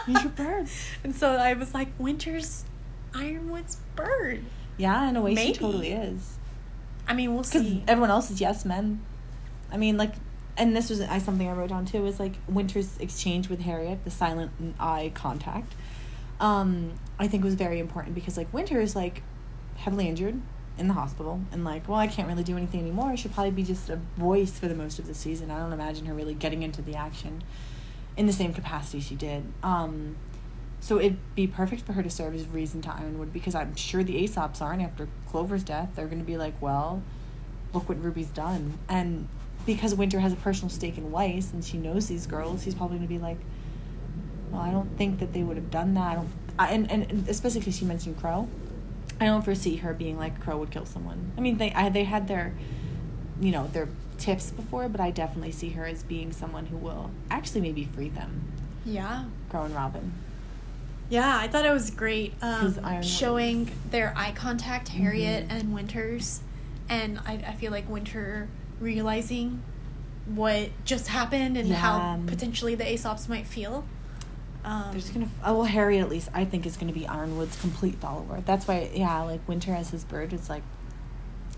He's 0.05 0.21
your 0.23 0.31
bird. 0.31 0.67
And 1.03 1.15
so 1.15 1.31
I 1.35 1.53
was 1.53 1.73
like, 1.73 1.87
"Winter's 1.97 2.63
Ironwood's 3.13 3.77
bird." 3.95 4.43
Yeah, 4.77 5.07
in 5.09 5.15
a 5.15 5.21
way, 5.21 5.33
Maybe. 5.33 5.53
she 5.53 5.59
totally 5.59 5.91
is. 5.91 6.37
I 7.07 7.13
mean, 7.13 7.33
we'll 7.33 7.43
Because 7.43 7.61
see. 7.63 7.83
everyone 7.87 8.09
else 8.09 8.31
is 8.31 8.41
yes 8.41 8.65
men. 8.65 9.01
I 9.71 9.77
mean, 9.77 9.97
like, 9.97 10.13
and 10.57 10.75
this 10.75 10.89
was 10.89 11.01
I, 11.01 11.17
something 11.19 11.47
I 11.47 11.53
wrote 11.53 11.69
down 11.69 11.85
too. 11.85 12.05
Is 12.05 12.19
like 12.19 12.33
Winter's 12.47 12.97
exchange 12.99 13.49
with 13.49 13.61
Harriet, 13.61 14.03
the 14.03 14.11
silent 14.11 14.51
eye 14.79 15.11
contact. 15.13 15.73
Um, 16.39 16.93
I 17.19 17.27
think 17.27 17.43
was 17.43 17.55
very 17.55 17.79
important 17.79 18.15
because 18.15 18.37
like 18.37 18.51
Winter 18.53 18.79
is 18.81 18.95
like 18.95 19.21
heavily 19.77 20.07
injured 20.07 20.39
in 20.77 20.87
the 20.87 20.93
hospital 20.93 21.39
and 21.51 21.63
like, 21.63 21.87
well, 21.87 21.99
I 21.99 22.07
can't 22.07 22.27
really 22.27 22.43
do 22.43 22.57
anything 22.57 22.79
anymore. 22.81 23.09
I 23.11 23.15
should 23.15 23.33
probably 23.33 23.51
be 23.51 23.63
just 23.63 23.89
a 23.89 23.97
voice 24.17 24.57
for 24.57 24.67
the 24.67 24.75
most 24.75 24.97
of 24.99 25.05
the 25.07 25.13
season. 25.13 25.51
I 25.51 25.59
don't 25.59 25.73
imagine 25.73 26.05
her 26.07 26.13
really 26.13 26.33
getting 26.33 26.63
into 26.63 26.81
the 26.81 26.95
action. 26.95 27.43
in 28.15 28.25
the 28.27 28.33
same 28.33 28.53
capacity 28.53 28.99
she 28.99 29.15
did. 29.15 29.43
Um, 29.63 30.15
so 30.83 30.99
it'd 30.99 31.17
be 31.33 31.47
perfect 31.47 31.83
for 31.83 31.93
her 31.93 32.03
to 32.03 32.09
serve 32.09 32.35
as 32.35 32.45
reason 32.47 32.81
to 32.81 32.93
Ironwood 32.93 33.31
because 33.31 33.55
I'm 33.55 33.73
sure 33.77 34.03
the 34.03 34.17
Ace 34.17 34.35
Ops 34.35 34.61
aren't 34.61 34.81
after 34.81 35.07
Clover's 35.29 35.63
death. 35.63 35.91
They're 35.95 36.07
going 36.07 36.19
to 36.19 36.25
be 36.25 36.35
like, 36.35 36.61
well, 36.61 37.01
look 37.71 37.87
what 37.87 38.03
Ruby's 38.03 38.27
done. 38.27 38.77
And 38.89 39.29
because 39.65 39.95
Winter 39.95 40.19
has 40.19 40.33
a 40.33 40.35
personal 40.35 40.69
stake 40.69 40.97
in 40.97 41.09
Weiss 41.09 41.53
and 41.53 41.63
she 41.63 41.77
knows 41.77 42.07
these 42.07 42.27
girls, 42.27 42.63
he's 42.63 42.75
probably 42.75 42.97
going 42.97 43.07
to 43.07 43.13
be 43.13 43.17
like, 43.17 43.37
well, 44.51 44.59
I 44.59 44.71
don't 44.71 44.97
think 44.97 45.19
that 45.19 45.31
they 45.31 45.41
would 45.41 45.55
have 45.55 45.71
done 45.71 45.93
that. 45.93 46.01
I 46.11 46.15
don't, 46.15 46.29
I, 46.59 46.71
and, 46.73 46.91
and 46.91 47.29
especially 47.29 47.61
because 47.61 47.77
she 47.77 47.85
mentioned 47.85 48.19
Qrow. 48.19 48.49
I 49.21 49.25
don't 49.27 49.41
foresee 49.41 49.77
her 49.77 49.93
being 49.93 50.17
like 50.17 50.43
Qrow 50.43 50.59
would 50.59 50.71
kill 50.71 50.85
someone. 50.85 51.31
I 51.37 51.39
mean, 51.39 51.59
they 51.59 51.71
I, 51.71 51.87
they 51.87 52.03
had 52.03 52.27
their, 52.27 52.53
you 53.39 53.51
know, 53.51 53.67
their 53.67 53.87
tips 54.17 54.51
before, 54.51 54.89
but 54.89 54.99
I 54.99 55.11
definitely 55.11 55.53
see 55.53 55.69
her 55.69 55.85
as 55.85 56.03
being 56.03 56.33
someone 56.33 56.65
who 56.65 56.75
will 56.75 57.09
actually 57.31 57.61
maybe 57.61 57.85
free 57.85 58.09
them, 58.09 58.51
Yeah. 58.83 59.23
Qrow 59.49 59.63
and 59.63 59.73
Robyn. 59.73 60.11
Yeah, 61.09 61.37
I 61.37 61.47
thought 61.47 61.65
it 61.65 61.71
was 61.71 61.91
great 61.91 62.33
Um, 62.41 63.01
showing 63.03 63.69
their 63.91 64.13
eye 64.15 64.31
contact, 64.31 64.89
Harriet 64.89 65.47
Mhm. 65.47 65.51
and 65.59 65.73
Winters, 65.73 66.41
and 66.89 67.19
I, 67.25 67.33
I 67.47 67.53
feel 67.53 67.71
like 67.71 67.87
Winter 67.89 68.47
realizing 68.79 69.61
what 70.25 70.69
just 70.85 71.09
happened 71.09 71.57
and 71.57 71.71
how 71.73 72.19
potentially 72.27 72.75
the 72.75 72.87
Ace 72.89 73.05
Ops 73.05 73.27
might 73.29 73.45
feel. 73.45 73.85
Um, 74.65 74.85
They're 74.91 75.01
just 75.01 75.13
gonna. 75.13 75.27
Oh, 75.43 75.53
well, 75.55 75.63
Harry 75.65 75.99
at 75.99 76.07
least 76.09 76.29
I 76.33 76.45
think 76.45 76.65
is 76.65 76.77
gonna 76.77 76.93
be 76.93 77.05
Ironwood's 77.05 77.59
complete 77.59 77.95
follower. 77.95 78.41
That's 78.45 78.65
why, 78.67 78.89
yeah, 78.93 79.21
like 79.23 79.45
Winter 79.47 79.73
as 79.75 79.89
his 79.89 80.05
bird 80.05 80.31
is 80.31 80.49
like, 80.49 80.63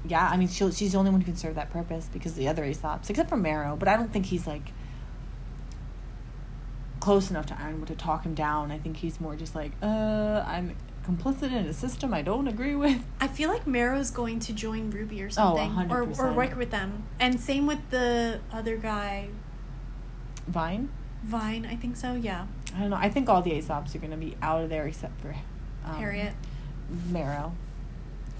yeah. 0.08 0.28
I 0.28 0.38
mean, 0.38 0.48
she 0.48 0.70
she's 0.72 0.91
the 0.93 0.98
only 0.98 1.12
one 1.12 1.22
who 1.22 1.26
can 1.26 1.36
serve 1.38 1.54
that 1.56 1.70
purpose 1.72 2.10
because 2.12 2.34
the 2.34 2.48
other 2.48 2.64
Ace 2.64 2.84
Ops, 2.84 3.10
except 3.12 3.30
for 3.30 3.38
Marrow, 3.38 3.76
but 3.78 3.88
I 3.88 3.96
don't 3.96 4.12
think 4.12 4.26
he's 4.26 4.48
like 4.48 4.72
close 7.06 7.30
enough 7.30 7.45
to 7.45 7.62
Ironwood 7.62 7.88
to 7.89 7.95
talk 7.95 8.26
him 8.26 8.34
down. 8.34 8.72
I 8.72 8.80
think 8.80 8.97
he's 8.97 9.22
more 9.22 9.36
just 9.36 9.53
like, 9.53 9.74
uh, 9.80 10.43
I'm 10.47 10.76
complicit 11.06 11.51
in 11.51 11.68
a 11.68 11.74
system 11.74 12.16
I 12.16 12.24
don't 12.24 12.47
agree 12.47 12.74
with. 12.74 12.99
I 13.22 13.28
feel 13.28 13.47
like 13.51 13.68
Marrow's 13.68 14.10
going 14.10 14.39
to 14.39 14.53
join 14.53 14.89
Ruby 14.89 15.22
or 15.22 15.30
something, 15.30 15.91
or 15.91 16.01
or 16.01 16.06
100%. 16.08 16.36
work 16.36 16.58
with 16.58 16.72
them. 16.72 17.03
And 17.20 17.39
same 17.39 17.68
with 17.68 17.91
the 17.91 18.39
other 18.51 18.76
guy, 18.76 19.30
Vine. 20.47 20.89
Vine. 21.24 21.68
I 21.68 21.76
think 21.76 21.95
so. 21.95 22.16
Yeah, 22.16 22.47
I 22.76 22.80
don't 22.80 22.89
know. 22.89 22.95
I 22.95 23.10
think 23.10 23.30
all 23.30 23.43
the 23.43 23.51
Ace 23.51 23.70
Ops 23.70 23.93
are 23.95 23.99
gonna 23.99 24.18
be 24.18 24.36
out 24.41 24.64
of 24.64 24.72
there 24.72 24.88
except 24.88 25.22
for 25.22 25.36
um, 25.86 25.95
Harriet. 25.97 26.34
Marrow. 27.12 27.53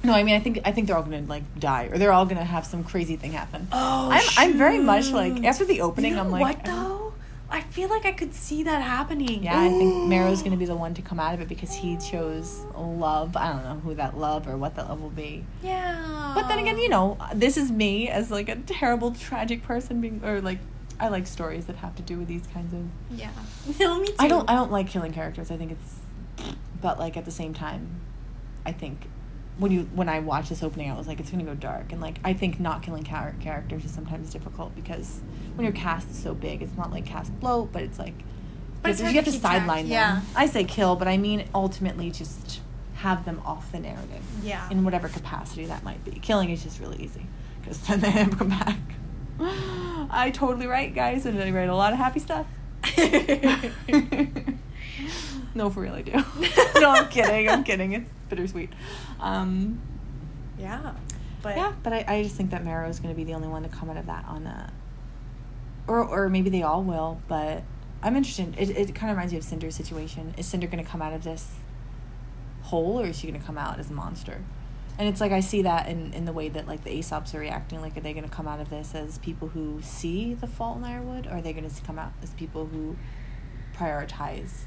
No, 0.04 0.14
I 0.14 0.24
mean 0.24 0.36
I 0.36 0.40
think 0.40 0.62
I 0.66 0.72
think 0.72 0.88
they're 0.88 0.98
all 0.98 1.04
gonna 1.04 1.22
like 1.22 1.60
die 1.60 1.90
or 1.92 2.00
they're 2.00 2.12
all 2.12 2.26
gonna 2.26 2.44
have 2.44 2.66
some 2.66 2.84
crazy 2.84 3.16
thing 3.16 3.34
happen. 3.34 3.68
Oh, 3.72 4.10
I'm 4.12 4.24
I'm 4.38 4.58
very 4.58 4.80
much 4.80 5.12
like 5.12 5.44
after 5.44 5.66
the 5.66 5.82
opening 5.82 6.12
You 6.12 6.18
know 6.18 6.24
I'm 6.24 6.32
like 6.32 6.42
what 6.42 6.66
though? 6.66 7.05
I 7.50 7.62
feel 7.62 7.90
like 7.90 8.06
I 8.06 8.12
could 8.12 8.34
see 8.34 8.64
that 8.64 8.82
happening. 8.82 9.44
Yeah, 9.44 9.60
I 9.60 9.70
think 9.70 10.08
Marrow's 10.08 10.42
gonna 10.42 10.58
be 10.58 10.66
the 10.66 10.76
one 10.76 10.94
to 10.96 11.02
come 11.02 11.20
out 11.20 11.34
of 11.36 11.42
it 11.42 11.48
because 11.48 11.74
he 11.74 11.98
chose 11.98 12.66
love. 12.76 13.38
I 13.38 13.52
don't 13.54 13.64
know 13.64 13.80
who 13.84 13.94
that 13.96 14.18
love 14.18 14.48
or 14.48 14.58
what 14.58 14.76
that 14.76 14.90
love 14.90 15.02
will 15.02 15.10
be. 15.10 15.46
Yeah. 15.62 16.32
But 16.34 16.48
then 16.48 16.60
again, 16.60 16.78
you 16.78 16.90
know, 16.90 17.18
this 17.34 17.58
is 17.58 17.72
me 17.72 18.10
as 18.10 18.32
like 18.32 18.50
a 18.50 18.56
terrible 18.56 19.12
tragic 19.12 19.64
person 19.64 20.02
being 20.02 20.22
or 20.24 20.42
like 20.42 20.60
I 21.00 21.10
like 21.10 21.28
stories 21.28 21.66
that 21.66 21.76
have 21.78 21.96
to 21.98 22.02
do 22.02 22.18
with 22.18 22.28
these 22.28 22.48
kinds 22.48 22.74
of 22.74 22.82
Yeah. 23.18 23.30
No, 23.80 24.00
me 24.00 24.08
too. 24.08 24.16
I 24.20 24.28
don't 24.28 24.50
I 24.50 24.54
don't 24.56 24.72
like 24.72 24.88
killing 24.88 25.14
characters. 25.14 25.52
I 25.52 25.58
think 25.58 25.72
it's 25.72 25.96
but 26.82 27.00
like 27.00 27.16
at 27.16 27.26
the 27.26 27.32
same 27.32 27.54
time 27.54 27.88
I 28.66 28.72
think 28.72 29.08
when 29.58 29.72
you 29.72 29.84
when 29.94 30.10
I 30.10 30.20
watched 30.20 30.50
this 30.50 30.62
opening 30.64 30.92
I 30.92 30.98
was 30.98 31.08
like 31.08 31.20
it's 31.20 31.30
going 31.32 31.44
to 31.46 31.50
go 31.50 31.56
dark 31.56 31.92
and 31.92 32.02
like 32.02 32.20
I 32.24 32.34
think 32.34 32.60
not 32.60 32.84
killing 32.84 33.04
char- 33.04 33.36
characters 33.40 33.86
is 33.86 33.92
sometimes 33.92 34.32
difficult 34.32 34.76
because 34.76 35.22
when 35.56 35.64
your 35.64 35.74
cast 35.74 36.10
is 36.10 36.18
so 36.22 36.34
big 36.34 36.62
it's 36.62 36.76
not 36.76 36.92
like 36.92 37.06
cast 37.06 37.38
bloat 37.40 37.72
but 37.72 37.82
it's 37.84 37.98
like 37.98 38.16
But 38.82 38.92
it's 38.92 39.00
you 39.00 39.08
have 39.08 39.24
to 39.26 39.32
to 39.32 39.38
sideline 39.40 39.86
them. 39.86 39.92
yeah. 39.92 40.22
I 40.36 40.46
say 40.48 40.64
kill 40.66 40.96
but 40.98 41.08
I 41.08 41.18
mean 41.18 41.48
ultimately 41.56 42.12
just 42.12 42.60
have 42.96 43.24
them 43.26 43.42
off 43.46 43.72
the 43.72 43.80
narrative 43.80 44.24
Yeah. 44.44 44.70
in 44.70 44.84
whatever 44.84 45.08
capacity 45.10 45.66
that 45.66 45.84
might 45.84 46.04
be. 46.04 46.12
Killing 46.12 46.50
is 46.50 46.64
just 46.64 46.80
really 46.80 47.02
easy 47.04 47.26
because 47.62 47.78
then 47.80 48.00
they 48.02 48.14
never 48.14 48.36
come 48.36 48.50
back. 48.50 48.78
I 49.40 50.32
totally 50.34 50.66
write, 50.66 50.96
guys, 50.96 51.26
and 51.26 51.38
I 51.42 51.52
write 51.52 51.68
a 51.68 51.76
lot 51.76 51.92
of 51.92 52.00
happy 52.00 52.20
stuff. 52.22 52.46
no, 55.56 55.70
for 55.70 55.82
real, 55.82 55.94
I 55.94 56.02
do. 56.04 56.12
no, 56.80 56.92
I'm 56.92 57.08
kidding. 57.10 57.50
I'm 57.50 57.64
kidding. 57.64 57.94
It's 57.94 58.10
bittersweet. 58.30 58.72
Um, 59.20 59.82
yeah. 60.58 60.94
But 61.42 61.58
yeah, 61.58 61.74
but 61.84 61.94
I, 61.94 62.06
I 62.08 62.24
just 62.24 62.36
think 62.36 62.52
that 62.52 62.66
Marrow 62.66 62.90
is 62.90 63.00
going 63.00 63.14
to 63.14 63.16
be 63.16 63.24
the 63.24 63.34
only 63.34 63.48
one 63.48 63.64
to 63.64 63.70
come 63.70 63.90
out 63.90 63.98
of 63.98 64.08
that 64.08 64.26
on 64.26 64.48
a, 64.48 64.74
or 65.88 66.04
or 66.04 66.30
maybe 66.30 66.50
they 66.50 66.64
all 66.64 66.82
will. 66.82 67.22
But 67.28 67.64
I'm 68.02 68.16
interested. 68.16 68.56
It 68.58 68.70
it 68.72 68.96
kind 68.96 69.12
of 69.12 69.18
reminds 69.18 69.34
me 69.34 69.38
of 69.38 69.44
Cinder's 69.44 69.76
situation. 69.76 70.34
Is 70.38 70.48
Cinder 70.48 70.68
going 70.68 70.84
to 70.84 70.90
come 70.90 71.02
out 71.02 71.14
of 71.14 71.24
this 71.24 71.52
hole 72.64 73.00
or 73.00 73.06
is 73.06 73.20
she 73.20 73.28
going 73.28 73.40
to 73.40 73.46
come 73.46 73.60
out 73.60 73.80
as 73.80 73.92
a 73.92 73.94
monster? 73.94 74.42
And 74.98 75.10
it's 75.10 75.20
like 75.20 75.32
I 75.32 75.42
see 75.42 75.62
that 75.64 75.88
in, 75.88 76.14
in 76.14 76.26
the 76.26 76.32
way 76.32 76.48
that 76.50 76.68
like 76.68 76.84
the 76.84 76.92
Ace 76.92 77.12
Ops 77.12 77.36
are 77.36 77.40
reacting. 77.40 77.82
Like, 77.82 77.98
are 77.98 78.02
they 78.02 78.14
going 78.14 78.28
to 78.28 78.34
come 78.34 78.48
out 78.48 78.60
of 78.60 78.70
this 78.70 78.96
as 78.96 79.18
people 79.18 79.50
who 79.50 79.82
see 79.82 80.34
the 80.34 80.48
fault 80.48 80.78
in 80.78 80.84
Ironwood, 80.84 81.28
or 81.28 81.32
are 81.32 81.42
they 81.42 81.54
going 81.54 81.70
to 81.70 81.82
come 81.82 82.00
out 82.00 82.14
as 82.24 82.32
people 82.32 82.66
who 82.66 82.96
prioritize 83.76 84.62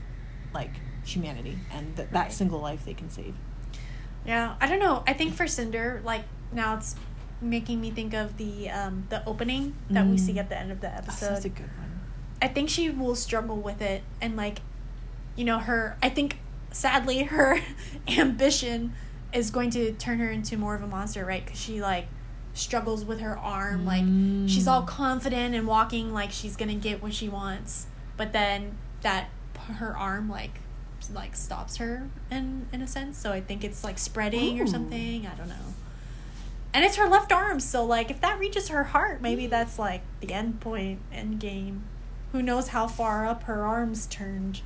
like 0.54 0.70
humanity 1.04 1.58
and 1.72 1.96
th- 1.96 2.08
that 2.10 2.20
Right. 2.22 2.32
single 2.32 2.60
life 2.60 2.84
they 2.84 2.94
can 2.94 3.10
save? 3.10 3.34
Yeah, 4.26 4.56
I 4.60 4.66
don't 4.66 4.78
know. 4.80 5.02
I 5.06 5.12
think 5.14 5.34
for 5.34 5.46
Cinder, 5.46 6.00
like 6.04 6.24
now 6.52 6.76
it's 6.76 6.96
making 7.40 7.80
me 7.80 7.90
think 7.90 8.14
of 8.14 8.36
the 8.36 8.68
um 8.70 9.04
the 9.10 9.24
opening 9.26 9.74
that 9.90 10.06
we 10.06 10.16
Mm. 10.16 10.20
see 10.20 10.38
at 10.38 10.48
the 10.48 10.58
end 10.58 10.70
of 10.72 10.80
the 10.80 10.88
Oh, 10.92 10.98
episode. 10.98 11.26
that's 11.30 11.44
a 11.44 11.48
good 11.48 11.70
one. 11.78 12.00
I 12.42 12.48
think 12.48 12.68
she 12.68 12.90
will 12.90 13.14
struggle 13.14 13.56
with 13.56 13.80
it 13.80 14.02
and 14.20 14.36
like 14.36 14.60
you 15.36 15.44
know 15.44 15.58
her 15.58 15.96
I 16.02 16.08
think 16.08 16.38
sadly 16.72 17.22
her 17.34 17.60
ambition 18.08 18.92
is 19.32 19.50
going 19.50 19.70
to 19.70 19.92
turn 19.92 20.18
her 20.18 20.30
into 20.30 20.56
more 20.56 20.74
of 20.74 20.82
a 20.82 20.86
monster, 20.86 21.24
right? 21.24 21.46
Cuz 21.46 21.58
she 21.60 21.80
like 21.80 22.08
struggles 22.54 23.04
with 23.04 23.20
her 23.20 23.38
arm 23.38 23.84
like 23.86 24.02
she's 24.50 24.66
all 24.66 24.82
Mm. 24.82 24.86
confident 24.88 25.54
and 25.54 25.66
walking 25.66 26.12
like 26.12 26.32
she's 26.32 26.56
going 26.56 26.68
to 26.70 26.74
get 26.74 27.00
what 27.02 27.14
she 27.14 27.28
wants, 27.28 27.86
but 28.16 28.32
then 28.32 28.76
that 29.02 29.28
her 29.58 29.96
arm 29.96 30.28
like 30.28 30.60
like 31.14 31.36
stops 31.36 31.76
her 31.76 32.08
in 32.30 32.66
in 32.72 32.82
a 32.82 32.86
sense. 32.86 33.18
So 33.18 33.32
I 33.32 33.40
think 33.40 33.64
it's 33.64 33.84
like 33.84 33.98
spreading 33.98 34.60
or 34.60 34.64
oh. 34.64 34.66
something, 34.66 35.26
I 35.26 35.34
don't 35.34 35.48
know. 35.48 35.74
And 36.74 36.84
it's 36.84 36.96
her 36.96 37.08
left 37.08 37.32
arm, 37.32 37.60
so 37.60 37.84
like 37.84 38.10
if 38.10 38.20
that 38.20 38.38
reaches 38.38 38.68
her 38.68 38.84
heart, 38.84 39.22
maybe 39.22 39.46
mm. 39.46 39.50
that's 39.50 39.78
like 39.78 40.02
the 40.20 40.32
end 40.32 40.60
point, 40.60 41.00
end 41.12 41.40
game. 41.40 41.84
Who 42.32 42.42
knows 42.42 42.68
how 42.68 42.86
far 42.88 43.26
up 43.26 43.44
her 43.44 43.64
arms 43.64 44.06
turned? 44.06 44.60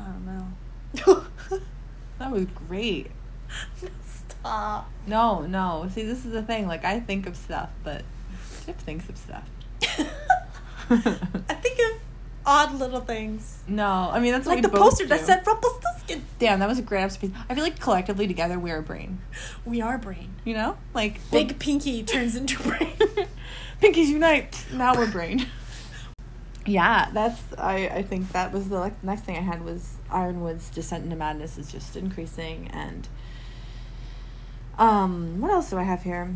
I 0.00 0.04
don't 0.04 0.26
know. 0.26 1.24
That 2.18 2.30
was 2.30 2.46
great. 2.46 3.10
Stop. 4.04 4.90
No, 5.06 5.42
no. 5.42 5.88
See, 5.92 6.02
this 6.02 6.24
is 6.24 6.32
the 6.32 6.42
thing. 6.42 6.66
Like, 6.66 6.84
I 6.84 7.00
think 7.00 7.26
of 7.26 7.36
stuff, 7.36 7.70
but 7.84 8.02
Chip 8.64 8.78
thinks 8.78 9.08
of 9.08 9.16
stuff. 9.16 9.48
I 10.90 11.54
think 11.54 11.78
of 11.78 11.95
odd 12.46 12.74
little 12.78 13.00
things. 13.00 13.58
No, 13.66 14.08
I 14.12 14.20
mean 14.20 14.32
that's 14.32 14.46
what 14.46 14.56
Like 14.56 14.64
we 14.64 14.70
the 14.70 14.76
poster 14.76 15.06
that 15.06 15.20
do. 15.20 15.26
said 15.26 15.46
Rumpelstiltskin. 15.46 16.24
Damn, 16.38 16.60
that 16.60 16.68
was 16.68 16.78
a 16.78 16.82
great 16.82 17.02
observation. 17.02 17.36
I 17.48 17.54
feel 17.54 17.64
like 17.64 17.80
collectively 17.80 18.26
together 18.26 18.58
we're 18.58 18.78
a 18.78 18.82
brain. 18.82 19.20
We 19.64 19.80
are 19.80 19.98
brain. 19.98 20.34
You 20.44 20.54
know, 20.54 20.78
like 20.94 21.18
Big 21.30 21.58
pinky 21.58 22.02
turns 22.04 22.36
into 22.36 22.62
brain. 22.62 22.92
pinkies 23.82 24.06
unite. 24.08 24.64
Now 24.72 24.94
we're 24.94 25.10
brain. 25.10 25.46
yeah, 26.66 27.10
that's. 27.12 27.40
I 27.58 27.88
I 27.88 28.02
think 28.02 28.32
that 28.32 28.52
was 28.52 28.68
the 28.68 28.78
like, 28.78 29.02
next 29.02 29.22
thing 29.22 29.36
I 29.36 29.40
had 29.40 29.64
was 29.64 29.94
Ironwood's 30.10 30.70
descent 30.70 31.04
into 31.04 31.16
madness 31.16 31.58
is 31.58 31.70
just 31.70 31.96
increasing 31.96 32.68
and. 32.72 33.08
Um, 34.78 35.40
what 35.40 35.50
else 35.50 35.70
do 35.70 35.78
I 35.78 35.84
have 35.84 36.02
here? 36.02 36.34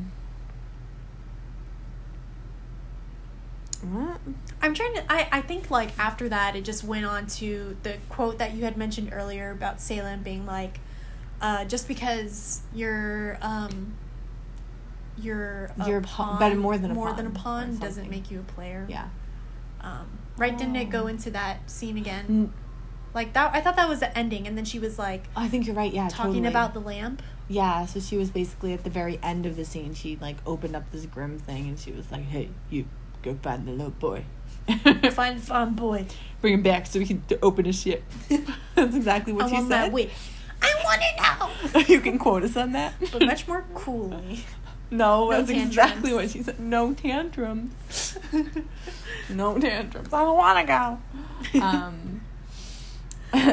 What? 3.82 4.20
I'm 4.62 4.74
trying 4.74 4.94
to. 4.94 5.04
I, 5.12 5.28
I 5.32 5.40
think 5.40 5.70
like 5.70 5.98
after 5.98 6.28
that, 6.28 6.54
it 6.56 6.64
just 6.64 6.84
went 6.84 7.06
on 7.06 7.26
to 7.38 7.76
the 7.82 7.96
quote 8.08 8.38
that 8.38 8.54
you 8.54 8.64
had 8.64 8.76
mentioned 8.76 9.10
earlier 9.12 9.50
about 9.50 9.80
Salem 9.80 10.22
being 10.22 10.44
like, 10.46 10.80
uh, 11.40 11.64
just 11.64 11.88
because 11.88 12.60
you're 12.74 13.38
um, 13.40 13.94
you're 15.18 15.70
a 15.78 15.88
You're 15.88 15.98
a 15.98 16.02
pawn- 16.02 16.38
better 16.38 16.56
more 16.56 16.78
than 16.78 16.90
a 16.90 16.94
more 16.94 17.08
pawn 17.08 17.16
than 17.16 17.26
a 17.26 17.30
pawn 17.30 17.76
doesn't 17.78 18.08
make 18.10 18.30
you 18.30 18.40
a 18.40 18.52
player. 18.52 18.86
Yeah. 18.88 19.08
Um, 19.80 20.06
right? 20.36 20.56
Didn't 20.56 20.76
it 20.76 20.86
go 20.90 21.04
Oh. 21.04 21.06
into 21.08 21.30
that 21.30 21.70
scene 21.70 21.96
again? 21.96 22.24
N- 22.28 22.52
Like 23.14 23.32
that. 23.32 23.54
I 23.54 23.60
thought 23.60 23.76
that 23.76 23.88
was 23.88 24.00
the 24.00 24.16
ending, 24.16 24.46
and 24.46 24.56
then 24.56 24.64
she 24.64 24.78
was 24.78 24.98
like 24.98 25.24
I 25.34 25.48
think 25.48 25.66
you're 25.66 25.74
right. 25.76 25.92
Yeah, 25.92 26.08
talking 26.08 26.32
totally. 26.34 26.48
about 26.48 26.74
the 26.74 26.80
lamp. 26.80 27.22
Yeah, 27.48 27.84
so 27.86 27.98
she 27.98 28.16
was 28.16 28.30
basically 28.30 28.72
at 28.72 28.84
the 28.84 28.90
very 28.90 29.18
end 29.22 29.44
of 29.46 29.56
the 29.56 29.64
scene. 29.64 29.94
She 29.94 30.16
like 30.20 30.36
opened 30.46 30.76
up 30.76 30.90
this 30.92 31.06
Grimm 31.06 31.38
thing, 31.38 31.66
and 31.66 31.78
she 31.78 31.90
was 31.92 32.10
like, 32.12 32.22
"Hey, 32.24 32.50
you 32.70 32.84
go 33.22 33.34
find 33.42 33.66
the 33.66 33.72
little 33.72 33.90
boy, 33.90 34.24
Find 35.12 35.40
fun 35.40 35.74
boy. 35.74 36.06
bring 36.40 36.54
him 36.54 36.62
back 36.62 36.86
so 36.86 36.98
we 36.98 37.06
can 37.06 37.22
open 37.42 37.64
his 37.64 37.80
ship. 37.80 38.02
That's 38.74 38.94
exactly 38.94 39.32
what 39.32 39.46
I 39.46 39.48
she 39.48 39.54
want 39.54 39.68
my 39.68 39.90
said. 39.90 40.10
I 40.62 40.74
want 40.84 41.02
it 41.02 41.16
now. 41.16 41.80
you 41.88 42.00
can 42.00 42.18
quote 42.18 42.42
us 42.42 42.56
on 42.56 42.72
that. 42.72 42.94
but 43.12 43.24
much 43.24 43.48
more 43.48 43.64
coolly. 43.74 44.44
No, 44.90 45.30
No 45.30 45.30
that's 45.30 45.50
exactly 45.50 46.12
what 46.12 46.30
she 46.30 46.42
said. 46.42 46.58
No 46.58 46.92
tantrums. 46.92 48.18
no 49.30 49.56
tantrums. 49.58 50.12
I 50.12 50.24
don't 50.24 50.36
want 50.36 50.58
to 50.58 50.98
go. 51.52 51.62
Um, 51.64 52.20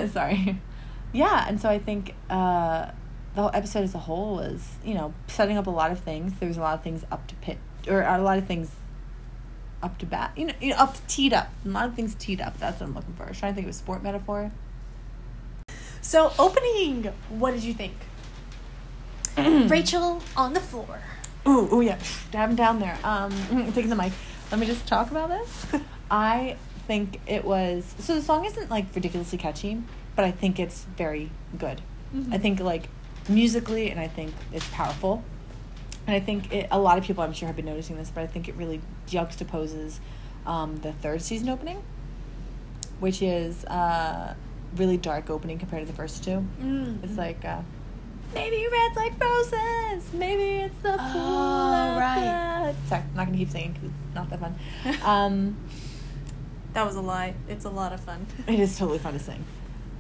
sorry. 0.10 0.60
Yeah, 1.14 1.46
and 1.48 1.62
so 1.62 1.70
I 1.70 1.80
think 1.80 2.16
uh, 2.30 2.90
the 3.36 3.42
whole 3.42 3.52
episode 3.54 3.84
as 3.84 3.94
a 3.96 4.00
whole 4.00 4.36
was, 4.38 4.78
you 4.84 4.96
know, 4.96 5.14
setting 5.28 5.58
up 5.58 5.68
a 5.68 5.70
lot 5.70 5.92
of 5.92 6.00
things. 6.00 6.34
There 6.40 6.48
was 6.48 6.58
a 6.58 6.62
lot 6.62 6.74
of 6.74 6.84
things 6.84 7.06
up 7.12 7.28
to 7.28 7.36
pit, 7.36 7.60
or 7.88 8.02
a 8.02 8.18
lot 8.22 8.38
of 8.40 8.48
things 8.48 8.72
up 9.82 9.98
to 10.00 10.06
bat. 10.06 10.32
You 10.36 10.48
know, 10.48 10.54
you 10.62 10.70
know, 10.72 10.78
up 10.78 10.96
teed 11.08 11.34
up. 11.34 11.50
A 11.66 11.70
lot 11.70 11.86
of 11.88 11.96
things 11.96 12.16
teed 12.16 12.42
up. 12.42 12.58
That's 12.58 12.80
what 12.80 12.88
I'm 12.88 12.96
looking 12.96 13.14
for. 13.14 13.24
I 13.26 13.30
was 13.30 13.40
trying 13.40 13.54
to 13.54 13.56
think 13.56 13.68
of 13.68 13.72
a 13.72 13.78
sport 13.78 14.04
metaphor. 14.04 14.52
So 16.02 16.32
opening, 16.40 17.12
what 17.30 17.52
did 17.52 17.64
you 17.64 17.74
think? 17.74 17.94
Rachel 19.38 20.22
on 20.36 20.54
the 20.54 20.60
floor. 20.60 21.00
Ooh, 21.48 21.76
ooh, 21.76 21.82
yeah. 21.82 21.98
Dab 22.32 22.56
down 22.56 22.80
there. 22.80 22.98
Um, 23.04 23.32
taking 23.74 23.90
the 23.90 23.96
mic. 23.96 24.14
Let 24.52 24.60
me 24.60 24.66
just 24.66 24.88
talk 24.88 25.12
about 25.12 25.30
this. 25.30 25.68
I 26.12 26.56
think 26.88 27.20
it 27.28 27.44
was 27.44 27.94
so 28.00 28.16
the 28.16 28.22
song 28.22 28.46
isn't 28.46 28.70
like 28.72 28.86
ridiculously 28.96 29.38
catchy, 29.38 29.82
but 30.16 30.24
I 30.24 30.32
think 30.32 30.58
it's 30.60 30.86
very 30.98 31.30
good. 31.58 31.82
Mhm. 32.16 32.34
I 32.34 32.38
think 32.38 32.60
like 32.62 32.88
musically, 33.28 33.92
and 33.92 34.00
I 34.00 34.08
think 34.08 34.34
it's 34.54 34.68
powerful. 34.70 35.24
And 36.08 36.16
I 36.16 36.22
think 36.22 36.54
it, 36.54 36.68
a 36.72 36.80
lot 36.80 36.98
of 36.98 37.04
people, 37.04 37.24
I'm 37.24 37.34
sure, 37.34 37.48
have 37.48 37.58
been 37.58 37.66
noticing 37.66 37.98
this, 37.98 38.10
but 38.10 38.22
I 38.22 38.28
think 38.28 38.48
it 38.48 38.56
really 38.56 38.82
juxtaposes 39.08 40.00
um, 40.46 40.78
the 40.78 40.94
third 40.94 41.22
season 41.22 41.50
opening, 41.50 41.84
which 43.02 43.22
is 43.22 43.66
uh, 43.66 44.34
really 44.78 44.96
dark 44.98 45.30
opening 45.30 45.60
compared 45.60 45.86
to 45.86 45.92
the 45.92 45.96
first 45.98 46.24
two. 46.24 46.48
Mm. 46.62 47.04
It's 47.04 47.18
like 47.18 47.44
uh, 47.44 47.62
maybe 48.34 48.66
red's 48.72 48.96
like 48.96 49.22
roses, 49.22 50.14
maybe 50.14 50.64
it's 50.64 50.78
the 50.78 50.94
fool. 50.94 50.98
Oh, 50.98 51.98
right. 52.00 52.24
outside. 52.68 52.76
Sorry, 52.88 53.02
I'm 53.02 53.16
not 53.16 53.26
gonna 53.26 53.38
keep 53.38 53.50
singing 53.50 53.74
because 53.74 53.90
it's 53.90 54.16
not 54.16 54.30
that 54.30 54.40
fun. 54.40 54.56
um, 55.04 55.58
That 56.74 56.86
was 56.86 56.96
a 56.96 57.02
lie. 57.02 57.34
It's 57.50 57.66
a 57.66 57.70
lot 57.70 57.92
of 57.92 58.00
fun. 58.00 58.26
it 58.48 58.60
is 58.60 58.78
totally 58.78 59.00
fun 59.00 59.12
to 59.14 59.20
sing. 59.20 59.44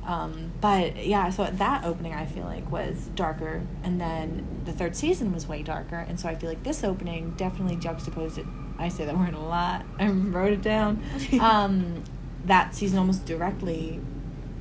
Um, 0.07 0.53
but 0.61 1.05
yeah, 1.05 1.29
so 1.29 1.43
that 1.45 1.83
opening 1.83 2.13
I 2.13 2.25
feel 2.25 2.45
like 2.45 2.71
was 2.71 3.09
darker, 3.13 3.61
and 3.83 3.99
then 3.99 4.61
the 4.63 4.71
third 4.71 4.95
season 4.95 5.33
was 5.33 5.47
way 5.47 5.61
darker, 5.63 5.97
and 5.97 6.17
so 6.17 6.29
I 6.29 6.35
feel 6.35 6.47
like 6.47 6.63
this 6.63 6.81
opening 6.83 7.31
definitely 7.31 7.75
juxtaposed 7.75 8.37
it. 8.37 8.45
I 8.79 8.87
say 8.87 9.03
that 9.05 9.17
word 9.17 9.33
a 9.33 9.39
lot. 9.39 9.85
I 9.99 10.07
wrote 10.07 10.53
it 10.53 10.61
down. 10.61 11.03
um, 11.41 12.05
that 12.45 12.73
season 12.73 12.97
almost 12.97 13.25
directly 13.25 13.99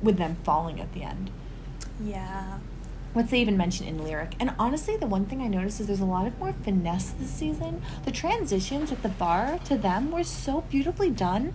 with 0.01 0.17
them 0.17 0.35
falling 0.43 0.81
at 0.81 0.93
the 0.93 1.03
end. 1.03 1.31
Yeah. 2.03 2.59
What's 3.17 3.31
they 3.31 3.41
even 3.41 3.57
mention 3.57 3.87
in 3.87 4.03
lyric? 4.03 4.35
And 4.39 4.53
honestly, 4.59 4.95
the 4.95 5.07
one 5.07 5.25
thing 5.25 5.41
I 5.41 5.47
noticed 5.47 5.79
is 5.79 5.87
there's 5.87 6.01
a 6.01 6.05
lot 6.05 6.27
of 6.27 6.37
more 6.37 6.53
finesse 6.53 7.09
this 7.19 7.31
season. 7.31 7.81
The 8.05 8.11
transitions 8.11 8.91
at 8.91 9.01
the 9.01 9.09
bar 9.09 9.57
to 9.65 9.75
them 9.75 10.11
were 10.11 10.23
so 10.23 10.61
beautifully 10.69 11.09
done. 11.09 11.53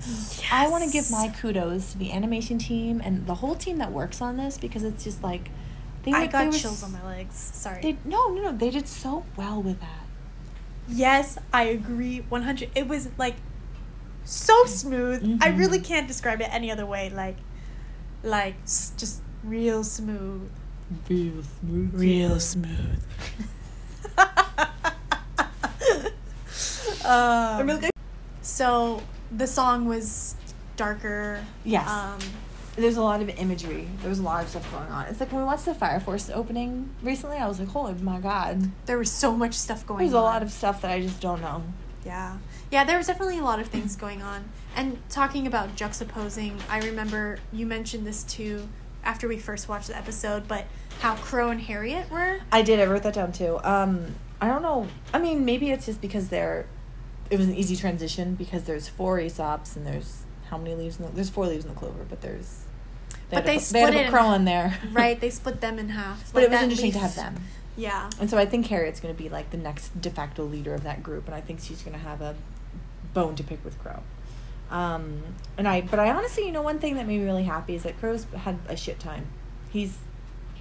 I 0.50 0.66
want 0.66 0.82
to 0.82 0.90
give 0.90 1.08
my 1.12 1.28
kudos 1.28 1.92
to 1.92 1.98
the 1.98 2.10
animation 2.10 2.58
team 2.58 3.00
and 3.04 3.28
the 3.28 3.36
whole 3.36 3.54
team 3.54 3.78
that 3.78 3.92
works 3.92 4.20
on 4.20 4.38
this 4.38 4.58
because 4.58 4.82
it's 4.82 5.04
just 5.04 5.22
like 5.22 5.50
they. 6.02 6.10
I 6.10 6.26
got 6.26 6.50
they 6.50 6.58
chills 6.58 6.82
on 6.82 6.90
my 6.90 7.06
legs. 7.06 7.36
Sorry. 7.36 7.80
They 7.80 7.96
no 8.04 8.26
no 8.34 8.42
no 8.42 8.52
they 8.58 8.70
did 8.70 8.88
so 8.88 9.24
well 9.36 9.62
with 9.62 9.78
that. 9.78 10.04
Yes, 10.88 11.38
I 11.52 11.62
agree 11.62 12.24
100. 12.28 12.70
It 12.74 12.88
was 12.88 13.08
like 13.18 13.36
so 14.24 14.64
smooth. 14.64 15.38
I 15.40 15.52
Mhm. 15.52 15.58
really 15.58 15.78
can't 15.78 16.08
describe 16.08 16.40
it 16.40 16.48
any 16.50 16.72
other 16.72 16.86
way. 16.86 17.08
Like, 17.08 17.36
like 18.24 18.56
just 18.64 19.20
real 19.44 19.84
smooth. 19.84 20.50
Real 21.08 21.42
smooth. 21.60 21.94
Real 21.94 22.40
smooth. 22.40 23.02
um, 27.04 27.66
really- 27.66 27.90
so 28.40 29.02
the 29.30 29.46
song 29.46 29.86
was 29.86 30.34
darker. 30.76 31.44
Yes. 31.64 31.88
Um, 31.88 32.18
There's 32.76 32.96
a 32.96 33.02
lot 33.02 33.20
of 33.20 33.28
imagery. 33.28 33.86
There 34.00 34.08
was 34.08 34.18
a 34.18 34.22
lot 34.22 34.42
of 34.44 34.48
stuff 34.50 34.70
going 34.72 34.90
on. 34.90 35.04
It's 35.06 35.20
like 35.20 35.30
when 35.30 35.42
we 35.42 35.46
watched 35.46 35.66
the 35.66 35.74
Fire 35.74 36.00
Force 36.00 36.30
opening 36.30 36.88
recently, 37.02 37.36
I 37.36 37.46
was 37.46 37.60
like, 37.60 37.68
holy 37.68 37.92
my 37.94 38.18
god. 38.18 38.70
there 38.86 38.96
was 38.98 39.10
so 39.10 39.36
much 39.36 39.52
stuff 39.54 39.86
going 39.86 39.98
on. 39.98 40.04
There's 40.04 40.14
on. 40.14 40.20
a 40.22 40.24
lot 40.24 40.42
of 40.42 40.50
stuff 40.50 40.80
that 40.82 40.90
I 40.90 41.02
just 41.02 41.20
don't 41.20 41.42
know. 41.42 41.62
Yeah. 42.04 42.38
Yeah, 42.70 42.84
there 42.84 42.96
was 42.96 43.06
definitely 43.06 43.38
a 43.38 43.44
lot 43.44 43.60
of 43.60 43.66
things 43.68 43.94
going 43.94 44.22
on. 44.22 44.44
And 44.74 44.98
talking 45.10 45.46
about 45.46 45.76
juxtaposing, 45.76 46.60
I 46.70 46.78
remember 46.80 47.38
you 47.52 47.66
mentioned 47.66 48.06
this 48.06 48.24
too 48.24 48.68
after 49.04 49.28
we 49.28 49.38
first 49.38 49.68
watched 49.68 49.88
the 49.88 49.96
episode, 49.96 50.48
but 50.48 50.64
how 51.02 51.16
Qrow 51.16 51.50
and 51.50 51.60
Harriet 51.60 52.10
were. 52.10 52.40
I 52.50 52.62
did. 52.62 52.80
I 52.80 52.84
wrote 52.86 53.02
that 53.02 53.14
down 53.14 53.32
too. 53.32 53.58
Um, 53.62 54.14
I 54.40 54.48
don't 54.48 54.62
know. 54.62 54.86
I 55.12 55.18
mean, 55.18 55.44
maybe 55.44 55.70
it's 55.70 55.86
just 55.86 56.00
because 56.00 56.28
they're. 56.28 56.66
It 57.30 57.38
was 57.38 57.48
an 57.48 57.54
easy 57.54 57.76
transition 57.76 58.34
because 58.34 58.64
there's 58.64 58.88
four 58.88 59.18
Ace 59.18 59.40
Ops 59.40 59.74
and 59.76 59.86
there's 59.86 60.22
how 60.50 60.58
many 60.58 60.74
leaves? 60.74 60.98
In 60.98 61.06
the, 61.06 61.12
there's 61.12 61.30
four 61.30 61.46
leaves 61.46 61.64
in 61.64 61.72
the 61.72 61.76
clover, 61.78 62.04
but 62.08 62.20
there's. 62.20 62.64
But 63.30 63.46
they 63.46 63.54
put- 63.54 63.62
split 63.64 63.84
had 63.84 63.92
to 63.94 63.98
it 64.00 64.10
put 64.10 64.18
in 64.20 64.24
Qrow 64.26 64.36
in 64.36 64.44
there, 64.44 64.78
Right, 64.92 65.18
they 65.18 65.30
split 65.40 65.60
them 65.62 65.78
in 65.78 65.88
half. 65.90 66.32
but 66.34 66.42
it 66.42 66.50
was 66.50 66.60
interesting 66.60 66.92
to 66.92 66.98
have 66.98 67.14
them, 67.14 67.36
Yeah. 67.78 68.10
and 68.20 68.28
so 68.28 68.36
I 68.36 68.44
think 68.44 68.66
Harriet's 68.66 69.00
going 69.00 69.14
to 69.14 69.20
be 69.22 69.30
like 69.30 69.50
the 69.50 69.56
next 69.56 69.98
de 70.02 70.10
facto 70.10 70.44
leader 70.44 70.74
of 70.74 70.82
that 70.82 71.02
group, 71.02 71.24
and 71.26 71.34
I 71.34 71.40
think 71.40 71.60
she's 71.60 71.80
going 71.80 71.94
to 71.94 72.04
have 72.04 72.20
a 72.20 72.34
bone 73.14 73.34
to 73.36 73.42
pick 73.42 73.64
with 73.64 73.82
Qrow. 73.82 74.00
Um, 74.70 75.22
and 75.56 75.66
I, 75.66 75.80
but 75.80 75.98
I 75.98 76.10
honestly, 76.10 76.44
you 76.44 76.52
know, 76.52 76.60
one 76.60 76.78
thing 76.78 76.96
that 76.96 77.06
made 77.06 77.20
me 77.20 77.24
really 77.24 77.44
happy 77.44 77.74
is 77.74 77.84
that 77.84 77.98
Qrow's 77.98 78.26
had 78.36 78.58
a 78.68 78.76
shit 78.76 78.98
time. 79.00 79.26
He's 79.70 79.96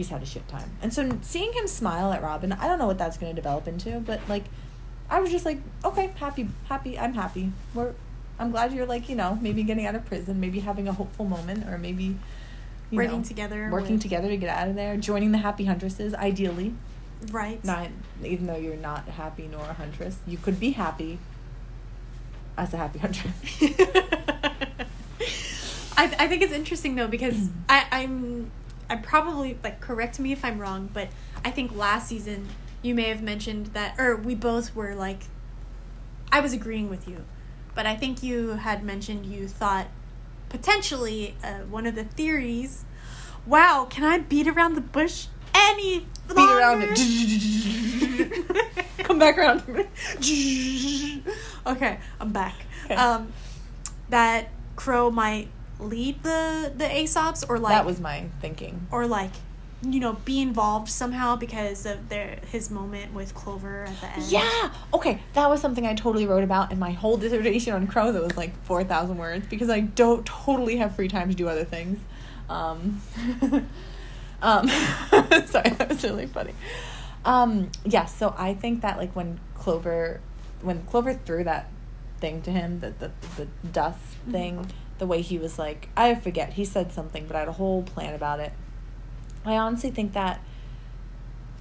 he's 0.02 0.10
had 0.10 0.22
a 0.24 0.26
shit 0.26 0.48
time, 0.48 0.72
and 0.82 0.94
so 0.94 1.18
seeing 1.22 1.54
him 1.54 1.68
smile 1.68 2.12
at 2.12 2.22
Robyn, 2.24 2.52
I 2.54 2.68
don't 2.68 2.80
know 2.80 2.88
what 2.88 2.98
that's 2.98 3.18
going 3.18 3.34
to 3.36 3.40
develop 3.42 3.68
into, 3.68 4.00
but 4.00 4.20
like, 4.28 4.46
I 5.10 5.20
was 5.20 5.30
just 5.32 5.46
like, 5.46 5.60
okay, 5.86 6.12
happy, 6.16 6.48
happy, 6.68 6.98
I'm 6.98 7.14
happy. 7.14 7.52
We're, 7.74 7.94
I'm 8.40 8.50
glad 8.52 8.74
you're 8.74 8.86
like, 8.88 9.08
you 9.10 9.16
know, 9.16 9.38
maybe 9.42 9.62
getting 9.64 9.86
out 9.86 9.94
of 9.96 10.06
prison, 10.06 10.40
maybe 10.40 10.60
having 10.62 10.88
a 10.88 10.94
hopeful 10.94 11.26
moment, 11.26 11.68
or 11.68 11.78
maybe. 11.78 12.18
You 12.90 12.98
Working 12.98 13.20
know, 13.20 13.24
together 13.24 13.70
working 13.72 13.94
with- 13.94 14.02
together 14.02 14.28
to 14.28 14.36
get 14.36 14.50
out 14.50 14.68
of 14.68 14.76
there, 14.76 14.98
joining 14.98 15.32
the 15.32 15.38
happy 15.38 15.64
huntresses, 15.64 16.14
ideally. 16.14 16.74
Right. 17.32 17.64
Not 17.64 17.88
even 18.24 18.48
though 18.48 18.58
you're 18.58 18.76
not 18.76 19.08
happy 19.08 19.48
nor 19.50 19.62
a 19.62 19.74
huntress, 19.74 20.18
you 20.28 20.38
could 20.38 20.60
be 20.60 20.72
happy 20.72 21.18
as 22.58 22.74
a 22.74 22.78
happy 22.78 23.00
huntress. 23.00 23.32
I, 25.98 26.06
I 26.20 26.28
think 26.28 26.42
it's 26.42 26.52
interesting 26.54 26.96
though 26.96 27.08
because 27.08 27.50
I, 27.70 27.86
I'm 27.92 28.52
I 28.92 28.98
probably 28.98 29.58
like 29.64 29.80
correct 29.80 30.20
me 30.20 30.34
if 30.34 30.44
I'm 30.44 30.60
wrong, 30.60 30.90
but 30.94 31.08
I 31.46 31.50
think 31.50 31.74
last 31.74 32.10
season 32.10 32.50
you 32.82 32.94
may 32.94 33.08
have 33.10 33.22
mentioned 33.22 33.68
that 33.68 33.98
or 33.98 34.18
we 34.18 34.36
both 34.36 34.76
were 34.76 34.94
like 34.94 35.24
I 36.30 36.42
was 36.42 36.52
agreeing 36.52 36.90
with 36.90 37.08
you, 37.08 37.24
but 37.74 37.86
I 37.86 37.96
think 37.96 38.22
you 38.22 38.50
had 38.50 38.84
mentioned 38.84 39.26
you 39.26 39.48
thought 39.48 39.88
potentially 40.50 41.36
uh, 41.42 41.60
one 41.70 41.86
of 41.86 41.96
the 41.96 42.04
theories. 42.04 42.84
Wow, 43.46 43.88
can 43.90 44.04
I 44.04 44.20
beat 44.20 44.46
around 44.46 44.76
the 44.76 44.82
bush 44.82 45.28
any 45.56 46.06
Beat 46.28 46.50
around 46.50 46.84
it. 46.84 46.98
Come 49.00 49.20
back 49.20 49.38
around. 49.38 49.64
okay, 51.66 52.00
I'm 52.20 52.32
back. 52.32 52.56
Okay. 52.86 52.96
Um, 52.96 53.32
that 54.10 54.50
Qrow 54.76 55.14
might 55.14 55.48
lead 55.82 56.24
the 56.24 56.72
the 56.76 56.90
Ace 56.90 57.16
Ops, 57.16 57.44
or 57.44 57.60
like 57.60 57.74
that 57.74 57.86
was 57.86 58.00
my 58.00 58.26
thinking. 58.40 58.88
or 58.92 59.08
like 59.08 59.32
you 59.84 60.00
know 60.00 60.14
be 60.26 60.42
involved 60.42 60.88
somehow 60.90 61.36
because 61.36 61.86
of 61.86 62.10
their 62.10 62.38
his 62.52 62.70
moment 62.70 63.14
with 63.14 63.34
Clover 63.34 63.86
at 63.86 64.00
the 64.00 64.08
end. 64.10 64.24
Yeah. 64.24 64.72
Okay, 64.94 65.22
that 65.34 65.50
was 65.50 65.60
something 65.60 65.86
I 65.86 65.96
totally 65.96 66.26
wrote 66.26 66.44
about 66.44 66.72
in 66.72 66.80
my 66.80 66.92
whole 66.92 67.18
dissertation 67.18 67.74
on 67.74 67.88
Qrow 67.88 68.14
that 68.14 68.22
was 68.22 68.38
like 68.38 68.56
4,000 68.66 69.18
words 69.18 69.48
because 69.48 69.70
I 69.70 69.82
don't 69.82 70.26
totally 70.26 70.78
have 70.78 70.96
free 70.96 71.08
time 71.08 71.30
to 71.30 71.36
do 71.36 71.50
other 71.50 71.64
things. 71.66 72.00
Um, 72.50 73.02
um, 74.42 74.68
sorry, 75.48 75.70
that 75.72 75.88
was 75.90 76.04
really 76.04 76.28
funny. 76.28 76.54
Um, 77.26 77.72
yeah, 77.86 78.06
so 78.06 78.36
I 78.38 78.54
think 78.54 78.82
that 78.82 78.98
like 78.98 79.16
when 79.16 79.40
Clover, 79.56 80.20
when 80.62 80.84
Clover 80.84 81.14
threw 81.14 81.44
that 81.44 81.70
thing 82.20 82.42
to 82.44 82.52
him, 82.52 82.80
the, 82.82 82.92
the, 83.00 83.12
the 83.38 83.48
dust 83.72 84.00
thing, 84.30 84.72
the 85.02 85.08
way 85.08 85.20
he 85.24 85.40
was 85.40 85.58
like, 85.58 85.90
I 85.98 86.14
forget, 86.14 86.54
he 86.54 86.64
said 86.64 86.92
something, 86.94 87.26
but 87.26 87.36
I 87.36 87.40
had 87.40 87.48
a 87.48 87.54
whole 87.54 87.82
plan 87.82 88.14
about 88.14 88.40
it. 88.40 88.54
I 89.44 89.58
honestly 89.58 89.90
think 89.90 90.14
that 90.14 90.40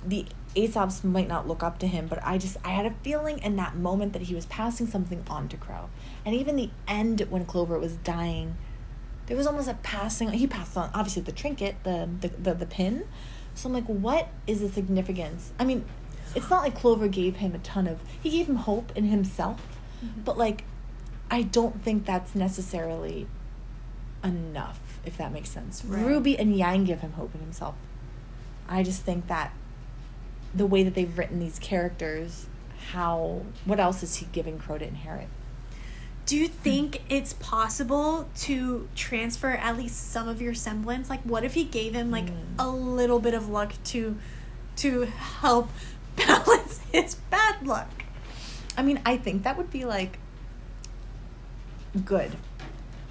the 0.07 0.27
Ace 0.55 0.77
Ops 0.77 1.03
might 1.03 1.27
not 1.27 1.49
look 1.49 1.63
up 1.63 1.79
to 1.79 1.87
him, 1.87 2.07
but 2.07 2.19
I 2.23 2.37
just 2.37 2.59
I 2.63 2.69
had 2.69 2.85
a 2.85 2.91
feeling 3.03 3.39
in 3.39 3.57
that 3.57 3.77
moment 3.77 4.13
that 4.13 4.23
he 4.23 4.35
was 4.35 4.45
passing 4.45 4.87
something 4.87 5.25
on 5.31 5.49
to 5.49 5.57
Qrow. 5.57 5.87
And 6.27 6.35
even 6.35 6.57
the 6.57 6.69
end 6.87 7.23
when 7.31 7.47
Clover 7.47 7.79
was 7.79 7.97
dying, 7.97 8.57
there 9.25 9.39
was 9.39 9.47
almost 9.47 9.69
a 9.69 9.75
passing 9.83 10.29
he 10.33 10.47
passed 10.47 10.77
on 10.77 10.91
obviously 10.93 11.23
the 11.23 11.33
trinket, 11.33 11.77
the 11.83 12.11
the, 12.21 12.29
the, 12.29 12.53
the 12.55 12.67
pin. 12.67 13.05
So 13.55 13.71
I'm 13.71 13.73
like, 13.73 13.87
what 13.87 14.29
is 14.47 14.61
the 14.61 14.69
significance? 14.69 15.53
I 15.59 15.65
mean, 15.65 15.87
it's 16.37 16.51
not 16.51 16.63
like 16.63 16.75
Clover 16.75 17.09
gave 17.09 17.37
him 17.37 17.55
a 17.55 17.59
ton 17.61 17.87
of 17.87 18.01
he 18.23 18.29
gave 18.29 18.49
him 18.51 18.57
hope 18.57 18.93
in 18.95 19.05
himself, 19.05 19.63
Mhm. 20.05 20.27
but 20.27 20.37
like 20.37 20.65
I 21.31 21.43
don't 21.43 21.83
think 21.83 22.05
that's 22.07 22.35
necessarily 22.35 23.27
enough, 24.25 24.81
if 25.05 25.17
that 25.19 25.33
makes 25.33 25.49
sense. 25.51 25.85
Right. 25.85 26.05
Ruby 26.05 26.39
and 26.39 26.57
Yang 26.57 26.85
give 26.85 27.01
him 27.01 27.13
hope 27.13 27.35
in 27.35 27.41
himself. 27.41 27.75
I 28.69 28.83
just 28.83 29.03
think 29.03 29.27
that 29.29 29.53
the 30.55 30.67
way 30.67 30.83
that 30.83 30.95
they've 30.95 31.17
written 31.17 31.39
these 31.39 31.59
characters, 31.59 32.47
how 32.93 33.43
what 33.65 33.79
else 33.81 34.03
is 34.03 34.17
he 34.17 34.27
giving 34.33 34.59
Qrow 34.59 34.79
to 34.79 34.87
inherit? 34.87 35.29
do 36.27 36.37
you 36.37 36.47
think 36.47 37.03
it's 37.09 37.33
possible 37.33 38.29
to 38.37 38.89
transfer 38.95 39.51
at 39.51 39.77
least 39.77 40.13
some 40.13 40.29
of 40.29 40.41
your 40.41 40.55
semblance? 40.55 41.11
Like, 41.11 41.21
what 41.23 41.43
if 41.43 41.55
he 41.55 41.65
gave 41.65 41.93
him 41.93 42.13
like 42.13 42.27
Mm. 42.27 42.35
a 42.57 42.69
little 42.69 43.19
bit 43.19 43.35
of 43.35 43.49
luck 43.49 43.73
to 43.87 44.17
to 44.77 45.03
help 45.07 45.71
balance 46.17 46.79
his 46.93 47.17
bad 47.17 47.67
luck? 47.67 48.05
I 48.77 48.83
mean, 48.83 49.01
I 49.05 49.17
think 49.17 49.43
that 49.43 49.57
would 49.57 49.71
be 49.73 49.85
like 49.85 50.21
good. 52.05 52.37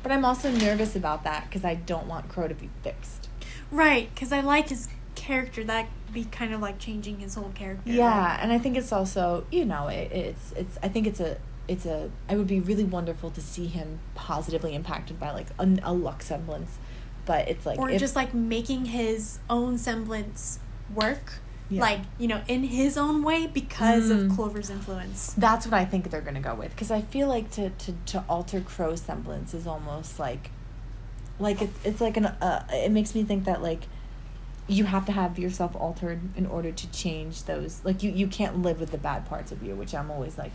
But 0.02 0.12
I'm 0.12 0.24
also 0.24 0.50
nervous 0.52 0.96
about 0.96 1.24
that 1.26 1.46
because 1.46 1.66
I 1.66 1.76
don't 1.76 2.08
want 2.08 2.30
Qrow 2.30 2.48
to 2.48 2.56
be 2.56 2.70
fixed. 2.84 3.28
Right, 3.72 4.10
because 4.14 4.32
I 4.32 4.42
like 4.42 4.70
his 4.70 4.88
character. 5.16 5.64
That 5.64 5.88
be 6.14 6.24
kind 6.26 6.54
of 6.54 6.62
like 6.62 6.80
changing 6.80 7.20
his 7.20 7.36
whole 7.36 7.52
character. 7.54 7.92
Yeah, 7.92 8.38
and 8.42 8.52
I 8.52 8.58
think 8.58 8.78
it's 8.78 8.92
also, 8.92 9.46
you 9.52 9.66
know, 9.66 9.88
it, 9.88 10.12
it's 10.12 10.54
it's 10.54 10.78
I 10.82 10.88
think 10.88 11.06
it's 11.08 11.20
a 11.20 11.38
it's 11.68 11.86
a 11.86 12.10
it 12.30 12.38
would 12.38 12.48
be 12.48 12.60
really 12.60 12.84
wonderful 12.86 13.30
to 13.32 13.42
see 13.42 13.68
him 13.68 14.00
positively 14.16 14.74
impacted 14.74 15.20
by 15.20 15.32
like 15.32 15.48
a, 15.60 15.68
a 15.84 15.94
luck 15.94 16.24
semblance. 16.24 16.78
But 17.26 17.48
it's 17.48 17.66
like 17.66 17.78
or 17.78 17.90
if- 17.90 18.00
just 18.00 18.16
like 18.16 18.34
making 18.34 18.86
his 18.86 19.40
own 19.50 19.78
semblance 19.78 20.60
work. 20.94 21.34
Yeah. 21.72 21.82
Like, 21.82 22.00
you 22.18 22.28
know, 22.28 22.42
in 22.48 22.64
his 22.64 22.98
own 22.98 23.22
way 23.24 23.46
because 23.46 24.10
Mm. 24.10 24.26
of 24.32 24.36
Clover's 24.36 24.70
influence. 24.72 25.34
That's 25.38 25.66
what 25.68 25.74
I 25.76 25.86
think 25.86 26.10
they're 26.10 26.22
gonna 26.22 26.42
go 26.42 26.56
with 26.56 26.72
because 26.72 26.90
I 26.90 27.02
feel 27.02 27.28
like 27.28 27.52
to, 27.52 27.70
to, 27.70 27.94
to 28.08 28.24
alter 28.28 28.60
Qrow's 28.62 29.02
semblance 29.02 29.54
is 29.54 29.68
almost 29.68 30.18
like, 30.20 30.50
like 31.40 31.62
it's 31.62 31.78
it's 31.86 32.02
like 32.02 32.18
an 32.18 32.26
uh, 32.26 32.66
it 32.72 32.92
makes 32.92 33.14
me 33.14 33.24
think 33.24 33.46
that 33.46 33.62
like, 33.62 33.84
you 34.68 34.86
have 34.86 35.06
to 35.06 35.12
have 35.12 35.38
yourself 35.40 35.76
altered 35.76 36.20
in 36.36 36.46
order 36.48 36.72
to 36.72 36.92
change 36.92 37.44
those 37.46 37.82
like 37.84 38.02
you 38.04 38.12
you 38.12 38.28
can't 38.28 38.62
live 38.62 38.80
with 38.80 38.92
the 38.92 38.98
bad 38.98 39.26
parts 39.28 39.52
of 39.52 39.62
you 39.64 39.74
which 39.76 39.94
I'm 39.96 40.10
always 40.12 40.38
like, 40.40 40.52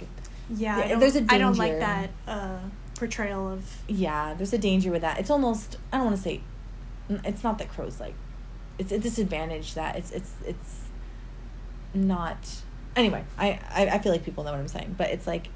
Yeah, 0.51 0.79
Yeah, 0.79 0.85
I 0.85 0.89
don't, 0.89 0.99
there's 1.01 1.17
a 1.17 1.25
I 1.29 1.39
don't 1.39 1.57
like 1.57 1.79
that 1.79 2.11
uh, 2.27 2.59
portrayal 2.97 3.49
of. 3.53 3.63
yeah, 3.89 4.35
there's 4.35 4.53
a 4.53 4.59
danger 4.59 4.91
with 4.91 5.03
that. 5.03 5.19
It's 5.21 5.31
almost 5.31 5.77
I 5.93 5.97
don't 5.99 6.07
want 6.07 6.17
to 6.17 6.23
say, 6.23 6.41
it's 7.09 7.45
not 7.45 7.59
that 7.59 7.73
Qrow's 7.73 8.01
like, 8.01 8.15
it's 8.79 8.91
a 8.93 8.99
disadvantage 8.99 9.75
that 9.75 9.95
it's 9.97 10.11
it's 10.11 10.33
it's 10.45 10.81
not 11.95 12.39
anyway 12.97 13.25
I, 13.39 13.59
I 13.71 13.87
i 13.95 13.99
feel 13.99 14.13
like 14.13 14.25
people 14.25 14.45
know 14.45 14.51
what 14.53 14.61
i'm 14.61 14.69
saying 14.69 14.95
but 14.99 15.11
it's 15.11 15.27
like 15.27 15.49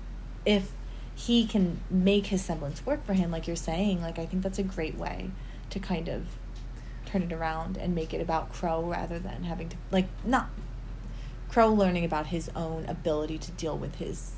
if 0.47 0.70
he 1.15 1.47
can 1.47 1.81
make 1.90 2.27
his 2.27 2.44
semblance 2.44 2.85
work 2.86 3.05
for 3.05 3.12
him 3.15 3.31
like 3.31 3.47
you're 3.47 3.56
saying 3.56 4.01
like 4.02 4.19
i 4.19 4.27
think 4.27 4.43
that's 4.43 4.59
a 4.59 4.62
great 4.62 4.97
way 4.97 5.31
to 5.70 5.78
kind 5.78 6.09
of 6.09 6.27
turn 7.06 7.23
it 7.23 7.32
around 7.32 7.77
and 7.77 7.94
make 7.94 8.12
it 8.12 8.20
about 8.20 8.52
Qrow 8.52 8.86
rather 8.90 9.19
than 9.19 9.44
having 9.44 9.69
to 9.70 9.77
like 9.90 10.06
not 10.24 10.51
Qrow 11.51 11.74
learning 11.77 12.05
about 12.05 12.27
his 12.27 12.51
own 12.55 12.85
ability 12.86 13.39
to 13.39 13.51
deal 13.52 13.77
with 13.78 13.94
his 13.97 14.32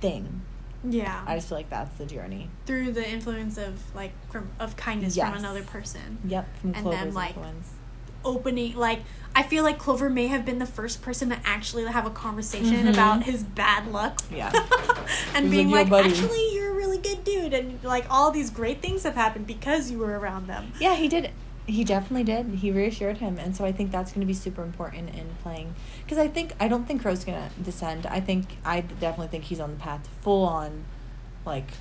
thing 0.00 0.42
Yeah. 0.84 1.24
i 1.26 1.36
just 1.36 1.48
feel 1.48 1.56
like 1.58 1.70
that's 1.70 1.96
the 1.96 2.04
journey 2.06 2.50
through 2.66 2.92
the 2.92 3.08
influence 3.08 3.56
of 3.56 3.80
like 3.94 4.12
from 4.30 4.48
of 4.60 4.76
kindness 4.76 5.16
Yes. 5.16 5.28
from 5.30 5.38
another 5.38 5.62
person. 5.62 6.18
yep 6.24 6.46
from 6.60 6.74
And 6.74 6.82
clover's 6.82 7.00
then, 7.04 7.14
like, 7.14 7.28
influence 7.30 7.70
Opening 8.26 8.74
like 8.76 9.00
I 9.34 9.42
feel 9.42 9.62
like 9.62 9.78
Clover 9.78 10.08
may 10.10 10.26
have 10.28 10.44
been 10.44 10.58
the 10.58 10.66
first 10.66 11.00
person 11.02 11.28
to 11.28 11.38
actually 11.44 11.84
have 11.84 12.06
a 12.06 12.10
conversation 12.10 12.86
Mhm. 12.86 12.92
about 12.92 13.22
his 13.24 13.42
bad 13.44 13.92
luck. 13.92 14.20
Yeah. 14.30 14.50
and 15.34 15.44
He's 15.46 15.54
being 15.54 15.70
like, 15.70 15.88
like, 15.90 16.06
actually 16.06 16.54
you're 16.54 16.72
a 16.72 16.74
really 16.74 16.98
good 16.98 17.22
dude 17.22 17.52
and 17.54 17.78
like 17.84 18.06
all 18.10 18.30
these 18.30 18.50
great 18.50 18.80
things 18.82 19.02
have 19.04 19.14
happened 19.14 19.46
because 19.46 19.90
you 19.90 19.98
were 19.98 20.18
around 20.18 20.46
them. 20.48 20.72
Yeah, 20.80 20.94
he 20.96 21.06
did. 21.08 21.30
He 21.66 21.84
definitely 21.84 22.24
did. 22.24 22.46
He 22.60 22.70
reassured 22.70 23.18
him, 23.18 23.38
and 23.38 23.56
so 23.56 23.64
I 23.64 23.72
think 23.72 23.90
that's 23.90 24.12
going 24.12 24.20
to 24.20 24.26
be 24.26 24.34
super 24.34 24.62
important 24.62 25.10
in 25.10 25.26
playing. 25.42 25.74
Because 26.04 26.16
I 26.16 26.28
think 26.28 26.52
I 26.60 26.68
don't 26.68 26.86
think 26.86 27.02
Qrow's 27.02 27.24
going 27.24 27.38
to 27.42 27.60
descend. 27.60 28.06
I 28.06 28.20
think 28.20 28.56
I 28.64 28.80
definitely 28.82 29.28
think 29.28 29.44
he's 29.44 29.58
on 29.60 29.70
the 29.72 29.76
path 29.76 30.04
to 30.04 30.10
full 30.22 30.44
on, 30.44 30.84
like, 31.44 31.72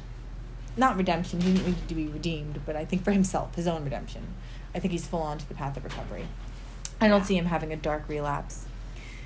not 0.75 0.97
redemption. 0.97 1.39
He 1.41 1.53
didn't 1.53 1.67
need 1.67 1.87
to 1.87 1.93
be 1.95 2.07
redeemed, 2.07 2.61
but 2.65 2.75
I 2.75 2.83
think 2.83 3.03
for 3.03 3.11
himself, 3.11 3.53
his 3.55 3.67
own 3.67 3.83
redemption. 3.83 4.23
I 4.75 4.79
think 4.79 4.91
he's 4.91 5.07
full 5.07 5.21
on 5.21 5.37
to 5.37 5.47
the 5.47 5.55
path 5.55 5.77
of 5.77 5.83
recovery. 5.85 6.27
I 7.01 7.07
don't 7.07 7.21
Yeah. 7.21 7.25
see 7.25 7.37
him 7.37 7.45
having 7.45 7.71
a 7.73 7.75
dark 7.77 8.03
relapse. 8.07 8.65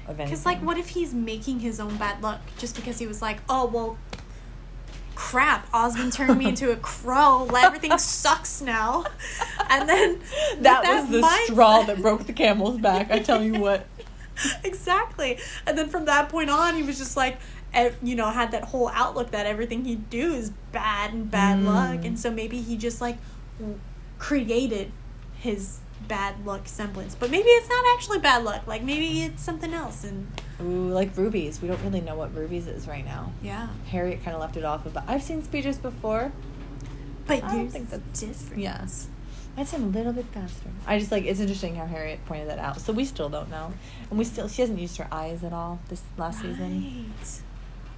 Of 0.07 0.19
anything. 0.19 0.25
Because 0.27 0.45
like, 0.45 0.59
what 0.61 0.77
if 0.77 0.89
he's 0.89 1.13
making 1.13 1.59
his 1.59 1.79
own 1.79 1.97
bad 1.97 2.21
luck 2.21 2.39
just 2.57 2.75
because 2.75 2.99
he 2.99 3.05
was 3.07 3.21
like, 3.21 3.39
oh 3.49 3.65
well, 3.65 3.97
crap, 5.15 5.67
Osmond 5.73 6.13
turned 6.13 6.37
me 6.37 6.47
into 6.47 6.71
a 6.71 6.75
crow. 6.91 7.47
Everything 7.55 7.97
sucks 7.97 8.61
now, 8.61 9.05
and 9.69 9.87
then 9.89 10.19
with 10.19 10.61
that, 10.63 10.83
was 10.83 11.09
the 11.11 11.21
mindset- 11.21 11.45
straw 11.51 11.83
that 11.83 12.01
broke 12.01 12.25
the 12.25 12.33
camel's 12.33 12.77
back. 12.79 13.11
I 13.11 13.19
tell 13.19 13.43
you 13.43 13.59
what. 13.59 13.85
exactly. 14.63 15.37
And 15.67 15.77
then 15.77 15.89
from 15.89 16.05
that 16.05 16.29
point 16.29 16.49
on, 16.49 16.75
he 16.75 16.83
was 16.83 16.97
just 16.97 17.17
like, 17.17 17.37
you 18.01 18.15
know, 18.15 18.29
had 18.29 18.51
that 18.51 18.65
whole 18.65 18.89
outlook 18.89 19.31
that 19.31 19.45
everything 19.45 19.85
he'd 19.85 20.09
do 20.09 20.33
is 20.33 20.49
bad 20.71 21.13
and 21.13 21.29
bad 21.29 21.59
Mm. 21.59 21.65
luck, 21.65 22.05
and 22.05 22.17
so 22.19 22.31
maybe 22.31 22.61
he 22.61 22.77
just 22.77 23.01
like 23.01 23.17
w- 23.59 23.79
created 24.17 24.91
his 25.39 25.79
bad 26.07 26.45
luck 26.45 26.67
semblance. 26.67 27.15
But 27.15 27.29
maybe 27.31 27.47
it's 27.47 27.69
not 27.69 27.83
actually 27.95 28.19
bad 28.19 28.43
luck. 28.43 28.65
Like 28.67 28.83
maybe 28.83 29.21
it's 29.23 29.41
something 29.43 29.73
else. 29.73 30.03
And 30.03 30.27
Ooh, 30.61 30.89
like 30.89 31.15
Ruby's. 31.15 31.61
We 31.61 31.67
don't 31.67 31.81
really 31.83 32.01
know 32.01 32.15
what 32.15 32.33
Ruby's 32.35 32.67
is 32.67 32.87
right 32.87 33.05
now. 33.05 33.31
yeah, 33.41 33.67
Harriet 33.87 34.23
kind 34.23 34.35
of 34.35 34.41
left 34.41 34.57
it 34.57 34.63
off 34.65 34.81
but 34.91 35.03
I've 35.07 35.23
seen 35.23 35.43
speeches 35.43 35.77
before. 35.77 36.31
but 37.27 37.43
I 37.43 37.55
don't 37.55 37.69
think 37.69 37.89
that's- 37.89 38.19
different. 38.19 38.61
Yes. 38.61 39.07
I'd 39.57 39.67
say 39.67 39.77
a 39.77 39.79
little 39.81 40.13
bit 40.13 40.25
faster. 40.27 40.69
I 40.87 40.99
just 40.99 41.11
like 41.11 41.25
it's 41.25 41.39
interesting 41.41 41.75
how 41.75 41.85
Harriet 41.85 42.23
pointed 42.25 42.47
that 42.49 42.59
out. 42.59 42.79
So 42.79 42.93
we 42.93 43.03
still 43.03 43.27
don't 43.29 43.49
know, 43.49 43.73
and 44.09 44.17
we 44.17 44.23
still 44.23 44.47
she 44.47 44.61
hasn't 44.61 44.79
used 44.79 44.95
her 44.97 45.07
eyes 45.11 45.43
at 45.43 45.51
all 45.51 45.79
this 45.89 46.01
last 46.17 46.41
season. 46.41 47.11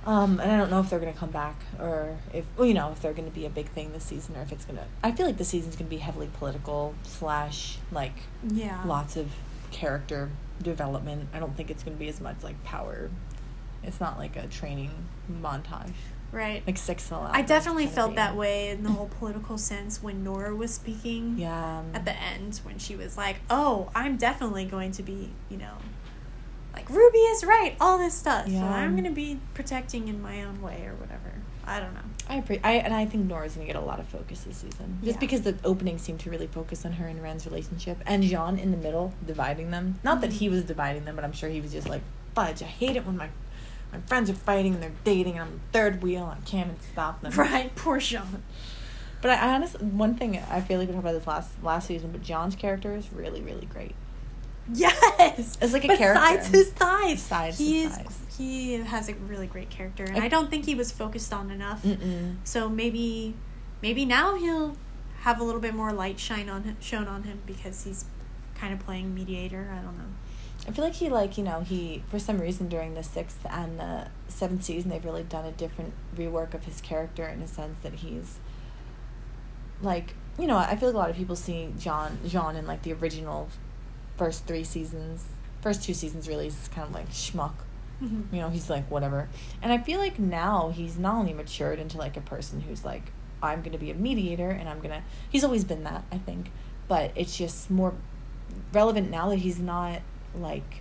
Um, 0.05 0.39
and 0.39 0.51
I 0.51 0.57
don't 0.57 0.71
know 0.71 0.79
if 0.79 0.89
they're 0.89 0.99
gonna 0.99 1.13
come 1.13 1.29
back 1.31 1.55
or 1.79 2.17
if 2.33 2.45
well, 2.57 2.67
you 2.67 2.73
know 2.73 2.91
if 2.91 3.01
they're 3.01 3.13
gonna 3.13 3.29
be 3.29 3.45
a 3.45 3.49
big 3.49 3.67
thing 3.69 3.91
this 3.93 4.03
season 4.03 4.35
or 4.35 4.41
if 4.41 4.51
it's 4.51 4.65
gonna. 4.65 4.85
I 5.03 5.11
feel 5.11 5.25
like 5.27 5.37
the 5.37 5.45
season's 5.45 5.75
gonna 5.75 5.89
be 5.89 5.97
heavily 5.97 6.29
political 6.39 6.95
slash 7.03 7.77
like 7.91 8.15
Yeah. 8.49 8.81
lots 8.85 9.15
of 9.15 9.29
character 9.69 10.29
development. 10.61 11.29
I 11.33 11.39
don't 11.39 11.55
think 11.55 11.69
it's 11.69 11.83
gonna 11.83 11.97
be 11.97 12.07
as 12.09 12.19
much 12.19 12.37
like 12.43 12.61
power. 12.63 13.09
It's 13.83 13.99
not 13.99 14.17
like 14.17 14.35
a 14.35 14.47
training 14.47 14.91
montage 15.31 15.93
Right. 16.31 16.63
like 16.65 16.77
six 16.77 17.07
to 17.09 17.15
I 17.15 17.41
definitely 17.41 17.87
felt 17.87 18.15
that 18.15 18.35
way 18.35 18.69
in 18.69 18.83
the 18.83 18.89
whole 18.89 19.07
political 19.19 19.57
sense 19.57 20.01
when 20.01 20.23
Nora 20.23 20.55
was 20.55 20.73
speaking. 20.73 21.37
Yeah. 21.37 21.81
At 21.93 22.05
the 22.05 22.15
end, 22.15 22.59
when 22.63 22.77
she 22.79 22.95
was 22.95 23.17
like, 23.17 23.37
"Oh, 23.49 23.89
I'm 23.93 24.15
definitely 24.17 24.63
going 24.65 24.91
to 24.93 25.03
be, 25.03 25.31
you 25.49 25.57
know, 25.57 25.75
like 26.73 26.89
Ruby 26.89 27.17
is 27.19 27.43
right, 27.43 27.75
all 27.81 27.97
this 27.97 28.13
stuff. 28.13 28.45
So 28.45 28.51
Yeah. 28.53 28.65
I'm 28.73 28.91
going 28.93 29.03
to 29.03 29.11
be 29.11 29.39
protecting 29.53 30.07
in 30.07 30.21
my 30.21 30.43
own 30.43 30.61
way 30.61 30.85
or 30.85 30.93
whatever. 30.95 31.33
I 31.65 31.79
don't 31.79 31.93
know. 31.93 32.01
I 32.27 32.41
appre- 32.41 32.59
I 32.63 32.73
and 32.73 32.93
I 32.93 33.05
think 33.05 33.27
Nora's 33.27 33.53
gonna 33.53 33.67
get 33.67 33.75
a 33.75 33.81
lot 33.81 33.99
of 33.99 34.07
focus 34.07 34.41
this 34.41 34.57
season, 34.57 34.97
just 35.03 35.15
Yeah. 35.15 35.19
because 35.19 35.41
the 35.41 35.55
opening 35.63 35.97
seemed 35.99 36.19
to 36.21 36.29
really 36.31 36.47
focus 36.47 36.85
on 36.85 36.93
her 36.93 37.05
and 37.07 37.21
Ren's 37.21 37.45
relationship, 37.45 37.97
and 38.05 38.23
Jaune 38.23 38.57
in 38.57 38.71
the 38.71 38.77
middle 38.77 39.13
dividing 39.25 39.69
them. 39.69 39.99
Not 40.03 40.21
that 40.21 40.31
Mhm. 40.31 40.33
he 40.33 40.49
was 40.49 40.63
dividing 40.63 41.05
them, 41.05 41.15
but 41.15 41.23
I'm 41.23 41.33
sure 41.33 41.49
he 41.49 41.61
was 41.61 41.71
just 41.71 41.87
like, 41.87 42.01
"Fudge! 42.33 42.63
I 42.63 42.65
hate 42.65 42.95
it 42.95 43.05
when 43.05 43.15
my 43.17 43.29
my 43.93 43.99
friends 44.07 44.29
are 44.29 44.33
fighting 44.33 44.73
and 44.73 44.81
they're 44.83 44.91
dating, 45.03 45.33
and 45.33 45.41
I'm 45.43 45.51
the 45.51 45.59
third 45.77 46.01
wheel, 46.01 46.23
and 46.29 46.41
I 46.41 46.49
can't 46.49 46.67
even 46.69 46.79
stop 46.93 47.21
them." 47.21 47.31
Right, 47.37 47.73
poor 47.75 47.99
Jaune. 47.99 48.41
But 49.21 49.31
I, 49.31 49.35
I 49.35 49.53
honestly, 49.53 49.85
one 49.85 50.15
thing 50.15 50.39
I 50.49 50.61
feel 50.61 50.79
like 50.79 50.87
we 50.87 50.93
talked 50.93 51.05
about 51.05 51.13
this 51.13 51.27
last 51.27 51.51
last 51.63 51.87
season, 51.87 52.11
but 52.11 52.23
Jaune's 52.23 52.55
character 52.55 52.95
is 52.95 53.13
really 53.13 53.41
really 53.41 53.67
great. 53.67 53.93
Yes. 54.73 55.57
It's 55.61 55.73
like 55.73 55.83
a 55.85 55.87
Besides 55.89 55.99
character. 56.49 56.57
his 56.57 56.69
thighs. 56.71 57.13
Besides 57.13 57.57
he 57.57 57.81
his 57.83 57.91
is, 57.91 57.97
thighs. 57.97 58.17
He 58.37 58.73
has 58.75 59.09
a 59.09 59.13
really 59.15 59.47
great 59.47 59.69
character, 59.69 60.03
and 60.03 60.17
I- 60.17 60.25
I 60.25 60.27
don't 60.27 60.49
think 60.49 60.65
he 60.65 60.75
was 60.75 60.91
focused 60.91 61.33
on 61.33 61.51
enough. 61.51 61.83
Mm-mm. 61.83 62.37
So 62.43 62.69
maybe, 62.69 63.35
maybe 63.81 64.05
now 64.05 64.35
he'll 64.35 64.77
have 65.21 65.39
a 65.39 65.43
little 65.43 65.61
bit 65.61 65.75
more 65.75 65.91
light 65.93 66.19
shine 66.19 66.49
on 66.49 66.63
him, 66.63 66.77
shown 66.79 67.07
on 67.07 67.23
him 67.23 67.41
because 67.45 67.83
he's 67.83 68.05
kind 68.55 68.73
of 68.73 68.79
playing 68.79 69.13
mediator. 69.13 69.69
I 69.71 69.81
don't 69.83 69.97
know. 69.97 70.05
I 70.67 70.71
feel 70.71 70.85
like 70.85 70.93
he 70.93 71.09
like 71.09 71.37
you 71.39 71.43
know 71.43 71.61
he 71.61 72.03
for 72.09 72.19
some 72.19 72.39
reason 72.39 72.69
during 72.69 72.93
the 72.93 73.01
sixth 73.03 73.39
and 73.49 73.79
the 73.79 74.09
seventh 74.27 74.63
season 74.63 74.91
they've 74.91 75.03
really 75.03 75.23
done 75.23 75.43
a 75.43 75.51
different 75.51 75.93
rework 76.15 76.53
of 76.53 76.65
his 76.65 76.81
character 76.81 77.25
in 77.27 77.41
a 77.41 77.47
sense 77.47 77.79
that 77.81 77.93
he's 77.95 78.37
like 79.81 80.13
you 80.37 80.45
know 80.45 80.57
I 80.57 80.75
feel 80.75 80.89
like 80.89 80.95
a 80.95 80.97
lot 80.99 81.09
of 81.09 81.15
people 81.15 81.35
see 81.35 81.73
Jaune 81.79 82.19
Jaune 82.27 82.55
in 82.55 82.67
like 82.67 82.83
the 82.83 82.93
original 82.93 83.49
first 84.21 84.45
three 84.45 84.63
seasons 84.63 85.25
first 85.61 85.83
two 85.83 85.95
seasons 85.95 86.27
really 86.27 86.45
is 86.45 86.69
kind 86.73 86.87
of 86.87 86.93
like 86.93 87.09
schmuck. 87.09 87.53
Mm-hmm. 88.03 88.35
you 88.35 88.41
know 88.41 88.49
he's 88.49 88.69
like 88.69 88.89
whatever. 88.89 89.29
And 89.61 89.71
I 89.71 89.77
feel 89.77 89.99
like 89.99 90.17
now 90.17 90.71
he's 90.75 90.97
not 90.97 91.15
only 91.15 91.33
matured 91.33 91.79
into 91.79 91.97
like 91.97 92.17
a 92.17 92.21
person 92.21 92.61
who's 92.61 92.83
like 92.83 93.11
I'm 93.43 93.61
gonna 93.63 93.77
be 93.79 93.91
a 93.91 93.95
mediator 93.95 94.49
and 94.49 94.67
I'm 94.67 94.79
gonna 94.79 95.03
he's 95.29 95.43
always 95.43 95.63
been 95.63 95.83
that 95.85 96.03
I 96.11 96.17
think. 96.17 96.51
But 96.87 97.11
it's 97.15 97.35
just 97.35 97.71
more 97.71 97.93
relevant 98.73 99.09
now 99.09 99.29
that 99.29 99.37
he's 99.37 99.59
not 99.59 100.01
like 100.35 100.80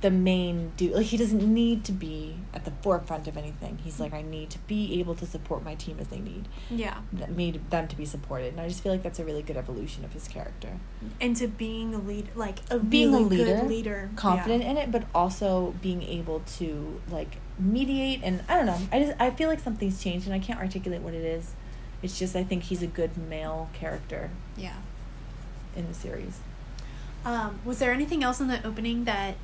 the 0.00 0.10
main 0.10 0.72
dude. 0.76 0.92
Like 0.92 1.06
he 1.06 1.16
doesn't 1.16 1.42
need 1.42 1.84
to 1.84 1.92
be 1.92 2.36
at 2.54 2.64
the 2.64 2.70
forefront 2.82 3.26
of 3.28 3.36
anything. 3.36 3.78
He's 3.84 3.98
like, 4.00 4.12
I 4.12 4.22
need 4.22 4.50
to 4.50 4.58
be 4.60 4.98
able 5.00 5.14
to 5.16 5.26
support 5.26 5.62
my 5.64 5.74
team 5.74 5.96
as 6.00 6.08
they 6.08 6.18
need. 6.18 6.48
Yeah. 6.70 6.98
That 7.12 7.30
made 7.30 7.70
them 7.70 7.88
to 7.88 7.96
be 7.96 8.04
supported, 8.04 8.52
and 8.52 8.60
I 8.60 8.68
just 8.68 8.82
feel 8.82 8.92
like 8.92 9.02
that's 9.02 9.18
a 9.18 9.24
really 9.24 9.42
good 9.42 9.56
evolution 9.56 10.04
of 10.04 10.12
his 10.12 10.28
character. 10.28 10.78
Into 11.20 11.48
being 11.48 11.94
a 11.94 11.98
lead, 11.98 12.28
like 12.34 12.60
a 12.70 12.78
Being 12.78 13.14
a 13.14 13.18
leader, 13.20 13.44
good 13.60 13.68
leader, 13.68 14.10
confident 14.16 14.62
Yeah. 14.64 14.70
in 14.70 14.76
it, 14.76 14.92
but 14.92 15.04
also 15.14 15.74
being 15.82 16.02
able 16.02 16.40
to 16.58 17.00
like 17.10 17.36
mediate. 17.58 18.20
And 18.22 18.42
I 18.48 18.56
don't 18.56 18.66
know. 18.66 18.78
I 18.92 18.98
just 19.00 19.20
I 19.20 19.30
feel 19.30 19.48
like 19.48 19.60
something's 19.60 20.02
changed, 20.02 20.26
and 20.26 20.34
I 20.34 20.38
can't 20.38 20.60
articulate 20.60 21.00
what 21.02 21.14
it 21.14 21.24
is. 21.24 21.54
It's 22.02 22.18
just 22.18 22.36
I 22.36 22.44
think 22.44 22.64
he's 22.64 22.82
a 22.82 22.86
good 22.86 23.16
male 23.16 23.70
character 23.72 24.30
Yeah. 24.56 24.76
in 25.74 25.88
the 25.88 25.94
series. 25.94 26.38
Um, 27.24 27.58
was 27.64 27.78
there 27.80 27.90
anything 27.92 28.22
else 28.22 28.40
in 28.40 28.46
the 28.48 28.64
opening 28.64 29.04
that 29.04 29.34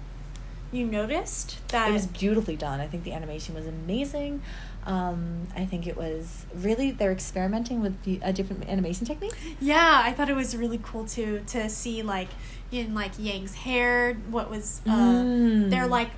you 0.73 0.85
noticed 0.87 1.59
that 1.69 1.91
it 1.91 1.93
was 1.93 2.07
beautifully 2.07 2.57
done. 2.57 2.81
I 2.81 2.87
think 2.87 3.05
the 3.05 3.13
animation 3.13 3.55
was 3.55 3.67
amazing. 3.67 4.43
Um, 4.85 5.47
I 5.55 5.65
think 5.65 5.87
it 5.87 5.97
was 5.97 6.45
really 6.55 6.91
they're 6.91 7.13
experimenting 7.13 7.81
with 7.81 8.03
the, 8.03 8.19
a 8.23 8.33
different 8.33 8.69
animation 8.69 9.07
technique. 9.07 9.35
Yeah, 9.61 10.03
I 10.05 10.13
thought 10.13 10.29
it 10.29 10.35
was 10.35 10.57
really 10.57 10.81
cool 10.83 11.05
too 11.05 11.43
to 11.49 11.69
see 11.69 12.03
like 12.03 12.29
in 12.73 12.95
like 12.95 13.13
Yang's 13.19 13.55
hair, 13.55 14.15
what 14.31 14.51
was 14.51 14.81
uh 14.87 14.91
Mm. 15.23 15.71
they're 15.71 15.87
like 15.87 16.11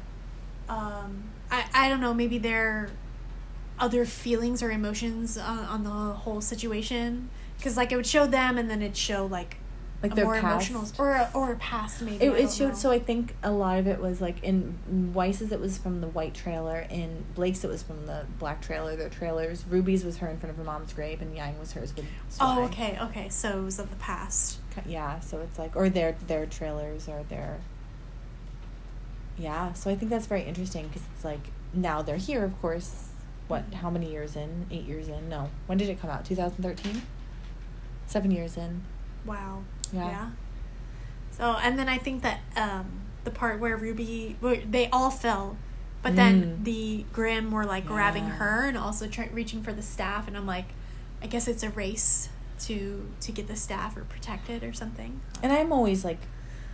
um 0.69 1.25
I 1.51 1.65
I 1.75 1.89
don't 1.91 2.01
know, 2.01 2.15
maybe 2.15 2.39
their 2.39 2.89
other 3.79 4.07
feelings 4.07 4.63
or 4.63 4.71
emotions 4.71 5.37
on, 5.37 5.59
on 5.59 5.85
the 5.85 5.91
whole 5.91 6.41
situation 6.41 7.29
cuz 7.61 7.77
like 7.77 7.93
it 7.93 7.97
would 7.97 8.07
show 8.07 8.25
them 8.27 8.57
and 8.57 8.71
then 8.71 8.81
it'd 8.83 8.97
show 8.97 9.27
like 9.27 9.57
like 10.05 10.13
a 10.13 10.17
their 10.17 10.25
more 10.27 10.39
past. 10.39 10.71
emotional 10.71 11.07
or 11.07 11.29
or 11.35 11.55
past 11.57 12.03
maybe. 12.03 12.25
It, 12.25 12.33
it 12.33 12.53
showed. 12.53 12.69
know. 12.69 12.75
So 12.75 12.91
I 12.91 12.99
think 12.99 13.35
a 13.43 13.51
lot 13.51 13.79
of 13.79 13.87
it 13.87 14.01
was 14.01 14.21
like 14.21 14.45
in 14.45 15.13
Weiss's. 15.15 15.51
It 15.51 15.61
was 15.61 15.79
from 15.79 16.01
the 16.01 16.09
white 16.09 16.35
trailer. 16.35 16.87
In 16.91 17.25
Blake's, 17.35 17.65
it 17.65 17.71
was 17.71 17.83
from 17.83 18.07
the 18.07 18.27
black 18.39 18.61
trailer. 18.61 18.97
Their 18.97 19.09
trailers. 19.09 19.65
Ruby's 19.69 20.05
was 20.05 20.19
her 20.19 20.29
in 20.29 20.39
front 20.39 20.51
of 20.51 20.59
her 20.59 20.65
mom's 20.65 20.93
grave, 20.93 21.23
and 21.23 21.35
Yang 21.35 21.59
was 21.59 21.73
hers 21.73 21.97
with. 21.97 22.05
Oh, 22.41 22.65
okay, 22.65 22.99
okay. 23.01 23.29
So 23.31 23.59
it 23.59 23.63
was 23.63 23.79
of 23.79 23.89
the 23.91 23.97
past. 23.97 24.59
Yeah. 24.85 25.21
So 25.21 25.41
it's 25.41 25.59
like, 25.59 25.75
or 25.75 25.89
their 25.89 26.17
their 26.27 26.45
trailers 26.47 27.09
or 27.09 27.25
their. 27.29 27.61
Yeah. 29.39 29.73
So 29.73 29.91
I 29.91 29.97
think 29.97 30.11
that's 30.11 30.27
very 30.27 30.43
interesting 30.43 30.89
because 30.89 31.03
it's 31.15 31.25
like 31.25 31.51
now 31.73 32.03
they're 32.03 32.17
here. 32.17 32.45
Of 32.45 32.61
course. 32.61 33.09
What? 33.49 33.63
Mm-hmm. 33.71 33.77
How 33.77 33.91
many 33.91 34.11
years 34.11 34.37
in? 34.37 34.67
Eight 34.71 34.85
years 34.85 35.09
in? 35.09 35.29
No. 35.29 35.51
When 35.67 35.79
did 35.79 35.89
it 35.89 36.01
come 36.01 36.11
out? 36.11 36.25
Two 36.25 36.35
thousand 36.35 36.63
thirteen. 36.63 37.03
Seven 38.07 38.31
years 38.31 38.57
in. 38.59 38.83
Wow. 39.25 39.63
Yeah. 39.93 40.31
So 41.33 41.57
and 41.63 41.79
then 41.79 41.89
I 41.89 41.99
think 41.99 42.23
that 42.23 42.41
um, 42.57 42.87
the 43.25 43.31
part 43.31 43.59
where 43.61 43.77
Ruby, 43.77 44.37
where 44.41 44.57
they 44.57 44.89
all 44.91 45.11
fell, 45.11 45.57
but 46.03 46.17
then 46.17 46.59
Mm. 46.61 46.65
the 46.65 47.05
Grimm 47.13 47.51
were 47.51 47.65
like 47.65 47.87
grabbing 47.87 48.25
her 48.25 48.67
and 48.67 48.77
also 48.77 49.07
try, 49.09 49.29
reaching 49.33 49.63
for 49.63 49.73
the 49.73 49.83
staff, 49.83 50.29
and 50.29 50.37
I'm 50.37 50.47
like, 50.47 50.67
I 51.23 51.27
guess 51.27 51.49
it's 51.49 51.63
a 51.63 51.71
race 51.71 52.29
to 52.61 53.09
to 53.21 53.33
get 53.33 53.49
the 53.49 53.57
staff 53.57 53.97
or 53.97 54.03
protect 54.05 54.49
it 54.51 54.63
or 54.63 54.73
something. 54.73 55.21
And 55.43 55.53
I'm 55.53 55.73
always 55.73 56.05
like, 56.05 56.19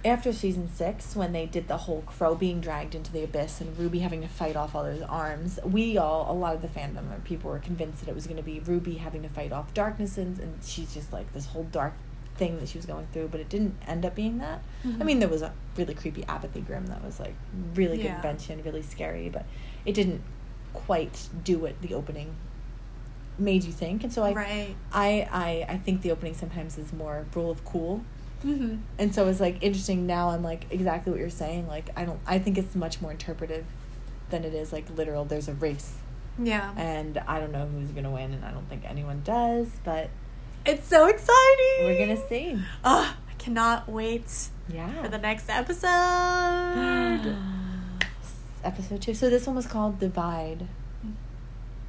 after 0.04 0.32
season 0.32 0.68
six, 0.74 1.14
when 1.14 1.32
they 1.32 1.46
did 1.46 1.68
the 1.68 1.76
whole 1.78 2.02
Qrow 2.06 2.38
being 2.38 2.60
dragged 2.60 2.94
into 2.94 3.12
the 3.12 3.22
abyss 3.22 3.60
and 3.60 3.78
Ruby 3.78 4.00
having 4.00 4.20
to 4.22 4.28
fight 4.28 4.56
off 4.56 4.74
all 4.74 4.82
those 4.84 5.02
arms, 5.02 5.58
we 5.64 5.96
all, 5.96 6.30
a 6.30 6.34
lot 6.34 6.54
of 6.54 6.62
the 6.62 6.68
fandom 6.68 7.10
or 7.14 7.20
people 7.24 7.50
were 7.50 7.58
convinced 7.58 8.00
that 8.00 8.08
it 8.08 8.14
was 8.14 8.26
going 8.26 8.36
to 8.36 8.42
be 8.42 8.60
Ruby 8.60 8.94
having 8.94 9.22
to 9.22 9.28
fight 9.28 9.52
off 9.52 9.72
darkness, 9.74 10.18
and, 10.18 10.38
and 10.38 10.58
she's 10.64 10.92
just 10.92 11.12
like 11.12 11.32
this 11.32 11.46
whole 11.46 11.64
dark 11.64 11.94
thing 12.36 12.58
that 12.60 12.68
she 12.68 12.78
was 12.78 12.86
going 12.86 13.06
through, 13.12 13.28
but 13.28 13.40
it 13.40 13.48
didn't 13.48 13.74
end 13.86 14.04
up 14.06 14.14
being 14.14 14.38
that. 14.38 14.62
I 14.84 14.88
Mhm. 14.88 15.04
mean, 15.04 15.18
there 15.20 15.28
was 15.28 15.42
a 15.42 15.52
really 15.76 15.94
creepy 15.94 16.24
apathy 16.24 16.60
Grimm 16.60 16.86
that 16.86 17.04
was 17.04 17.20
like 17.20 17.34
really 17.74 17.96
good 17.96 18.04
Yeah. 18.06 18.16
invention, 18.16 18.62
really 18.64 18.82
scary, 18.82 19.28
but 19.28 19.44
it 19.84 19.92
didn't 19.94 20.22
quite 20.72 21.28
do 21.44 21.58
what 21.58 21.80
the 21.82 21.92
opening 21.94 22.34
made 23.38 23.64
you 23.64 23.72
think. 23.72 24.04
And 24.04 24.12
so 24.12 24.22
I, 24.22 24.32
right. 24.32 24.74
I, 24.92 25.28
I, 25.30 25.66
I 25.74 25.76
think 25.78 26.02
the 26.02 26.10
opening 26.10 26.34
sometimes 26.34 26.78
is 26.78 26.92
more 26.92 27.26
rule 27.34 27.50
of 27.50 27.64
cool 27.64 28.04
Mm-hmm. 28.44 28.76
and 28.98 29.14
so 29.14 29.28
it's 29.28 29.38
like 29.38 29.58
interesting 29.60 30.06
now 30.06 30.30
i'm 30.30 30.42
like 30.42 30.64
exactly 30.70 31.10
what 31.12 31.20
you're 31.20 31.28
saying 31.28 31.68
like 31.68 31.90
i 31.94 32.06
don't 32.06 32.20
i 32.26 32.38
think 32.38 32.56
it's 32.56 32.74
much 32.74 33.02
more 33.02 33.10
interpretive 33.10 33.66
than 34.30 34.44
it 34.44 34.54
is 34.54 34.72
like 34.72 34.86
literal 34.96 35.26
there's 35.26 35.46
a 35.46 35.52
race 35.52 35.96
Yeah. 36.38 36.72
and 36.74 37.18
i 37.28 37.38
don't 37.38 37.52
know 37.52 37.66
who's 37.66 37.90
gonna 37.90 38.10
win 38.10 38.32
and 38.32 38.42
i 38.42 38.50
don't 38.50 38.66
think 38.66 38.84
anyone 38.86 39.20
does 39.24 39.68
but 39.84 40.08
it's 40.66 40.86
so 40.86 41.06
exciting. 41.06 41.84
we're 41.84 41.98
gonna 41.98 42.28
see 42.28 42.58
Ugh, 42.84 43.14
I 43.30 43.34
cannot 43.38 43.88
wait 43.88 44.48
yeah 44.68 45.02
for 45.02 45.08
the 45.08 45.18
next 45.18 45.48
episode. 45.48 45.88
episode 48.64 49.00
two 49.02 49.14
so 49.14 49.30
this 49.30 49.46
one 49.46 49.56
was 49.56 49.66
called 49.66 49.98
divide 49.98 50.66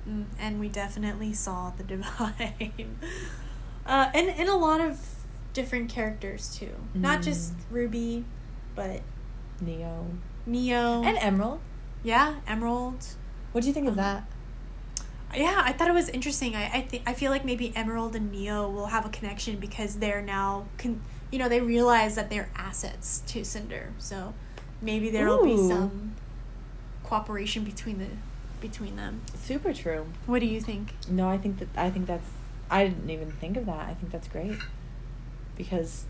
Mm, 0.10 0.26
and 0.40 0.60
we 0.60 0.68
definitely 0.68 1.32
saw 1.32 1.70
the 1.78 1.84
divide. 1.84 2.72
uh, 3.86 4.10
and, 4.16 4.30
and 4.30 4.50
a 4.50 4.56
lot 4.56 4.82
of 4.82 4.98
different 5.54 5.92
characters 5.92 6.56
too. 6.58 6.72
Not 6.96 7.22
just 7.22 7.54
Mm. 7.54 7.62
Ruby, 7.70 8.26
but 8.74 9.02
neo 9.62 10.08
Neo. 10.48 11.04
and 11.04 11.20
emerald 11.20 11.60
yeah, 12.04 12.38
Emerald. 12.48 13.06
what 13.52 13.62
do 13.62 13.68
you 13.68 13.74
think 13.76 13.86
of 13.88 13.92
Um, 13.94 13.98
that 13.98 14.24
Yeah, 15.36 15.62
I 15.64 15.72
thought 15.74 15.88
it 15.88 15.94
was 15.94 16.10
interesting. 16.10 16.56
I 16.56 16.66
I 16.74 16.82
think 16.82 17.04
I 17.08 17.14
feel 17.14 17.32
like 17.32 17.46
maybe 17.46 17.72
Emerald 17.76 18.16
and 18.16 18.32
Neo 18.32 18.70
will 18.70 18.88
have 18.88 19.06
a 19.06 19.10
connection 19.10 19.58
because 19.58 19.96
they're 19.98 20.22
now 20.22 20.66
con- 20.78 21.02
you 21.32 21.40
know, 21.40 21.48
they 21.48 21.62
realize 21.62 22.16
that 22.16 22.30
they're 22.30 22.50
assets 22.56 23.22
to 23.28 23.44
Cinder. 23.46 23.94
So 23.98 24.34
maybe 24.82 25.10
there'll 25.10 25.44
be 25.44 25.56
some 25.58 26.16
cooperation 27.04 27.64
between 27.64 28.00
the 28.00 28.08
between 28.62 28.96
them. 28.96 29.22
super 29.36 29.74
true 29.74 30.06
What 30.28 30.40
do 30.40 30.46
you 30.46 30.62
think? 30.62 30.94
no 31.10 31.28
i 31.28 31.38
think 31.38 31.58
that 31.60 31.68
i 31.76 31.90
think 31.90 32.06
that's 32.06 32.30
i 32.70 32.84
didn't 32.88 33.10
even 33.10 33.32
think 33.32 33.58
of 33.58 33.66
that 33.66 33.88
i 33.90 33.94
think 33.96 34.12
that's 34.12 34.28
great 34.28 34.56
because 35.58 36.06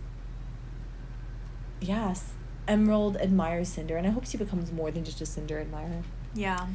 yes 1.79 2.33
emerald 2.67 3.17
admires 3.17 3.69
cinder 3.69 3.95
and 3.97 4.05
i 4.05 4.09
hope 4.09 4.25
she 4.25 4.37
becomes 4.37 4.71
more 4.71 4.91
than 4.91 5.03
just 5.03 5.21
a 5.21 5.25
cinder 5.25 5.59
admirer 5.59 6.03
Yeah. 6.33 6.67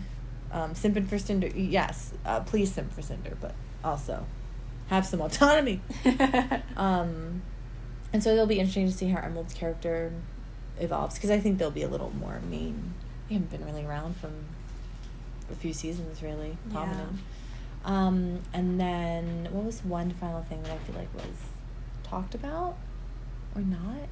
Um, 0.52 0.72
simping 0.74 1.06
for 1.08 1.18
cinder 1.18 1.48
yes 1.48 2.12
uh, 2.24 2.40
please 2.40 2.72
simp 2.72 2.92
for 2.92 3.02
cinder 3.02 3.36
but 3.40 3.54
also 3.84 4.26
have 4.88 5.04
some 5.06 5.20
autonomy. 5.20 5.80
Um, 6.76 7.42
and 8.12 8.22
so 8.22 8.30
it'll 8.30 8.46
be 8.46 8.58
interesting 8.60 8.86
to 8.86 8.92
see 8.92 9.08
how 9.08 9.20
emerald's 9.20 9.54
character 9.54 10.12
evolves 10.78 11.14
because 11.16 11.30
i 11.30 11.40
think 11.40 11.58
they'll 11.58 11.70
be 11.70 11.82
a 11.82 11.88
little 11.88 12.10
more 12.20 12.38
mean. 12.50 12.94
they 13.28 13.34
haven't 13.34 13.50
been 13.50 13.64
really 13.64 13.84
around 13.84 14.14
from 14.16 14.30
a 15.50 15.54
few 15.54 15.72
seasons 15.72 16.22
really 16.22 16.56
Yeah. 16.68 16.72
prominent. 16.74 17.18
Um, 17.84 18.40
and 18.52 18.80
then 18.80 19.48
what 19.52 19.64
was 19.64 19.84
one 19.84 20.10
final 20.10 20.42
thing 20.42 20.62
that 20.64 20.72
i 20.72 20.78
feel 20.78 20.96
like 20.96 21.12
was 21.14 21.24
talked 22.02 22.34
about 22.34 22.76
or 23.54 23.62
not? 23.62 24.08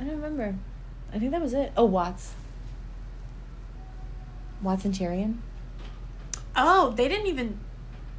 I 0.00 0.04
don't 0.04 0.14
remember. 0.14 0.54
I 1.12 1.18
think 1.18 1.30
that 1.32 1.42
was 1.42 1.52
it. 1.52 1.72
Oh 1.76 1.84
watts 1.84 2.32
watts 4.62 4.84
and 4.84 4.94
Tyrian 4.94 5.42
oh, 6.56 6.92
they 6.96 7.08
didn't 7.08 7.26
even 7.26 7.58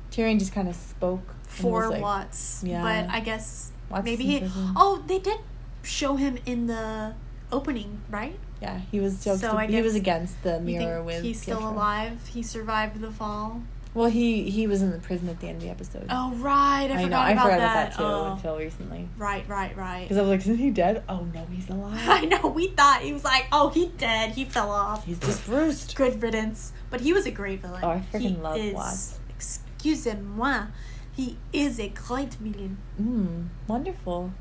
Tyrian 0.09 0.39
just 0.39 0.53
kind 0.53 0.67
of 0.67 0.75
spoke 0.75 1.35
for 1.43 1.89
like- 1.89 2.01
Watts. 2.01 2.63
Yeah. 2.65 2.81
But 2.81 3.13
I 3.13 3.19
guess 3.19 3.71
Watts 3.89 4.05
maybe 4.05 4.25
he. 4.25 4.43
Oh, 4.75 5.03
they 5.07 5.19
did 5.19 5.39
show 5.83 6.15
him 6.15 6.37
in 6.45 6.67
the 6.67 7.13
opening, 7.51 8.01
right? 8.09 8.37
yeah 8.61 8.79
he 8.91 8.99
was 8.99 9.19
So 9.23 9.57
I 9.57 9.65
he 9.65 9.81
was 9.81 9.95
against 9.95 10.43
the 10.43 10.59
mirror 10.59 10.97
think 10.97 11.05
with 11.07 11.23
he's 11.23 11.41
still 11.41 11.57
Pietro. 11.57 11.73
alive? 11.73 12.27
He 12.27 12.43
survived 12.43 13.01
the 13.01 13.11
fall. 13.11 13.63
Well, 13.93 14.09
he 14.09 14.49
he 14.49 14.67
was 14.67 14.81
in 14.81 14.91
the 14.91 14.99
prison 14.99 15.27
at 15.27 15.41
the 15.41 15.47
end 15.47 15.57
of 15.57 15.63
the 15.63 15.69
episode. 15.69 16.05
Oh 16.09 16.31
right, 16.35 16.87
I, 16.89 16.93
I, 16.99 17.03
forgot 17.03 17.09
know. 17.09 17.17
I 17.17 17.31
about 17.31 17.43
forgot 17.43 17.57
that. 17.57 17.87
about 17.87 17.89
that 17.91 17.97
too 17.97 18.03
Oh. 18.03 18.33
until 18.33 18.57
recently. 18.57 19.09
Right, 19.17 19.45
right, 19.49 19.75
right. 19.75 20.03
Because 20.03 20.17
I 20.17 20.21
was 20.21 20.29
like, 20.29 20.39
isn't 20.41 20.57
he 20.57 20.69
dead? 20.69 21.03
Oh 21.09 21.27
no, 21.33 21.45
he's 21.51 21.69
alive. 21.69 21.99
I 22.07 22.21
know. 22.25 22.47
We 22.47 22.67
thought 22.69 23.01
he 23.01 23.11
was 23.11 23.25
like, 23.25 23.47
oh, 23.51 23.67
he 23.69 23.87
dead. 23.97 24.31
He 24.31 24.45
fell 24.45 24.71
off. 24.71 25.05
He's 25.05 25.19
just 25.19 25.45
bruised. 25.45 25.95
Good 25.95 26.21
riddance. 26.21 26.71
But 26.89 27.01
he 27.01 27.11
was 27.11 27.25
a 27.25 27.31
great 27.31 27.61
villain. 27.61 27.81
Oh, 27.83 27.89
I 27.89 28.03
freaking 28.13 28.21
he 28.21 28.29
love 28.37 28.57
is, 28.57 28.73
Watts. 28.73 29.19
Excusez-moi. 29.35 30.67
He 31.13 31.37
is 31.51 31.77
a 31.79 31.89
great 31.89 32.35
villain. 32.35 32.77
Mm, 33.01 33.47
wonderful. 33.67 34.31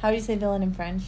How 0.00 0.08
do 0.10 0.16
you 0.16 0.22
say 0.22 0.36
villain 0.36 0.62
in 0.62 0.72
French? 0.72 1.02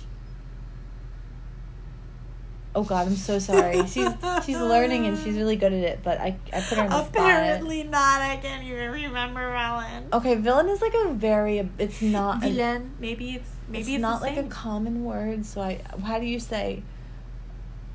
Oh 2.75 2.85
God, 2.85 3.07
I'm 3.09 3.17
so 3.17 3.39
sorry. 3.39 3.79
She's 3.87 4.09
she's 4.45 4.59
learning 4.59 5.07
and 5.07 5.19
she's 5.19 5.37
really 5.37 5.57
good 5.57 5.73
at 5.73 5.83
it, 5.83 6.01
but 6.05 6.19
I 6.21 6.37
I 6.53 6.61
put 6.61 6.79
her 6.79 6.89
the 6.89 7.05
spot. 7.05 7.09
Apparently 7.09 7.83
not. 7.83 8.21
I 8.21 8.37
can't 8.37 8.63
even 8.63 8.91
remember 8.93 9.51
villain. 9.51 10.09
Okay, 10.13 10.35
villain 10.37 10.69
is 10.69 10.81
like 10.83 10.95
a 10.95 11.13
very. 11.13 11.69
It's 11.79 12.03
not. 12.03 12.45
a- 12.45 12.49
Villain. 12.49 12.93
Maybe 13.01 13.31
it's 13.37 13.51
maybe 13.69 13.95
it's, 13.95 14.03
not 14.03 14.21
the 14.21 14.27
like 14.27 14.37
same. 14.37 14.47
a 14.47 14.49
common 14.49 15.05
word. 15.05 15.45
So 15.47 15.61
I. 15.63 15.81
How 16.05 16.19
do 16.19 16.27
you 16.27 16.39
say? 16.39 16.83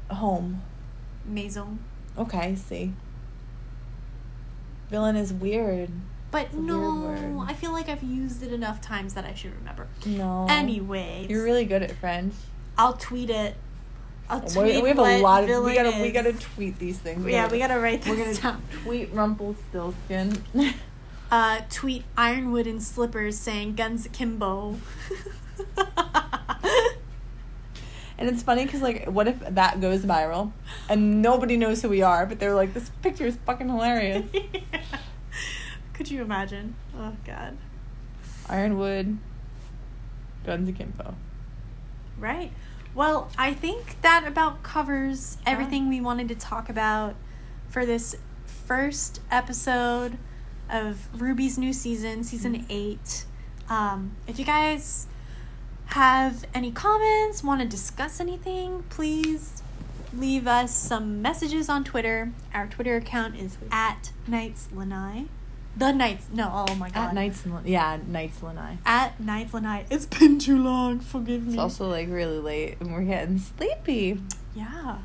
Home. 0.09 0.61
maison. 1.25 1.79
Okay, 2.17 2.55
see. 2.55 2.93
Villain 4.89 5.15
is 5.15 5.33
weird. 5.33 5.89
But 6.31 6.47
It's 6.47 6.55
a 6.55 6.59
no. 6.61 7.45
I 7.47 7.53
feel 7.53 7.71
like 7.71 7.89
I've 7.89 8.03
used 8.03 8.43
it 8.43 8.51
enough 8.51 8.81
times 8.81 9.13
that 9.13 9.23
I 9.25 9.33
should 9.33 9.55
remember. 9.55 9.87
No. 10.05 10.47
Anyway, 10.49 11.27
You're 11.29 11.43
really 11.43 11.65
good 11.65 11.83
at 11.83 11.91
French. 11.91 12.33
I'll 12.77 12.93
tweet 12.93 13.29
it 13.29 13.55
I'll 14.29 14.39
We, 14.41 14.47
tweet 14.53 14.83
we 14.83 14.89
have 14.89 14.99
a 14.99 15.21
lot 15.21 15.43
of 15.43 15.63
we 15.63 15.75
gotta 15.75 16.01
we 16.01 16.11
gotta 16.11 16.33
tweet 16.33 16.79
these 16.79 16.97
things. 16.97 17.25
Yeah, 17.25 17.49
we 17.49 17.59
gotta 17.59 17.79
write 17.79 18.05
We're 18.07 18.15
this 18.15 18.39
gonna 18.39 18.55
down. 18.55 18.63
tweet 18.83 19.13
Rumpelstiltskin. 19.13 20.43
Uh, 21.31 21.61
tweet 21.71 22.03
Ironwood 22.15 22.67
in 22.67 22.79
slippers 22.79 23.39
saying 23.39 23.73
guns 23.73 24.05
akimbo. 24.05 24.77
and 28.19 28.29
it's 28.29 28.43
funny 28.43 28.65
because 28.65 28.83
like, 28.83 29.05
what 29.05 29.27
if 29.27 29.39
that 29.39 29.81
goes 29.81 30.05
viral 30.05 30.51
and 30.87 31.23
nobody 31.23 31.57
knows 31.57 31.81
who 31.81 31.89
we 31.89 32.03
are, 32.03 32.27
but 32.27 32.39
they're 32.39 32.53
like, 32.53 32.75
this 32.75 32.91
picture 33.01 33.25
is 33.25 33.35
fucking 33.47 33.67
hilarious. 33.67 34.25
Could 35.93 36.11
you 36.11 36.21
imagine? 36.21 36.75
Oh 36.95 37.13
god. 37.25 37.57
Ironwood, 38.47 39.17
Guns 40.45 40.69
Akimbo. 40.69 41.15
Right. 42.19 42.51
Well, 42.95 43.31
I 43.39 43.53
think 43.55 43.99
that 44.03 44.27
about 44.27 44.61
covers 44.61 45.39
everything 45.47 45.89
we 45.89 45.99
wanted 45.99 46.27
to 46.29 46.35
talk 46.35 46.69
about 46.69 47.15
for 47.69 47.87
this 47.87 48.15
first 48.45 49.19
episode 49.31 50.19
of 50.69 51.07
RWBY's 51.17 51.57
new 51.57 51.73
season, 51.73 52.23
season 52.23 52.67
eight. 52.69 53.25
Um, 53.67 54.15
if 54.27 54.37
you 54.37 54.45
guys 54.45 55.07
have 55.87 56.45
any 56.53 56.71
comments, 56.71 57.43
want 57.43 57.61
to 57.61 57.67
discuss 57.67 58.19
anything, 58.19 58.83
please 58.89 59.63
leave 60.15 60.45
us 60.45 60.75
some 60.75 61.19
messages 61.19 61.69
on 61.69 61.83
Twitter. 61.83 62.31
Our 62.53 62.67
Twitter 62.67 62.95
account 62.97 63.35
is 63.35 63.57
at 63.71 64.11
Knights 64.27 64.69
Lanai. 64.71 65.25
The 65.75 65.91
Knights. 65.91 66.27
No, 66.31 66.65
oh 66.69 66.75
my 66.75 66.89
god. 66.89 67.07
At 67.09 67.13
Knights, 67.15 67.45
and, 67.45 67.65
yeah, 67.65 67.97
Knights 68.05 68.43
Lanai. 68.43 68.77
At 68.85 69.19
Knights 69.19 69.53
Lanai. 69.53 69.85
It's 69.89 70.05
been 70.05 70.37
too 70.39 70.61
long. 70.61 70.99
Forgive 70.99 71.45
me. 71.47 71.53
It's 71.53 71.59
also 71.59 71.89
like 71.89 72.09
really 72.09 72.39
late 72.39 72.77
and 72.79 72.93
we're 72.93 73.01
getting 73.01 73.39
sleepy. 73.39 74.21
Yeah. 74.55 74.99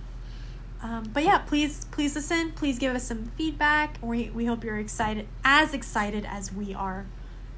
Um, 0.83 1.11
but 1.13 1.25
yeah, 1.25 1.39
please, 1.39 1.87
please 1.87 2.15
listen. 2.15 2.53
Please 2.53 2.79
give 2.79 2.95
us 2.95 3.05
some 3.05 3.33
feedback. 3.37 3.99
We 4.03 4.31
we 4.31 4.45
hope 4.45 4.63
you're 4.63 4.79
excited, 4.79 5.27
as 5.45 5.75
excited 5.75 6.25
as 6.25 6.53
we 6.53 6.73
are 6.75 7.07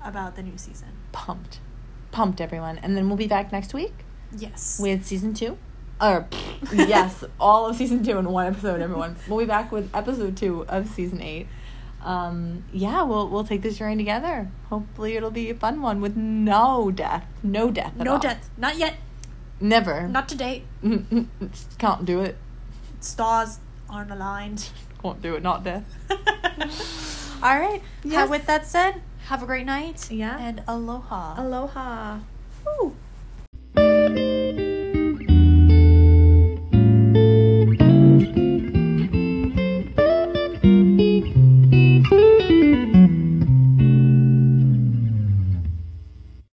about 0.02 0.36
the 0.36 0.42
new 0.42 0.56
season. 0.56 0.88
Pumped, 1.12 1.58
pumped, 2.12 2.40
everyone. 2.40 2.78
And 2.78 2.96
then 2.96 3.08
we'll 3.08 3.18
be 3.18 3.26
back 3.26 3.52
next 3.52 3.74
week 3.74 3.92
Yes. 4.36 4.78
with 4.80 5.04
season 5.04 5.34
two. 5.34 5.58
Or 6.00 6.26
yes, 6.72 7.22
all 7.38 7.66
of 7.66 7.76
season 7.76 8.02
two 8.02 8.16
in 8.16 8.24
one 8.30 8.46
episode. 8.46 8.80
Everyone, 8.80 9.16
we'll 9.28 9.40
be 9.40 9.44
back 9.44 9.70
with 9.70 9.94
episode 9.94 10.34
two 10.36 10.64
of 10.66 10.88
season 10.88 11.20
eight. 11.20 11.46
Um, 12.02 12.64
yeah, 12.72 13.02
we'll 13.02 13.28
we'll 13.28 13.44
take 13.44 13.62
this 13.62 13.76
journey 13.78 13.96
together. 13.98 14.50
Hopefully, 14.68 15.16
it'll 15.16 15.30
be 15.30 15.50
a 15.50 15.54
fun 15.54 15.82
one 15.82 16.00
with 16.00 16.16
no 16.16 16.90
death, 16.90 17.26
no 17.42 17.70
death, 17.70 17.92
at 17.98 18.04
no 18.04 18.12
all. 18.14 18.18
death. 18.18 18.48
Not 18.56 18.76
yet. 18.78 18.94
never. 19.60 20.08
Not 20.08 20.28
to 20.30 20.36
date. 20.36 20.64
Can't 21.78 22.04
do 22.04 22.20
it. 22.20 22.36
Stars 23.00 23.58
aren't 23.88 24.10
aligned. 24.10 24.70
Can't 25.02 25.20
do 25.20 25.34
it. 25.34 25.42
Not 25.42 25.64
death. 25.64 25.84
All 27.42 27.58
right. 27.58 27.82
Yes. 28.04 28.28
with 28.28 28.46
that 28.46 28.66
said, 28.66 29.00
have 29.26 29.42
a 29.42 29.46
great 29.46 29.66
night. 29.66 30.10
Yeah. 30.10 30.38
And 30.38 30.62
aloha. 30.68 31.34
Aloha. 31.40 32.18
Woo. 32.66 32.96